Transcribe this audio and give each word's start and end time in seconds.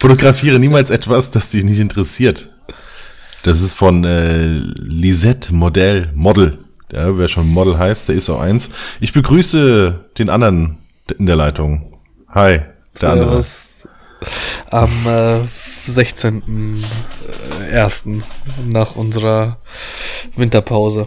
Fotografiere 0.00 0.58
niemals 0.58 0.88
etwas, 0.88 1.30
das 1.30 1.50
dich 1.50 1.62
nicht 1.62 1.78
interessiert. 1.78 2.48
Das 3.42 3.60
ist 3.60 3.74
von 3.74 4.02
äh, 4.04 4.46
Lisette 4.46 5.54
Modell, 5.54 6.10
Model. 6.14 6.56
Ja, 6.90 7.18
wer 7.18 7.28
schon 7.28 7.48
Model 7.48 7.78
heißt, 7.78 8.08
der 8.08 8.16
ist 8.16 8.30
auch 8.30 8.40
eins. 8.40 8.70
Ich 9.00 9.12
begrüße 9.12 10.06
den 10.16 10.30
anderen 10.30 10.78
in 11.18 11.26
der 11.26 11.36
Leitung. 11.36 11.98
Hi, 12.28 12.60
der 13.00 13.10
andere. 13.10 13.44
Am 14.70 14.90
äh, 15.06 15.40
16.01. 15.86 16.82
Äh, 17.70 18.22
nach 18.64 18.96
unserer 18.96 19.58
Winterpause, 20.34 21.04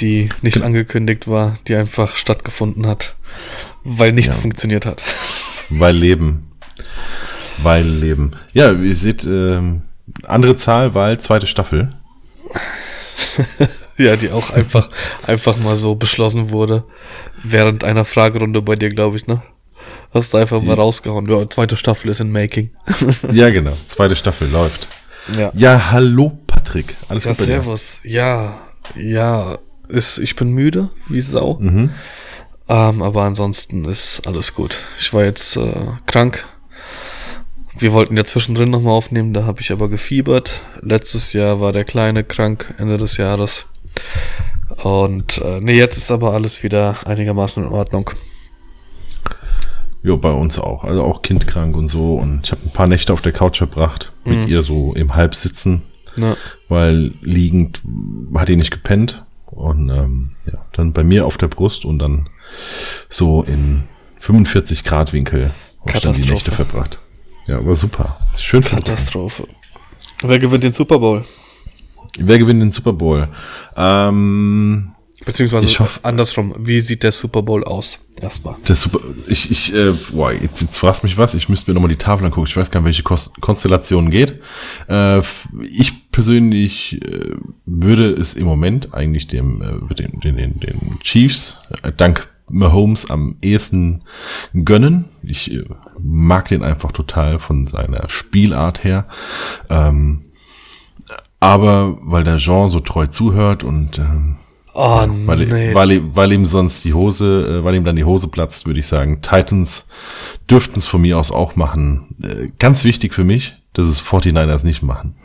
die 0.00 0.30
nicht 0.40 0.62
angekündigt 0.62 1.28
war, 1.28 1.58
die 1.68 1.76
einfach 1.76 2.16
stattgefunden 2.16 2.86
hat, 2.86 3.14
weil 3.84 4.12
nichts 4.12 4.36
ja. 4.36 4.40
funktioniert 4.40 4.86
hat. 4.86 5.02
Weil 5.68 5.94
Leben. 5.94 6.50
Weil 7.62 7.86
Leben. 7.86 8.32
Ja, 8.52 8.72
ihr 8.72 8.96
seht, 8.96 9.24
ähm, 9.24 9.82
andere 10.24 10.56
Zahl, 10.56 10.94
weil 10.94 11.18
zweite 11.20 11.46
Staffel. 11.46 11.92
ja, 13.98 14.16
die 14.16 14.30
auch 14.30 14.50
einfach, 14.50 14.90
einfach 15.26 15.56
mal 15.58 15.76
so 15.76 15.94
beschlossen 15.94 16.50
wurde. 16.50 16.84
Während 17.42 17.84
einer 17.84 18.04
Fragerunde 18.04 18.62
bei 18.62 18.74
dir, 18.74 18.90
glaube 18.90 19.16
ich, 19.16 19.26
ne? 19.26 19.42
Hast 20.12 20.32
du 20.32 20.38
einfach 20.38 20.60
mal 20.60 20.74
rausgehauen. 20.74 21.28
Ja, 21.30 21.48
zweite 21.48 21.76
Staffel 21.76 22.10
ist 22.10 22.20
in 22.20 22.32
Making. 22.32 22.70
ja, 23.32 23.50
genau. 23.50 23.76
Zweite 23.86 24.16
Staffel 24.16 24.48
läuft. 24.50 24.88
Ja, 25.38 25.52
ja 25.54 25.92
hallo 25.92 26.38
Patrick. 26.46 26.96
Alles 27.08 27.24
ja, 27.24 27.32
gut 27.32 27.44
servus. 27.44 28.00
Ja, 28.02 28.60
ja. 28.96 29.58
Ist, 29.88 30.18
ich 30.18 30.36
bin 30.36 30.50
müde, 30.50 30.90
wie 31.08 31.20
Sau. 31.20 31.58
Mhm. 31.60 31.90
Ähm, 32.68 33.02
aber 33.02 33.22
ansonsten 33.22 33.84
ist 33.84 34.26
alles 34.26 34.54
gut. 34.54 34.76
Ich 34.98 35.12
war 35.12 35.24
jetzt 35.24 35.56
äh, 35.56 35.72
krank. 36.06 36.44
Wir 37.80 37.94
wollten 37.94 38.14
ja 38.14 38.24
zwischendrin 38.24 38.68
nochmal 38.68 38.92
aufnehmen, 38.92 39.32
da 39.32 39.44
habe 39.44 39.62
ich 39.62 39.72
aber 39.72 39.88
gefiebert. 39.88 40.60
Letztes 40.82 41.32
Jahr 41.32 41.62
war 41.62 41.72
der 41.72 41.84
Kleine 41.84 42.24
krank, 42.24 42.74
Ende 42.76 42.98
des 42.98 43.16
Jahres. 43.16 43.64
Und 44.82 45.38
äh, 45.38 45.62
nee, 45.62 45.72
jetzt 45.72 45.96
ist 45.96 46.10
aber 46.10 46.34
alles 46.34 46.62
wieder 46.62 46.96
einigermaßen 47.06 47.64
in 47.64 47.70
Ordnung. 47.70 48.10
Ja, 50.02 50.14
bei 50.16 50.30
uns 50.30 50.58
auch. 50.58 50.84
Also 50.84 51.02
auch 51.02 51.22
kindkrank 51.22 51.74
und 51.74 51.88
so. 51.88 52.16
Und 52.16 52.42
ich 52.44 52.52
habe 52.52 52.60
ein 52.66 52.72
paar 52.72 52.86
Nächte 52.86 53.14
auf 53.14 53.22
der 53.22 53.32
Couch 53.32 53.56
verbracht, 53.56 54.12
mit 54.26 54.42
mhm. 54.42 54.48
ihr 54.48 54.62
so 54.62 54.92
im 54.92 55.14
Halbsitzen. 55.14 55.80
Ja. 56.16 56.36
Weil 56.68 57.14
liegend 57.22 57.82
hat 58.34 58.48
die 58.48 58.56
nicht 58.56 58.72
gepennt. 58.72 59.24
Und 59.46 59.88
ähm, 59.88 60.32
ja, 60.44 60.58
dann 60.72 60.92
bei 60.92 61.02
mir 61.02 61.24
auf 61.24 61.38
der 61.38 61.48
Brust 61.48 61.86
und 61.86 61.98
dann 61.98 62.28
so 63.08 63.42
in 63.42 63.84
45 64.18 64.84
Grad 64.84 65.14
Winkel 65.14 65.54
habe 65.80 65.92
ich 65.94 66.02
dann 66.02 66.12
die 66.12 66.30
Nächte 66.30 66.52
verbracht. 66.52 66.98
Ja, 67.50 67.66
war 67.66 67.74
super. 67.74 68.16
Schön 68.36 68.60
Katastrophe. 68.60 69.42
Wer 70.22 70.38
gewinnt 70.38 70.62
den 70.62 70.72
Super 70.72 71.00
Bowl? 71.00 71.24
Wer 72.16 72.38
gewinnt 72.38 72.62
den 72.62 72.70
Super 72.70 72.92
Bowl? 72.92 73.26
Ähm, 73.76 74.92
Beziehungsweise 75.24 75.66
ich 75.66 75.80
hoffe, 75.80 75.98
andersrum, 76.04 76.54
wie 76.60 76.78
sieht 76.78 77.02
der 77.02 77.10
Super 77.10 77.42
Bowl 77.42 77.64
aus? 77.64 78.06
Erstmal. 78.20 78.54
Der 78.68 78.76
Super, 78.76 79.00
ich, 79.26 79.50
ich, 79.50 79.74
äh, 79.74 79.92
boah, 80.12 80.32
jetzt, 80.32 80.62
jetzt 80.62 80.78
fragst 80.78 81.02
mich 81.02 81.18
was, 81.18 81.34
ich 81.34 81.48
müsste 81.48 81.68
mir 81.68 81.74
nochmal 81.74 81.88
die 81.90 81.96
Tafel 81.96 82.24
angucken, 82.24 82.46
ich 82.46 82.56
weiß 82.56 82.70
gar 82.70 82.82
nicht, 82.82 82.86
welche 82.86 83.30
Konstellation 83.40 84.12
geht. 84.12 84.40
Äh, 84.88 85.18
ich 85.68 86.08
persönlich 86.12 87.02
äh, 87.02 87.34
würde 87.66 88.12
es 88.12 88.34
im 88.34 88.46
Moment 88.46 88.94
eigentlich 88.94 89.26
dem, 89.26 89.60
äh, 89.60 89.94
den, 89.96 90.20
den, 90.20 90.36
den, 90.36 90.60
den 90.60 91.00
Chiefs, 91.02 91.58
äh, 91.82 91.90
dank 91.90 92.28
Mahomes 92.48 93.10
am 93.10 93.36
ehesten 93.42 94.02
gönnen. 94.52 95.06
Ich 95.22 95.52
äh, 95.52 95.64
mag 96.02 96.48
den 96.48 96.62
einfach 96.62 96.92
total 96.92 97.38
von 97.38 97.66
seiner 97.66 98.08
Spielart 98.08 98.84
her. 98.84 99.06
Ähm, 99.68 100.22
aber 101.40 101.98
weil 102.02 102.24
der 102.24 102.36
Jean 102.36 102.68
so 102.68 102.80
treu 102.80 103.06
zuhört 103.06 103.64
und 103.64 103.98
ähm, 103.98 104.36
Oh, 104.72 105.04
weil, 105.26 105.46
nee. 105.46 105.74
weil, 105.74 106.14
weil 106.14 106.32
ihm 106.32 106.44
sonst 106.44 106.84
die 106.84 106.94
Hose, 106.94 107.58
äh, 107.60 107.64
weil 107.64 107.74
ihm 107.74 107.84
dann 107.84 107.96
die 107.96 108.04
Hose 108.04 108.28
platzt, 108.28 108.66
würde 108.66 108.78
ich 108.78 108.86
sagen. 108.86 109.20
Titans 109.20 109.88
dürften 110.48 110.78
es 110.78 110.86
von 110.86 111.00
mir 111.00 111.18
aus 111.18 111.32
auch 111.32 111.56
machen. 111.56 112.14
Äh, 112.22 112.48
ganz 112.58 112.84
wichtig 112.84 113.12
für 113.12 113.24
mich, 113.24 113.56
dass 113.72 113.88
es 113.88 114.00
49ers 114.00 114.64
nicht 114.64 114.82
machen. 114.82 115.16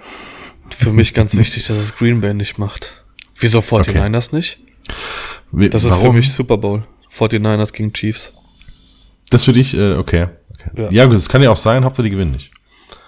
Für 0.70 0.92
mich 0.92 1.14
ganz 1.14 1.38
wichtig, 1.38 1.68
dass 1.68 1.78
es 1.78 1.96
Green 1.96 2.22
Bay 2.22 2.34
nicht 2.34 2.58
macht. 2.58 3.06
Wieso 3.40 3.60
49ers 3.60 4.30
okay. 4.30 4.36
nicht? 4.36 4.60
Das 5.52 5.84
ist 5.84 5.92
Warum? 5.92 6.08
für 6.08 6.14
mich 6.14 6.34
Super 6.34 6.58
Bowl. 6.58 6.86
49ers 7.12 7.72
gegen 7.72 7.94
Chiefs. 7.94 8.34
Das 9.30 9.46
für 9.46 9.54
dich, 9.54 9.76
äh, 9.76 9.94
okay. 9.94 10.28
Ja. 10.76 10.90
ja, 10.90 11.08
das 11.08 11.30
kann 11.30 11.42
ja 11.42 11.52
auch 11.52 11.58
sein, 11.58 11.84
Hauptsache 11.86 12.06
die 12.06 12.12
gewinnen 12.12 12.32
nicht. 12.32 12.52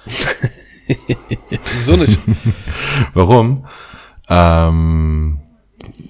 Wieso 1.78 1.96
nicht? 1.96 2.20
Warum? 3.14 3.66
Ähm, 4.30 5.40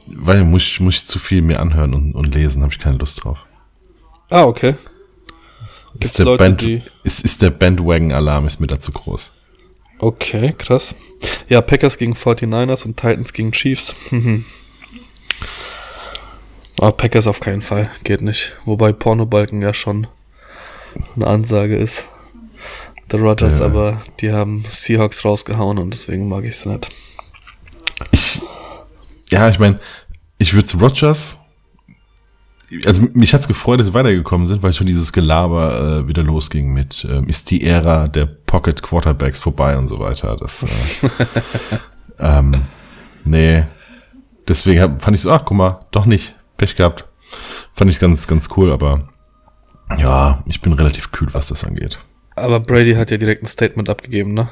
weil 0.07 0.43
muss, 0.43 0.79
muss 0.79 0.95
ich 0.95 1.05
zu 1.05 1.19
viel 1.19 1.41
mir 1.41 1.59
anhören 1.59 1.93
und, 1.93 2.13
und 2.13 2.33
lesen, 2.33 2.61
habe 2.61 2.71
ich 2.71 2.79
keine 2.79 2.97
Lust 2.97 3.23
drauf. 3.23 3.45
Ah, 4.29 4.43
okay. 4.43 4.75
ist 5.99 6.19
der, 6.19 6.25
Leute, 6.25 6.43
Band, 6.43 6.63
ist, 7.03 7.21
ist 7.21 7.41
der 7.41 7.49
Bandwagon-Alarm 7.49 8.45
ist 8.45 8.59
mir 8.59 8.67
da 8.67 8.79
zu 8.79 8.91
groß. 8.91 9.31
Okay, 9.99 10.53
krass. 10.57 10.95
Ja, 11.49 11.61
Packers 11.61 11.97
gegen 11.97 12.13
49ers 12.13 12.85
und 12.85 12.97
Titans 12.97 13.33
gegen 13.33 13.51
Chiefs. 13.51 13.95
Aber 16.77 16.91
Packers 16.97 17.25
auf 17.25 17.39
keinen 17.39 17.61
Fall, 17.61 17.89
geht 18.03 18.21
nicht. 18.21 18.53
Wobei 18.65 18.91
Pornobalken 18.91 19.61
ja 19.61 19.73
schon 19.73 20.07
eine 21.15 21.27
Ansage 21.27 21.75
ist. 21.75 22.05
The 23.09 23.17
Rogers, 23.17 23.59
ja. 23.59 23.65
aber 23.65 24.01
die 24.19 24.31
haben 24.31 24.65
Seahawks 24.69 25.23
rausgehauen 25.23 25.77
und 25.77 25.93
deswegen 25.93 26.27
mag 26.27 26.43
ich 26.43 26.55
es 26.55 26.65
nicht. 26.65 26.89
Ich, 28.11 28.41
ja, 29.29 29.47
ich 29.49 29.59
meine, 29.59 29.79
ich 30.37 30.53
würde 30.53 30.77
Rogers. 30.77 31.39
Also 32.85 33.07
mich 33.13 33.33
hat's 33.33 33.47
gefreut, 33.47 33.79
dass 33.79 33.87
sie 33.87 33.93
weitergekommen 33.93 34.45
sind, 34.45 34.61
weil 34.61 34.73
schon 34.73 34.87
dieses 34.87 35.13
Gelaber 35.13 36.01
äh, 36.01 36.07
wieder 36.09 36.21
losging 36.21 36.73
mit 36.73 37.05
äh, 37.05 37.23
ist 37.25 37.49
die 37.49 37.63
Ära 37.63 38.09
der 38.09 38.25
Pocket 38.25 38.83
Quarterbacks 38.83 39.39
vorbei 39.39 39.77
und 39.77 39.87
so 39.87 39.99
weiter. 39.99 40.35
Das 40.35 40.63
äh, 40.63 40.67
ähm, 42.19 42.63
nee. 43.23 43.63
Deswegen 44.49 44.81
hab, 44.81 45.01
fand 45.01 45.15
ich 45.15 45.21
so, 45.21 45.31
ach 45.31 45.45
guck 45.45 45.55
mal, 45.55 45.79
doch 45.91 46.05
nicht. 46.05 46.35
Pech 46.57 46.75
gehabt. 46.75 47.05
Fand 47.73 47.89
ich 47.89 47.99
ganz, 47.99 48.27
ganz 48.27 48.49
cool, 48.57 48.71
aber 48.71 49.07
ja, 49.97 50.43
ich 50.45 50.61
bin 50.61 50.73
relativ 50.73 51.11
kühl, 51.11 51.29
was 51.33 51.47
das 51.47 51.63
angeht. 51.63 51.99
Aber 52.35 52.59
Brady 52.59 52.93
hat 52.93 53.11
ja 53.11 53.17
direkt 53.17 53.43
ein 53.43 53.47
Statement 53.47 53.89
abgegeben, 53.89 54.33
ne? 54.33 54.49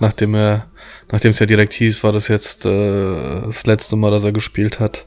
Nachdem 0.00 0.34
er, 0.34 0.66
nachdem 1.10 1.30
es 1.30 1.40
ja 1.40 1.46
direkt 1.46 1.72
hieß, 1.72 2.04
war 2.04 2.12
das 2.12 2.28
jetzt 2.28 2.64
äh, 2.64 3.42
das 3.42 3.66
letzte 3.66 3.96
Mal, 3.96 4.10
dass 4.10 4.24
er 4.24 4.32
gespielt 4.32 4.78
hat, 4.78 5.06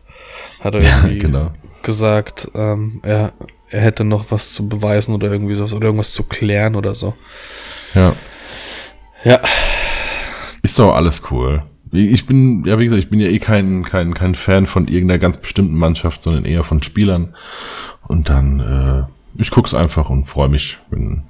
hat 0.59 0.75
er 0.75 0.81
irgendwie 0.81 1.15
ja, 1.15 1.21
genau. 1.21 1.51
gesagt, 1.81 2.51
ähm, 2.53 2.99
er, 3.03 3.31
er 3.69 3.81
hätte 3.81 4.03
noch 4.03 4.31
was 4.31 4.53
zu 4.53 4.67
beweisen 4.67 5.15
oder 5.15 5.31
irgendwie 5.31 5.55
sowas 5.55 5.73
oder 5.73 5.85
irgendwas 5.85 6.13
zu 6.13 6.23
klären 6.23 6.75
oder 6.75 6.93
so. 6.93 7.13
Ja. 7.95 8.13
Ja. 9.23 9.39
Ist 10.61 10.77
doch 10.77 10.93
alles 10.93 11.23
cool. 11.31 11.63
Ich 11.93 12.25
bin, 12.25 12.63
ja, 12.65 12.79
wie 12.79 12.85
gesagt, 12.85 13.03
ich 13.03 13.09
bin 13.09 13.19
ja 13.19 13.27
eh 13.27 13.39
kein, 13.39 13.83
kein, 13.83 14.13
kein 14.13 14.35
Fan 14.35 14.65
von 14.65 14.87
irgendeiner 14.87 15.19
ganz 15.19 15.37
bestimmten 15.37 15.75
Mannschaft, 15.75 16.23
sondern 16.23 16.45
eher 16.45 16.63
von 16.63 16.81
Spielern. 16.83 17.35
Und 18.07 18.29
dann, 18.29 18.59
äh, 18.59 19.11
ich 19.37 19.51
guck's 19.51 19.73
einfach 19.73 20.09
und 20.09 20.25
freue 20.25 20.49
mich, 20.49 20.77
wenn 20.89 21.23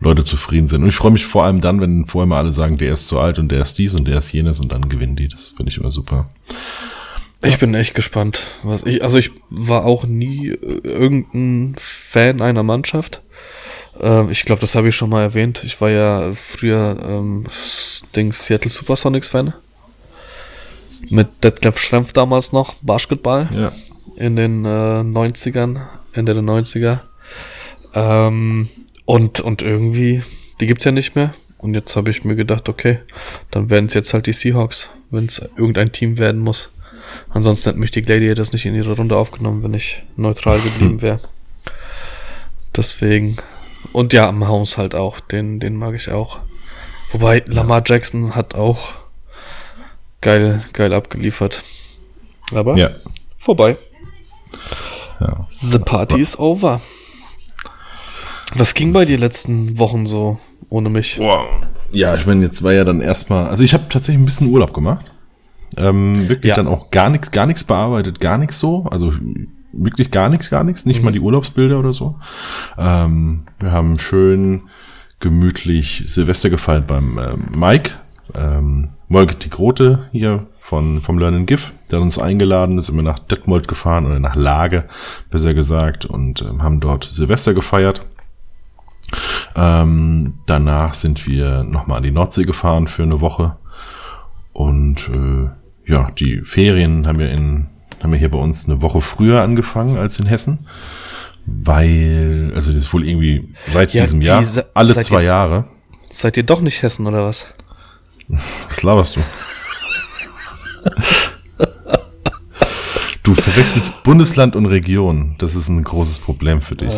Leute 0.00 0.24
zufrieden 0.24 0.68
sind. 0.68 0.82
Und 0.82 0.88
ich 0.88 0.96
freue 0.96 1.12
mich 1.12 1.24
vor 1.24 1.44
allem 1.44 1.60
dann, 1.60 1.80
wenn 1.80 2.04
vorher 2.06 2.26
mal 2.26 2.38
alle 2.38 2.52
sagen, 2.52 2.76
der 2.76 2.92
ist 2.92 3.08
zu 3.08 3.18
alt 3.18 3.38
und 3.38 3.48
der 3.50 3.62
ist 3.62 3.78
dies 3.78 3.94
und 3.94 4.06
der 4.06 4.18
ist 4.18 4.32
jenes 4.32 4.60
und 4.60 4.72
dann 4.72 4.88
gewinnen 4.88 5.16
die. 5.16 5.28
Das 5.28 5.54
finde 5.56 5.70
ich 5.70 5.78
immer 5.78 5.90
super. 5.90 6.28
Ich 7.42 7.58
bin 7.58 7.74
echt 7.74 7.94
gespannt. 7.94 8.42
Was 8.62 8.84
ich, 8.84 9.02
also 9.02 9.18
ich 9.18 9.32
war 9.50 9.84
auch 9.84 10.04
nie 10.04 10.48
äh, 10.48 10.80
irgendein 10.82 11.76
Fan 11.78 12.40
einer 12.40 12.62
Mannschaft. 12.62 13.20
Ähm, 14.00 14.30
ich 14.30 14.44
glaube, 14.44 14.60
das 14.60 14.74
habe 14.74 14.88
ich 14.88 14.96
schon 14.96 15.10
mal 15.10 15.22
erwähnt. 15.22 15.62
Ich 15.64 15.80
war 15.80 15.90
ja 15.90 16.32
früher 16.34 16.96
ähm, 17.06 17.44
Ding 18.16 18.32
Seattle 18.32 18.70
Supersonics 18.70 19.28
Fan 19.28 19.52
mit 21.10 21.44
Detlef 21.44 21.78
Schrempf 21.78 22.12
damals 22.12 22.52
noch, 22.52 22.74
Basketball. 22.82 23.48
Ja. 23.54 23.72
In 24.16 24.36
den 24.36 24.64
äh, 24.64 24.68
90ern, 24.68 25.80
Ende 26.12 26.34
der 26.34 26.42
90er. 26.42 27.00
Ähm, 27.94 28.68
und, 29.04 29.40
und 29.40 29.62
irgendwie, 29.62 30.22
die 30.60 30.66
gibt's 30.66 30.84
ja 30.84 30.92
nicht 30.92 31.14
mehr. 31.14 31.34
Und 31.58 31.74
jetzt 31.74 31.96
habe 31.96 32.10
ich 32.10 32.24
mir 32.24 32.36
gedacht, 32.36 32.68
okay, 32.68 32.98
dann 33.50 33.70
werden 33.70 33.86
es 33.86 33.94
jetzt 33.94 34.12
halt 34.12 34.26
die 34.26 34.32
Seahawks, 34.32 34.90
wenn 35.10 35.26
es 35.26 35.38
irgendein 35.56 35.92
Team 35.92 36.18
werden 36.18 36.40
muss. 36.40 36.70
Ansonsten 37.30 37.70
hätten 37.70 37.80
mich 37.80 37.90
die 37.90 38.02
Gladiators 38.02 38.52
nicht 38.52 38.66
in 38.66 38.74
ihre 38.74 38.96
Runde 38.96 39.16
aufgenommen, 39.16 39.62
wenn 39.62 39.74
ich 39.74 40.02
neutral 40.16 40.60
geblieben 40.60 41.00
wäre. 41.02 41.20
Deswegen. 42.76 43.36
Und 43.92 44.12
ja, 44.12 44.28
am 44.28 44.46
Haus 44.48 44.76
halt 44.76 44.94
auch. 44.94 45.20
Den, 45.20 45.60
den 45.60 45.76
mag 45.76 45.94
ich 45.94 46.10
auch. 46.10 46.40
Wobei 47.12 47.44
Lamar 47.46 47.82
Jackson 47.86 48.34
hat 48.34 48.54
auch 48.54 48.94
geil, 50.20 50.64
geil 50.72 50.92
abgeliefert. 50.92 51.62
Aber 52.52 52.76
ja. 52.76 52.90
vorbei. 53.38 53.78
Ja. 55.20 55.48
The 55.52 55.78
party 55.78 56.20
is 56.20 56.38
over. 56.38 56.80
Was 58.54 58.74
ging 58.74 58.92
bei 58.92 59.04
dir 59.04 59.18
letzten 59.18 59.78
Wochen 59.78 60.06
so 60.06 60.38
ohne 60.68 60.88
mich? 60.90 61.18
Wow. 61.18 61.46
ja, 61.92 62.14
ich 62.14 62.26
meine, 62.26 62.42
jetzt 62.44 62.62
war 62.62 62.72
ja 62.72 62.84
dann 62.84 63.00
erstmal, 63.00 63.46
also 63.48 63.62
ich 63.62 63.74
habe 63.74 63.84
tatsächlich 63.88 64.20
ein 64.22 64.24
bisschen 64.24 64.48
Urlaub 64.50 64.72
gemacht. 64.72 65.04
Ähm, 65.76 66.28
wirklich 66.28 66.50
Ja. 66.50 66.56
dann 66.56 66.68
auch 66.68 66.90
gar 66.90 67.10
nichts, 67.10 67.30
gar 67.30 67.46
nichts 67.46 67.64
bearbeitet, 67.64 68.20
gar 68.20 68.38
nichts 68.38 68.58
so. 68.60 68.86
Also 68.90 69.12
wirklich 69.72 70.10
gar 70.10 70.28
nichts, 70.28 70.50
gar 70.50 70.62
nichts, 70.64 70.86
nicht 70.86 71.02
mal 71.02 71.10
die 71.12 71.20
Urlaubsbilder 71.20 71.78
oder 71.78 71.92
so. 71.92 72.16
Ähm, 72.78 73.42
wir 73.58 73.72
haben 73.72 73.98
schön 73.98 74.62
gemütlich 75.20 76.02
Silvester 76.06 76.50
gefeiert 76.50 76.86
beim 76.86 77.18
ähm, 77.18 77.58
Mike. 77.58 77.90
Ähm, 78.34 78.90
Molke 79.08 79.34
die 79.36 79.50
Grote 79.50 80.08
hier 80.12 80.46
von, 80.60 81.02
vom 81.02 81.18
Learn 81.18 81.34
and 81.34 81.46
Give. 81.46 81.62
Der 81.90 81.98
hat 81.98 82.04
uns 82.04 82.18
eingeladen, 82.18 82.80
sind 82.80 82.96
wir 82.96 83.02
nach 83.02 83.18
Detmold 83.18 83.68
gefahren 83.68 84.06
oder 84.06 84.18
nach 84.18 84.34
Lage, 84.34 84.84
besser 85.30 85.54
gesagt, 85.54 86.04
und 86.06 86.42
ähm, 86.42 86.62
haben 86.62 86.80
dort 86.80 87.04
Silvester 87.04 87.52
gefeiert. 87.52 88.06
Ähm, 89.56 90.34
danach 90.46 90.94
sind 90.94 91.26
wir 91.26 91.62
nochmal 91.62 91.98
an 91.98 92.02
die 92.04 92.10
Nordsee 92.10 92.44
gefahren 92.44 92.86
für 92.88 93.02
eine 93.04 93.20
Woche. 93.20 93.56
Und 94.52 95.08
äh, 95.14 95.90
ja, 95.90 96.10
die 96.12 96.40
Ferien 96.42 97.06
haben 97.06 97.18
wir 97.18 97.30
in 97.30 97.66
haben 98.02 98.12
wir 98.12 98.18
hier 98.18 98.30
bei 98.30 98.38
uns 98.38 98.68
eine 98.68 98.82
Woche 98.82 99.00
früher 99.00 99.40
angefangen 99.42 99.96
als 99.96 100.18
in 100.18 100.26
Hessen. 100.26 100.66
Weil, 101.46 102.52
also 102.54 102.72
das 102.72 102.84
ist 102.84 102.92
wohl 102.92 103.06
irgendwie 103.08 103.54
seit 103.72 103.92
Ja, 103.94 104.02
diesem 104.02 104.20
die 104.20 104.26
Jahr, 104.26 104.44
alle 104.74 104.94
zwei 104.98 105.20
ihr- 105.22 105.26
Jahre. 105.28 105.64
Seid 106.10 106.36
ihr 106.36 106.42
doch 106.42 106.60
nicht 106.60 106.82
Hessen 106.82 107.06
oder 107.06 107.24
was? 107.26 107.46
Was 108.68 108.82
laberst 108.82 109.16
du? 109.16 109.20
Du 113.22 113.34
verwechselst 113.34 114.02
Bundesland 114.02 114.54
und 114.54 114.66
Region. 114.66 115.34
Das 115.38 115.54
ist 115.54 115.68
ein 115.68 115.82
großes 115.82 116.18
Problem 116.18 116.60
für 116.60 116.76
dich. 116.76 116.92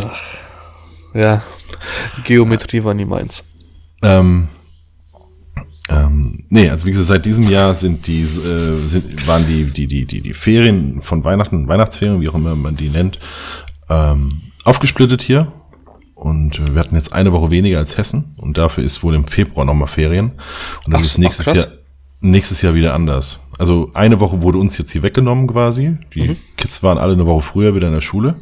Ja, 1.14 1.42
Geometrie 2.24 2.84
war 2.84 2.94
nie 2.94 3.04
meins. 3.04 3.44
Ähm, 4.02 4.48
ähm, 5.88 6.44
nee, 6.48 6.68
also 6.68 6.86
wie 6.86 6.90
gesagt, 6.90 7.06
seit 7.06 7.26
diesem 7.26 7.48
Jahr 7.48 7.74
sind 7.74 8.06
die, 8.06 8.22
äh, 8.22 8.86
sind, 8.86 9.26
waren 9.26 9.46
die, 9.46 9.64
die, 9.64 9.86
die, 9.86 10.04
die, 10.04 10.20
die 10.20 10.34
Ferien 10.34 11.00
von 11.00 11.22
Weihnachten, 11.22 11.68
Weihnachtsferien, 11.68 12.20
wie 12.20 12.28
auch 12.28 12.34
immer 12.34 12.56
man 12.56 12.76
die 12.76 12.90
nennt, 12.90 13.18
ähm, 13.88 14.30
aufgesplittet 14.64 15.22
hier. 15.22 15.52
Und 16.14 16.58
äh, 16.58 16.74
wir 16.74 16.80
hatten 16.80 16.96
jetzt 16.96 17.12
eine 17.12 17.32
Woche 17.32 17.50
weniger 17.50 17.78
als 17.78 17.96
Hessen 17.96 18.34
und 18.38 18.58
dafür 18.58 18.82
ist 18.82 19.02
wohl 19.02 19.14
im 19.14 19.26
Februar 19.26 19.64
nochmal 19.64 19.88
Ferien. 19.88 20.32
Und 20.84 20.92
das 20.92 21.02
Ach, 21.02 21.06
ist 21.06 21.18
nächstes. 21.18 21.52
Jahr, 21.54 21.66
nächstes 22.20 22.62
Jahr 22.62 22.74
wieder 22.74 22.94
anders. 22.94 23.40
Also 23.58 23.90
eine 23.94 24.20
Woche 24.20 24.42
wurde 24.42 24.58
uns 24.58 24.76
jetzt 24.78 24.92
hier 24.92 25.02
weggenommen 25.02 25.46
quasi. 25.46 25.96
Die 26.14 26.28
Mhm. 26.28 26.36
Kids 26.56 26.82
waren 26.82 26.98
alle 26.98 27.14
eine 27.14 27.26
Woche 27.26 27.42
früher 27.42 27.74
wieder 27.74 27.86
in 27.86 27.94
der 27.94 28.00
Schule. 28.00 28.36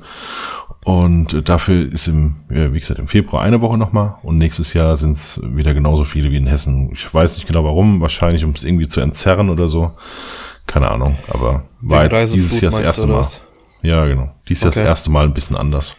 Und 0.84 1.32
äh, 1.32 1.42
dafür 1.42 1.90
ist 1.90 2.08
im, 2.08 2.36
wie 2.48 2.78
gesagt, 2.78 2.98
im 2.98 3.06
Februar 3.08 3.42
eine 3.42 3.60
Woche 3.62 3.78
nochmal 3.78 4.16
und 4.22 4.36
nächstes 4.38 4.74
Jahr 4.74 4.96
sind 4.98 5.12
es 5.12 5.40
wieder 5.42 5.72
genauso 5.72 6.04
viele 6.04 6.30
wie 6.30 6.36
in 6.36 6.46
Hessen. 6.46 6.90
Ich 6.92 7.12
weiß 7.14 7.36
nicht 7.36 7.46
genau 7.46 7.64
warum, 7.64 8.00
wahrscheinlich 8.02 8.44
um 8.44 8.50
es 8.50 8.64
irgendwie 8.64 8.86
zu 8.88 9.00
entzerren 9.00 9.48
oder 9.48 9.68
so. 9.68 9.92
Keine 10.66 10.90
Ahnung, 10.90 11.16
aber 11.28 11.64
war 11.80 12.04
jetzt 12.04 12.34
dieses 12.34 12.60
Jahr 12.60 12.70
das 12.72 12.80
erste 12.80 13.06
Mal. 13.06 13.18
was? 13.20 13.40
Ja, 13.82 14.04
genau. 14.06 14.34
Dieses 14.48 14.62
Jahr 14.64 14.70
das 14.72 14.78
Okay. 14.78 14.88
erste 14.88 15.10
Mal 15.10 15.24
ein 15.24 15.34
bisschen 15.34 15.56
anders. 15.56 15.94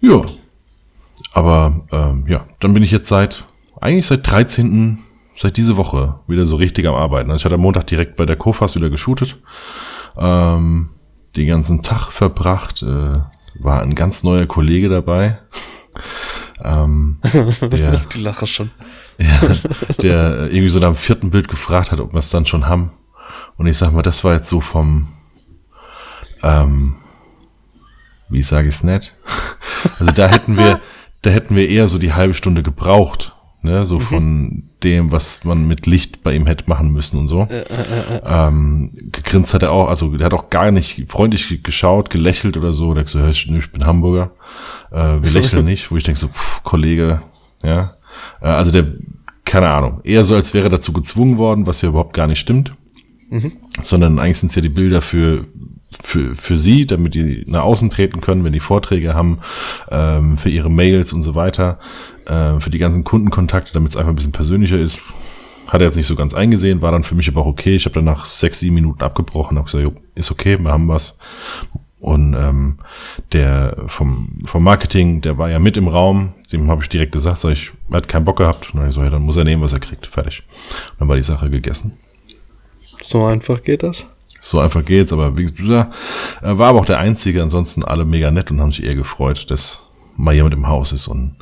Ja. 0.00 0.22
Aber 1.32 1.82
ähm, 1.92 2.24
ja, 2.28 2.46
dann 2.60 2.74
bin 2.74 2.82
ich 2.82 2.90
jetzt 2.90 3.08
seit, 3.08 3.44
eigentlich 3.80 4.06
seit 4.06 4.28
13. 4.30 4.98
seit 5.36 5.56
diese 5.56 5.76
Woche 5.76 6.20
wieder 6.26 6.46
so 6.46 6.56
richtig 6.56 6.86
am 6.86 6.94
Arbeiten. 6.94 7.30
Also 7.30 7.40
ich 7.40 7.44
hatte 7.44 7.56
am 7.56 7.60
Montag 7.60 7.86
direkt 7.86 8.16
bei 8.16 8.26
der 8.26 8.36
Kofas 8.36 8.76
wieder 8.76 8.90
geshootet. 8.90 9.38
Ähm, 10.16 10.90
den 11.36 11.46
ganzen 11.46 11.82
Tag 11.82 12.10
verbracht. 12.12 12.82
Äh, 12.82 13.12
war 13.58 13.82
ein 13.82 13.94
ganz 13.94 14.22
neuer 14.24 14.46
Kollege 14.46 14.88
dabei. 14.88 15.38
ähm, 16.62 17.18
der, 17.60 17.98
Die 18.14 18.20
lache 18.20 18.46
schon. 18.46 18.70
ja, 19.18 19.56
der 20.02 20.50
irgendwie 20.50 20.68
so 20.68 20.78
nach 20.78 20.88
dem 20.90 20.96
vierten 20.96 21.30
Bild 21.30 21.48
gefragt 21.48 21.92
hat, 21.92 22.00
ob 22.00 22.12
wir 22.12 22.18
es 22.18 22.30
dann 22.30 22.46
schon 22.46 22.66
haben. 22.66 22.90
Und 23.56 23.66
ich 23.66 23.78
sag 23.78 23.92
mal, 23.92 24.02
das 24.02 24.24
war 24.24 24.34
jetzt 24.34 24.48
so 24.48 24.60
vom, 24.60 25.08
ähm, 26.42 26.96
wie 28.28 28.42
sage 28.42 28.68
ich 28.68 28.74
es 28.76 28.84
nett? 28.84 29.16
Also 30.00 30.12
da 30.12 30.28
hätten 30.28 30.56
wir, 30.56 30.80
da 31.20 31.28
hätten 31.28 31.56
wir 31.56 31.68
eher 31.68 31.88
so 31.88 31.98
die 31.98 32.14
halbe 32.14 32.32
Stunde 32.32 32.62
gebraucht, 32.62 33.33
ne, 33.64 33.86
so 33.86 33.98
von 33.98 34.64
dem, 34.84 35.10
was 35.10 35.44
man 35.44 35.66
mit 35.66 35.86
Licht 35.86 36.22
bei 36.22 36.34
ihm 36.34 36.46
hätte 36.46 36.68
machen 36.68 36.92
müssen 36.92 37.18
und 37.18 37.26
so. 37.26 37.48
Ähm, 38.24 38.90
gegrinst 39.10 39.54
hat 39.54 39.62
er 39.62 39.72
auch, 39.72 39.88
also 39.88 40.16
der 40.16 40.26
hat 40.26 40.34
auch 40.34 40.50
gar 40.50 40.70
nicht 40.70 41.04
freundlich 41.08 41.62
geschaut, 41.62 42.10
gelächelt 42.10 42.56
oder 42.56 42.72
so. 42.72 42.92
Der 42.92 43.02
hat 43.02 43.08
so, 43.08 43.18
"Hör, 43.18 43.30
ich, 43.30 43.72
bin 43.72 43.86
Hamburger, 43.86 44.30
äh, 44.92 45.22
wir 45.22 45.30
lächeln 45.30 45.64
nicht. 45.72 45.90
Wo 45.90 45.96
ich 45.96 46.04
denke 46.04 46.20
so, 46.20 46.28
pff, 46.28 46.62
Kollege, 46.62 47.22
ja. 47.62 47.96
Äh, 48.40 48.46
also 48.48 48.70
der, 48.70 48.86
keine 49.44 49.70
Ahnung, 49.70 50.00
eher 50.04 50.24
so, 50.24 50.34
als 50.34 50.52
wäre 50.52 50.66
er 50.66 50.70
dazu 50.70 50.92
gezwungen 50.92 51.38
worden, 51.38 51.66
was 51.66 51.80
ja 51.80 51.88
überhaupt 51.88 52.14
gar 52.14 52.26
nicht 52.26 52.38
stimmt. 52.40 52.74
Sondern 53.80 54.18
eigentlich 54.18 54.38
sind 54.38 54.50
es 54.50 54.54
ja 54.54 54.62
die 54.62 54.68
Bilder 54.68 55.00
für, 55.02 55.46
für, 56.04 56.34
für 56.34 56.58
sie, 56.58 56.86
damit 56.86 57.14
die 57.14 57.44
nach 57.46 57.62
außen 57.62 57.88
treten 57.88 58.20
können, 58.20 58.44
wenn 58.44 58.52
die 58.52 58.60
Vorträge 58.60 59.14
haben, 59.14 59.38
ähm, 59.90 60.36
für 60.36 60.50
ihre 60.50 60.70
Mails 60.70 61.12
und 61.12 61.22
so 61.22 61.34
weiter, 61.34 61.78
äh, 62.26 62.60
für 62.60 62.70
die 62.70 62.78
ganzen 62.78 63.04
Kundenkontakte, 63.04 63.72
damit 63.72 63.90
es 63.90 63.96
einfach 63.96 64.10
ein 64.10 64.16
bisschen 64.16 64.32
persönlicher 64.32 64.78
ist. 64.78 65.00
Hat 65.66 65.80
er 65.80 65.86
jetzt 65.86 65.96
nicht 65.96 66.06
so 66.06 66.14
ganz 66.14 66.34
eingesehen, 66.34 66.82
war 66.82 66.92
dann 66.92 67.04
für 67.04 67.14
mich 67.14 67.26
aber 67.28 67.40
auch 67.40 67.46
okay. 67.46 67.74
Ich 67.74 67.86
habe 67.86 67.94
dann 67.94 68.04
nach 68.04 68.26
sechs, 68.26 68.60
sieben 68.60 68.74
Minuten 68.74 69.02
abgebrochen, 69.02 69.56
habe 69.56 69.64
gesagt, 69.64 69.82
jo, 69.82 69.94
ist 70.14 70.30
okay, 70.30 70.58
wir 70.58 70.70
haben 70.70 70.88
was. 70.88 71.18
Und 72.00 72.34
ähm, 72.34 72.76
der 73.32 73.84
vom, 73.86 74.28
vom 74.44 74.62
Marketing, 74.62 75.22
der 75.22 75.38
war 75.38 75.48
ja 75.48 75.58
mit 75.58 75.78
im 75.78 75.88
Raum, 75.88 76.34
dem 76.52 76.70
habe 76.70 76.82
ich 76.82 76.90
direkt 76.90 77.12
gesagt, 77.12 77.38
sag 77.38 77.52
ich, 77.52 77.72
er 77.88 77.96
hat 77.96 78.08
keinen 78.08 78.26
Bock 78.26 78.36
gehabt. 78.36 78.74
Und 78.74 78.80
dann 78.80 78.92
so, 78.92 79.02
ja, 79.02 79.08
dann 79.08 79.22
muss 79.22 79.36
er 79.36 79.44
nehmen, 79.44 79.62
was 79.62 79.72
er 79.72 79.80
kriegt. 79.80 80.06
Fertig. 80.06 80.42
Und 80.92 81.00
dann 81.00 81.08
war 81.08 81.16
die 81.16 81.22
Sache 81.22 81.48
gegessen. 81.48 81.92
So 83.02 83.24
einfach 83.24 83.62
geht 83.62 83.82
das. 83.82 84.06
So 84.44 84.60
einfach 84.60 84.84
geht's, 84.84 85.10
aber 85.10 85.38
wie 85.38 85.46
gesagt, 85.46 85.94
er 86.42 86.58
war 86.58 86.68
aber 86.68 86.80
auch 86.80 86.84
der 86.84 86.98
Einzige, 86.98 87.42
ansonsten 87.42 87.82
alle 87.82 88.04
mega 88.04 88.30
nett 88.30 88.50
und 88.50 88.60
haben 88.60 88.72
sich 88.72 88.84
eher 88.84 88.94
gefreut, 88.94 89.50
dass 89.50 89.90
mal 90.18 90.34
jemand 90.34 90.52
im 90.52 90.68
Haus 90.68 90.92
ist 90.92 91.08
und 91.08 91.36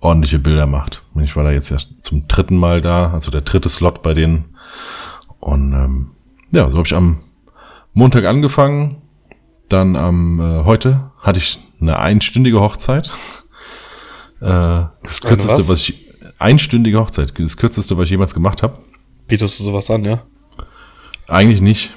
ordentliche 0.00 0.38
Bilder 0.38 0.66
macht. 0.66 1.02
Ich 1.22 1.36
war 1.36 1.44
da 1.44 1.52
jetzt 1.52 1.70
ja 1.70 1.78
zum 2.02 2.28
dritten 2.28 2.58
Mal 2.58 2.82
da, 2.82 3.12
also 3.12 3.30
der 3.30 3.40
dritte 3.40 3.70
Slot 3.70 4.02
bei 4.02 4.12
denen. 4.12 4.44
Und 5.40 5.72
ähm, 5.72 6.10
ja, 6.52 6.68
so 6.68 6.76
habe 6.76 6.86
ich 6.86 6.94
am 6.94 7.20
Montag 7.94 8.26
angefangen. 8.26 8.98
Dann 9.70 9.96
am 9.96 10.38
äh, 10.38 10.64
heute 10.64 11.12
hatte 11.20 11.38
ich 11.38 11.58
eine 11.80 11.98
einstündige 11.98 12.60
Hochzeit. 12.60 13.10
Äh, 14.42 14.84
das 15.02 15.22
kürzeste, 15.22 15.62
was? 15.62 15.68
was 15.70 15.80
ich 15.80 16.10
einstündige 16.38 17.00
Hochzeit, 17.00 17.32
das 17.38 17.56
kürzeste, 17.56 17.96
was 17.96 18.04
ich 18.04 18.10
jemals 18.10 18.34
gemacht 18.34 18.62
habe. 18.62 18.80
Bietest 19.28 19.60
du 19.60 19.64
sowas 19.64 19.88
an, 19.90 20.02
ja? 20.02 20.22
Eigentlich 21.26 21.62
nicht. 21.62 21.94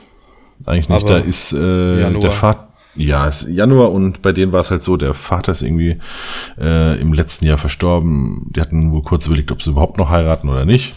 Eigentlich 0.65 0.89
nicht. 0.89 1.03
Aber 1.03 1.13
da 1.13 1.17
ist 1.19 1.53
äh, 1.53 2.01
Januar. 2.01 2.21
der 2.21 2.31
Vater. 2.31 2.67
Ja, 2.95 3.27
es 3.27 3.43
ist 3.43 3.55
Januar 3.55 3.91
und 3.91 4.23
bei 4.23 4.31
denen 4.31 4.51
war 4.51 4.61
es 4.61 4.71
halt 4.71 4.81
so, 4.81 4.97
der 4.97 5.13
Vater 5.13 5.51
ist 5.51 5.61
irgendwie 5.61 5.99
äh, 6.59 6.99
im 6.99 7.13
letzten 7.13 7.45
Jahr 7.45 7.59
verstorben. 7.59 8.47
Die 8.55 8.59
hatten 8.59 8.91
wohl 8.91 9.03
kurz 9.03 9.27
überlegt, 9.27 9.51
ob 9.51 9.61
sie 9.61 9.69
überhaupt 9.69 9.97
noch 9.99 10.09
heiraten 10.09 10.49
oder 10.49 10.65
nicht. 10.65 10.95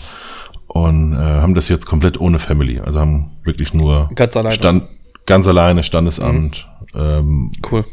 Und 0.67 1.13
äh, 1.13 1.17
haben 1.17 1.55
das 1.55 1.69
jetzt 1.69 1.85
komplett 1.85 2.19
ohne 2.19 2.39
Family. 2.39 2.81
Also 2.81 3.01
haben 3.01 3.33
wirklich 3.45 3.75
nur 3.75 4.09
Ganz 4.15 4.35
alleine. 4.37 4.55
Stand, 4.55 4.85
ganz 5.27 5.47
alleine, 5.47 5.83
Standesamt. 5.83 6.67
Ähm, 6.95 7.53
Cool. 7.71 7.85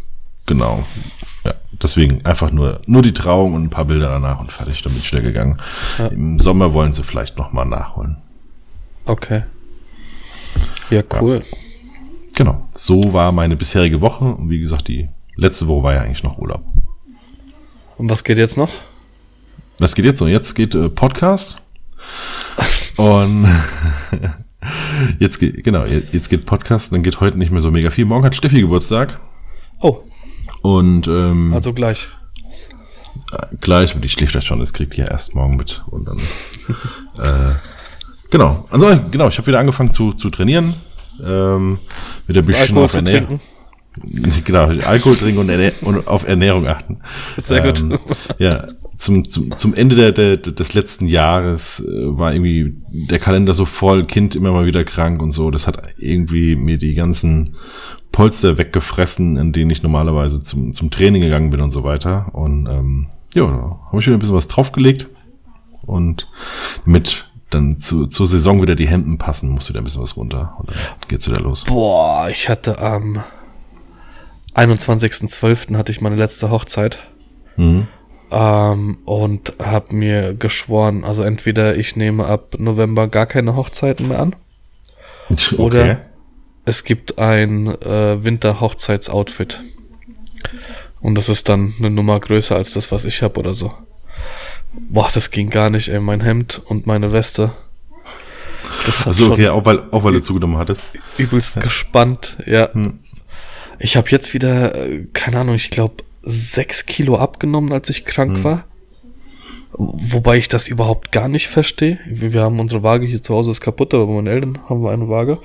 genau. 0.46 0.86
Ja, 1.44 1.56
deswegen 1.82 2.24
einfach 2.24 2.52
nur, 2.52 2.80
nur 2.86 3.02
die 3.02 3.14
Trauung 3.14 3.56
und 3.56 3.64
ein 3.64 3.70
paar 3.70 3.86
Bilder 3.86 4.08
danach 4.08 4.40
und 4.40 4.52
fertig, 4.52 4.86
ich 4.86 5.12
wieder 5.12 5.22
gegangen. 5.22 5.58
Ja. 5.98 6.08
Im 6.08 6.40
Sommer 6.40 6.72
wollen 6.74 6.94
sie 6.94 7.04
vielleicht 7.04 7.38
nochmal 7.38 7.66
nachholen. 7.66 8.18
Okay. 9.06 9.44
Ja, 10.90 11.04
cool. 11.20 11.44
Genau. 12.36 12.68
So 12.72 13.00
war 13.12 13.32
meine 13.32 13.56
bisherige 13.56 14.02
Woche. 14.02 14.26
Und 14.26 14.50
wie 14.50 14.60
gesagt, 14.60 14.88
die 14.88 15.10
letzte 15.36 15.68
Woche 15.68 15.84
war 15.84 15.94
ja 15.94 16.02
eigentlich 16.02 16.24
noch 16.24 16.38
Urlaub. 16.38 16.64
Und 17.98 18.10
was 18.10 18.24
geht 18.24 18.38
jetzt 18.38 18.58
noch? 18.58 18.70
Was 19.80 19.96
geht 19.96 20.06
jetzt 20.06 20.20
so? 20.20 20.28
Jetzt 20.28 20.54
geht 20.54 20.76
äh, 20.76 20.90
Podcast. 20.90 21.58
Und 22.96 23.48
jetzt 25.20 25.40
geht, 25.40 25.64
genau, 25.64 25.86
jetzt 25.86 26.30
geht 26.30 26.46
Podcast. 26.46 26.94
Dann 26.94 27.04
geht 27.04 27.20
heute 27.20 27.38
nicht 27.38 27.52
mehr 27.52 27.62
so 27.62 27.72
mega 27.72 27.90
viel. 27.90 28.06
Morgen 28.06 28.26
hat 28.26 28.36
Steffi 28.36 28.62
Geburtstag. 28.62 29.20
Oh, 29.80 30.04
Und 30.62 31.08
ähm, 31.08 31.54
also 31.54 31.74
gleich. 31.74 32.10
gleich, 33.60 33.94
und 33.96 34.04
die 34.04 34.10
schläft 34.10 34.36
ja 34.36 34.42
schon, 34.42 34.60
das 34.60 34.74
kriegt 34.74 34.96
ja 34.96 35.06
erst 35.06 35.36
morgen 35.36 35.58
mit. 35.58 35.84
Und 35.88 36.06
dann, 36.06 36.18
äh, 37.52 37.56
genau. 38.30 38.68
Also, 38.70 39.00
genau, 39.12 39.28
ich 39.28 39.38
habe 39.38 39.48
wieder 39.48 39.60
angefangen 39.60 39.92
zu, 39.92 40.14
zu 40.14 40.30
trainieren. 40.30 40.76
Ähm, 41.24 41.80
wieder 42.28 42.42
ein 42.42 42.46
bisschen 42.46 42.62
Alkohol 42.64 42.86
auf 42.86 42.94
Ernährung. 42.94 43.28
trinken. 43.28 43.42
Genau, 44.46 44.66
Alkohol 44.86 45.16
trinken 45.16 45.40
und, 45.40 45.50
Ernähr 45.50 45.74
und 45.82 46.08
auf 46.08 46.28
Ernährung 46.28 46.68
achten. 46.68 47.00
Sehr 47.38 47.62
gut. 47.62 47.80
Ähm, 47.80 47.98
ja, 48.38 48.68
zum, 48.96 49.28
zum, 49.28 49.58
zum 49.58 49.74
Ende 49.74 49.96
der, 49.96 50.12
der, 50.12 50.38
des 50.38 50.74
letzten 50.74 51.08
Jahres 51.08 51.80
äh, 51.80 52.18
war 52.18 52.34
irgendwie 52.34 52.76
der 52.90 53.20
Kalender 53.20 53.54
so 53.54 53.66
voll, 53.66 54.06
Kind 54.06 54.36
immer 54.36 54.52
mal 54.52 54.66
wieder 54.66 54.84
krank 54.84 55.22
und 55.22 55.32
so. 55.32 55.50
Das 55.50 55.66
hat 55.66 55.82
irgendwie 55.98 56.56
mir 56.56 56.78
die 56.78 56.94
ganzen 56.94 57.56
Polster 58.12 58.58
weggefressen, 58.58 59.38
in 59.38 59.52
denen 59.52 59.72
ich 59.72 59.84
normalerweise 59.84 60.40
zum, 60.40 60.74
zum 60.74 60.92
Training 60.92 61.22
gegangen 61.22 61.50
bin 61.50 61.62
und 61.62 61.72
so 61.72 61.84
weiter. 61.84 62.28
Und 62.34 62.68
ähm, 62.68 63.08
ja, 63.34 63.46
da 63.46 63.80
habe 63.88 64.00
ich 64.00 64.06
wieder 64.06 64.18
ein 64.18 64.20
bisschen 64.20 64.36
was 64.36 64.48
draufgelegt. 64.48 65.08
und 65.88 66.28
mit 66.86 67.27
dann 67.50 67.80
zu, 67.80 68.08
zur 68.08 68.28
Saison 68.28 68.62
wieder 68.62 68.76
die 68.76 68.88
Hemden 68.88 69.18
passen, 69.18 69.50
muss 69.52 69.70
wieder 69.70 69.82
ein 69.82 69.84
bisschen 69.84 70.02
was 70.02 70.18
runter 70.18 70.56
und 70.60 70.70
dann 70.70 70.78
geht's 71.08 71.28
wieder 71.28 71.40
los. 71.40 71.64
Boah, 71.64 72.28
ich 72.30 72.50
hatte 72.50 72.80
am 72.80 73.24
21.12. 74.56 75.78
hatte 75.78 75.92
ich 75.92 76.02
meine 76.02 76.16
letzte 76.16 76.50
Hochzeit. 76.50 77.00
Mhm. 77.56 77.88
Ähm, 78.30 78.98
und 79.06 79.54
habe 79.64 79.96
mir 79.96 80.34
geschworen, 80.34 81.04
also 81.06 81.24
entweder 81.24 81.78
ich 81.78 81.96
nehme 81.96 82.26
ab 82.26 82.56
November 82.58 83.08
gar 83.08 83.26
keine 83.26 83.56
Hochzeiten 83.56 84.08
mehr 84.08 84.20
an. 84.20 84.36
Okay. 85.30 85.56
Oder 85.58 86.00
es 86.64 86.86
gibt 86.86 87.20
ein 87.20 87.68
äh, 87.68 88.24
Winter-Hochzeits-Outfit. 88.24 89.62
Und 91.02 91.16
das 91.16 91.28
ist 91.28 91.50
dann 91.50 91.74
eine 91.80 91.90
Nummer 91.90 92.18
größer 92.18 92.56
als 92.56 92.72
das, 92.72 92.94
was 92.94 93.04
ich 93.04 93.22
habe 93.22 93.38
oder 93.38 93.54
so. 93.54 93.74
Boah, 94.74 95.10
das 95.14 95.32
ging 95.32 95.50
gar 95.50 95.70
nicht, 95.70 95.90
ey. 95.90 96.00
Mein 96.00 96.22
Hemd 96.22 96.62
und 96.66 96.88
meine 96.88 97.14
Weste. 97.14 97.52
Also 99.06 99.32
okay, 99.32 99.50
auch 99.50 99.66
weil, 99.66 99.82
auch 99.92 100.04
weil 100.04 100.14
du 100.14 100.22
zugenommen 100.22 100.58
hattest. 100.58 100.86
Übelst 101.18 101.56
ja. 101.56 101.62
gespannt, 101.62 102.38
ja. 102.46 102.74
Hm. 102.74 103.00
Ich 103.80 103.98
habe 103.98 104.10
jetzt 104.10 104.34
wieder, 104.34 104.76
äh, 104.76 105.06
keine 105.14 105.40
Ahnung, 105.40 105.56
ich 105.56 105.70
glaube, 105.70 106.04
sechs 106.24 106.86
Kilo 106.86 107.18
abgenommen, 107.18 107.72
als 107.72 107.90
ich 107.90 108.06
krank 108.06 108.38
hm. 108.38 108.44
war. 108.44 108.64
Wobei 109.74 110.38
ich 110.38 110.48
das 110.48 110.68
überhaupt 110.68 111.12
gar 111.12 111.28
nicht 111.28 111.48
verstehe. 111.48 112.00
Wir 112.08 112.42
haben 112.42 112.60
unsere 112.60 112.84
Waage 112.84 113.06
hier 113.06 113.22
zu 113.22 113.36
Hause 113.36 113.52
ist 113.52 113.62
kaputt, 113.62 113.94
aber 113.94 114.08
bei 114.08 114.14
meinen 114.14 114.28
Eltern 114.28 114.60
haben 114.70 114.82
wir 114.82 114.92
eine 114.92 115.10
Waage. 115.10 115.40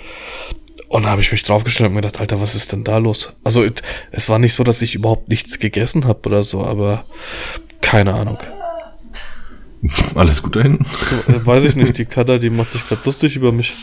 Und 0.89 1.05
da 1.05 1.11
habe 1.11 1.21
ich 1.21 1.33
mich 1.33 1.43
draufgestellt 1.43 1.89
und 1.89 1.95
mir 1.95 2.03
gedacht, 2.03 2.21
Alter, 2.21 2.41
was 2.41 2.55
ist 2.55 2.73
denn 2.73 2.85
da 2.85 2.99
los? 2.99 3.33
Also 3.45 3.65
es 4.11 4.29
war 4.29 4.39
nicht 4.39 4.55
so, 4.55 4.63
dass 4.63 4.83
ich 4.83 4.95
überhaupt 4.95 5.29
nichts 5.29 5.59
gegessen 5.59 6.07
habe 6.07 6.29
oder 6.29 6.45
so, 6.45 6.65
aber 6.65 7.05
keine 7.81 8.15
Ahnung. 8.15 8.39
Alles 10.15 10.43
gut 10.43 10.57
da 10.57 10.63
hinten? 10.63 10.85
Äh, 11.29 11.45
weiß 11.45 11.65
ich 11.65 11.77
nicht, 11.77 11.99
die 11.99 12.05
Kada, 12.05 12.39
die 12.39 12.51
macht 12.51 12.73
sich 12.73 12.87
gerade 12.87 13.03
lustig 13.05 13.37
über 13.37 13.53
mich. 13.53 13.75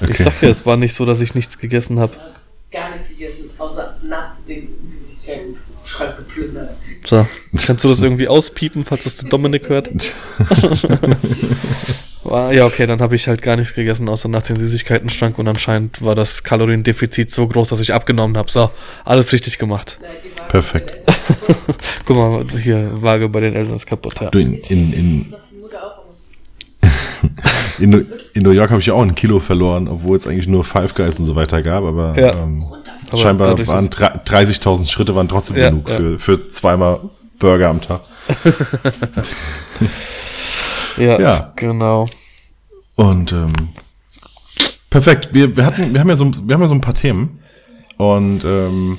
Okay. 0.00 0.12
Ich 0.12 0.18
sag 0.18 0.42
ja, 0.42 0.48
es 0.48 0.66
war 0.66 0.76
nicht 0.76 0.94
so, 0.94 1.06
dass 1.06 1.20
ich 1.20 1.34
nichts 1.34 1.58
gegessen 1.58 1.98
habe. 1.98 2.12
Gar 2.70 2.90
nichts 2.90 3.08
gegessen, 3.08 3.50
außer 3.58 3.96
nach 4.08 4.32
den 4.46 4.68
Süßigkeiten. 4.84 5.56
Schrank 5.84 6.16
geplündert. 6.16 6.76
So, 7.04 7.26
kannst 7.64 7.84
du 7.84 7.88
das 7.88 8.02
irgendwie 8.02 8.26
auspiepen, 8.26 8.84
falls 8.84 9.04
das 9.04 9.16
der 9.16 9.28
Dominik 9.28 9.68
hört? 9.68 9.90
ja, 12.30 12.66
okay, 12.66 12.86
dann 12.86 13.00
habe 13.00 13.16
ich 13.16 13.28
halt 13.28 13.42
gar 13.42 13.56
nichts 13.56 13.74
gegessen, 13.74 14.08
außer 14.08 14.28
nach 14.28 14.42
den 14.42 14.56
Süßigkeiten-Schrank 14.56 15.38
und 15.38 15.48
anscheinend 15.48 16.02
war 16.02 16.14
das 16.14 16.42
Kaloriendefizit 16.42 17.30
so 17.30 17.46
groß, 17.46 17.68
dass 17.68 17.80
ich 17.80 17.92
abgenommen 17.92 18.36
habe. 18.36 18.50
So, 18.50 18.70
alles 19.04 19.32
richtig 19.32 19.58
gemacht. 19.58 19.98
Perfekt. 20.48 20.94
Guck 22.04 22.16
mal, 22.16 22.44
hier, 22.62 22.90
Waage 22.94 23.28
bei 23.28 23.40
den 23.40 23.54
Eltern 23.54 23.74
ist 23.74 23.86
kaputt. 23.86 24.14
Ja. 24.20 24.30
Du, 24.30 24.38
in, 24.38 24.54
in, 24.54 24.92
in, 24.92 25.34
in, 27.78 28.06
in, 28.34 28.42
New 28.42 28.50
York 28.50 28.70
habe 28.70 28.80
ich 28.80 28.86
ja 28.86 28.94
auch 28.94 29.02
ein 29.02 29.14
Kilo 29.14 29.40
verloren, 29.40 29.88
obwohl 29.88 30.16
es 30.16 30.26
eigentlich 30.26 30.48
nur 30.48 30.64
Five 30.64 30.94
Guys 30.94 31.18
und 31.18 31.26
so 31.26 31.36
weiter 31.36 31.62
gab, 31.62 31.84
aber, 31.84 32.18
ja. 32.18 32.34
ähm, 32.34 32.64
aber 33.10 33.18
scheinbar 33.18 33.66
waren 33.66 33.88
30.000 33.88 34.88
Schritte 34.88 35.14
waren 35.14 35.28
trotzdem 35.28 35.56
ja, 35.56 35.70
genug. 35.70 35.88
Für, 35.88 36.18
für 36.18 36.48
zweimal 36.48 37.00
Burger 37.38 37.68
am 37.68 37.80
Tag. 37.80 38.00
ja, 40.96 41.20
ja, 41.20 41.52
genau. 41.56 42.08
Und 42.94 43.32
ähm, 43.32 43.52
perfekt. 44.90 45.30
Wir, 45.32 45.56
wir 45.56 45.66
hatten, 45.66 45.92
wir 45.92 46.00
haben 46.00 46.08
ja 46.08 46.16
so, 46.16 46.30
wir 46.46 46.54
haben 46.54 46.62
ja 46.62 46.68
so 46.68 46.74
ein 46.74 46.80
paar 46.80 46.94
Themen 46.94 47.40
und 47.98 48.44
ähm, 48.44 48.98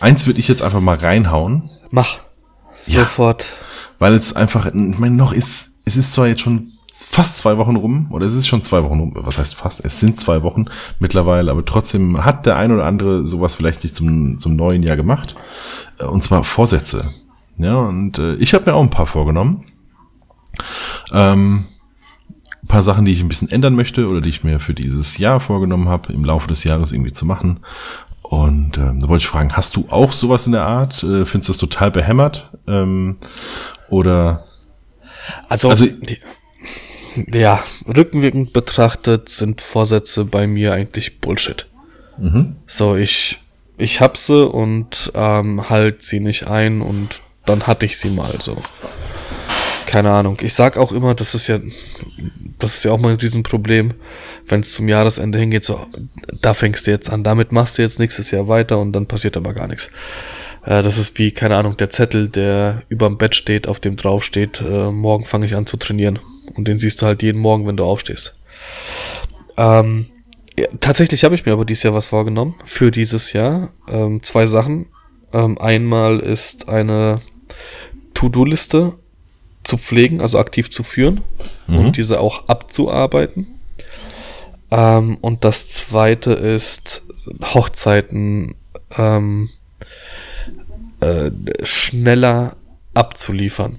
eins 0.00 0.26
würde 0.26 0.40
ich 0.40 0.48
jetzt 0.48 0.62
einfach 0.62 0.80
mal 0.80 0.96
reinhauen. 0.96 1.70
Mach 1.90 2.20
sofort. 2.74 3.46
weil 3.98 4.14
es 4.14 4.34
einfach, 4.34 4.66
ich 4.66 4.98
meine, 4.98 5.14
noch 5.14 5.32
ist, 5.32 5.72
es 5.84 5.96
ist 5.96 6.12
zwar 6.12 6.26
jetzt 6.26 6.40
schon 6.40 6.72
fast 6.92 7.38
zwei 7.38 7.56
Wochen 7.56 7.76
rum, 7.76 8.08
oder 8.10 8.26
es 8.26 8.34
ist 8.34 8.46
schon 8.46 8.62
zwei 8.62 8.82
Wochen 8.82 8.98
rum, 9.00 9.12
was 9.14 9.38
heißt 9.38 9.54
fast, 9.54 9.84
es 9.84 9.98
sind 10.00 10.20
zwei 10.20 10.42
Wochen 10.42 10.66
mittlerweile, 10.98 11.50
aber 11.50 11.64
trotzdem 11.64 12.22
hat 12.24 12.44
der 12.44 12.56
ein 12.56 12.70
oder 12.70 12.84
andere 12.84 13.26
sowas 13.26 13.54
vielleicht 13.54 13.80
sich 13.80 13.94
zum, 13.94 14.36
zum 14.36 14.56
neuen 14.56 14.82
Jahr 14.82 14.96
gemacht. 14.96 15.34
Äh, 15.98 16.04
und 16.04 16.22
zwar 16.22 16.44
Vorsätze. 16.44 17.10
Ja, 17.58 17.76
und 17.76 18.18
äh, 18.18 18.34
ich 18.36 18.54
habe 18.54 18.70
mir 18.70 18.74
auch 18.74 18.82
ein 18.82 18.90
paar 18.90 19.06
vorgenommen. 19.06 19.64
Ähm, 21.12 21.66
ein 22.62 22.68
paar 22.68 22.82
Sachen, 22.82 23.04
die 23.04 23.12
ich 23.12 23.20
ein 23.20 23.28
bisschen 23.28 23.50
ändern 23.50 23.74
möchte 23.74 24.08
oder 24.08 24.20
die 24.20 24.28
ich 24.28 24.44
mir 24.44 24.60
für 24.60 24.74
dieses 24.74 25.18
Jahr 25.18 25.40
vorgenommen 25.40 25.88
habe, 25.88 26.12
im 26.12 26.24
Laufe 26.24 26.48
des 26.48 26.64
Jahres 26.64 26.92
irgendwie 26.92 27.12
zu 27.12 27.26
machen. 27.26 27.60
Und 28.22 28.78
ähm, 28.78 29.00
da 29.00 29.08
wollte 29.08 29.22
ich 29.22 29.28
fragen, 29.28 29.52
hast 29.56 29.76
du 29.76 29.86
auch 29.90 30.12
sowas 30.12 30.46
in 30.46 30.52
der 30.52 30.66
Art? 30.66 31.02
Äh, 31.02 31.26
findest 31.26 31.48
du 31.48 31.52
das 31.52 31.58
total 31.58 31.90
behämmert? 31.90 32.50
Ähm, 32.66 33.18
oder 33.90 34.44
also, 35.48 35.68
also 35.68 35.86
die, 35.86 36.18
ja, 37.30 37.62
rückwirkend 37.86 38.52
betrachtet 38.52 39.28
sind 39.28 39.60
Vorsätze 39.60 40.24
bei 40.24 40.46
mir 40.46 40.72
eigentlich 40.72 41.20
Bullshit. 41.20 41.66
Mhm. 42.18 42.56
So, 42.66 42.96
ich, 42.96 43.38
ich 43.76 44.00
hab 44.00 44.16
sie 44.16 44.48
und 44.48 45.12
ähm, 45.14 45.68
halt 45.68 46.04
sie 46.04 46.20
nicht 46.20 46.48
ein 46.48 46.80
und 46.80 47.20
dann 47.44 47.66
hatte 47.66 47.86
ich 47.86 47.98
sie 47.98 48.10
mal 48.10 48.32
so. 48.40 48.56
Keine 49.86 50.10
Ahnung. 50.10 50.38
Ich 50.40 50.54
sag 50.54 50.76
auch 50.76 50.92
immer, 50.92 51.14
das 51.14 51.34
ist 51.34 51.48
ja, 51.48 51.58
das 52.58 52.76
ist 52.76 52.84
ja 52.84 52.92
auch 52.92 52.98
mal 52.98 53.10
ein 53.10 53.18
Riesenproblem, 53.18 53.94
wenn 54.46 54.60
es 54.60 54.74
zum 54.74 54.88
Jahresende 54.88 55.38
hingeht, 55.38 55.64
so, 55.64 55.86
da 56.40 56.54
fängst 56.54 56.86
du 56.86 56.90
jetzt 56.90 57.10
an, 57.10 57.24
damit 57.24 57.52
machst 57.52 57.78
du 57.78 57.82
jetzt 57.82 57.98
nächstes 57.98 58.30
Jahr 58.30 58.48
weiter 58.48 58.78
und 58.78 58.92
dann 58.92 59.06
passiert 59.06 59.36
aber 59.36 59.52
gar 59.52 59.68
nichts. 59.68 59.90
Äh, 60.64 60.82
das 60.82 60.98
ist 60.98 61.18
wie, 61.18 61.32
keine 61.32 61.56
Ahnung, 61.56 61.76
der 61.76 61.90
Zettel, 61.90 62.28
der 62.28 62.82
überm 62.88 63.18
Bett 63.18 63.34
steht, 63.34 63.68
auf 63.68 63.80
dem 63.80 63.96
drauf 63.96 64.24
steht, 64.24 64.60
äh, 64.60 64.90
morgen 64.90 65.24
fange 65.24 65.46
ich 65.46 65.54
an 65.54 65.66
zu 65.66 65.76
trainieren. 65.76 66.18
Und 66.54 66.68
den 66.68 66.78
siehst 66.78 67.02
du 67.02 67.06
halt 67.06 67.22
jeden 67.22 67.40
Morgen, 67.40 67.66
wenn 67.66 67.76
du 67.76 67.84
aufstehst. 67.84 68.36
Ähm, 69.56 70.06
ja, 70.58 70.66
tatsächlich 70.80 71.24
habe 71.24 71.34
ich 71.34 71.46
mir 71.46 71.52
aber 71.52 71.64
dieses 71.64 71.82
Jahr 71.82 71.94
was 71.94 72.06
vorgenommen 72.06 72.54
für 72.64 72.90
dieses 72.90 73.32
Jahr. 73.32 73.72
Ähm, 73.88 74.22
zwei 74.22 74.46
Sachen. 74.46 74.86
Ähm, 75.32 75.58
einmal 75.58 76.20
ist 76.20 76.68
eine 76.68 77.20
To-Do-Liste 78.14 78.98
zu 79.64 79.78
pflegen, 79.78 80.20
also 80.20 80.38
aktiv 80.38 80.70
zu 80.70 80.82
führen 80.82 81.22
mhm. 81.66 81.78
und 81.78 81.96
diese 81.96 82.20
auch 82.20 82.48
abzuarbeiten. 82.48 83.46
Ähm, 84.70 85.18
und 85.20 85.44
das 85.44 85.68
zweite 85.68 86.32
ist 86.32 87.02
Hochzeiten 87.42 88.54
ähm, 88.96 89.50
äh, 91.00 91.30
schneller 91.62 92.56
abzuliefern. 92.94 93.78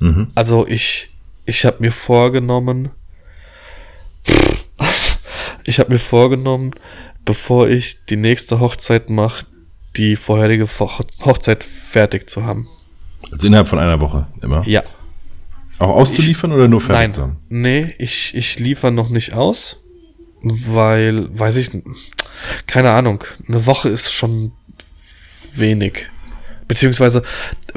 Mhm. 0.00 0.28
Also 0.34 0.66
ich 0.66 1.10
ich 1.46 1.64
habe 1.64 1.76
mir 1.80 1.92
vorgenommen, 1.92 2.90
ich 5.64 5.78
habe 5.78 5.92
mir 5.92 5.98
vorgenommen, 5.98 6.72
bevor 7.24 7.68
ich 7.68 8.04
die 8.06 8.16
nächste 8.16 8.60
Hochzeit 8.60 9.08
mache, 9.08 9.46
die 9.96 10.16
vorherige 10.16 10.66
Hochzeit 10.66 11.64
fertig 11.64 12.28
zu 12.28 12.44
haben. 12.44 12.68
Also 13.32 13.46
innerhalb 13.46 13.68
von 13.68 13.78
einer 13.78 14.00
Woche 14.00 14.26
immer? 14.42 14.66
Ja. 14.66 14.82
Auch 15.78 15.90
auszuliefern 15.90 16.50
ich, 16.50 16.56
oder 16.56 16.68
nur 16.68 16.82
nein, 16.88 17.12
haben? 17.16 17.36
Nee, 17.48 17.94
ich, 17.98 18.34
ich 18.34 18.58
liefere 18.58 18.92
noch 18.92 19.10
nicht 19.10 19.34
aus, 19.34 19.78
weil, 20.42 21.26
weiß 21.38 21.56
ich, 21.56 21.70
keine 22.66 22.90
Ahnung, 22.90 23.24
eine 23.46 23.66
Woche 23.66 23.88
ist 23.88 24.12
schon 24.12 24.52
wenig. 25.54 26.06
Beziehungsweise, 26.68 27.22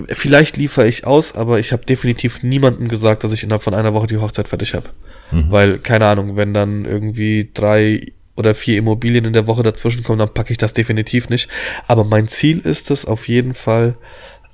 vielleicht 0.08 0.58
liefere 0.58 0.88
ich 0.88 1.06
aus, 1.06 1.36
aber 1.36 1.60
ich 1.60 1.72
habe 1.72 1.86
definitiv 1.86 2.42
niemandem 2.42 2.88
gesagt, 2.88 3.24
dass 3.24 3.34
ich 3.34 3.44
innerhalb 3.44 3.64
von 3.64 3.74
einer 3.74 3.94
Woche 3.94 4.08
die 4.08 4.18
Hochzeit 4.18 4.48
fertig 4.48 4.74
habe. 4.74 4.90
Mhm. 5.32 5.52
Weil, 5.52 5.80
keine 5.80 6.08
Ahnung, 6.08 6.38
wenn 6.38 6.54
dann 6.54 6.86
irgendwie 6.86 7.52
drei 7.54 8.14
oder 8.36 8.56
vier 8.56 8.78
Immobilien 8.78 9.26
in 9.26 9.34
der 9.34 9.48
Woche 9.48 9.64
dazwischen 9.64 10.04
kommen, 10.04 10.20
dann 10.20 10.34
packe 10.34 10.52
ich 10.52 10.58
das 10.58 10.74
definitiv 10.74 11.30
nicht. 11.30 11.50
Aber 11.88 12.04
mein 12.04 12.28
Ziel 12.28 12.60
ist 12.60 12.90
es 12.90 13.06
auf 13.06 13.28
jeden 13.28 13.54
Fall, 13.54 13.98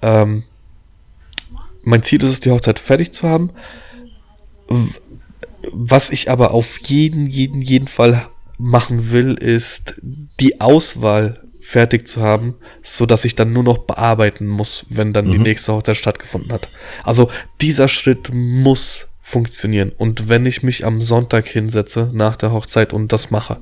ähm, 0.01 0.43
mein 1.85 2.03
Ziel 2.03 2.23
ist 2.23 2.31
es, 2.31 2.39
die 2.41 2.51
Hochzeit 2.51 2.79
fertig 2.79 3.13
zu 3.13 3.27
haben. 3.27 3.51
Was 5.71 6.09
ich 6.09 6.29
aber 6.29 6.51
auf 6.51 6.79
jeden, 6.79 7.27
jeden, 7.27 7.61
jeden 7.61 7.87
Fall 7.87 8.27
machen 8.57 9.11
will, 9.11 9.33
ist 9.33 10.01
die 10.01 10.59
Auswahl 10.61 11.41
fertig 11.59 12.07
zu 12.07 12.21
haben, 12.21 12.55
so 12.83 13.05
dass 13.05 13.25
ich 13.25 13.35
dann 13.35 13.51
nur 13.51 13.63
noch 13.63 13.79
bearbeiten 13.79 14.45
muss, 14.45 14.85
wenn 14.89 15.13
dann 15.13 15.27
mhm. 15.27 15.31
die 15.31 15.37
nächste 15.39 15.73
Hochzeit 15.73 15.97
stattgefunden 15.97 16.51
hat. 16.51 16.69
Also 17.03 17.31
dieser 17.61 17.87
Schritt 17.87 18.29
muss 18.33 19.07
funktionieren. 19.21 19.91
Und 19.97 20.29
wenn 20.29 20.45
ich 20.45 20.61
mich 20.61 20.85
am 20.85 21.01
Sonntag 21.01 21.47
hinsetze 21.47 22.11
nach 22.13 22.35
der 22.35 22.51
Hochzeit 22.51 22.93
und 22.93 23.11
das 23.11 23.31
mache, 23.31 23.57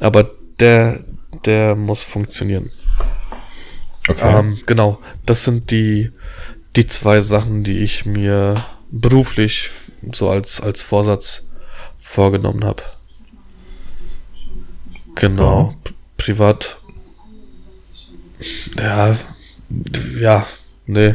aber 0.00 0.30
der, 0.58 1.04
der 1.44 1.76
muss 1.76 2.02
funktionieren. 2.02 2.70
Okay. 4.08 4.38
Ähm, 4.38 4.58
genau, 4.66 4.98
das 5.24 5.44
sind 5.44 5.70
die, 5.70 6.10
die 6.76 6.86
zwei 6.86 7.20
Sachen, 7.20 7.62
die 7.62 7.78
ich 7.78 8.06
mir 8.06 8.64
beruflich 8.90 9.70
so 10.12 10.28
als, 10.28 10.60
als 10.60 10.82
Vorsatz 10.82 11.48
vorgenommen 11.98 12.64
habe. 12.64 12.82
Genau. 15.14 15.74
Oh. 15.74 15.90
Privat 16.16 16.76
ja, 18.78 19.16
ja, 20.20 20.46
nee. 20.86 21.14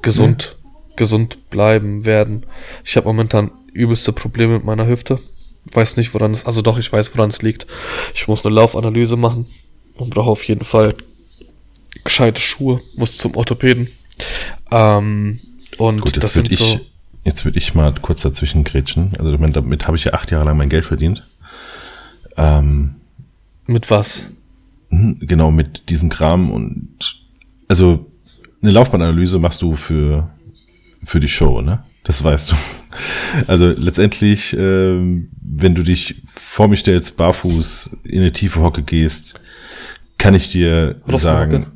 Gesund. 0.00 0.56
Nee. 0.62 0.96
gesund 0.96 1.50
bleiben 1.50 2.04
werden. 2.04 2.44
Ich 2.84 2.96
habe 2.96 3.06
momentan 3.06 3.50
übelste 3.72 4.12
Probleme 4.12 4.54
mit 4.54 4.64
meiner 4.64 4.86
Hüfte. 4.86 5.20
Weiß 5.66 5.96
nicht, 5.96 6.12
woran 6.12 6.32
es, 6.32 6.44
also 6.44 6.60
doch, 6.60 6.78
ich 6.78 6.92
weiß, 6.92 7.14
woran 7.14 7.30
es 7.30 7.42
liegt. 7.42 7.66
Ich 8.14 8.26
muss 8.26 8.44
eine 8.44 8.54
Laufanalyse 8.54 9.16
machen 9.16 9.46
und 9.94 10.10
brauche 10.10 10.30
auf 10.30 10.44
jeden 10.44 10.64
Fall 10.64 10.94
gescheite 12.04 12.40
Schuhe, 12.40 12.80
muss 12.96 13.16
zum 13.16 13.36
Orthopäden. 13.36 13.88
Ähm, 14.70 15.40
und 15.78 16.00
Gut, 16.00 16.16
jetzt 16.16 16.24
das 16.24 16.36
würde 16.36 16.48
sind 16.48 16.52
ich, 16.52 16.58
so, 16.58 16.80
jetzt 17.24 17.44
würde 17.44 17.58
ich 17.58 17.74
mal 17.74 17.92
kurz 18.00 18.22
dazwischen 18.22 18.64
grätschen. 18.64 19.12
Also 19.18 19.32
damit, 19.32 19.56
damit 19.56 19.86
habe 19.86 19.96
ich 19.96 20.04
ja 20.04 20.12
acht 20.12 20.30
Jahre 20.30 20.44
lang 20.46 20.56
mein 20.56 20.68
Geld 20.68 20.84
verdient. 20.84 21.26
Ähm, 22.36 22.96
mit 23.66 23.90
was? 23.90 24.30
hm, 24.92 25.16
genau, 25.20 25.50
mit 25.50 25.88
diesem 25.88 26.10
Kram 26.10 26.50
und 26.50 27.22
also 27.66 28.06
eine 28.60 28.70
Laufbahnanalyse 28.70 29.38
machst 29.38 29.62
du 29.62 29.74
für, 29.74 30.28
für 31.02 31.18
die 31.18 31.28
Show, 31.28 31.62
ne? 31.62 31.82
Das 32.04 32.22
weißt 32.22 32.52
du. 32.52 32.56
Also 33.46 33.70
letztendlich, 33.70 34.54
ähm, 34.54 35.30
wenn 35.40 35.74
du 35.74 35.82
dich 35.82 36.16
vor 36.26 36.68
mich 36.68 36.80
stellst, 36.80 37.16
barfuß 37.16 37.96
in 38.04 38.20
eine 38.20 38.32
tiefe 38.32 38.60
Hocke 38.60 38.82
gehst, 38.82 39.40
kann 40.18 40.34
ich 40.34 40.52
dir 40.52 41.00
Russenhocke? 41.10 41.20
sagen, 41.20 41.66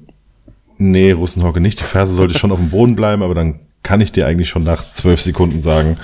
nee, 0.78 1.12
Russenhocke 1.12 1.60
nicht. 1.60 1.80
Die 1.80 1.84
Ferse 1.84 2.14
sollte 2.14 2.38
schon 2.38 2.52
auf 2.52 2.58
dem 2.58 2.70
Boden 2.70 2.96
bleiben, 2.96 3.22
aber 3.22 3.34
dann 3.34 3.60
kann 3.82 4.00
ich 4.00 4.10
dir 4.10 4.26
eigentlich 4.26 4.48
schon 4.48 4.64
nach 4.64 4.90
zwölf 4.92 5.20
Sekunden 5.20 5.60
sagen, 5.60 5.98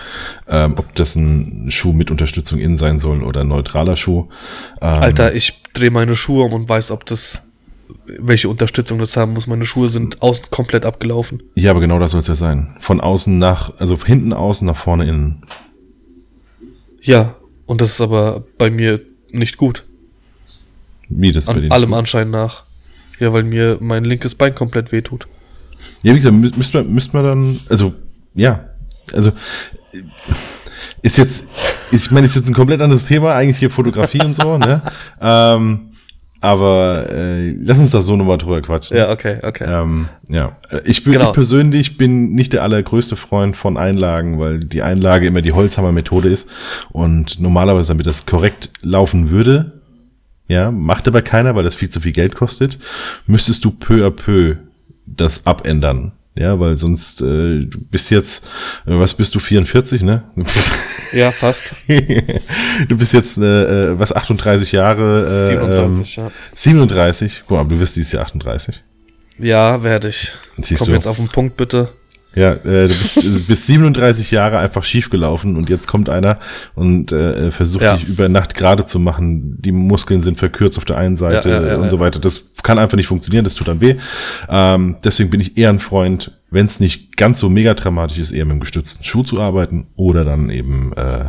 ähm, 0.48 0.74
ob 0.76 0.94
das 0.94 1.16
ein 1.16 1.68
Schuh 1.70 1.92
mit 1.92 2.12
Unterstützung 2.12 2.60
innen 2.60 2.76
sein 2.76 2.98
soll 2.98 3.24
oder 3.24 3.40
ein 3.40 3.48
neutraler 3.48 3.96
Schuh. 3.96 4.28
Ähm, 4.80 4.88
Alter, 5.02 5.34
ich 5.34 5.62
drehe 5.72 5.90
meine 5.90 6.14
Schuhe 6.14 6.44
um 6.44 6.52
und 6.52 6.68
weiß, 6.68 6.92
ob 6.92 7.04
das, 7.06 7.42
welche 8.20 8.48
Unterstützung 8.48 9.00
das 9.00 9.16
haben 9.16 9.32
muss. 9.32 9.48
Meine 9.48 9.64
Schuhe 9.64 9.88
sind 9.88 10.22
außen 10.22 10.44
komplett 10.50 10.86
abgelaufen. 10.86 11.42
Ja, 11.56 11.72
aber 11.72 11.80
genau 11.80 11.98
das 11.98 12.12
soll 12.12 12.20
es 12.20 12.28
ja 12.28 12.36
sein. 12.36 12.76
Von 12.78 13.00
außen 13.00 13.36
nach, 13.36 13.72
also 13.78 13.98
hinten 14.04 14.32
außen 14.32 14.64
nach 14.64 14.76
vorne 14.76 15.06
innen. 15.06 15.42
Ja, 17.00 17.34
und 17.66 17.80
das 17.80 17.90
ist 17.90 18.00
aber 18.00 18.44
bei 18.58 18.70
mir 18.70 19.00
nicht 19.32 19.56
gut. 19.56 19.82
Wie 21.08 21.32
das 21.32 21.46
bei 21.46 21.54
An 21.54 21.60
denen. 21.62 21.72
allem 21.72 21.94
Anschein 21.94 22.30
nach. 22.30 22.62
Ja, 23.22 23.32
weil 23.32 23.44
mir 23.44 23.78
mein 23.80 24.04
linkes 24.04 24.34
Bein 24.34 24.54
komplett 24.54 24.90
wehtut. 24.90 25.28
Ja, 26.02 26.12
wie 26.12 26.16
gesagt, 26.16 26.34
mü- 26.34 26.56
müsste 26.56 26.78
man, 26.82 26.92
müsste 26.92 27.16
man 27.16 27.24
dann, 27.24 27.60
also, 27.68 27.94
ja, 28.34 28.64
also, 29.14 29.30
ist 31.02 31.18
jetzt, 31.18 31.44
ich 31.90 32.10
meine, 32.10 32.24
ist 32.24 32.36
jetzt 32.36 32.48
ein 32.48 32.54
komplett 32.54 32.80
anderes 32.80 33.04
Thema, 33.06 33.34
eigentlich 33.34 33.58
hier 33.58 33.70
Fotografie 33.70 34.22
und 34.24 34.34
so, 34.34 34.58
ne? 34.58 34.82
Ähm, 35.20 35.88
aber 36.40 37.06
äh, 37.08 37.52
lass 37.52 37.78
uns 37.78 37.90
da 37.92 38.00
so 38.00 38.16
nochmal 38.16 38.36
drüber 38.38 38.60
quatschen. 38.62 38.96
Ja, 38.96 39.10
okay, 39.12 39.38
okay. 39.42 39.64
Ähm, 39.68 40.08
ja, 40.28 40.56
ich, 40.84 41.04
bin, 41.04 41.12
Genau. 41.12 41.26
ich 41.28 41.32
persönlich 41.34 41.96
bin 41.96 42.32
nicht 42.32 42.52
der 42.52 42.64
allergrößte 42.64 43.14
Freund 43.14 43.56
von 43.56 43.76
Einlagen, 43.76 44.40
weil 44.40 44.58
die 44.58 44.82
Einlage 44.82 45.26
immer 45.28 45.40
die 45.42 45.52
Holzhammer-Methode 45.52 46.28
ist 46.28 46.48
und 46.90 47.38
normalerweise, 47.38 47.88
damit 47.92 48.06
das 48.06 48.26
korrekt 48.26 48.70
laufen 48.80 49.30
würde, 49.30 49.81
ja, 50.52 50.70
macht 50.70 51.08
aber 51.08 51.22
keiner, 51.22 51.56
weil 51.56 51.64
das 51.64 51.74
viel 51.74 51.88
zu 51.88 52.00
viel 52.00 52.12
Geld 52.12 52.34
kostet, 52.34 52.78
müsstest 53.26 53.64
du 53.64 53.70
peu 53.70 54.04
à 54.06 54.10
peu 54.10 54.56
das 55.06 55.46
abändern. 55.46 56.12
Ja, 56.34 56.58
weil 56.60 56.76
sonst, 56.76 57.20
äh, 57.22 57.64
du 57.64 57.78
bist 57.90 58.10
jetzt, 58.10 58.44
äh, 58.86 58.98
was 58.98 59.14
bist 59.14 59.34
du, 59.34 59.40
44, 59.40 60.02
ne? 60.02 60.24
Ja, 61.12 61.30
fast. 61.30 61.74
du 62.88 62.96
bist 62.96 63.12
jetzt, 63.12 63.36
äh, 63.36 63.90
äh, 63.90 63.98
was, 63.98 64.14
38 64.14 64.72
Jahre? 64.72 65.18
Äh, 65.18 65.46
37, 65.48 66.18
ähm, 66.18 66.24
ja. 66.24 66.32
37? 66.54 67.42
Guck 67.46 67.58
mal, 67.58 67.64
du 67.64 67.78
wirst 67.80 67.96
dieses 67.96 68.12
Jahr 68.12 68.24
38. 68.24 68.82
Ja, 69.38 69.82
werde 69.82 70.08
ich. 70.08 70.32
Siehst 70.58 70.80
Komm 70.80 70.88
du. 70.88 70.94
jetzt 70.94 71.06
auf 71.06 71.16
den 71.18 71.28
Punkt, 71.28 71.58
bitte. 71.58 71.90
Ja, 72.34 72.52
äh, 72.52 72.88
du 72.88 72.94
bist, 72.94 73.16
du 73.22 73.40
bist 73.46 73.66
37 73.66 74.30
Jahre 74.30 74.58
einfach 74.58 74.84
schief 74.84 75.10
gelaufen 75.10 75.56
und 75.56 75.68
jetzt 75.68 75.86
kommt 75.86 76.08
einer 76.08 76.36
und 76.74 77.12
äh, 77.12 77.50
versucht 77.50 77.82
Ja. 77.84 77.96
dich 77.96 78.08
über 78.08 78.28
Nacht 78.28 78.54
gerade 78.54 78.84
zu 78.84 78.98
machen. 78.98 79.56
Die 79.60 79.72
Muskeln 79.72 80.20
sind 80.22 80.38
verkürzt 80.38 80.78
auf 80.78 80.84
der 80.86 80.96
einen 80.96 81.16
Seite 81.16 81.50
Ja, 81.50 81.62
ja, 81.66 81.76
und 81.76 81.90
so 81.90 81.98
weiter. 82.00 82.18
Das 82.20 82.44
kann 82.62 82.78
einfach 82.78 82.96
nicht 82.96 83.06
funktionieren, 83.08 83.44
das 83.44 83.54
tut 83.54 83.68
dann 83.68 83.80
weh. 83.80 83.96
Ähm, 84.48 84.96
deswegen 85.04 85.28
bin 85.30 85.40
ich 85.40 85.58
eher 85.58 85.68
ein 85.68 85.78
Freund, 85.78 86.32
wenn 86.50 86.64
es 86.66 86.80
nicht 86.80 87.16
ganz 87.16 87.38
so 87.38 87.50
mega 87.50 87.74
dramatisch 87.74 88.18
ist, 88.18 88.30
eher 88.32 88.44
mit 88.44 88.52
einem 88.52 88.60
gestützten 88.60 89.04
Schuh 89.04 89.22
zu 89.24 89.40
arbeiten 89.40 89.86
oder 89.96 90.24
dann 90.24 90.48
eben 90.48 90.92
äh, 90.94 91.24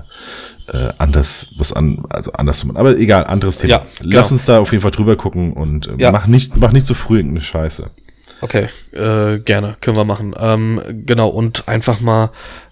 äh, 0.71 0.93
anders 0.99 1.47
was 1.57 1.73
an, 1.73 2.03
also 2.09 2.31
anders 2.33 2.59
zu 2.59 2.67
machen. 2.67 2.77
Aber 2.77 2.97
egal, 2.97 3.25
anderes 3.25 3.57
Thema. 3.57 3.69
Ja, 3.71 3.85
Lass 4.03 4.29
genau. 4.29 4.33
uns 4.35 4.45
da 4.45 4.59
auf 4.59 4.71
jeden 4.71 4.81
Fall 4.81 4.91
drüber 4.91 5.15
gucken 5.17 5.51
und 5.53 5.87
äh, 5.99 6.11
mach 6.11 6.27
nicht, 6.27 6.55
mach 6.57 6.71
nicht 6.71 6.87
so 6.87 6.93
früh 6.93 7.17
irgendeine 7.17 7.41
Scheiße. 7.41 7.89
Okay, 8.43 8.67
äh, 8.91 9.39
gerne, 9.39 9.77
können 9.79 9.95
wir 9.95 10.03
machen. 10.03 10.35
Ähm, 10.37 10.81
genau, 11.05 11.29
und 11.29 11.69
einfach 11.69 12.01
mal 12.01 12.29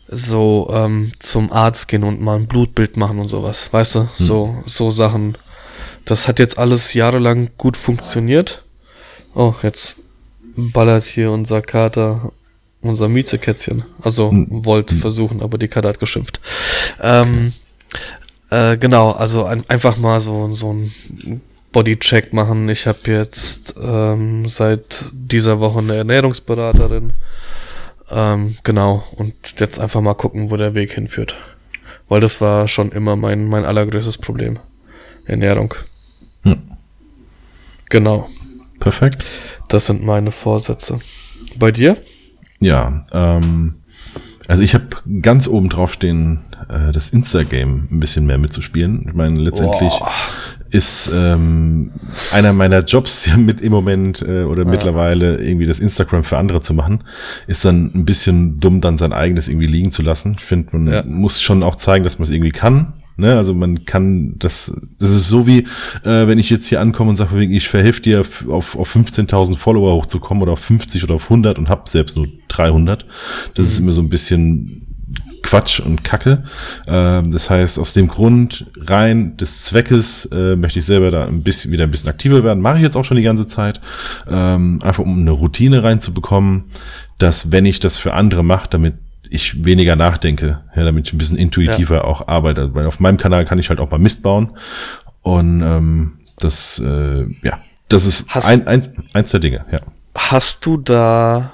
so 0.10 0.70
ähm, 0.70 1.14
zum 1.20 1.50
Arzt 1.50 1.88
gehen 1.88 2.04
und 2.04 2.20
mal 2.20 2.36
ein 2.36 2.48
Blutbild 2.48 2.98
machen 2.98 3.20
und 3.20 3.30
sowas. 3.30 3.70
Weißt 3.72 3.96
du, 3.96 4.10
so, 4.18 4.62
so 4.66 4.92
Sachen. 4.92 5.38
Das 6.04 6.28
hat 6.28 6.40
jetzt 6.40 6.58
alles 6.58 6.94
jahrelang 6.94 7.52
gut 7.58 7.78
funktioniert. 7.78 8.64
Oh, 9.34 9.54
jetzt 9.64 9.96
ballert 10.58 11.06
hier 11.06 11.32
unser 11.32 11.62
Kater, 11.62 12.34
unser 12.82 13.08
Miezekätzchen. 13.08 13.86
Also 14.02 14.30
wollte 14.34 14.94
versuchen, 14.94 15.42
aber 15.42 15.58
die 15.58 15.70
Karte 15.70 15.88
hat 15.88 16.00
geschimpft. 16.00 16.42
Ähm, 17.02 17.54
äh, 18.50 18.76
genau, 18.76 19.12
also 19.12 19.46
ein, 19.46 19.64
einfach 19.70 19.96
mal 19.96 20.20
so, 20.20 20.54
so 20.54 20.74
ein 20.74 21.42
Bodycheck 21.72 22.34
machen. 22.34 22.68
Ich 22.70 22.88
habe 22.88 23.00
jetzt 23.06 23.76
ähm, 23.82 24.48
seit 24.48 25.06
dieser 25.12 25.60
Woche 25.60 25.80
eine 25.80 25.96
Ernährungsberaterin. 25.96 27.14
Ähm, 28.10 28.58
genau, 28.64 29.04
und 29.16 29.34
jetzt 29.58 29.80
einfach 29.80 30.02
mal 30.02 30.14
gucken, 30.14 30.52
wo 30.52 30.58
der 30.58 30.76
Weg 30.76 30.94
hinführt. 30.94 31.36
Weil 32.10 32.20
das 32.20 32.42
war 32.42 32.68
schon 32.68 32.92
immer 32.92 33.16
mein, 33.16 33.48
mein 33.48 33.64
allergrößtes 33.64 34.18
Problem. 34.18 34.60
Ernährung. 35.26 35.74
Hm. 36.44 36.58
Genau, 37.90 38.28
Perfekt. 38.80 39.24
das 39.70 39.86
sind 39.86 40.04
meine 40.04 40.32
Vorsätze. 40.32 41.00
Bei 41.58 41.72
dir? 41.72 41.98
Ja, 42.60 43.06
ähm, 43.14 43.76
also 44.48 44.64
ich 44.64 44.74
habe 44.74 44.88
ganz 45.22 45.48
oben 45.48 45.70
drauf 45.70 45.94
stehen, 45.94 46.42
äh, 46.70 46.92
das 46.92 47.12
Insta-Game 47.12 47.88
ein 47.92 48.00
bisschen 48.00 48.26
mehr 48.26 48.38
mitzuspielen. 48.38 49.06
Ich 49.08 49.14
meine, 49.14 49.40
letztendlich 49.40 49.92
Boah. 49.98 50.12
Ist 50.72 51.12
ähm, 51.14 51.92
einer 52.32 52.54
meiner 52.54 52.84
Jobs 52.84 53.26
ja 53.26 53.38
mit 53.38 53.62
im 53.62 53.72
Moment 53.72 54.22
äh, 54.22 54.44
oder 54.44 54.66
mittlerweile 54.66 55.38
irgendwie 55.44 55.66
das 55.66 55.80
Instagram 55.80 56.24
für 56.24 56.38
andere 56.38 56.62
zu 56.62 56.74
machen, 56.74 57.04
ist 57.48 57.66
dann 57.66 57.92
ein 57.94 58.06
bisschen 58.06 58.60
dumm, 58.60 58.82
dann 58.82 58.98
sein 58.98 59.14
eigenes 59.14 59.48
irgendwie 59.50 59.68
liegen 59.68 59.92
zu 59.92 60.02
lassen. 60.02 60.36
Ich 60.40 60.46
finde, 60.46 60.70
man 60.78 60.88
Ja. 60.94 61.04
muss 61.04 61.42
schon 61.42 61.62
auch 61.62 61.76
zeigen, 61.76 62.04
dass 62.04 62.18
man 62.20 62.24
es 62.24 62.30
irgendwie 62.32 62.52
kann. 62.52 62.94
Ne, 63.18 63.36
also 63.36 63.54
man 63.54 63.84
kann 63.86 64.36
das, 64.40 64.74
das 64.98 65.10
ist 65.12 65.28
so 65.28 65.46
wie, 65.46 65.60
äh, 66.06 66.28
wenn 66.28 66.40
ich 66.40 66.50
jetzt 66.50 66.66
hier 66.68 66.80
ankomme 66.80 67.10
und 67.10 67.18
sage, 67.18 67.44
ich 67.44 67.68
verhelfe 67.68 68.02
dir 68.02 68.22
auf, 68.48 68.76
auf 68.78 68.96
15.000 68.96 69.58
Follower 69.58 69.94
hochzukommen 69.94 70.42
oder 70.42 70.54
auf 70.54 70.60
50 70.60 71.04
oder 71.04 71.16
auf 71.16 71.26
100 71.26 71.60
und 71.60 71.70
hab 71.70 71.90
selbst 71.90 72.16
nur 72.16 72.28
300. 72.48 73.06
Das 73.54 73.68
ist 73.68 73.80
immer 73.80 73.92
so 73.92 74.02
ein 74.02 74.10
bisschen 74.10 74.91
Quatsch 75.52 75.82
und 75.82 76.06
Kacke. 76.06 76.44
Ähm, 76.88 77.30
das 77.30 77.50
heißt, 77.50 77.78
aus 77.78 77.92
dem 77.92 78.08
Grund 78.08 78.68
rein 78.78 79.36
des 79.36 79.64
Zweckes 79.66 80.26
äh, 80.28 80.56
möchte 80.56 80.80
ich 80.80 80.86
selber 80.86 81.12
da 81.12 81.26
ein 81.26 81.44
bisschen 81.44 81.74
wieder 81.74 81.84
ein 81.84 81.92
bisschen 81.92 82.10
aktiver 82.10 82.42
werden. 82.46 82.62
Mache 82.62 82.78
ich 82.78 82.84
jetzt 82.84 82.96
auch 82.96 83.04
schon 83.04 83.18
die 83.18 83.24
ganze 83.24 83.46
Zeit. 83.48 83.82
Ähm, 84.30 84.80
einfach 84.82 85.04
um 85.04 85.20
eine 85.20 85.32
Routine 85.32 85.84
reinzubekommen, 85.84 86.72
dass 87.18 87.52
wenn 87.52 87.66
ich 87.66 87.82
das 87.82 87.98
für 87.98 88.14
andere 88.14 88.46
mache, 88.46 88.70
damit 88.70 88.94
ich 89.30 89.66
weniger 89.66 89.98
nachdenke, 89.98 90.62
ja, 90.74 90.86
damit 90.86 91.08
ich 91.08 91.14
ein 91.14 91.18
bisschen 91.18 91.38
intuitiver 91.38 92.06
auch 92.06 92.30
arbeite. 92.30 92.74
Weil 92.74 92.86
auf 92.86 93.02
meinem 93.02 93.18
Kanal 93.18 93.44
kann 93.44 93.60
ich 93.60 93.70
halt 93.70 93.82
auch 93.82 93.92
mal 93.92 94.00
Mist 94.00 94.24
bauen. 94.24 94.52
Und 95.22 95.62
ähm, 95.64 96.14
das, 96.38 96.80
äh, 96.80 97.26
ja, 97.44 97.60
das 97.90 98.06
ist 98.06 98.30
Hast- 98.30 98.48
ein, 98.48 98.68
eins, 98.68 98.90
eins 99.14 99.32
der 99.32 99.42
Dinge, 99.42 99.66
ja. 99.70 99.82
Hast 100.16 100.66
du 100.66 100.78
da, 100.78 101.52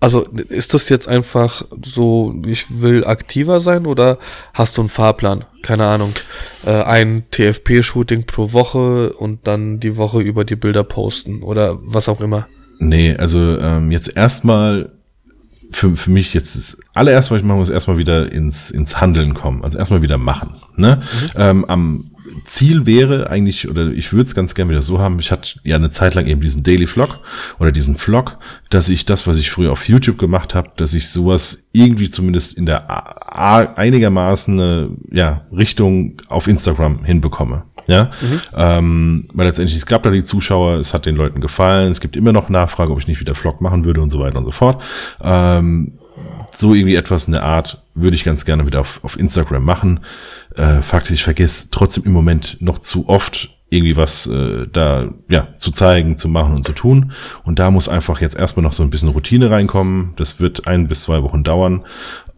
also 0.00 0.22
ist 0.48 0.74
das 0.74 0.88
jetzt 0.88 1.08
einfach 1.08 1.62
so, 1.84 2.40
ich 2.46 2.80
will 2.80 3.04
aktiver 3.04 3.58
sein 3.58 3.84
oder 3.84 4.18
hast 4.54 4.76
du 4.76 4.82
einen 4.82 4.88
Fahrplan? 4.88 5.44
Keine 5.62 5.86
Ahnung. 5.86 6.12
Äh, 6.64 6.82
ein 6.82 7.24
TFP-Shooting 7.32 8.24
pro 8.24 8.52
Woche 8.52 9.12
und 9.12 9.46
dann 9.48 9.80
die 9.80 9.96
Woche 9.96 10.20
über 10.20 10.44
die 10.44 10.56
Bilder 10.56 10.84
posten 10.84 11.42
oder 11.42 11.78
was 11.82 12.08
auch 12.08 12.20
immer. 12.20 12.46
Nee, 12.78 13.16
also 13.16 13.58
ähm, 13.58 13.90
jetzt 13.90 14.16
erstmal 14.16 14.92
für, 15.70 15.96
für 15.96 16.10
mich 16.10 16.32
jetzt 16.32 16.54
das 16.54 16.78
allererste, 16.94 17.32
was 17.32 17.40
ich 17.40 17.44
machen 17.44 17.58
muss, 17.58 17.68
erstmal 17.68 17.98
wieder 17.98 18.30
ins, 18.32 18.70
ins 18.70 19.00
Handeln 19.00 19.34
kommen. 19.34 19.64
Also 19.64 19.78
erstmal 19.78 20.02
wieder 20.02 20.16
machen. 20.16 20.54
Ne? 20.76 21.00
Ähm, 21.36 21.64
am 21.64 22.12
Ziel 22.44 22.86
wäre 22.86 23.30
eigentlich, 23.30 23.68
oder 23.68 23.90
ich 23.90 24.12
würde 24.12 24.26
es 24.26 24.34
ganz 24.34 24.54
gerne 24.54 24.70
wieder 24.70 24.82
so 24.82 24.98
haben, 24.98 25.18
ich 25.18 25.30
hatte 25.30 25.60
ja 25.64 25.76
eine 25.76 25.90
Zeit 25.90 26.14
lang 26.14 26.26
eben 26.26 26.40
diesen 26.40 26.62
Daily 26.62 26.86
Vlog 26.86 27.18
oder 27.58 27.72
diesen 27.72 27.96
Vlog, 27.96 28.38
dass 28.70 28.88
ich 28.88 29.04
das, 29.04 29.26
was 29.26 29.38
ich 29.38 29.50
früher 29.50 29.72
auf 29.72 29.88
YouTube 29.88 30.18
gemacht 30.18 30.54
habe, 30.54 30.70
dass 30.76 30.94
ich 30.94 31.08
sowas 31.08 31.68
irgendwie 31.72 32.08
zumindest 32.08 32.56
in 32.56 32.66
der 32.66 32.88
einigermaßen 33.78 34.58
äh, 34.58 35.16
ja, 35.16 35.46
Richtung 35.52 36.20
auf 36.28 36.48
Instagram 36.48 37.04
hinbekomme. 37.04 37.64
Ja, 37.86 38.10
ähm, 38.54 39.28
weil 39.32 39.46
letztendlich, 39.46 39.78
es 39.78 39.86
gab 39.86 40.02
da 40.02 40.10
die 40.10 40.22
Zuschauer, 40.22 40.74
es 40.74 40.92
hat 40.92 41.06
den 41.06 41.16
Leuten 41.16 41.40
gefallen, 41.40 41.90
es 41.90 42.02
gibt 42.02 42.16
immer 42.16 42.32
noch 42.32 42.50
Nachfrage, 42.50 42.92
ob 42.92 42.98
ich 42.98 43.08
nicht 43.08 43.18
wieder 43.18 43.34
Vlog 43.34 43.62
machen 43.62 43.86
würde 43.86 44.02
und 44.02 44.10
so 44.10 44.20
weiter 44.20 44.36
und 44.36 44.44
so 44.44 44.50
fort. 44.50 44.82
Ähm, 45.22 45.92
so 46.52 46.74
irgendwie 46.74 46.96
etwas 46.96 47.26
in 47.26 47.32
der 47.32 47.44
Art 47.44 47.82
würde 48.00 48.16
ich 48.16 48.24
ganz 48.24 48.44
gerne 48.44 48.66
wieder 48.66 48.80
auf, 48.80 49.00
auf 49.02 49.18
Instagram 49.18 49.64
machen. 49.64 50.00
Äh, 50.56 50.82
faktisch, 50.82 51.14
ich 51.14 51.24
vergesse 51.24 51.68
trotzdem 51.70 52.04
im 52.04 52.12
Moment 52.12 52.56
noch 52.60 52.78
zu 52.78 53.08
oft 53.08 53.50
irgendwie 53.70 53.96
was 53.96 54.26
äh, 54.26 54.66
da 54.72 55.10
ja 55.28 55.48
zu 55.58 55.70
zeigen, 55.70 56.16
zu 56.16 56.28
machen 56.28 56.54
und 56.54 56.64
zu 56.64 56.72
tun. 56.72 57.12
Und 57.44 57.58
da 57.58 57.70
muss 57.70 57.88
einfach 57.88 58.20
jetzt 58.20 58.36
erstmal 58.36 58.62
noch 58.62 58.72
so 58.72 58.82
ein 58.82 58.90
bisschen 58.90 59.10
Routine 59.10 59.50
reinkommen. 59.50 60.14
Das 60.16 60.40
wird 60.40 60.66
ein 60.66 60.88
bis 60.88 61.02
zwei 61.02 61.22
Wochen 61.22 61.42
dauern. 61.44 61.84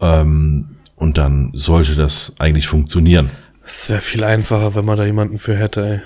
Ähm, 0.01 0.77
und 0.96 1.18
dann 1.18 1.51
sollte 1.55 1.94
das 1.94 2.35
eigentlich 2.38 2.66
funktionieren. 2.66 3.31
Es 3.64 3.88
wäre 3.88 4.01
viel 4.01 4.25
einfacher, 4.25 4.75
wenn 4.75 4.85
man 4.85 4.99
da 4.99 5.05
jemanden 5.05 5.38
für 5.38 5.57
hätte, 5.57 5.87
ey. 5.87 6.01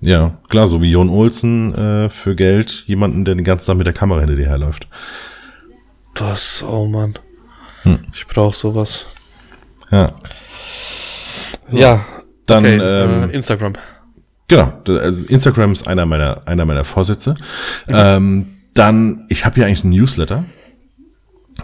Ja, 0.00 0.38
klar, 0.48 0.66
so 0.66 0.82
wie 0.82 0.90
Jon 0.90 1.08
Olsen 1.08 1.74
äh, 1.74 2.08
für 2.10 2.34
Geld, 2.34 2.84
jemanden, 2.86 3.24
der 3.24 3.34
den 3.34 3.44
ganzen 3.44 3.66
Tag 3.66 3.76
mit 3.76 3.86
der 3.86 3.94
Kamera 3.94 4.20
hinter 4.20 4.36
dir 4.36 4.46
herläuft. 4.46 4.88
Das, 6.14 6.64
oh 6.66 6.86
Mann. 6.86 7.14
Hm. 7.84 8.00
Ich 8.12 8.26
brauche 8.26 8.56
sowas. 8.56 9.06
Ja. 9.90 10.12
So. 11.68 11.78
Ja. 11.78 12.04
Dann 12.46 12.64
okay, 12.64 12.76
ähm, 12.76 13.30
äh, 13.30 13.34
Instagram. 13.34 13.72
Genau, 14.48 14.72
also 14.86 15.26
Instagram 15.26 15.72
ist 15.72 15.88
einer 15.88 16.04
meiner, 16.04 16.46
einer 16.46 16.66
meiner 16.66 16.84
Vorsätze. 16.84 17.34
Mhm. 17.86 17.94
Ähm, 17.94 18.46
dann, 18.74 19.24
ich 19.28 19.44
habe 19.44 19.54
hier 19.54 19.66
eigentlich 19.66 19.84
einen 19.84 19.94
Newsletter 19.94 20.44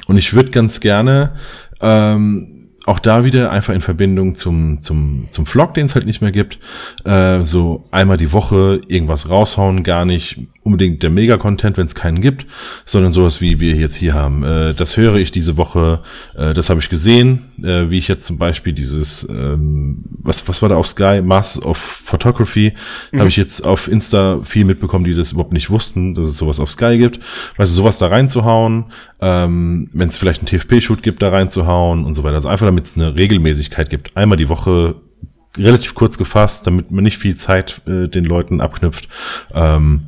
und 0.06 0.16
ich 0.16 0.32
würde 0.32 0.50
ganz 0.50 0.80
gerne 0.80 1.34
ähm, 1.82 2.68
auch 2.86 2.98
da 2.98 3.24
wieder 3.24 3.50
einfach 3.50 3.74
in 3.74 3.82
Verbindung 3.82 4.34
zum, 4.34 4.80
zum, 4.80 5.28
zum 5.30 5.44
Vlog, 5.44 5.74
den 5.74 5.86
es 5.86 5.94
halt 5.94 6.06
nicht 6.06 6.22
mehr 6.22 6.32
gibt, 6.32 6.58
äh, 7.04 7.42
so 7.42 7.86
einmal 7.90 8.16
die 8.16 8.32
Woche 8.32 8.80
irgendwas 8.88 9.28
raushauen, 9.28 9.82
gar 9.82 10.04
nicht 10.06 10.48
unbedingt 10.70 11.02
der 11.02 11.10
Mega-Content, 11.10 11.76
wenn 11.76 11.86
es 11.86 11.94
keinen 11.94 12.20
gibt, 12.20 12.46
sondern 12.84 13.12
sowas 13.12 13.40
wie 13.40 13.58
wir 13.58 13.74
jetzt 13.74 13.96
hier 13.96 14.14
haben. 14.14 14.44
Äh, 14.44 14.74
das 14.74 14.96
höre 14.96 15.16
ich 15.16 15.32
diese 15.32 15.56
Woche, 15.56 16.00
äh, 16.36 16.54
das 16.54 16.70
habe 16.70 16.80
ich 16.80 16.88
gesehen, 16.88 17.46
äh, 17.62 17.90
wie 17.90 17.98
ich 17.98 18.06
jetzt 18.06 18.24
zum 18.24 18.38
Beispiel 18.38 18.72
dieses, 18.72 19.28
ähm, 19.28 20.04
was, 20.22 20.46
was 20.48 20.62
war 20.62 20.68
da 20.68 20.76
auf 20.76 20.86
Sky, 20.86 21.20
Masters 21.22 21.64
of 21.64 21.76
Photography, 21.76 22.72
mhm. 23.10 23.18
habe 23.18 23.28
ich 23.28 23.36
jetzt 23.36 23.66
auf 23.66 23.88
Insta 23.88 24.40
viel 24.44 24.64
mitbekommen, 24.64 25.04
die 25.04 25.14
das 25.14 25.32
überhaupt 25.32 25.52
nicht 25.52 25.70
wussten, 25.70 26.14
dass 26.14 26.26
es 26.26 26.36
sowas 26.36 26.60
auf 26.60 26.70
Sky 26.70 26.98
gibt. 26.98 27.18
Weißt 27.56 27.72
du, 27.72 27.76
sowas 27.76 27.98
da 27.98 28.06
reinzuhauen, 28.06 28.86
ähm, 29.20 29.90
wenn 29.92 30.08
es 30.08 30.16
vielleicht 30.16 30.40
einen 30.40 30.46
TFP-Shoot 30.46 31.02
gibt, 31.02 31.20
da 31.22 31.30
reinzuhauen 31.30 32.04
und 32.04 32.14
so 32.14 32.22
weiter. 32.22 32.36
Also 32.36 32.48
einfach 32.48 32.66
damit 32.66 32.84
es 32.84 32.96
eine 32.96 33.16
Regelmäßigkeit 33.16 33.90
gibt. 33.90 34.16
Einmal 34.16 34.38
die 34.38 34.48
Woche 34.48 34.94
relativ 35.56 35.94
kurz 35.94 36.18
gefasst, 36.18 36.66
damit 36.66 36.90
man 36.90 37.04
nicht 37.04 37.18
viel 37.18 37.34
Zeit 37.34 37.82
äh, 37.86 38.08
den 38.08 38.24
Leuten 38.24 38.60
abknüpft. 38.60 39.08
Ähm, 39.52 40.06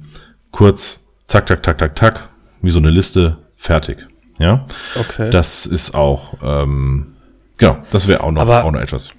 kurz, 0.53 1.09
zack, 1.27 1.47
tack, 1.47 1.63
tack, 1.63 1.79
tack, 1.79 1.97
tack, 1.97 2.29
wie 2.61 2.71
so 2.71 2.79
eine 2.79 2.91
Liste, 2.91 3.39
fertig. 3.57 3.99
Ja. 4.39 4.67
Okay. 4.99 5.31
Das 5.31 5.67
ist 5.67 5.95
auch, 5.95 6.35
ähm, 6.43 7.15
genau, 7.59 7.79
das 7.91 8.07
wäre 8.09 8.23
auch 8.23 8.31
noch, 8.31 8.43
Aber 8.43 8.65
auch 8.65 8.73
noch 8.73 8.81
etwas. 8.81 9.13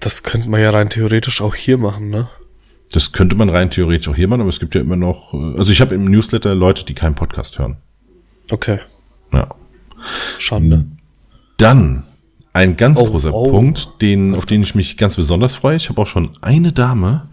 Das 0.00 0.22
könnte 0.22 0.48
man 0.48 0.60
ja 0.60 0.70
rein 0.70 0.90
theoretisch 0.90 1.40
auch 1.40 1.54
hier 1.54 1.78
machen, 1.78 2.10
ne? 2.10 2.28
Das 2.92 3.12
könnte 3.12 3.34
man 3.34 3.48
rein 3.48 3.70
theoretisch 3.70 4.08
auch 4.08 4.16
hier 4.16 4.28
machen, 4.28 4.40
aber 4.42 4.50
es 4.50 4.60
gibt 4.60 4.74
ja 4.74 4.80
immer 4.80 4.96
noch, 4.96 5.34
äh, 5.34 5.58
also 5.58 5.72
ich 5.72 5.80
habe 5.80 5.94
im 5.94 6.04
Newsletter 6.04 6.54
Leute, 6.54 6.84
die 6.84 6.94
keinen 6.94 7.14
Podcast 7.14 7.58
hören. 7.58 7.76
Okay. 8.50 8.78
Ja. 9.32 9.48
Schande. 10.38 10.86
Dann 11.56 12.04
ein 12.52 12.76
ganz 12.76 13.00
Oh, 13.00 13.06
großer 13.06 13.32
oh. 13.32 13.50
Punkt, 13.50 14.00
den, 14.00 14.34
auf 14.34 14.46
den 14.46 14.62
ich 14.62 14.74
mich 14.74 14.96
ganz 14.96 15.16
besonders 15.16 15.56
freue. 15.56 15.76
Ich 15.76 15.88
habe 15.88 16.00
auch 16.00 16.06
schon 16.06 16.30
eine 16.40 16.72
Dame, 16.72 17.28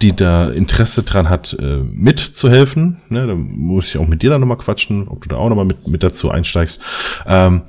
die 0.00 0.14
da 0.14 0.48
Interesse 0.50 1.02
dran 1.02 1.28
hat, 1.28 1.56
äh, 1.58 1.78
mitzuhelfen. 1.78 2.98
Ne, 3.08 3.26
da 3.26 3.34
muss 3.34 3.88
ich 3.88 3.98
auch 3.98 4.06
mit 4.06 4.22
dir 4.22 4.30
dann 4.30 4.40
nochmal 4.40 4.58
quatschen, 4.58 5.08
ob 5.08 5.22
du 5.22 5.28
da 5.28 5.36
auch 5.36 5.48
nochmal 5.48 5.64
mit, 5.64 5.86
mit 5.88 6.02
dazu 6.02 6.30
einsteigst. 6.30 6.80
Ähm, 7.26 7.62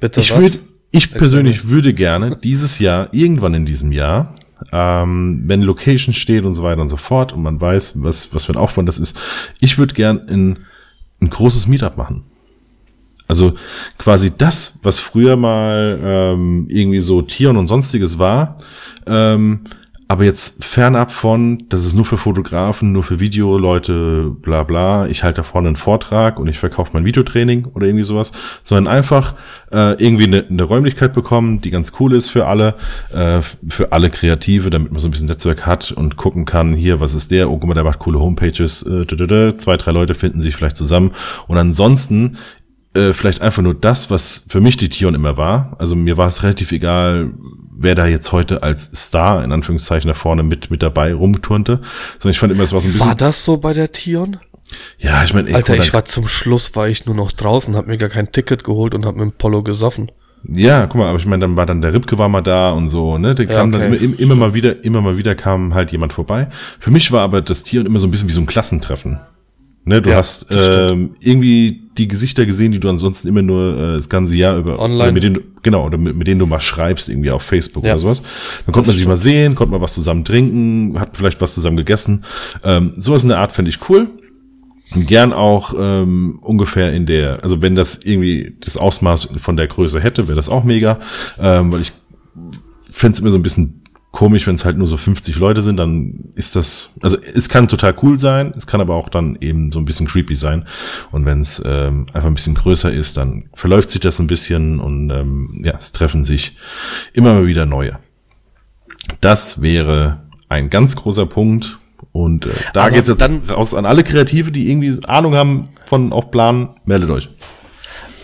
Bitte 0.00 0.20
ich 0.20 0.32
was? 0.32 0.40
würde, 0.40 0.58
ich 0.90 1.12
persönlich 1.12 1.68
würde 1.68 1.94
gerne 1.94 2.36
dieses 2.36 2.78
Jahr, 2.78 3.08
irgendwann 3.12 3.54
in 3.54 3.64
diesem 3.64 3.92
Jahr, 3.92 4.34
ähm, 4.72 5.42
wenn 5.46 5.62
Location 5.62 6.14
steht 6.14 6.44
und 6.44 6.54
so 6.54 6.62
weiter 6.62 6.80
und 6.80 6.88
so 6.88 6.96
fort 6.96 7.32
und 7.32 7.42
man 7.42 7.60
weiß, 7.60 8.02
was, 8.02 8.32
was 8.34 8.44
für 8.44 8.52
ein 8.52 8.58
Aufwand 8.58 8.88
das 8.88 8.98
ist, 8.98 9.16
ich 9.60 9.78
würde 9.78 9.94
gern 9.94 10.26
ein, 10.28 10.58
ein 11.20 11.30
großes 11.30 11.66
Meetup 11.66 11.96
machen. 11.96 12.24
Also 13.28 13.54
quasi 13.98 14.32
das, 14.36 14.78
was 14.82 15.00
früher 15.00 15.36
mal 15.36 15.98
ähm, 16.02 16.66
irgendwie 16.68 17.00
so 17.00 17.22
Tion 17.22 17.56
und 17.56 17.66
sonstiges 17.66 18.18
war, 18.18 18.56
ähm, 19.06 19.64
aber 20.08 20.24
jetzt 20.24 20.64
fernab 20.64 21.10
von, 21.10 21.58
das 21.68 21.84
ist 21.84 21.94
nur 21.94 22.04
für 22.04 22.16
Fotografen, 22.16 22.92
nur 22.92 23.02
für 23.02 23.18
Videoleute, 23.18 24.30
bla 24.40 24.62
bla, 24.62 25.06
ich 25.06 25.24
halte 25.24 25.40
da 25.40 25.42
vorne 25.42 25.68
einen 25.68 25.76
Vortrag 25.76 26.38
und 26.38 26.46
ich 26.46 26.58
verkaufe 26.58 26.92
mein 26.94 27.04
Videotraining 27.04 27.64
oder 27.74 27.86
irgendwie 27.86 28.04
sowas, 28.04 28.30
sondern 28.62 28.86
einfach 28.86 29.34
äh, 29.72 30.00
irgendwie 30.02 30.26
eine, 30.26 30.46
eine 30.48 30.62
Räumlichkeit 30.62 31.12
bekommen, 31.12 31.60
die 31.60 31.70
ganz 31.70 31.92
cool 31.98 32.14
ist 32.14 32.30
für 32.30 32.46
alle, 32.46 32.74
äh, 33.12 33.40
für 33.68 33.90
alle 33.90 34.10
Kreative, 34.10 34.70
damit 34.70 34.92
man 34.92 35.00
so 35.00 35.08
ein 35.08 35.10
bisschen 35.10 35.26
Netzwerk 35.26 35.66
hat 35.66 35.90
und 35.90 36.16
gucken 36.16 36.44
kann, 36.44 36.74
hier, 36.74 37.00
was 37.00 37.14
ist 37.14 37.32
der, 37.32 37.50
oh 37.50 37.58
guck 37.58 37.66
mal, 37.66 37.74
der 37.74 37.84
macht 37.84 37.98
coole 37.98 38.20
Homepages, 38.20 38.84
äh, 38.84 39.56
zwei, 39.56 39.76
drei 39.76 39.90
Leute 39.90 40.14
finden 40.14 40.40
sich 40.40 40.54
vielleicht 40.54 40.76
zusammen. 40.76 41.12
Und 41.48 41.58
ansonsten 41.58 42.36
äh, 42.94 43.12
vielleicht 43.12 43.42
einfach 43.42 43.62
nur 43.62 43.74
das, 43.74 44.10
was 44.10 44.44
für 44.48 44.60
mich 44.60 44.76
die 44.76 44.88
Tion 44.88 45.14
immer 45.14 45.36
war. 45.36 45.76
Also 45.78 45.96
mir 45.96 46.16
war 46.16 46.28
es 46.28 46.42
relativ 46.42 46.72
egal, 46.72 47.32
wer 47.78 47.94
da 47.94 48.06
jetzt 48.06 48.32
heute 48.32 48.62
als 48.62 48.90
Star 48.94 49.44
in 49.44 49.52
Anführungszeichen 49.52 50.08
da 50.08 50.14
vorne 50.14 50.42
mit 50.42 50.70
mit 50.70 50.82
dabei 50.82 51.14
rumturnte, 51.14 51.80
sondern 52.18 52.30
ich 52.30 52.38
fand 52.38 52.52
immer, 52.52 52.64
es 52.64 52.72
war 52.72 52.80
so 52.80 52.88
ein 52.88 52.92
bisschen. 52.92 53.08
War 53.08 53.14
das 53.14 53.44
so 53.44 53.58
bei 53.58 53.72
der 53.72 53.92
Tion? 53.92 54.38
ja, 54.98 55.22
ich 55.22 55.32
meine, 55.32 55.54
Alter, 55.54 55.76
ich 55.76 55.92
war 55.92 56.04
zum 56.04 56.26
Schluss, 56.26 56.74
war 56.74 56.88
ich 56.88 57.06
nur 57.06 57.14
noch 57.14 57.30
draußen, 57.32 57.76
hab 57.76 57.86
mir 57.86 57.98
gar 57.98 58.08
kein 58.08 58.32
Ticket 58.32 58.64
geholt 58.64 58.94
und 58.94 59.06
hab 59.06 59.14
mit 59.14 59.22
dem 59.22 59.32
Polo 59.32 59.62
gesoffen. 59.62 60.10
Ja, 60.48 60.86
guck 60.86 61.00
mal, 61.00 61.08
aber 61.08 61.18
ich 61.18 61.26
meine, 61.26 61.40
dann 61.42 61.56
war 61.56 61.66
dann 61.66 61.80
der 61.82 61.92
Ripke 61.92 62.18
war 62.18 62.28
mal 62.28 62.40
da 62.40 62.70
und 62.70 62.88
so, 62.88 63.18
ne? 63.18 63.34
Der 63.34 63.46
Ja, 63.46 63.54
kam 63.54 63.72
dann 63.72 63.92
okay, 63.92 64.04
immer, 64.04 64.18
immer 64.18 64.34
mal 64.36 64.54
wieder, 64.54 64.84
immer 64.84 65.00
mal 65.00 65.16
wieder 65.18 65.34
kam 65.34 65.74
halt 65.74 65.92
jemand 65.92 66.12
vorbei. 66.12 66.48
Für 66.78 66.90
mich 66.90 67.10
war 67.10 67.22
aber 67.22 67.42
das 67.42 67.64
Tier 67.64 67.84
immer 67.84 67.98
so 67.98 68.06
ein 68.06 68.10
bisschen 68.10 68.28
wie 68.28 68.32
so 68.32 68.40
ein 68.40 68.46
Klassentreffen. 68.46 69.18
Ne, 69.88 70.02
du 70.02 70.10
Ja, 70.10 70.16
hast 70.16 70.46
stimmt. 70.46 70.60
ähm, 70.90 71.10
irgendwie 71.20 71.82
die 71.96 72.08
Gesichter 72.08 72.44
gesehen, 72.44 72.72
die 72.72 72.80
du 72.80 72.88
ansonsten 72.90 73.28
immer 73.28 73.40
nur 73.42 73.74
äh, 73.78 73.92
das 73.94 74.08
ganze 74.08 74.36
Jahr 74.36 74.58
über 74.58 74.80
Online. 74.80 75.12
Mit 75.12 75.22
denen, 75.22 75.38
genau, 75.62 75.86
oder 75.86 75.96
mit, 75.96 76.16
mit 76.16 76.26
denen 76.26 76.40
du 76.40 76.46
mal 76.46 76.58
schreibst, 76.58 77.08
irgendwie 77.08 77.30
auf 77.30 77.42
Facebook 77.42 77.84
Ja. 77.84 77.92
oder 77.92 78.00
sowas. 78.00 78.20
Dann 78.66 78.72
konnte 78.72 78.88
man 78.88 78.96
sich 78.96 79.06
mal 79.06 79.16
sehen, 79.16 79.54
konnte 79.54 79.70
man 79.70 79.80
was 79.80 79.94
zusammen 79.94 80.24
trinken, 80.24 80.98
hat 80.98 81.16
vielleicht 81.16 81.40
was 81.40 81.54
zusammen 81.54 81.76
gegessen. 81.76 82.24
Ähm, 82.64 82.94
sowas 82.96 83.22
in 83.22 83.28
der 83.28 83.38
Art 83.38 83.52
fände 83.52 83.68
ich 83.68 83.78
cool. 83.88 84.08
Gern 84.94 85.32
auch 85.32 85.72
ähm, 85.78 86.38
ungefähr 86.42 86.92
in 86.92 87.06
der, 87.06 87.42
also 87.44 87.62
wenn 87.62 87.76
das 87.76 87.98
irgendwie 88.04 88.56
das 88.60 88.76
Ausmaß 88.76 89.30
von 89.38 89.56
der 89.56 89.68
Größe 89.68 90.00
hätte, 90.00 90.26
wäre 90.26 90.36
das 90.36 90.48
auch 90.48 90.64
mega, 90.64 90.98
ähm, 91.40 91.72
weil 91.72 91.80
ich 91.82 91.92
fände 92.90 93.14
es 93.14 93.20
immer 93.20 93.30
so 93.30 93.38
ein 93.38 93.42
bisschen 93.42 93.82
komisch, 94.16 94.46
wenn 94.46 94.54
es 94.54 94.64
halt 94.64 94.78
nur 94.78 94.86
so 94.86 94.96
50 94.96 95.36
Leute 95.36 95.60
sind, 95.60 95.76
dann 95.76 96.30
ist 96.34 96.56
das, 96.56 96.90
also 97.02 97.18
es 97.18 97.50
kann 97.50 97.68
total 97.68 97.94
cool 98.02 98.18
sein, 98.18 98.54
es 98.56 98.66
kann 98.66 98.80
aber 98.80 98.94
auch 98.94 99.10
dann 99.10 99.36
eben 99.42 99.70
so 99.72 99.78
ein 99.78 99.84
bisschen 99.84 100.06
creepy 100.06 100.34
sein. 100.34 100.64
Und 101.12 101.26
wenn 101.26 101.40
es 101.40 101.62
ähm, 101.66 102.06
einfach 102.14 102.26
ein 102.28 102.32
bisschen 102.34 102.54
größer 102.54 102.90
ist, 102.90 103.18
dann 103.18 103.50
verläuft 103.52 103.90
sich 103.90 104.00
das 104.00 104.18
ein 104.18 104.26
bisschen 104.26 104.80
und 104.80 105.10
ähm, 105.10 105.60
ja, 105.62 105.74
es 105.76 105.92
treffen 105.92 106.24
sich 106.24 106.56
immer 107.12 107.34
mal 107.34 107.46
wieder 107.46 107.66
neue. 107.66 107.98
Das 109.20 109.60
wäre 109.60 110.22
ein 110.48 110.70
ganz 110.70 110.96
großer 110.96 111.26
Punkt. 111.26 111.78
Und 112.12 112.46
äh, 112.46 112.50
da 112.72 112.82
Aber 112.84 112.90
geht's 112.92 113.08
jetzt 113.08 113.20
dann- 113.20 113.42
raus 113.50 113.74
an 113.74 113.84
alle 113.84 114.02
Kreative, 114.02 114.50
die 114.50 114.70
irgendwie 114.70 114.98
Ahnung 115.06 115.34
haben 115.34 115.64
von 115.84 116.12
auch 116.12 116.30
Planen, 116.30 116.70
meldet 116.86 117.10
euch. 117.10 117.28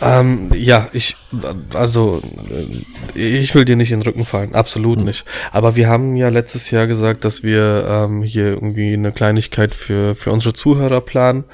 Ähm, 0.03 0.51
ja, 0.55 0.89
ich, 0.93 1.17
also, 1.75 2.21
äh, 3.15 3.21
ich 3.41 3.55
will 3.55 3.65
dir 3.65 3.77
nicht 3.77 3.93
in 3.93 4.01
den 4.01 4.07
Rücken 4.07 4.25
fallen, 4.25 4.55
absolut 4.55 4.99
Hm. 4.99 5.05
nicht. 5.05 5.25
Aber 5.53 5.77
wir 5.77 5.89
haben 5.89 6.17
ja 6.17 6.29
letztes 6.29 6.71
Jahr 6.71 6.87
gesagt, 6.87 7.25
dass 7.25 7.43
wir 7.43 7.87
ähm, 7.89 8.23
hier 8.23 8.47
irgendwie 8.49 8.93
eine 8.95 9.13
Kleinigkeit 9.13 9.75
für, 9.75 10.15
für 10.15 10.33
unsere 10.33 10.55
Zuhörer 10.55 11.01
planen. 11.01 11.45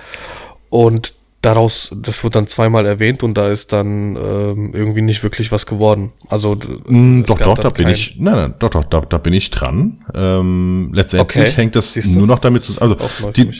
Und 0.71 1.15
daraus, 1.43 1.91
das 1.95 2.25
wird 2.25 2.35
dann 2.35 2.47
zweimal 2.49 2.85
erwähnt 2.85 3.23
und 3.23 3.35
da 3.35 3.49
ist 3.49 3.73
dann 3.73 4.17
ähm, 4.17 4.71
irgendwie 4.75 5.03
nicht 5.03 5.23
wirklich 5.23 5.53
was 5.53 5.67
geworden. 5.67 6.09
Also, 6.29 6.57
Mm, 6.87 7.23
doch, 7.25 7.39
doch, 7.39 7.59
da 7.59 7.71
bin 7.71 7.89
ich, 7.89 8.17
nein, 8.19 8.35
nein, 8.35 8.55
doch, 8.59 8.71
doch, 8.71 8.85
da, 8.85 9.03
da 9.03 9.19
bin 9.19 9.33
ich 9.35 9.51
dran. 9.51 10.05
Ähm, 10.15 10.91
letztendlich 10.93 11.43
Okay, 11.45 11.53
hängt 11.53 11.77
das 11.77 11.95
siehst 11.95 12.09
du. 12.09 12.19
nur 12.19 12.27
noch 12.27 12.39
damit 12.41 12.65
zusammen. 12.65 12.97
Also, 12.99 13.31
die, 13.33 13.51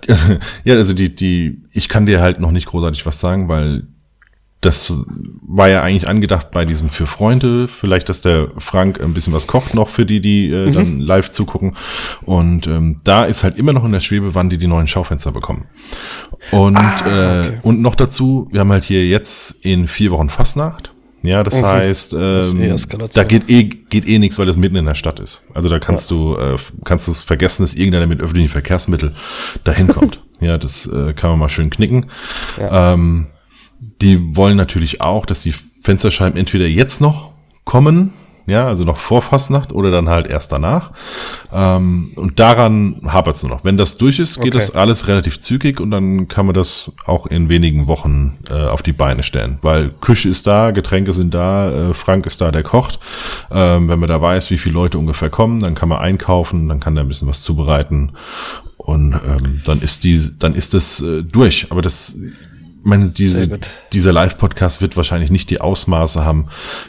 ja, 0.64 0.74
also 0.74 0.94
die, 0.94 1.14
die, 1.14 1.62
ich 1.70 1.88
kann 1.88 2.06
dir 2.06 2.20
halt 2.20 2.40
noch 2.40 2.50
nicht 2.50 2.66
großartig 2.66 3.06
was 3.06 3.20
sagen, 3.20 3.48
weil 3.48 3.84
das 4.62 4.94
war 5.46 5.68
ja 5.68 5.82
eigentlich 5.82 6.08
angedacht 6.08 6.50
bei 6.52 6.64
diesem 6.64 6.88
für 6.88 7.06
Freunde, 7.06 7.68
vielleicht, 7.68 8.08
dass 8.08 8.22
der 8.22 8.48
Frank 8.58 9.00
ein 9.02 9.12
bisschen 9.12 9.32
was 9.34 9.46
kocht 9.46 9.74
noch 9.74 9.88
für 9.90 10.06
die, 10.06 10.20
die 10.20 10.48
äh, 10.50 10.68
Mhm. 10.68 10.72
dann 10.72 11.00
live 11.00 11.30
zugucken. 11.30 11.74
Und 12.22 12.66
ähm, 12.66 12.96
da 13.04 13.24
ist 13.24 13.44
halt 13.44 13.58
immer 13.58 13.72
noch 13.74 13.84
in 13.84 13.92
der 13.92 14.00
Schwebe, 14.00 14.34
wann 14.34 14.48
die 14.48 14.58
die 14.58 14.66
neuen 14.68 14.86
Schaufenster 14.86 15.32
bekommen. 15.32 15.66
Und, 16.52 16.76
Ah, 16.76 17.46
äh, 17.48 17.58
und 17.62 17.82
noch 17.82 17.94
dazu, 17.96 18.48
wir 18.50 18.60
haben 18.60 18.72
halt 18.72 18.84
hier 18.84 19.06
jetzt 19.06 19.64
in 19.64 19.88
vier 19.88 20.10
Wochen 20.12 20.30
Fastnacht. 20.30 20.92
Ja, 21.24 21.44
das 21.44 21.62
heißt, 21.62 22.14
ist 22.14 22.18
eh 22.18 22.48
ähm, 22.50 22.72
Eskalation. 22.72 23.10
da 23.14 23.22
geht 23.22 23.48
eh, 23.48 23.62
geht 23.64 24.08
eh 24.08 24.18
nichts, 24.18 24.38
weil 24.40 24.46
das 24.46 24.56
mitten 24.56 24.74
in 24.76 24.86
der 24.86 24.94
Stadt 24.94 25.20
ist. 25.20 25.42
Also 25.54 25.68
da 25.68 25.78
kannst 25.78 26.10
du, 26.10 26.36
äh, 26.36 26.56
kannst 26.84 27.06
du 27.06 27.12
es 27.12 27.20
vergessen, 27.20 27.62
dass 27.62 27.74
irgendeiner 27.74 28.08
mit 28.08 28.20
öffentlichen 28.20 28.48
Verkehrsmitteln 28.50 29.14
dahin 29.62 29.86
kommt. 29.86 30.20
ja, 30.40 30.58
das 30.58 30.86
äh, 30.86 31.12
kann 31.12 31.30
man 31.30 31.38
mal 31.38 31.48
schön 31.48 31.70
knicken. 31.70 32.06
Ja. 32.58 32.94
Ähm, 32.94 33.26
die 34.00 34.36
wollen 34.36 34.56
natürlich 34.56 35.00
auch, 35.00 35.26
dass 35.26 35.42
die 35.42 35.54
Fensterscheiben 35.82 36.38
entweder 36.38 36.66
jetzt 36.66 37.00
noch 37.00 37.32
kommen, 37.64 38.12
ja, 38.46 38.66
also 38.66 38.82
noch 38.82 38.96
vor 38.96 39.22
Fastnacht 39.22 39.72
oder 39.72 39.92
dann 39.92 40.08
halt 40.08 40.26
erst 40.26 40.50
danach. 40.50 40.90
Ähm, 41.52 42.12
und 42.16 42.40
daran 42.40 43.00
hapert 43.06 43.36
es 43.36 43.42
nur 43.44 43.52
noch. 43.52 43.64
Wenn 43.64 43.76
das 43.76 43.98
durch 43.98 44.18
ist, 44.18 44.40
geht 44.40 44.54
okay. 44.54 44.66
das 44.66 44.74
alles 44.74 45.06
relativ 45.06 45.38
zügig 45.38 45.80
und 45.80 45.92
dann 45.92 46.26
kann 46.26 46.46
man 46.46 46.54
das 46.54 46.90
auch 47.06 47.26
in 47.26 47.48
wenigen 47.48 47.86
Wochen 47.86 48.38
äh, 48.50 48.54
auf 48.54 48.82
die 48.82 48.92
Beine 48.92 49.22
stellen. 49.22 49.58
Weil 49.62 49.90
Küche 50.00 50.28
ist 50.28 50.46
da, 50.46 50.72
Getränke 50.72 51.12
sind 51.12 51.34
da, 51.34 51.90
äh, 51.90 51.94
Frank 51.94 52.26
ist 52.26 52.40
da, 52.40 52.50
der 52.50 52.64
kocht. 52.64 52.98
Ähm, 53.50 53.88
wenn 53.88 54.00
man 54.00 54.08
da 54.08 54.20
weiß, 54.20 54.50
wie 54.50 54.58
viele 54.58 54.74
Leute 54.74 54.98
ungefähr 54.98 55.30
kommen, 55.30 55.60
dann 55.60 55.76
kann 55.76 55.88
man 55.88 55.98
einkaufen, 55.98 56.68
dann 56.68 56.80
kann 56.80 56.96
er 56.96 57.04
ein 57.04 57.08
bisschen 57.08 57.28
was 57.28 57.42
zubereiten 57.42 58.12
und 58.76 59.12
ähm, 59.12 59.62
dann 59.64 59.80
ist 59.80 60.02
die, 60.02 60.18
dann 60.38 60.54
ist 60.54 60.74
das 60.74 61.00
äh, 61.00 61.22
durch. 61.22 61.68
Aber 61.70 61.82
das 61.82 62.16
meine, 62.84 63.08
diese, 63.08 63.58
dieser 63.92 64.12
Live-Podcast 64.12 64.80
wird 64.80 64.96
wahrscheinlich 64.96 65.30
nicht 65.30 65.50
die 65.50 65.60
Ausmaße 65.60 66.24
haben, 66.24 66.46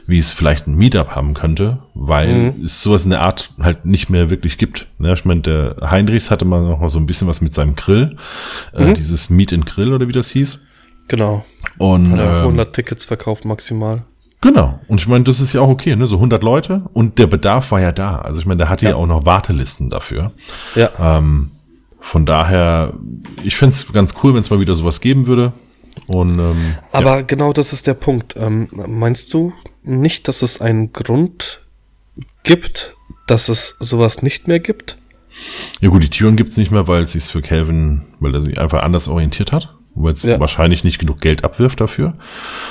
wie 0.08 0.18
es 0.18 0.32
vielleicht 0.32 0.68
ein 0.68 0.76
Meetup 0.76 1.10
haben 1.10 1.34
könnte, 1.34 1.80
weil 1.94 2.34
mhm. 2.34 2.64
es 2.64 2.82
sowas 2.82 3.04
in 3.04 3.12
der 3.12 3.22
Art 3.22 3.54
halt 3.62 3.86
nicht 3.86 4.10
mehr 4.10 4.30
wirklich 4.30 4.58
gibt. 4.58 4.88
Ja, 5.00 5.14
ich 5.14 5.26
meine, 5.26 5.42
der 5.42 5.76
Heinrichs 5.82 6.32
hatte 6.32 6.46
mal 6.46 6.62
noch 6.62 6.80
mal 6.80 6.90
so 6.90 7.00
ein 7.00 7.06
bisschen 7.06 7.28
was 7.28 7.42
mit 7.42 7.54
seinem 7.54 7.76
Grill, 7.76 8.18
äh, 8.74 8.84
mhm. 8.84 8.90
äh, 8.90 8.94
dieses 8.94 9.30
Meet 9.30 9.54
and 9.54 9.66
Grill 9.66 9.94
oder 9.94 10.08
wie 10.08 10.14
das 10.14 10.30
hieß. 10.32 10.60
Genau. 11.08 11.46
Und 11.78 12.18
er 12.18 12.40
100 12.40 12.68
ähm, 12.68 12.74
Tickets 12.74 13.06
verkauft 13.06 13.46
maximal. 13.46 14.04
Genau. 14.42 14.80
Und 14.88 15.00
ich 15.00 15.08
meine, 15.08 15.24
das 15.24 15.40
ist 15.40 15.54
ja 15.54 15.62
auch 15.62 15.70
okay, 15.70 15.96
ne? 15.96 16.06
So 16.06 16.16
100 16.16 16.44
Leute 16.44 16.84
und 16.94 17.18
der 17.18 17.28
Bedarf 17.28 17.72
war 17.72 17.80
ja 17.80 17.92
da. 17.92 18.18
Also 18.18 18.42
ich 18.42 18.46
meine, 18.46 18.58
der 18.58 18.70
hatte 18.70 18.86
ja, 18.86 18.92
ja 18.92 18.98
auch 18.98 19.06
noch 19.06 19.26
Wartelisten 19.26 19.90
dafür. 19.90 20.32
Ja. 20.76 20.90
Ähm, 21.00 21.52
von 22.02 22.26
daher, 22.26 22.94
ich 23.44 23.56
fände 23.56 23.74
es 23.74 23.92
ganz 23.94 24.16
cool, 24.22 24.34
wenn 24.34 24.42
es 24.42 24.50
mal 24.50 24.60
wieder 24.60 24.76
sowas 24.76 25.00
geben 25.00 25.28
würde. 25.28 25.54
Und, 26.08 26.40
ähm, 26.40 26.76
Aber 26.92 27.18
ja. 27.18 27.22
genau 27.22 27.54
das 27.54 27.74
ist 27.74 27.88
der 27.88 27.94
Punkt. 27.94 28.36
Ähm, 28.38 28.68
meinst 28.72 29.34
du 29.34 29.54
nicht, 29.84 30.28
dass 30.28 30.42
es 30.42 30.60
einen 30.62 30.92
Grund 30.94 31.62
gibt, 32.44 32.96
dass 33.28 33.50
es 33.50 33.78
sowas 33.80 34.22
nicht 34.22 34.48
mehr 34.48 34.60
gibt? 34.60 34.98
Ja 35.82 35.90
gut, 35.90 36.04
die 36.04 36.10
Türen 36.10 36.36
gibt 36.36 36.50
es 36.50 36.58
nicht 36.58 36.72
mehr, 36.72 36.88
weil 36.88 37.04
es 37.04 37.14
sich 37.14 37.26
für 37.26 37.42
Calvin, 37.42 38.02
weil 38.20 38.34
er 38.36 38.42
sich 38.42 38.60
einfach 38.60 38.84
anders 38.84 39.08
orientiert 39.08 39.52
hat, 39.52 39.74
weil 39.96 40.14
es 40.14 40.24
ja. 40.24 40.40
wahrscheinlich 40.40 40.84
nicht 40.84 41.00
genug 41.00 41.22
Geld 41.22 41.44
abwirft 41.44 41.82
dafür. 41.82 42.14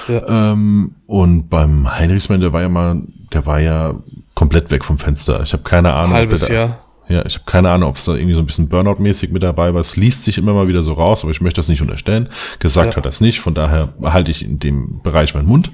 Ja. 0.08 0.52
Ähm, 0.52 0.94
und 1.06 1.48
beim 1.48 1.92
Heinrichsmann, 1.92 2.40
der 2.40 2.52
war 2.52 2.62
ja 2.62 2.68
mal, 2.68 3.02
der 3.32 3.46
war 3.46 3.60
ja 3.60 3.94
komplett 4.34 4.70
weg 4.70 4.84
vom 4.84 4.98
Fenster. 4.98 5.42
Ich 5.42 5.52
habe 5.52 5.62
keine 5.62 5.92
Ahnung. 5.92 6.14
Halbes 6.14 6.48
Jahr. 6.48 6.81
Ja, 7.12 7.26
ich 7.26 7.34
habe 7.34 7.44
keine 7.44 7.68
Ahnung, 7.68 7.90
ob 7.90 7.96
es 7.96 8.04
da 8.06 8.14
irgendwie 8.14 8.34
so 8.34 8.40
ein 8.40 8.46
bisschen 8.46 8.70
Burnout-mäßig 8.70 9.32
mit 9.32 9.42
dabei 9.42 9.74
war. 9.74 9.82
Es 9.82 9.96
liest 9.96 10.24
sich 10.24 10.38
immer 10.38 10.54
mal 10.54 10.66
wieder 10.66 10.80
so 10.80 10.94
raus, 10.94 11.22
aber 11.22 11.30
ich 11.30 11.42
möchte 11.42 11.58
das 11.58 11.68
nicht 11.68 11.82
unterstellen. 11.82 12.30
Gesagt 12.58 12.92
ja. 12.92 12.96
hat 12.96 13.04
das 13.04 13.20
nicht, 13.20 13.40
von 13.40 13.52
daher 13.52 13.90
halte 14.02 14.30
ich 14.30 14.42
in 14.42 14.58
dem 14.58 15.02
Bereich 15.02 15.34
meinen 15.34 15.46
Mund. 15.46 15.70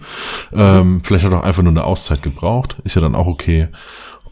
Ähm, 0.53 1.01
vielleicht 1.05 1.25
hat 1.25 1.33
er 1.33 1.39
auch 1.39 1.45
einfach 1.45 1.63
nur 1.63 1.71
eine 1.71 1.85
Auszeit 1.85 2.23
gebraucht, 2.23 2.77
ist 2.83 2.97
ja 2.97 3.01
dann 3.01 3.15
auch 3.15 3.29
okay. 3.29 3.69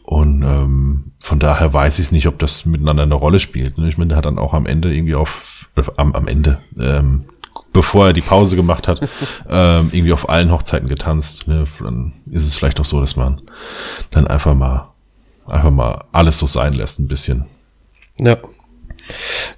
Und 0.03 0.43
ähm, 0.43 1.13
von 1.19 1.39
daher 1.39 1.71
weiß 1.71 1.99
ich 1.99 2.11
nicht, 2.11 2.27
ob 2.27 2.39
das 2.39 2.65
miteinander 2.65 3.03
eine 3.03 3.15
Rolle 3.15 3.39
spielt. 3.39 3.77
Ne? 3.77 3.87
Ich 3.87 3.97
meine, 3.97 4.09
der 4.09 4.17
hat 4.17 4.25
dann 4.25 4.39
auch 4.39 4.53
am 4.53 4.65
Ende 4.65 4.93
irgendwie 4.93 5.15
auf, 5.15 5.69
äh, 5.77 5.83
am, 5.95 6.13
am 6.13 6.27
Ende, 6.27 6.59
ähm, 6.77 7.25
bevor 7.71 8.07
er 8.07 8.13
die 8.13 8.21
Pause 8.21 8.57
gemacht 8.57 8.87
hat, 8.89 9.01
ähm, 9.49 9.89
irgendwie 9.93 10.13
auf 10.13 10.29
allen 10.29 10.51
Hochzeiten 10.51 10.89
getanzt. 10.89 11.47
Ne? 11.47 11.65
Dann 11.79 12.13
ist 12.31 12.45
es 12.45 12.57
vielleicht 12.57 12.81
auch 12.81 12.85
so, 12.85 12.99
dass 12.99 13.15
man 13.15 13.41
dann 14.11 14.27
einfach 14.27 14.55
mal 14.55 14.93
einfach 15.47 15.71
mal 15.71 16.05
alles 16.11 16.37
so 16.37 16.47
sein 16.47 16.73
lässt, 16.73 16.99
ein 16.99 17.07
bisschen. 17.07 17.45
Ja. 18.19 18.37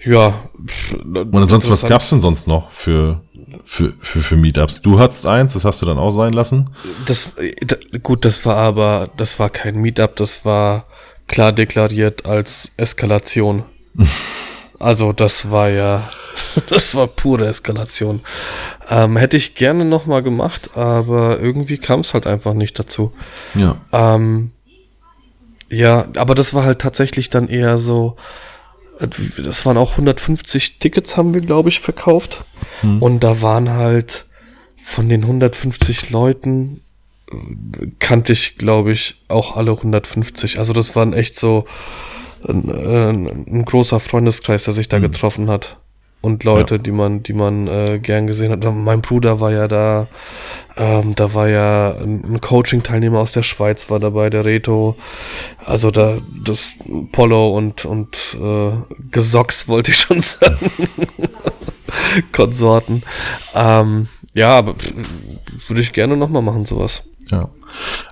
Ja. 0.05 0.33
Und 1.03 1.35
ansonsten, 1.35 1.71
was 1.71 1.85
gab's 1.85 2.09
denn 2.09 2.21
sonst 2.21 2.47
noch 2.47 2.69
für, 2.71 3.21
für, 3.63 3.93
für, 3.99 4.21
für 4.21 4.35
Meetups? 4.35 4.81
Du 4.81 4.99
hattest 4.99 5.25
eins, 5.25 5.53
das 5.53 5.65
hast 5.65 5.81
du 5.81 5.85
dann 5.85 5.97
auch 5.97 6.11
sein 6.11 6.33
lassen? 6.33 6.69
Das, 7.05 7.33
gut, 8.03 8.25
das 8.25 8.45
war 8.45 8.57
aber, 8.57 9.09
das 9.17 9.39
war 9.39 9.49
kein 9.49 9.77
Meetup, 9.77 10.15
das 10.15 10.45
war 10.45 10.85
klar 11.27 11.51
deklariert 11.51 12.25
als 12.25 12.71
Eskalation. 12.77 13.63
also, 14.79 15.13
das 15.13 15.51
war 15.51 15.69
ja, 15.69 16.09
das 16.69 16.95
war 16.95 17.07
pure 17.07 17.47
Eskalation. 17.47 18.21
Ähm, 18.89 19.17
hätte 19.17 19.37
ich 19.37 19.55
gerne 19.55 19.85
nochmal 19.85 20.23
gemacht, 20.23 20.71
aber 20.75 21.39
irgendwie 21.39 21.77
kam 21.77 22.01
es 22.01 22.13
halt 22.13 22.27
einfach 22.27 22.53
nicht 22.53 22.77
dazu. 22.77 23.13
Ja. 23.55 23.77
Ähm, 23.91 24.51
ja, 25.69 26.07
aber 26.15 26.35
das 26.35 26.53
war 26.53 26.63
halt 26.63 26.79
tatsächlich 26.79 27.29
dann 27.29 27.47
eher 27.47 27.77
so, 27.77 28.15
das 28.99 29.65
waren 29.65 29.77
auch 29.77 29.91
150 29.91 30.79
Tickets 30.79 31.15
haben 31.15 31.33
wir, 31.33 31.41
glaube 31.41 31.69
ich, 31.69 31.79
verkauft. 31.79 32.43
Hm. 32.81 33.01
Und 33.01 33.21
da 33.21 33.41
waren 33.41 33.69
halt 33.69 34.25
von 34.83 35.07
den 35.09 35.21
150 35.21 36.09
Leuten 36.09 36.81
kannte 37.99 38.33
ich, 38.33 38.57
glaube 38.57 38.91
ich, 38.91 39.17
auch 39.27 39.55
alle 39.55 39.71
150. 39.71 40.57
Also 40.57 40.73
das 40.73 40.95
waren 40.95 41.13
echt 41.13 41.37
so 41.37 41.65
ein, 42.47 42.69
ein, 42.69 43.27
ein 43.47 43.65
großer 43.65 43.99
Freundeskreis, 43.99 44.63
der 44.63 44.73
sich 44.73 44.89
da 44.89 44.97
hm. 44.97 45.03
getroffen 45.03 45.49
hat 45.49 45.77
und 46.21 46.43
Leute, 46.43 46.75
ja. 46.75 46.79
die 46.79 46.91
man, 46.91 47.23
die 47.23 47.33
man 47.33 47.67
äh, 47.67 47.99
gern 47.99 48.27
gesehen 48.27 48.51
hat. 48.51 48.63
Mein 48.73 49.01
Bruder 49.01 49.39
war 49.39 49.51
ja 49.51 49.67
da, 49.67 50.07
ähm, 50.75 51.15
da 51.15 51.33
war 51.33 51.47
ja 51.47 51.95
ein 51.95 52.41
Coaching-Teilnehmer 52.41 53.19
aus 53.19 53.31
der 53.31 53.43
Schweiz 53.43 53.89
war 53.89 53.99
dabei, 53.99 54.29
der 54.29 54.43
Reto. 54.43 54.97
Also 55.65 55.91
da 55.91 56.17
das 56.43 56.73
Polo 57.11 57.55
und 57.55 57.85
und 57.85 58.37
äh, 58.41 58.71
Gesocks 59.11 59.67
wollte 59.67 59.91
ich 59.91 59.97
schon 59.97 60.21
sagen. 60.21 60.71
Konsorten. 62.33 63.03
Ähm, 63.55 64.09
ja, 64.33 64.57
aber 64.57 64.75
würde 65.67 65.81
ich 65.81 65.93
gerne 65.93 66.17
nochmal 66.17 66.41
machen, 66.41 66.65
sowas. 66.65 67.03
Ja. 67.31 67.49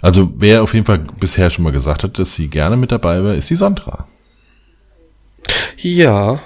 Also 0.01 0.31
wer 0.35 0.63
auf 0.63 0.73
jeden 0.73 0.85
Fall 0.85 0.99
bisher 1.19 1.49
schon 1.49 1.63
mal 1.63 1.71
gesagt 1.71 2.03
hat, 2.03 2.19
dass 2.19 2.35
sie 2.35 2.47
gerne 2.47 2.77
mit 2.77 2.91
dabei 2.91 3.23
wäre, 3.23 3.35
ist 3.35 3.49
die 3.49 3.55
Sandra. 3.55 4.07
Ja. 5.77 6.39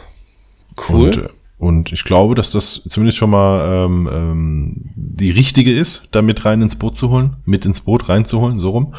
Cool. 0.90 1.06
Und, 1.06 1.18
äh, 1.18 1.30
und 1.62 1.92
ich 1.92 2.04
glaube, 2.04 2.34
dass 2.34 2.50
das 2.50 2.82
zumindest 2.90 3.20
schon 3.20 3.30
mal 3.30 3.86
ähm, 3.86 4.10
ähm, 4.12 4.76
die 4.96 5.30
richtige 5.30 5.72
ist, 5.72 6.08
da 6.10 6.24
mit 6.24 6.44
rein 6.44 6.64
ins 6.64 6.76
Boot 6.76 6.98
zu 6.98 7.12
holen, 7.12 7.36
mit 7.46 7.66
ins 7.66 7.82
Boot 7.82 8.10
reinzuholen, 8.10 8.58
so 8.58 8.72
rum. 8.72 8.96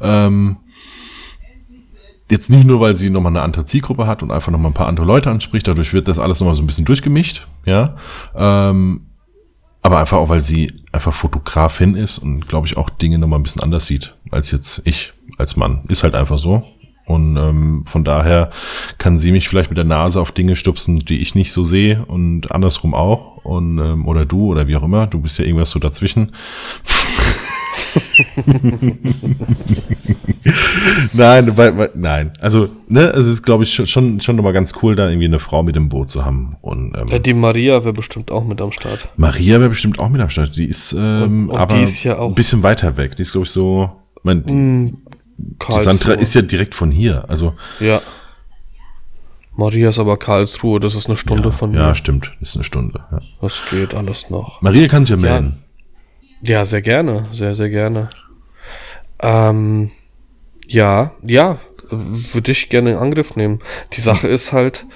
Ähm, 0.00 0.58
jetzt 2.30 2.50
nicht 2.50 2.68
nur, 2.68 2.78
weil 2.78 2.94
sie 2.94 3.10
nochmal 3.10 3.32
eine 3.32 3.42
andere 3.42 3.64
Zielgruppe 3.64 4.06
hat 4.06 4.22
und 4.22 4.30
einfach 4.30 4.52
nochmal 4.52 4.70
ein 4.70 4.74
paar 4.74 4.86
andere 4.86 5.04
Leute 5.04 5.28
anspricht, 5.28 5.66
dadurch 5.66 5.92
wird 5.92 6.06
das 6.06 6.20
alles 6.20 6.38
nochmal 6.38 6.54
so 6.54 6.62
ein 6.62 6.68
bisschen 6.68 6.84
durchgemischt, 6.84 7.48
ja. 7.64 7.96
Ähm, 8.36 9.08
aber 9.82 9.98
einfach 9.98 10.18
auch, 10.18 10.28
weil 10.28 10.44
sie 10.44 10.72
einfach 10.92 11.12
Fotografin 11.12 11.96
ist 11.96 12.18
und 12.18 12.46
glaube 12.46 12.68
ich 12.68 12.76
auch 12.76 12.90
Dinge 12.90 13.18
nochmal 13.18 13.40
ein 13.40 13.42
bisschen 13.42 13.62
anders 13.62 13.86
sieht 13.86 14.14
als 14.30 14.52
jetzt 14.52 14.82
ich 14.84 15.14
als 15.36 15.56
Mann. 15.56 15.82
Ist 15.88 16.04
halt 16.04 16.14
einfach 16.14 16.38
so. 16.38 16.62
Und 17.06 17.36
ähm, 17.36 17.84
von 17.86 18.04
daher 18.04 18.50
kann 18.98 19.18
sie 19.18 19.32
mich 19.32 19.48
vielleicht 19.48 19.70
mit 19.70 19.76
der 19.76 19.84
Nase 19.84 20.20
auf 20.20 20.32
Dinge 20.32 20.56
stupsen, 20.56 21.00
die 21.00 21.20
ich 21.20 21.34
nicht 21.34 21.52
so 21.52 21.62
sehe 21.62 22.04
und 22.06 22.50
andersrum 22.52 22.94
auch. 22.94 23.44
Und, 23.44 23.78
ähm, 23.78 24.08
oder 24.08 24.24
du 24.24 24.46
oder 24.46 24.66
wie 24.66 24.76
auch 24.76 24.82
immer. 24.82 25.06
Du 25.06 25.20
bist 25.20 25.38
ja 25.38 25.44
irgendwas 25.44 25.70
so 25.70 25.78
dazwischen. 25.78 26.32
nein, 31.12 31.56
weil, 31.56 31.76
weil, 31.76 31.90
nein. 31.94 32.32
Also, 32.40 32.68
ne, 32.88 33.00
es 33.10 33.26
ist, 33.26 33.42
glaube 33.42 33.64
ich, 33.64 33.74
schon, 33.74 34.20
schon 34.20 34.36
nochmal 34.36 34.52
ganz 34.52 34.72
cool, 34.82 34.96
da 34.96 35.08
irgendwie 35.08 35.26
eine 35.26 35.38
Frau 35.38 35.62
mit 35.62 35.76
im 35.76 35.88
Boot 35.88 36.10
zu 36.10 36.24
haben. 36.24 36.56
Und, 36.62 36.96
ähm, 36.96 37.06
ja, 37.10 37.18
die 37.18 37.34
Maria 37.34 37.84
wäre 37.84 37.92
bestimmt 37.92 38.30
auch 38.30 38.44
mit 38.44 38.60
am 38.60 38.72
Start. 38.72 39.10
Maria 39.16 39.58
wäre 39.58 39.70
bestimmt 39.70 39.98
auch 39.98 40.08
mit 40.08 40.20
am 40.20 40.30
Start. 40.30 40.56
Die 40.56 40.64
ist, 40.64 40.92
ähm, 40.92 41.48
und, 41.48 41.50
und 41.50 41.56
aber 41.58 41.76
die 41.76 41.82
ist 41.82 42.02
ja 42.02 42.18
ein 42.20 42.34
bisschen 42.34 42.62
weiter 42.62 42.96
weg. 42.96 43.16
Die 43.16 43.22
ist, 43.22 43.32
glaube 43.32 43.46
ich, 43.46 43.50
so. 43.50 43.92
Mein, 44.22 44.38
mm, 44.38 44.96
die 45.36 45.80
Sandra 45.80 46.12
ist 46.12 46.34
ja 46.34 46.42
direkt 46.42 46.74
von 46.74 46.90
hier, 46.90 47.28
also. 47.28 47.54
Ja. 47.80 48.00
Maria 49.56 49.88
ist 49.88 49.98
aber 49.98 50.16
Karlsruhe, 50.16 50.80
das 50.80 50.94
ist 50.94 51.06
eine 51.06 51.16
Stunde 51.16 51.44
ja, 51.44 51.50
von 51.50 51.70
mir. 51.70 51.78
Ja, 51.78 51.94
stimmt, 51.94 52.32
das 52.40 52.50
ist 52.50 52.56
eine 52.56 52.64
Stunde. 52.64 53.04
Ja. 53.10 53.20
Das 53.40 53.62
geht 53.70 53.94
alles 53.94 54.30
noch. 54.30 54.60
Maria 54.62 54.88
kann 54.88 55.04
sich 55.04 55.10
ja 55.10 55.16
melden. 55.16 55.62
Ja, 56.42 56.58
ja 56.58 56.64
sehr 56.64 56.82
gerne, 56.82 57.26
sehr, 57.32 57.54
sehr 57.54 57.70
gerne. 57.70 58.10
Ähm, 59.20 59.90
ja, 60.66 61.12
ja, 61.22 61.58
würde 61.90 62.52
ich 62.52 62.68
gerne 62.68 62.92
in 62.92 62.96
Angriff 62.96 63.36
nehmen. 63.36 63.60
Die 63.92 64.00
Sache 64.00 64.26
ist 64.26 64.52
halt, 64.52 64.86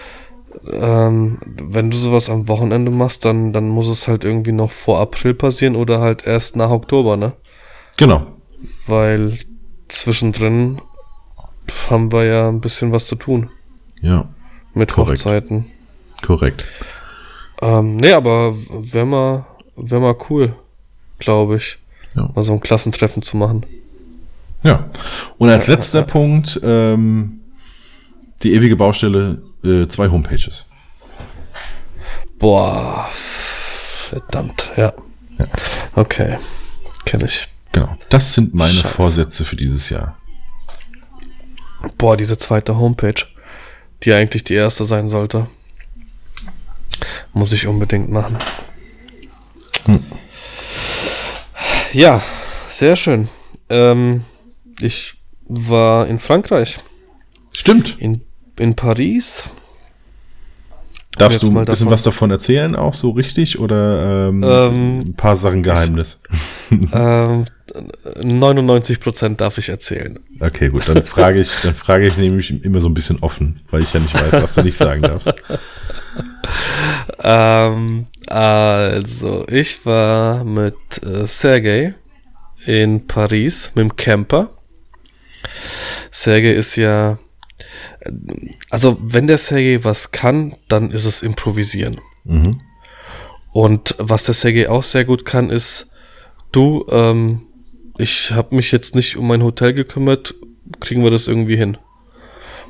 ähm, 0.73 1.39
wenn 1.45 1.91
du 1.91 1.97
sowas 1.97 2.29
am 2.29 2.49
Wochenende 2.49 2.91
machst, 2.91 3.25
dann, 3.25 3.53
dann 3.53 3.69
muss 3.69 3.87
es 3.87 4.09
halt 4.09 4.25
irgendwie 4.25 4.53
noch 4.53 4.71
vor 4.73 5.01
April 5.01 5.35
passieren 5.35 5.77
oder 5.77 6.01
halt 6.01 6.27
erst 6.27 6.57
nach 6.57 6.71
Oktober, 6.71 7.17
ne? 7.17 7.33
Genau. 7.97 8.27
Weil 8.87 9.39
zwischendrin 9.89 10.81
haben 11.91 12.13
wir 12.13 12.25
ja 12.25 12.49
ein 12.49 12.61
bisschen 12.61 12.93
was 12.93 13.07
zu 13.07 13.17
tun. 13.17 13.51
Ja. 14.01 14.29
Mit 14.75 14.93
Korrekt. 14.93 15.21
Hochzeiten. 15.21 15.67
Korrekt. 16.23 16.65
Ähm, 17.61 17.97
nee, 17.97 18.13
aber 18.13 18.55
wäre 18.69 19.07
mal, 19.07 19.47
wär 19.77 20.01
mal 20.01 20.17
cool, 20.31 20.55
glaube 21.19 21.57
ich. 21.57 21.79
Ja. 22.15 22.31
Mal 22.35 22.43
so 22.43 22.53
ein 22.53 22.61
Klassentreffen 22.61 23.23
zu 23.23 23.37
machen. 23.37 23.67
Ja. 24.63 24.89
Und 25.39 25.51
als 25.51 25.67
letzter 25.67 26.03
Punkt, 26.03 26.61
ähm, 26.63 27.41
die 28.43 28.55
ewige 28.55 28.77
Baustelle, 28.77 29.43
äh, 29.65 29.87
zwei 29.87 30.09
Homepages. 30.09 30.67
Boah, 32.39 33.09
verdammt, 34.09 34.71
ja. 34.77 34.93
Ja. 35.39 35.47
Okay, 35.95 36.39
kenne 37.05 37.25
ich. 37.25 37.49
Genau. 37.79 37.97
Das 38.09 38.35
sind 38.35 38.55
meine 38.55 38.73
Scheiße. 38.73 38.89
Vorsätze 38.89 39.45
für 39.45 39.55
dieses 39.55 39.89
Jahr. 39.89 40.19
Boah, 41.97 42.17
diese 42.17 42.37
zweite 42.37 42.77
Homepage, 42.77 43.25
die 44.03 44.13
eigentlich 44.13 44.43
die 44.43 44.55
erste 44.55 44.85
sein 44.85 45.09
sollte. 45.09 45.47
Muss 47.33 47.53
ich 47.53 47.69
unbedingt 47.69 48.11
machen. 48.11 48.37
Hm. 49.85 50.05
Ja, 51.93 52.21
sehr 52.69 52.97
schön. 52.97 53.29
Ähm, 53.69 54.25
ich 54.81 55.15
war 55.47 56.09
in 56.09 56.19
Frankreich. 56.19 56.81
Stimmt. 57.57 57.97
In, 58.01 58.23
in 58.59 58.75
Paris. 58.75 59.45
Darfst 61.19 61.43
du 61.43 61.49
ein 61.49 61.55
bisschen 61.65 61.67
davon, 61.67 61.91
was 61.91 62.03
davon 62.03 62.31
erzählen, 62.31 62.77
auch 62.77 62.95
so 62.95 63.11
richtig? 63.11 63.59
Oder 63.59 64.29
ähm, 64.29 64.43
ähm, 64.43 64.99
ein 65.01 65.15
paar 65.15 65.37
Sachen 65.37 65.63
Geheimnis? 65.63 66.21
Ähm, 66.71 67.47
99% 68.21 69.37
darf 69.37 69.57
ich 69.57 69.69
erzählen. 69.69 70.19
Okay, 70.41 70.69
gut, 70.69 70.89
dann 70.89 71.03
frage 71.03 71.41
ich, 71.41 71.51
dann 71.63 71.75
frage 71.75 72.07
ich 72.07 72.17
nämlich 72.19 72.63
immer 72.63 72.81
so 72.81 72.89
ein 72.89 72.95
bisschen 72.95 73.19
offen, 73.21 73.61
weil 73.71 73.83
ich 73.83 73.93
ja 73.93 74.01
nicht 74.01 74.15
weiß, 74.15 74.43
was 74.43 74.55
du 74.55 74.63
nicht 74.63 74.77
sagen 74.77 75.03
darfst. 75.03 75.33
ähm, 77.23 78.07
also, 78.27 79.47
ich 79.49 79.85
war 79.87 80.45
mit 80.45 80.75
äh, 81.03 81.27
Sergei 81.27 81.95
in 82.67 83.07
Paris 83.07 83.71
mit 83.75 83.85
dem 83.85 83.97
Camper. 83.97 84.51
Sergei 86.11 86.53
ist 86.53 86.77
ja, 86.77 87.19
also 88.71 88.99
wenn 89.01 89.27
der 89.27 89.39
Sergei 89.39 89.85
was 89.85 90.11
kann, 90.11 90.55
dann 90.69 90.91
ist 90.91 91.05
es 91.05 91.23
improvisieren. 91.23 92.01
Mhm. 92.25 92.61
Und 93.53 93.95
was 93.99 94.25
der 94.25 94.35
Sergei 94.35 94.69
auch 94.69 94.83
sehr 94.83 95.05
gut 95.05 95.25
kann, 95.25 95.51
ist, 95.51 95.91
du, 96.53 96.87
ähm, 96.91 97.43
ich 97.99 98.31
habe 98.31 98.55
mich 98.55 98.71
jetzt 98.73 98.95
nicht 98.95 99.17
um 99.17 99.27
mein 99.27 99.43
Hotel 99.43 99.73
gekümmert, 99.73 100.35
kriegen 100.81 101.03
wir 101.03 101.11
das 101.11 101.29
irgendwie 101.29 101.57
hin? 101.57 101.77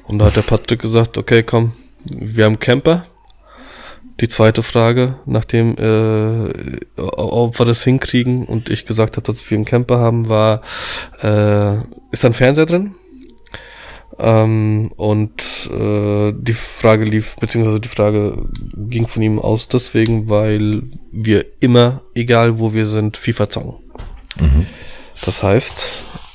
Und 0.05 0.19
da 0.19 0.27
hat 0.27 0.37
der 0.37 0.43
Patrick 0.43 0.81
gesagt, 0.81 1.19
okay, 1.19 1.43
komm, 1.43 1.73
wir 2.05 2.45
haben 2.47 2.59
Camper, 2.59 3.05
die 4.21 4.29
zweite 4.29 4.63
Frage, 4.63 5.17
nachdem 5.27 5.77
äh, 5.77 6.79
ob 6.97 7.59
wir 7.59 7.67
das 7.67 7.85
hinkriegen 7.85 8.47
und 8.47 8.71
ich 8.71 8.85
gesagt 8.85 9.17
habe, 9.17 9.27
dass 9.27 9.49
wir 9.51 9.57
einen 9.57 9.65
Camper 9.65 9.99
haben, 9.99 10.29
war, 10.29 10.63
äh, 11.23 11.77
ist 12.11 12.25
da 12.25 12.29
ein 12.29 12.35
Fernseher 12.35 12.67
drin? 12.67 12.95
Ähm, 14.19 14.91
und 14.97 15.71
äh, 15.71 16.33
die 16.37 16.53
Frage 16.53 17.05
lief, 17.05 17.37
beziehungsweise 17.37 17.81
die 17.81 17.89
Frage 17.89 18.49
ging 18.77 19.07
von 19.07 19.23
ihm 19.23 19.39
aus 19.39 19.69
deswegen, 19.69 20.29
weil 20.29 20.83
wir 21.13 21.47
immer, 21.61 22.03
egal 22.15 22.59
wo 22.59 22.75
wir 22.75 22.87
sind, 22.87 23.17
FIFA 23.17 23.49
zocken. 23.49 23.77
Mhm. 24.41 24.67
Das 25.25 25.43
heißt, 25.43 25.87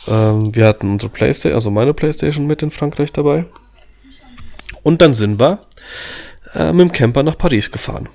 ähm, 0.08 0.56
wir 0.56 0.66
hatten 0.66 0.92
unsere 0.92 1.12
Playstation, 1.12 1.56
also 1.56 1.72
meine 1.72 1.94
Playstation 1.94 2.48
mit 2.48 2.64
in 2.64 2.72
Frankreich 2.72 3.12
dabei. 3.12 3.46
Und 4.82 5.02
dann 5.02 5.14
sind 5.14 5.40
wir 5.40 5.66
äh, 6.54 6.72
mit 6.72 6.82
dem 6.82 6.92
Camper 6.92 7.24
nach 7.24 7.38
Paris 7.38 7.70
gefahren. 7.70 8.08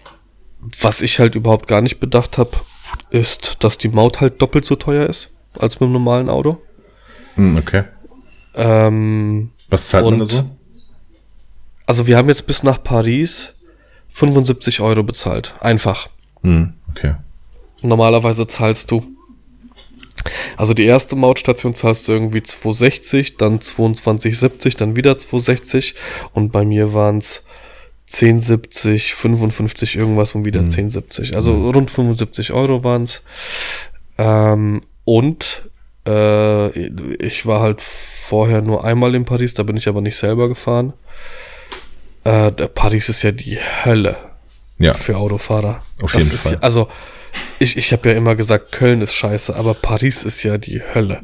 Was 0.80 1.02
ich 1.02 1.18
halt 1.18 1.34
überhaupt 1.34 1.68
gar 1.68 1.82
nicht 1.82 2.00
bedacht 2.00 2.38
habe, 2.38 2.52
ist, 3.10 3.58
dass 3.60 3.78
die 3.78 3.88
Maut 3.88 4.20
halt 4.20 4.40
doppelt 4.40 4.64
so 4.64 4.76
teuer 4.76 5.06
ist 5.06 5.34
als 5.58 5.80
mit 5.80 5.86
einem 5.86 5.92
normalen 5.92 6.28
Auto. 6.28 6.58
Hm, 7.34 7.56
okay. 7.56 7.84
Ähm, 8.54 9.50
Was 9.68 9.88
zahlt 9.88 10.04
man 10.04 10.18
da 10.18 10.26
so? 10.26 10.44
Also 11.86 12.06
wir 12.06 12.16
haben 12.16 12.28
jetzt 12.28 12.46
bis 12.46 12.62
nach 12.62 12.82
Paris 12.82 13.54
75 14.10 14.80
Euro 14.80 15.02
bezahlt. 15.02 15.54
Einfach. 15.60 16.08
Hm, 16.42 16.74
okay. 16.90 17.14
Normalerweise 17.82 18.46
zahlst 18.46 18.90
du. 18.90 19.04
Also 20.56 20.74
die 20.74 20.84
erste 20.84 21.16
Mautstation 21.16 21.74
zahlst 21.74 22.08
du 22.08 22.12
irgendwie 22.12 22.42
260, 22.42 23.36
dann 23.36 23.60
22,70, 23.60 24.76
dann 24.76 24.96
wieder 24.96 25.16
260 25.16 25.94
und 26.32 26.50
bei 26.50 26.64
mir 26.64 26.92
waren 26.92 27.18
es 27.18 27.44
10,70, 28.10 29.14
55 29.14 29.96
irgendwas 29.96 30.34
und 30.34 30.44
wieder 30.44 30.62
mhm. 30.62 30.68
10,70. 30.68 31.34
Also 31.34 31.52
mhm. 31.52 31.70
rund 31.70 31.90
75 31.90 32.52
Euro 32.52 32.82
waren 32.82 33.04
es. 33.04 33.22
Ähm, 34.16 34.82
und 35.04 35.62
äh, 36.08 36.68
ich 37.24 37.46
war 37.46 37.60
halt 37.60 37.80
vorher 37.82 38.62
nur 38.62 38.84
einmal 38.84 39.14
in 39.14 39.24
Paris, 39.24 39.54
da 39.54 39.62
bin 39.62 39.76
ich 39.76 39.88
aber 39.88 40.00
nicht 40.00 40.16
selber 40.16 40.48
gefahren. 40.48 40.92
Äh, 42.24 42.50
Paris 42.50 43.08
ist 43.08 43.22
ja 43.22 43.32
die 43.32 43.58
Hölle 43.84 44.16
ja. 44.78 44.94
für 44.94 45.16
Autofahrer. 45.16 45.80
Auf 46.02 46.12
das 46.12 46.24
jeden 46.24 46.36
Fall. 46.36 46.52
Ja, 46.54 46.58
also 46.60 46.88
ich, 47.60 47.76
ich 47.76 47.92
habe 47.92 48.10
ja 48.10 48.14
immer 48.14 48.36
gesagt, 48.36 48.72
Köln 48.72 49.00
ist 49.00 49.14
scheiße, 49.14 49.56
aber 49.56 49.74
Paris 49.74 50.22
ist 50.22 50.42
ja 50.44 50.58
die 50.58 50.80
Hölle. 50.94 51.22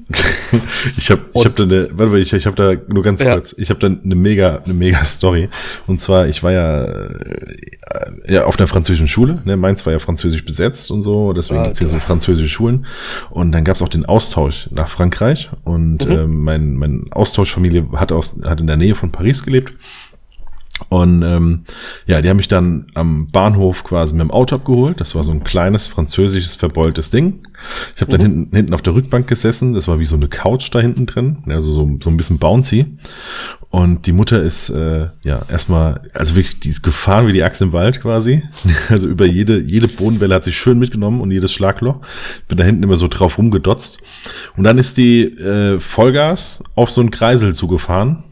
ich 0.97 1.11
habe 1.11 1.23
ich 1.33 1.45
hab 1.45 1.55
da 1.57 1.63
eine, 1.63 1.89
warte 1.93 2.13
mal, 2.13 2.21
ich, 2.21 2.33
ich 2.33 2.47
habe 2.47 2.57
da 2.57 2.75
nur 2.93 3.03
ganz 3.03 3.21
ja. 3.21 3.35
kurz, 3.35 3.55
ich 3.57 3.71
habe 3.71 3.81
da 3.81 3.87
eine 3.87 4.15
mega, 4.15 4.61
eine 4.65 4.75
mega 4.75 5.05
Story. 5.05 5.49
Und 5.87 6.01
zwar, 6.01 6.27
ich 6.27 6.43
war 6.43 6.53
ja, 6.53 6.85
äh, 6.85 8.33
ja 8.33 8.45
auf 8.45 8.59
einer 8.59 8.67
französischen 8.67 9.09
Schule, 9.09 9.41
ne? 9.45 9.57
Mainz 9.57 9.87
war 9.87 9.93
ja 9.93 9.99
französisch 9.99 10.45
besetzt 10.45 10.91
und 10.91 11.03
so, 11.03 11.33
deswegen 11.33 11.59
Alter. 11.59 11.69
gibt's 11.71 11.81
hier 11.81 11.89
so 11.89 12.01
französische 12.01 12.51
Schulen. 12.51 12.87
Und 13.31 13.53
dann 13.53 13.65
gab's 13.65 13.83
auch 13.83 13.89
den 13.89 14.05
Austausch 14.05 14.69
nach 14.73 14.89
Frankreich. 14.89 15.51
Und 15.63 16.09
mhm. 16.09 16.13
ähm, 16.13 16.41
mein, 16.45 16.75
mein 16.75 17.05
Austauschfamilie 17.13 17.87
hat, 17.93 18.11
aus, 18.11 18.41
hat 18.45 18.61
in 18.61 18.67
der 18.67 18.77
Nähe 18.77 18.95
von 18.95 19.13
Paris 19.13 19.45
gelebt. 19.45 19.75
Und 20.89 21.23
ähm, 21.23 21.65
ja, 22.07 22.21
die 22.21 22.29
haben 22.29 22.37
mich 22.37 22.49
dann 22.49 22.87
am 22.95 23.29
Bahnhof 23.31 23.85
quasi 23.85 24.13
mit 24.13 24.23
dem 24.23 24.33
Auto 24.33 24.57
abgeholt. 24.57 25.01
Das 25.01 25.15
war 25.15 25.23
so 25.23 25.31
ein 25.31 25.45
kleines 25.45 25.87
französisches 25.87 26.57
verbeultes 26.57 27.11
Ding. 27.11 27.47
Ich 27.95 28.03
habe 28.03 28.11
dann 28.11 28.21
mhm. 28.21 28.25
hinten, 28.25 28.57
hinten 28.57 28.75
auf 28.75 28.83
der 28.83 28.95
Rückbank 28.95 29.29
gesessen. 29.29 29.73
Das 29.73 29.87
war 29.87 30.01
wie 30.01 30.05
so 30.05 30.17
eine 30.17 30.27
Couch 30.27 30.69
da 30.73 30.81
hinten 30.81 31.07
drin, 31.07 31.39
also 31.47 31.73
so, 31.73 31.99
so 32.03 32.11
ein 32.11 32.17
bisschen 32.17 32.39
bouncy. 32.39 32.87
Und 33.71 34.07
die 34.07 34.13
Mutter 34.13 34.43
ist 34.43 34.71
äh, 34.71 35.09
ja 35.23 35.43
erstmal, 35.49 36.03
also 36.13 36.35
wirklich, 36.35 36.59
die 36.61 36.71
ist 36.71 36.83
gefahren 36.83 37.29
wie 37.29 37.33
die 37.33 37.45
Axt 37.45 37.63
im 37.63 37.73
Wald 37.73 38.01
quasi. 38.01 38.43
Also 38.89 39.09
über 39.09 39.27
jede 39.27 39.61
jede 39.61 39.89
Bodenwelle 39.89 40.35
hat 40.35 40.45
sich 40.45 40.57
schön 40.57 40.79
mitgenommen 40.79 41.21
und 41.21 41.31
jedes 41.31 41.53
Schlagloch. 41.53 42.01
Ich 42.41 42.45
bin 42.45 42.59
da 42.59 42.65
hinten 42.65 42.83
immer 42.83 42.97
so 42.97 43.09
drauf 43.09 43.39
rumgedotzt. 43.39 43.99
Und 44.57 44.65
dann 44.65 44.79
ist 44.79 44.97
die 44.97 45.23
äh, 45.23 45.81
Vollgas 45.81 46.63
auf 46.75 46.91
so 46.91 47.01
einen 47.01 47.11
Kreisel 47.11 47.55
zugefahren 47.55 48.25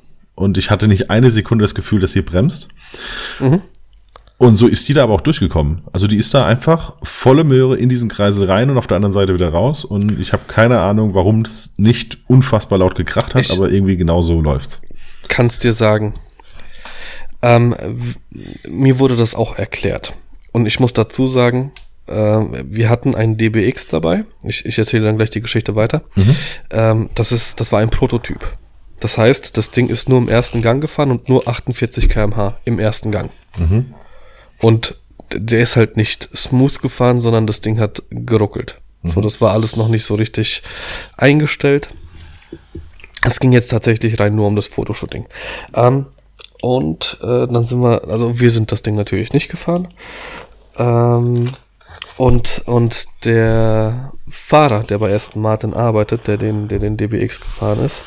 und 0.43 0.59
ich 0.59 0.71
hatte 0.71 0.89
nicht 0.89 1.11
eine 1.11 1.31
Sekunde 1.31 1.63
das 1.63 1.75
Gefühl, 1.75 2.01
dass 2.01 2.13
sie 2.13 2.23
bremst. 2.23 2.69
Mhm. 3.41 3.63
Und 4.43 4.57
so 4.57 4.67
ist 4.67 4.89
die 4.89 4.93
da 4.93 5.05
aber 5.05 5.15
auch 5.15 5.21
durchgekommen. 5.21 5.83
Also 5.93 6.09
die 6.09 6.17
ist 6.17 6.35
da 6.35 6.45
einfach 6.45 6.97
volle 7.05 7.45
Möhre 7.45 7.77
in 7.77 7.89
diesen 7.89 8.09
Kreisel 8.09 8.51
rein 8.51 8.71
und 8.71 8.77
auf 8.77 8.89
der 8.89 8.97
anderen 8.97 9.13
Seite 9.13 9.35
wieder 9.35 9.51
raus. 9.51 9.85
Und 9.85 10.19
ich 10.19 10.33
habe 10.33 10.43
keine 10.49 10.81
Ahnung, 10.81 11.15
warum 11.15 11.43
es 11.43 11.75
nicht 11.77 12.19
unfassbar 12.27 12.81
laut 12.81 12.97
gekracht 12.97 13.37
hat, 13.37 13.43
ich 13.43 13.53
aber 13.53 13.71
irgendwie 13.71 13.97
genauso 13.97 14.41
läuft's. 14.41 14.83
Kannst 15.29 15.63
dir 15.63 15.73
sagen. 15.73 16.15
Ähm, 17.41 17.77
mir 18.69 18.99
wurde 18.99 19.15
das 19.15 19.37
auch 19.37 19.57
erklärt. 19.57 20.15
Und 20.51 20.67
ich 20.67 20.81
muss 20.81 20.93
dazu 20.93 21.29
sagen, 21.29 21.71
äh, 22.09 22.13
wir 22.13 22.91
hatten 22.91 23.15
einen 23.15 23.37
DBX 23.37 23.87
dabei. 23.89 24.25
Ich, 24.43 24.67
ich 24.67 24.77
erzähle 24.77 25.05
dann 25.05 25.19
gleich 25.19 25.31
die 25.31 25.41
Geschichte 25.41 25.77
weiter. 25.77 26.03
Mhm. 26.17 26.37
Ähm, 26.71 27.11
das 27.15 27.31
ist, 27.31 27.61
das 27.61 27.71
war 27.71 27.79
ein 27.79 27.91
Prototyp. 27.91 28.41
Das 29.03 29.19
heißt, 29.19 29.57
das 29.57 29.73
Ding 29.73 29.89
ist 29.89 30.09
nur 30.09 30.19
im 30.19 30.29
ersten 30.29 30.63
Gang 30.63 30.81
gefahren 30.81 31.11
und 31.11 31.29
nur 31.29 31.49
48 31.49 32.09
km/h 32.09 32.57
im 32.65 32.79
ersten 32.79 33.11
Gang. 33.11 33.33
Mhm. 33.59 33.95
Und 34.61 34.95
der 35.33 35.59
ist 35.61 35.75
halt 35.75 35.97
nicht 35.97 36.29
smooth 36.37 36.81
gefahren, 36.81 37.21
sondern 37.21 37.49
das 37.49 37.61
Ding 37.61 37.81
hat 37.81 38.05
geruckelt. 38.11 38.81
Mhm. 39.03 39.11
So, 39.11 39.21
das 39.21 39.41
war 39.41 39.55
alles 39.55 39.75
noch 39.75 39.89
nicht 39.89 40.05
so 40.05 40.15
richtig 40.15 40.63
eingestellt. 41.17 41.89
Es 43.27 43.41
ging 43.41 43.51
jetzt 43.51 43.73
tatsächlich 43.73 44.21
rein 44.21 44.37
nur 44.37 44.47
um 44.47 44.55
das 44.55 44.69
Fotoshooting. 44.69 45.27
Ähm, 45.75 46.07
und 46.61 47.19
äh, 47.23 47.49
dann 47.49 47.65
sind 47.65 47.81
wir, 47.81 48.09
also 48.09 48.39
wir 48.39 48.51
sind 48.51 48.71
das 48.71 48.83
Ding 48.83 48.95
natürlich 48.95 49.33
nicht 49.33 49.49
gefahren. 49.49 49.89
Ähm, 50.77 51.57
und, 52.23 52.63
und 52.67 53.07
der 53.25 54.13
Fahrer, 54.31 54.85
der 54.85 55.01
bei 55.01 55.13
Aston 55.13 55.43
Martin 55.43 55.75
arbeitet, 55.75 56.29
der 56.29 56.37
den, 56.37 56.69
der 56.69 56.79
den 56.79 56.97
DBX 56.97 57.41
gefahren 57.41 57.85
ist, 57.85 58.03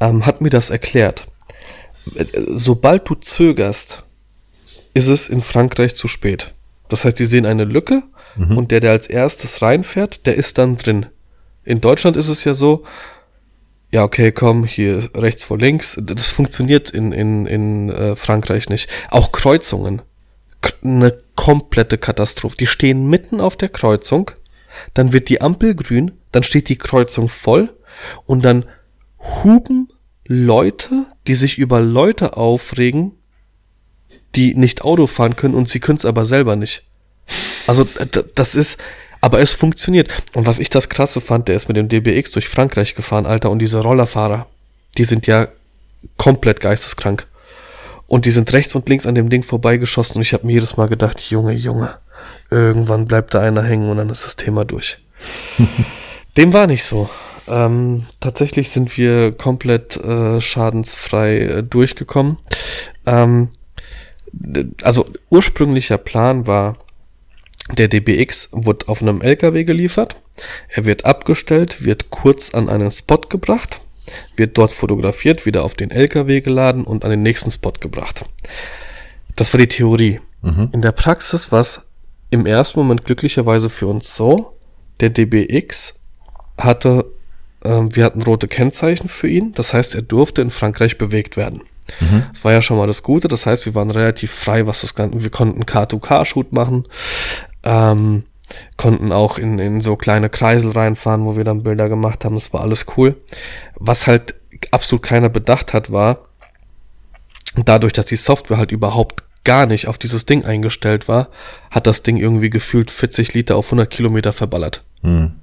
ähm, 0.00 0.24
hat 0.24 0.40
mir 0.40 0.48
das 0.48 0.70
erklärt. 0.70 1.26
Sobald 2.54 3.06
du 3.06 3.14
zögerst, 3.14 4.04
ist 4.94 5.08
es 5.08 5.28
in 5.28 5.42
Frankreich 5.42 5.94
zu 5.94 6.08
spät. 6.08 6.54
Das 6.88 7.04
heißt, 7.04 7.18
die 7.18 7.26
sehen 7.26 7.44
eine 7.44 7.64
Lücke 7.64 8.04
mhm. 8.36 8.56
und 8.56 8.70
der, 8.70 8.80
der 8.80 8.92
als 8.92 9.06
erstes 9.06 9.60
reinfährt, 9.60 10.24
der 10.24 10.36
ist 10.36 10.56
dann 10.56 10.78
drin. 10.78 11.04
In 11.62 11.82
Deutschland 11.82 12.16
ist 12.16 12.30
es 12.30 12.42
ja 12.44 12.54
so, 12.54 12.84
ja, 13.92 14.02
okay, 14.02 14.32
komm, 14.32 14.64
hier 14.64 15.10
rechts 15.14 15.44
vor 15.44 15.58
links. 15.58 16.00
Das 16.02 16.28
funktioniert 16.28 16.88
in, 16.88 17.12
in, 17.12 17.44
in 17.44 17.90
äh, 17.90 18.16
Frankreich 18.16 18.70
nicht. 18.70 18.88
Auch 19.10 19.30
Kreuzungen. 19.30 20.00
Eine 20.82 21.18
komplette 21.34 21.98
Katastrophe. 21.98 22.56
Die 22.56 22.66
stehen 22.66 23.08
mitten 23.08 23.40
auf 23.40 23.56
der 23.56 23.68
Kreuzung, 23.68 24.30
dann 24.94 25.12
wird 25.12 25.28
die 25.28 25.40
Ampel 25.40 25.74
grün, 25.74 26.12
dann 26.32 26.42
steht 26.42 26.68
die 26.68 26.78
Kreuzung 26.78 27.28
voll 27.28 27.74
und 28.24 28.44
dann 28.44 28.64
huben 29.18 29.88
Leute, 30.26 31.06
die 31.26 31.34
sich 31.34 31.58
über 31.58 31.80
Leute 31.80 32.36
aufregen, 32.36 33.12
die 34.34 34.54
nicht 34.54 34.82
Auto 34.82 35.06
fahren 35.06 35.36
können 35.36 35.54
und 35.54 35.68
sie 35.68 35.80
können 35.80 35.98
es 35.98 36.04
aber 36.04 36.26
selber 36.26 36.56
nicht. 36.56 36.82
Also 37.66 37.86
das 38.34 38.54
ist, 38.54 38.78
Aber 39.20 39.40
es 39.40 39.52
funktioniert. 39.52 40.08
Und 40.34 40.46
was 40.46 40.58
ich 40.60 40.70
das 40.70 40.88
krasse 40.88 41.20
fand, 41.20 41.48
der 41.48 41.56
ist 41.56 41.68
mit 41.68 41.76
dem 41.76 41.88
DBX 41.88 42.32
durch 42.32 42.48
Frankreich 42.48 42.94
gefahren, 42.94 43.26
Alter. 43.26 43.50
Und 43.50 43.58
diese 43.58 43.80
Rollerfahrer, 43.80 44.46
die 44.98 45.04
sind 45.04 45.26
ja 45.26 45.48
komplett 46.16 46.60
geisteskrank. 46.60 47.26
Und 48.06 48.24
die 48.24 48.30
sind 48.30 48.52
rechts 48.52 48.74
und 48.74 48.88
links 48.88 49.06
an 49.06 49.14
dem 49.14 49.30
Ding 49.30 49.42
vorbeigeschossen. 49.42 50.16
Und 50.16 50.22
ich 50.22 50.32
habe 50.32 50.46
mir 50.46 50.52
jedes 50.52 50.76
Mal 50.76 50.88
gedacht, 50.88 51.20
Junge, 51.20 51.52
Junge, 51.52 51.98
irgendwann 52.50 53.06
bleibt 53.06 53.34
da 53.34 53.40
einer 53.40 53.62
hängen 53.62 53.88
und 53.88 53.96
dann 53.96 54.10
ist 54.10 54.24
das 54.24 54.36
Thema 54.36 54.64
durch. 54.64 54.98
Dem 56.36 56.52
war 56.52 56.66
nicht 56.66 56.84
so. 56.84 57.08
Ähm, 57.48 58.06
tatsächlich 58.20 58.70
sind 58.70 58.96
wir 58.96 59.32
komplett 59.32 59.96
äh, 59.96 60.40
schadensfrei 60.40 61.38
äh, 61.38 61.62
durchgekommen. 61.62 62.38
Ähm, 63.06 63.50
also 64.82 65.06
ursprünglicher 65.30 65.98
Plan 65.98 66.46
war, 66.46 66.76
der 67.72 67.88
DBX 67.88 68.50
wird 68.52 68.88
auf 68.88 69.02
einem 69.02 69.22
LKW 69.22 69.64
geliefert. 69.64 70.22
Er 70.68 70.84
wird 70.84 71.04
abgestellt, 71.04 71.84
wird 71.84 72.10
kurz 72.10 72.54
an 72.54 72.68
einen 72.68 72.90
Spot 72.90 73.18
gebracht, 73.18 73.80
wird 74.36 74.56
dort 74.58 74.72
fotografiert, 74.72 75.46
wieder 75.46 75.64
auf 75.64 75.74
den 75.74 75.90
LKW 75.90 76.40
geladen 76.40 76.84
und 76.84 77.04
an 77.04 77.10
den 77.10 77.22
nächsten 77.22 77.50
Spot 77.50 77.72
gebracht. 77.72 78.24
Das 79.34 79.52
war 79.52 79.58
die 79.58 79.68
Theorie. 79.68 80.20
Mhm. 80.42 80.70
In 80.72 80.82
der 80.82 80.92
Praxis 80.92 81.52
war 81.52 81.60
es 81.60 81.82
im 82.30 82.46
ersten 82.46 82.80
Moment 82.80 83.04
glücklicherweise 83.04 83.70
für 83.70 83.86
uns 83.86 84.16
so, 84.16 84.56
der 85.00 85.10
DBX 85.10 86.00
hatte, 86.58 87.06
äh, 87.62 87.68
wir 87.68 88.04
hatten 88.04 88.22
rote 88.22 88.48
Kennzeichen 88.48 89.08
für 89.08 89.28
ihn, 89.28 89.52
das 89.54 89.74
heißt, 89.74 89.94
er 89.94 90.02
durfte 90.02 90.42
in 90.42 90.50
Frankreich 90.50 90.98
bewegt 90.98 91.36
werden. 91.36 91.62
Mhm. 92.00 92.24
Das 92.32 92.44
war 92.44 92.52
ja 92.52 92.62
schon 92.62 92.78
mal 92.78 92.86
das 92.86 93.02
Gute, 93.02 93.28
das 93.28 93.46
heißt, 93.46 93.66
wir 93.66 93.74
waren 93.74 93.90
relativ 93.90 94.32
frei, 94.32 94.66
was 94.66 94.80
das 94.80 94.94
Ganze, 94.94 95.22
wir 95.22 95.30
konnten 95.30 95.64
K2K-Shoot 95.64 96.52
machen, 96.52 96.84
ähm, 97.62 98.24
konnten 98.76 99.12
auch 99.12 99.38
in, 99.38 99.58
in 99.58 99.80
so 99.80 99.96
kleine 99.96 100.28
Kreisel 100.28 100.70
reinfahren, 100.70 101.24
wo 101.24 101.36
wir 101.36 101.44
dann 101.44 101.62
Bilder 101.62 101.88
gemacht 101.88 102.24
haben, 102.24 102.34
das 102.34 102.52
war 102.52 102.62
alles 102.62 102.86
cool. 102.96 103.16
Was 103.74 104.06
halt 104.06 104.34
absolut 104.70 105.02
keiner 105.02 105.28
bedacht 105.28 105.72
hat, 105.72 105.92
war, 105.92 106.20
dadurch, 107.64 107.92
dass 107.92 108.06
die 108.06 108.16
Software 108.16 108.58
halt 108.58 108.72
überhaupt 108.72 109.24
gar 109.44 109.66
nicht 109.66 109.88
auf 109.88 109.98
dieses 109.98 110.26
Ding 110.26 110.44
eingestellt 110.44 111.08
war, 111.08 111.28
hat 111.70 111.86
das 111.86 112.02
Ding 112.02 112.16
irgendwie 112.16 112.50
gefühlt 112.50 112.90
40 112.90 113.34
Liter 113.34 113.56
auf 113.56 113.66
100 113.68 113.88
Kilometer 113.88 114.32
verballert. 114.32 114.82
Mhm. 115.02 115.34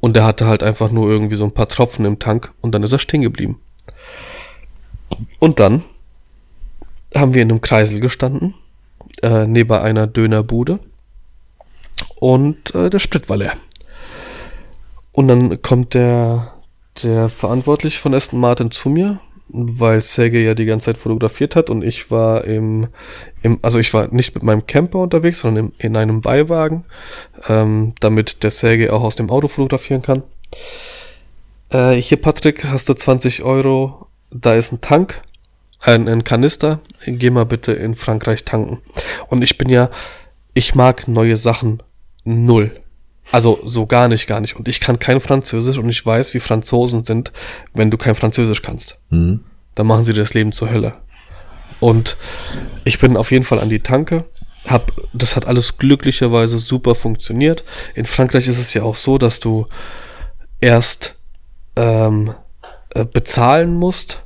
Und 0.00 0.14
der 0.14 0.24
hatte 0.24 0.46
halt 0.46 0.62
einfach 0.62 0.90
nur 0.90 1.08
irgendwie 1.08 1.36
so 1.36 1.44
ein 1.44 1.52
paar 1.52 1.68
Tropfen 1.68 2.04
im 2.04 2.18
Tank 2.18 2.52
und 2.60 2.72
dann 2.72 2.82
ist 2.82 2.92
er 2.92 2.98
stehen 2.98 3.22
geblieben. 3.22 3.60
Und 5.38 5.60
dann 5.60 5.82
haben 7.14 7.34
wir 7.34 7.42
in 7.42 7.50
einem 7.50 7.60
Kreisel 7.60 8.00
gestanden, 8.00 8.54
äh, 9.22 9.46
neben 9.46 9.72
einer 9.72 10.06
Dönerbude 10.06 10.78
und 12.16 12.74
äh, 12.74 12.90
der 12.90 12.98
Sprit 12.98 13.28
war 13.28 13.36
leer. 13.36 13.54
Und 15.12 15.28
dann 15.28 15.62
kommt 15.62 15.94
der, 15.94 16.52
der 17.02 17.28
Verantwortliche 17.28 17.98
von 17.98 18.14
Aston 18.14 18.40
Martin 18.40 18.70
zu 18.70 18.88
mir, 18.88 19.20
weil 19.48 20.02
Sergei 20.02 20.40
ja 20.40 20.54
die 20.54 20.66
ganze 20.66 20.86
Zeit 20.86 20.98
fotografiert 20.98 21.56
hat 21.56 21.70
und 21.70 21.82
ich 21.82 22.10
war 22.10 22.44
im, 22.44 22.88
im 23.42 23.58
also 23.62 23.78
ich 23.78 23.92
war 23.94 24.08
nicht 24.08 24.34
mit 24.34 24.42
meinem 24.42 24.66
Camper 24.66 24.98
unterwegs, 24.98 25.40
sondern 25.40 25.66
im, 25.66 25.72
in 25.78 25.96
einem 25.96 26.20
Beiwagen, 26.20 26.84
ähm, 27.48 27.94
damit 28.00 28.42
der 28.42 28.50
Sergei 28.50 28.92
auch 28.92 29.02
aus 29.02 29.16
dem 29.16 29.30
Auto 29.30 29.48
fotografieren 29.48 30.02
kann. 30.02 30.22
Äh, 31.70 31.94
hier, 31.94 32.20
Patrick, 32.20 32.64
hast 32.64 32.88
du 32.88 32.94
20 32.94 33.42
Euro, 33.42 34.06
da 34.30 34.54
ist 34.54 34.72
ein 34.72 34.80
Tank, 34.80 35.20
ein, 35.80 36.08
ein 36.08 36.24
Kanister, 36.24 36.80
geh 37.06 37.30
mal 37.30 37.46
bitte 37.46 37.72
in 37.72 37.94
Frankreich 37.94 38.44
tanken. 38.44 38.80
Und 39.28 39.42
ich 39.42 39.58
bin 39.58 39.68
ja, 39.68 39.90
ich 40.54 40.74
mag 40.74 41.08
neue 41.08 41.36
Sachen 41.36 41.82
null. 42.28 42.80
Also 43.30 43.58
so 43.64 43.86
gar 43.86 44.08
nicht, 44.08 44.26
gar 44.26 44.40
nicht. 44.40 44.56
Und 44.56 44.68
ich 44.68 44.80
kann 44.80 44.98
kein 44.98 45.20
Französisch 45.20 45.78
und 45.78 45.88
ich 45.88 46.04
weiß, 46.04 46.34
wie 46.34 46.40
Franzosen 46.40 47.04
sind, 47.04 47.32
wenn 47.74 47.90
du 47.90 47.98
kein 47.98 48.14
Französisch 48.14 48.62
kannst. 48.62 49.00
Mhm. 49.10 49.40
Dann 49.74 49.86
machen 49.86 50.04
sie 50.04 50.12
dir 50.12 50.20
das 50.20 50.34
Leben 50.34 50.52
zur 50.52 50.70
Hölle. 50.70 50.94
Und 51.80 52.16
ich 52.84 52.98
bin 52.98 53.16
auf 53.16 53.30
jeden 53.30 53.44
Fall 53.44 53.60
an 53.60 53.68
die 53.68 53.80
Tanke. 53.80 54.24
Hab, 54.66 54.92
das 55.12 55.36
hat 55.36 55.46
alles 55.46 55.78
glücklicherweise 55.78 56.58
super 56.58 56.94
funktioniert. 56.94 57.64
In 57.94 58.06
Frankreich 58.06 58.48
ist 58.48 58.58
es 58.58 58.74
ja 58.74 58.82
auch 58.82 58.96
so, 58.96 59.18
dass 59.18 59.40
du 59.40 59.66
erst 60.60 61.14
ähm, 61.76 62.34
äh, 62.94 63.04
bezahlen 63.04 63.74
musst, 63.74 64.22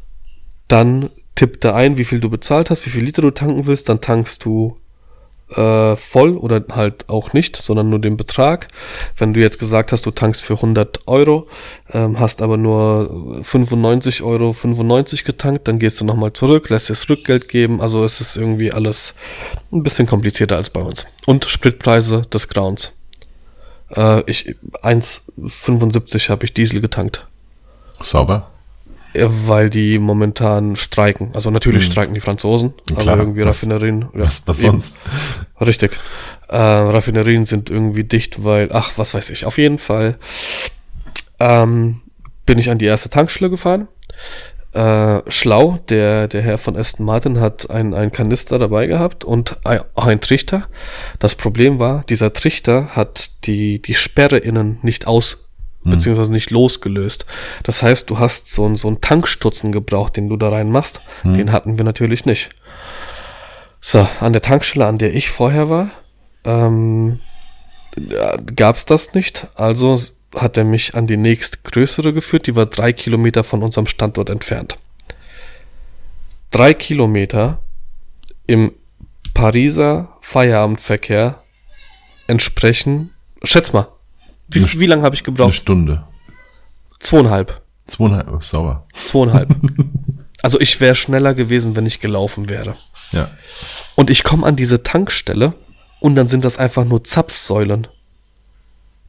dann 0.68 1.11
tippt 1.34 1.64
er 1.64 1.74
ein, 1.74 1.98
wie 1.98 2.05
viel 2.05 2.20
du 2.20 2.30
bezahlt 2.30 2.70
hast, 2.70 2.86
wie 2.86 2.90
viel 2.90 3.05
Liter 3.05 3.22
du 3.22 3.30
tanken 3.30 3.66
willst, 3.66 3.88
dann 3.88 4.00
tankst 4.00 4.44
du 4.44 4.78
äh, 5.57 5.96
voll 5.96 6.36
oder 6.36 6.62
halt 6.72 7.09
auch 7.09 7.32
nicht, 7.32 7.57
sondern 7.57 7.90
nur 7.90 7.98
den 7.98 8.16
Betrag. 8.16 8.68
Wenn 9.16 9.34
du 9.34 9.40
jetzt 9.40 9.59
gesagt 9.59 9.92
hast, 9.92 10.07
du 10.07 10.11
tankst 10.11 10.42
für 10.42 10.55
100 10.55 11.07
Euro, 11.07 11.48
ähm, 11.92 12.18
hast 12.18 12.42
aber 12.42 12.57
nur 12.57 13.42
95 13.42 14.22
Euro 14.22 14.53
95 14.53 15.24
getankt, 15.24 15.68
dann 15.68 15.78
gehst 15.78 16.00
du 16.00 16.05
nochmal 16.05 16.32
zurück, 16.32 16.68
lässt 16.68 16.88
dir 16.88 16.94
das 16.94 17.09
Rückgeld 17.09 17.48
geben. 17.48 17.80
Also 17.80 18.05
es 18.05 18.20
ist 18.20 18.36
irgendwie 18.36 18.72
alles 18.72 19.14
ein 19.72 19.82
bisschen 19.82 20.07
komplizierter 20.07 20.57
als 20.57 20.70
bei 20.70 20.80
uns. 20.80 21.07
Und 21.26 21.44
Spritpreise 21.44 22.22
des 22.22 22.48
Grauens. 22.48 22.98
Äh, 23.94 24.22
ich 24.30 24.57
1,75 24.82 26.28
habe 26.28 26.44
ich 26.44 26.55
Diesel 26.55 26.80
getankt. 26.80 27.26
Sauber. 28.00 28.50
Weil 29.15 29.71
die 29.71 29.99
momentan 29.99 30.77
streiken. 30.77 31.31
Also 31.35 31.51
natürlich 31.51 31.85
hm. 31.85 31.93
streiken 31.93 32.15
die 32.15 32.21
Franzosen, 32.21 32.75
Klar, 32.87 33.09
aber 33.09 33.23
irgendwie 33.23 33.43
was, 33.43 33.49
Raffinerien. 33.49 34.03
Ja, 34.15 34.21
was, 34.21 34.47
was 34.47 34.61
sonst? 34.61 34.99
Richtig. 35.61 35.93
Äh, 36.49 36.57
Raffinerien 36.57 37.45
sind 37.45 37.71
irgendwie 37.71 38.05
dicht, 38.05 38.45
weil, 38.45 38.71
ach, 38.73 38.93
was 38.97 39.15
weiß 39.15 39.31
ich. 39.31 39.45
Auf 39.45 39.59
jeden 39.59 39.79
Fall 39.79 40.19
ähm, 41.41 42.01
bin 42.47 42.59
ich 42.59 42.71
an 42.71 42.79
die 42.79 42.87
erste 42.87 43.11
Tankstelle 43.11 43.51
gefahren. 43.51 43.89
Äh, 44.75 45.21
schlau, 45.31 45.79
der, 45.91 46.29
der 46.29 46.41
Herr 46.41 46.57
von 46.57 46.77
Aston 46.77 47.05
Martin 47.05 47.41
hat 47.41 47.71
einen 47.71 48.11
Kanister 48.11 48.59
dabei 48.59 48.87
gehabt 48.87 49.23
und 49.23 49.59
auch 49.65 50.07
ein 50.07 50.21
Trichter. 50.21 50.67
Das 51.19 51.35
Problem 51.35 51.79
war, 51.79 52.05
dieser 52.09 52.33
Trichter 52.33 52.89
hat 52.89 53.45
die, 53.45 53.83
die 53.83 53.95
Sperre 53.95 54.39
innen 54.39 54.79
nicht 54.83 55.07
aus. 55.07 55.41
Beziehungsweise 55.85 56.30
nicht 56.30 56.51
losgelöst. 56.51 57.26
Das 57.62 57.83
heißt, 57.83 58.09
du 58.11 58.18
hast 58.18 58.53
so, 58.53 58.74
so 58.76 58.89
einen 58.89 59.01
Tankstutzen 59.01 59.72
gebraucht, 59.72 60.16
den 60.16 60.28
du 60.28 60.37
da 60.37 60.51
reinmachst. 60.51 61.01
Hm. 61.22 61.35
Den 61.35 61.53
hatten 61.53 61.78
wir 61.78 61.85
natürlich 61.85 62.24
nicht. 62.24 62.51
So, 63.80 64.07
an 64.20 64.33
der 64.33 64.43
Tankstelle, 64.43 64.87
an 64.87 64.99
der 64.99 65.14
ich 65.14 65.30
vorher 65.30 65.68
war, 65.68 65.91
ähm, 66.45 67.20
gab 68.55 68.76
es 68.76 68.87
das 68.87 69.14
nicht. 69.14 69.49
Also 69.55 69.99
hat 70.35 70.57
er 70.57 70.64
mich 70.64 70.95
an 70.95 71.07
die 71.07 71.16
nächstgrößere 71.16 72.12
geführt, 72.12 72.47
die 72.47 72.57
war 72.57 72.66
drei 72.66 72.93
Kilometer 72.93 73.45
von 73.45 73.62
unserem 73.62 73.87
Standort 73.87 74.30
entfernt. 74.30 74.78
Drei 76.51 76.74
Kilometer 76.74 77.62
im 78.47 78.72
Pariser 79.35 80.16
Feierabendverkehr 80.20 81.43
entsprechen, 82.26 83.11
schätz 83.43 83.72
mal, 83.72 83.89
wie, 84.55 84.80
wie 84.80 84.86
lange 84.86 85.03
habe 85.03 85.14
ich 85.14 85.24
gebraucht? 85.24 85.46
Eine 85.46 85.53
Stunde. 85.53 86.05
Zweieinhalb. 87.00 87.61
Zweieinhalb, 87.86 88.32
oh, 88.32 88.40
sauer. 88.40 88.86
Zweieinhalb. 89.05 89.48
also 90.42 90.61
ich 90.61 90.80
wäre 90.80 90.94
schneller 90.94 91.34
gewesen, 91.34 91.76
wenn 91.76 91.86
ich 91.86 92.00
gelaufen 92.00 92.48
wäre. 92.48 92.76
Ja. 93.12 93.30
Und 93.94 94.11
ich 94.11 94.24
komme 94.24 94.46
an 94.46 94.57
diese 94.57 94.82
Tankstelle 94.82 95.55
und 96.00 96.14
dann 96.14 96.28
sind 96.28 96.44
das 96.44 96.59
einfach 96.59 96.84
nur 96.84 97.05
Zapfsäulen, 97.05 97.86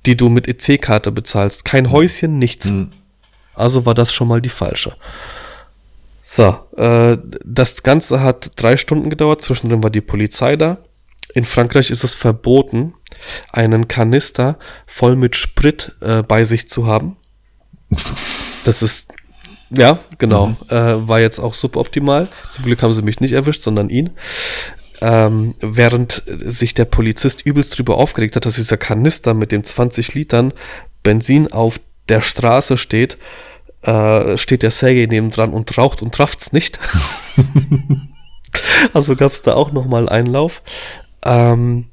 die 0.05 0.17
du 0.17 0.29
mit 0.29 0.47
EC-Karte 0.47 1.11
bezahlst. 1.11 1.65
Kein 1.65 1.91
Häuschen, 1.91 2.37
nichts. 2.37 2.65
Mhm. 2.65 2.91
Also 3.55 3.85
war 3.85 3.93
das 3.93 4.11
schon 4.11 4.27
mal 4.27 4.41
die 4.41 4.49
falsche. 4.49 4.95
So, 6.25 6.57
äh, 6.77 7.17
das 7.45 7.83
Ganze 7.83 8.21
hat 8.21 8.51
drei 8.55 8.75
Stunden 8.75 9.09
gedauert. 9.09 9.43
Zwischendrin 9.43 9.83
war 9.83 9.91
die 9.91 10.01
Polizei 10.01 10.55
da. 10.55 10.79
In 11.33 11.45
Frankreich 11.45 11.89
ist 11.89 12.03
es 12.03 12.15
verboten, 12.15 12.93
einen 13.51 13.87
Kanister 13.87 14.57
voll 14.85 15.15
mit 15.15 15.35
Sprit 15.35 15.93
äh, 16.01 16.21
bei 16.21 16.43
sich 16.43 16.69
zu 16.69 16.85
haben. 16.87 17.17
Das 18.63 18.81
ist, 18.81 19.13
ja, 19.69 19.99
genau, 20.17 20.47
mhm. 20.47 20.55
äh, 20.69 21.07
war 21.07 21.19
jetzt 21.19 21.39
auch 21.39 21.53
suboptimal. 21.53 22.29
Zum 22.51 22.65
Glück 22.65 22.81
haben 22.81 22.93
sie 22.93 23.01
mich 23.01 23.19
nicht 23.19 23.33
erwischt, 23.33 23.61
sondern 23.61 23.89
ihn. 23.89 24.11
Ähm, 25.01 25.55
während 25.59 26.23
sich 26.27 26.73
der 26.73 26.85
Polizist 26.85 27.45
übelst 27.45 27.77
drüber 27.77 27.97
aufgeregt 27.97 28.35
hat, 28.35 28.45
dass 28.45 28.55
dieser 28.55 28.77
Kanister 28.77 29.33
mit 29.33 29.51
dem 29.51 29.63
20 29.63 30.13
Litern 30.13 30.53
Benzin 31.01 31.51
auf 31.51 31.81
der 32.07 32.21
Straße 32.21 32.77
steht, 32.77 33.17
äh, 33.81 34.37
steht 34.37 34.63
der 34.63 34.71
Sergei 34.71 35.07
neben 35.09 35.29
dran 35.31 35.51
und 35.53 35.77
raucht 35.77 36.01
und 36.01 36.15
trafft's 36.15 36.53
nicht. 36.53 36.79
also 38.93 39.15
gab 39.15 39.33
es 39.33 39.41
da 39.41 39.55
auch 39.55 39.71
nochmal 39.71 40.07
Einlauf. 40.07 40.61
Ähm, 41.23 41.85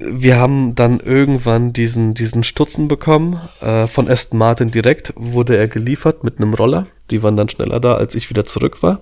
wir 0.00 0.36
haben 0.36 0.74
dann 0.74 1.00
irgendwann 1.00 1.72
diesen, 1.72 2.14
diesen 2.14 2.44
Stutzen 2.44 2.88
bekommen. 2.88 3.40
Äh, 3.60 3.86
von 3.86 4.08
Aston 4.08 4.38
Martin 4.38 4.70
direkt 4.70 5.12
wurde 5.16 5.56
er 5.56 5.68
geliefert 5.68 6.24
mit 6.24 6.38
einem 6.38 6.54
Roller. 6.54 6.86
Die 7.10 7.22
waren 7.22 7.36
dann 7.36 7.48
schneller 7.48 7.80
da, 7.80 7.94
als 7.94 8.14
ich 8.14 8.30
wieder 8.30 8.44
zurück 8.44 8.82
war. 8.82 9.00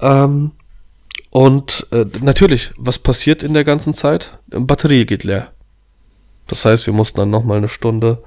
Ähm, 0.00 0.52
und 1.30 1.86
äh, 1.90 2.06
natürlich, 2.20 2.72
was 2.76 2.98
passiert 2.98 3.42
in 3.42 3.54
der 3.54 3.64
ganzen 3.64 3.92
Zeit? 3.94 4.38
Batterie 4.48 5.04
geht 5.04 5.24
leer. 5.24 5.52
Das 6.46 6.64
heißt, 6.64 6.86
wir 6.86 6.94
mussten 6.94 7.18
dann 7.18 7.30
nochmal 7.30 7.58
eine 7.58 7.68
Stunde 7.68 8.22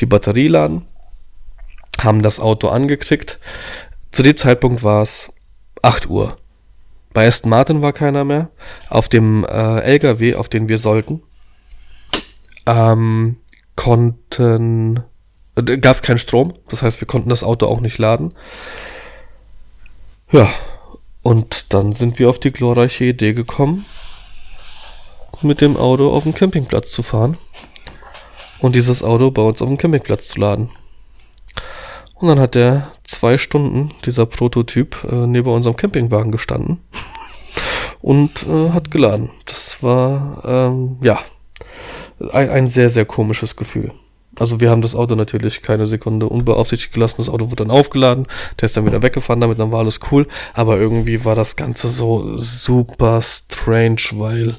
die 0.00 0.06
Batterie 0.06 0.46
laden, 0.46 0.86
haben 2.00 2.22
das 2.22 2.38
Auto 2.38 2.68
angekriegt. 2.68 3.40
Zu 4.12 4.22
dem 4.22 4.36
Zeitpunkt 4.36 4.84
war 4.84 5.02
es 5.02 5.32
8 5.82 6.08
Uhr. 6.08 6.36
Bei 7.18 7.26
Aston 7.26 7.50
Martin 7.50 7.82
war 7.82 7.92
keiner 7.92 8.24
mehr. 8.24 8.48
Auf 8.88 9.08
dem 9.08 9.42
äh, 9.42 9.80
LKW, 9.80 10.36
auf 10.36 10.48
den 10.48 10.68
wir 10.68 10.78
sollten, 10.78 11.20
ähm, 12.64 13.38
konnten, 13.74 15.00
äh, 15.56 15.78
gab 15.78 15.96
es 15.96 16.02
keinen 16.02 16.20
Strom. 16.20 16.54
Das 16.68 16.82
heißt, 16.82 17.00
wir 17.00 17.08
konnten 17.08 17.28
das 17.28 17.42
Auto 17.42 17.66
auch 17.66 17.80
nicht 17.80 17.98
laden. 17.98 18.34
Ja, 20.30 20.48
und 21.22 21.74
dann 21.74 21.92
sind 21.92 22.20
wir 22.20 22.30
auf 22.30 22.38
die 22.38 22.52
glorreiche 22.52 23.06
Idee 23.06 23.32
gekommen, 23.32 23.84
mit 25.42 25.60
dem 25.60 25.76
Auto 25.76 26.12
auf 26.12 26.22
den 26.22 26.34
Campingplatz 26.34 26.92
zu 26.92 27.02
fahren 27.02 27.36
und 28.60 28.76
dieses 28.76 29.02
Auto 29.02 29.32
bei 29.32 29.42
uns 29.42 29.60
auf 29.60 29.66
dem 29.66 29.76
Campingplatz 29.76 30.28
zu 30.28 30.38
laden. 30.38 30.70
Und 32.18 32.28
dann 32.28 32.40
hat 32.40 32.54
der 32.54 32.92
zwei 33.04 33.38
Stunden, 33.38 33.90
dieser 34.04 34.26
Prototyp, 34.26 35.04
äh, 35.04 35.26
neben 35.26 35.48
unserem 35.50 35.76
Campingwagen 35.76 36.32
gestanden 36.32 36.80
und 38.00 38.44
äh, 38.48 38.70
hat 38.70 38.90
geladen. 38.90 39.30
Das 39.46 39.82
war, 39.82 40.42
ähm, 40.44 40.96
ja, 41.00 41.20
ein, 42.32 42.50
ein 42.50 42.68
sehr, 42.68 42.90
sehr 42.90 43.04
komisches 43.04 43.54
Gefühl. 43.54 43.92
Also 44.38 44.60
wir 44.60 44.70
haben 44.70 44.82
das 44.82 44.94
Auto 44.94 45.14
natürlich 45.14 45.62
keine 45.62 45.86
Sekunde 45.86 46.28
unbeaufsichtigt 46.28 46.92
gelassen. 46.92 47.16
Das 47.18 47.28
Auto 47.28 47.46
wurde 47.46 47.64
dann 47.64 47.70
aufgeladen, 47.70 48.26
der 48.60 48.66
ist 48.66 48.76
dann 48.76 48.86
wieder 48.86 49.02
weggefahren, 49.02 49.40
damit 49.40 49.58
dann 49.58 49.72
war 49.72 49.80
alles 49.80 50.00
cool. 50.10 50.26
Aber 50.54 50.78
irgendwie 50.78 51.24
war 51.24 51.34
das 51.34 51.56
Ganze 51.56 51.88
so 51.88 52.38
super 52.38 53.20
strange, 53.22 54.02
weil 54.12 54.54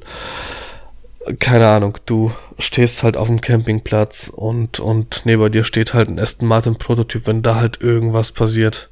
keine 1.38 1.68
Ahnung, 1.68 1.98
du 2.06 2.32
stehst 2.58 3.02
halt 3.02 3.16
auf 3.16 3.28
dem 3.28 3.40
Campingplatz 3.40 4.30
und, 4.34 4.80
und 4.80 5.22
neben 5.24 5.50
dir 5.52 5.64
steht 5.64 5.94
halt 5.94 6.08
ein 6.08 6.18
Aston 6.18 6.48
Martin 6.48 6.76
Prototyp, 6.76 7.26
wenn 7.26 7.42
da 7.42 7.56
halt 7.56 7.80
irgendwas 7.80 8.32
passiert. 8.32 8.88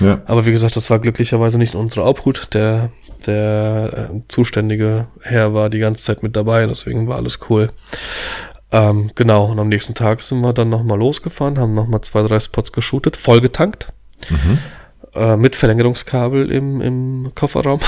Ja. 0.00 0.22
Aber 0.26 0.46
wie 0.46 0.50
gesagt, 0.50 0.76
das 0.76 0.90
war 0.90 0.98
glücklicherweise 0.98 1.58
nicht 1.58 1.74
in 1.74 1.80
unserer 1.80 2.06
Obhut. 2.06 2.54
Der, 2.54 2.90
der 3.26 4.10
äh, 4.12 4.20
zuständige 4.28 5.08
Herr 5.22 5.54
war 5.54 5.70
die 5.70 5.80
ganze 5.80 6.04
Zeit 6.04 6.22
mit 6.22 6.36
dabei, 6.36 6.66
deswegen 6.66 7.08
war 7.08 7.16
alles 7.16 7.40
cool. 7.48 7.70
Ähm, 8.70 9.10
genau, 9.14 9.46
und 9.46 9.58
am 9.58 9.68
nächsten 9.68 9.94
Tag 9.94 10.22
sind 10.22 10.40
wir 10.40 10.52
dann 10.52 10.68
nochmal 10.68 10.98
losgefahren, 10.98 11.58
haben 11.58 11.74
nochmal 11.74 12.02
zwei, 12.02 12.22
drei 12.22 12.38
Spots 12.38 12.72
geshootet, 12.72 13.16
vollgetankt. 13.16 13.88
Mhm. 14.28 14.58
Äh, 15.14 15.36
mit 15.36 15.56
Verlängerungskabel 15.56 16.50
im, 16.52 16.80
im 16.80 17.32
Kofferraum. 17.34 17.80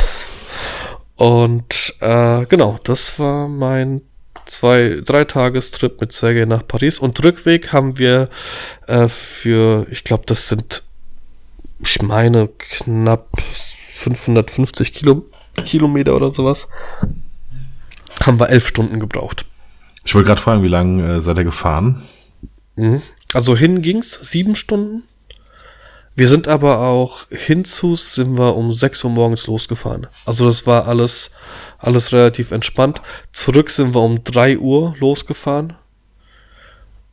Und 1.21 1.97
äh, 2.01 2.47
genau, 2.47 2.79
das 2.83 3.19
war 3.19 3.47
mein 3.47 4.01
zwei, 4.47 5.03
drei 5.05 5.27
Tagestrip 5.27 6.01
mit 6.01 6.13
Sergei 6.13 6.47
nach 6.47 6.67
Paris. 6.67 6.99
Und 6.99 7.23
Rückweg 7.23 7.75
haben 7.75 7.99
wir 7.99 8.31
äh, 8.87 9.07
für, 9.07 9.87
ich 9.91 10.03
glaube, 10.03 10.23
das 10.25 10.49
sind, 10.49 10.83
ich 11.79 12.01
meine, 12.01 12.49
knapp 12.49 13.29
550 13.39 14.95
Kilo, 14.95 15.27
Kilometer 15.67 16.17
oder 16.17 16.31
sowas, 16.31 16.69
haben 18.25 18.41
wir 18.41 18.49
elf 18.49 18.67
Stunden 18.67 18.99
gebraucht. 18.99 19.45
Ich 20.07 20.15
wollte 20.15 20.29
gerade 20.29 20.41
fragen, 20.41 20.63
wie 20.63 20.69
lange 20.69 21.17
äh, 21.17 21.21
seid 21.21 21.37
ihr 21.37 21.45
gefahren? 21.45 22.03
Mhm. 22.77 23.03
Also 23.35 23.55
hin 23.55 23.83
ging's 23.83 24.19
sieben 24.23 24.57
Stunden. 24.57 25.03
Wir 26.17 26.29
sind 26.29 26.49
aber 26.49 26.81
auch 26.81 27.27
hinzu, 27.31 27.97
sind 27.97 28.37
wir 28.37 28.57
um 28.57 28.73
6 28.73 29.05
Uhr 29.05 29.11
morgens 29.11 29.47
losgefahren. 29.47 30.07
Also 30.27 30.47
das 30.47 30.67
war 30.67 30.87
alles, 30.87 31.31
alles 31.79 32.13
relativ 32.13 32.51
entspannt. 32.51 33.01
Zurück 33.33 33.71
sind 33.71 33.95
wir 33.95 34.03
um 34.03 34.23
3 34.25 34.59
Uhr 34.59 34.95
losgefahren. 34.99 35.77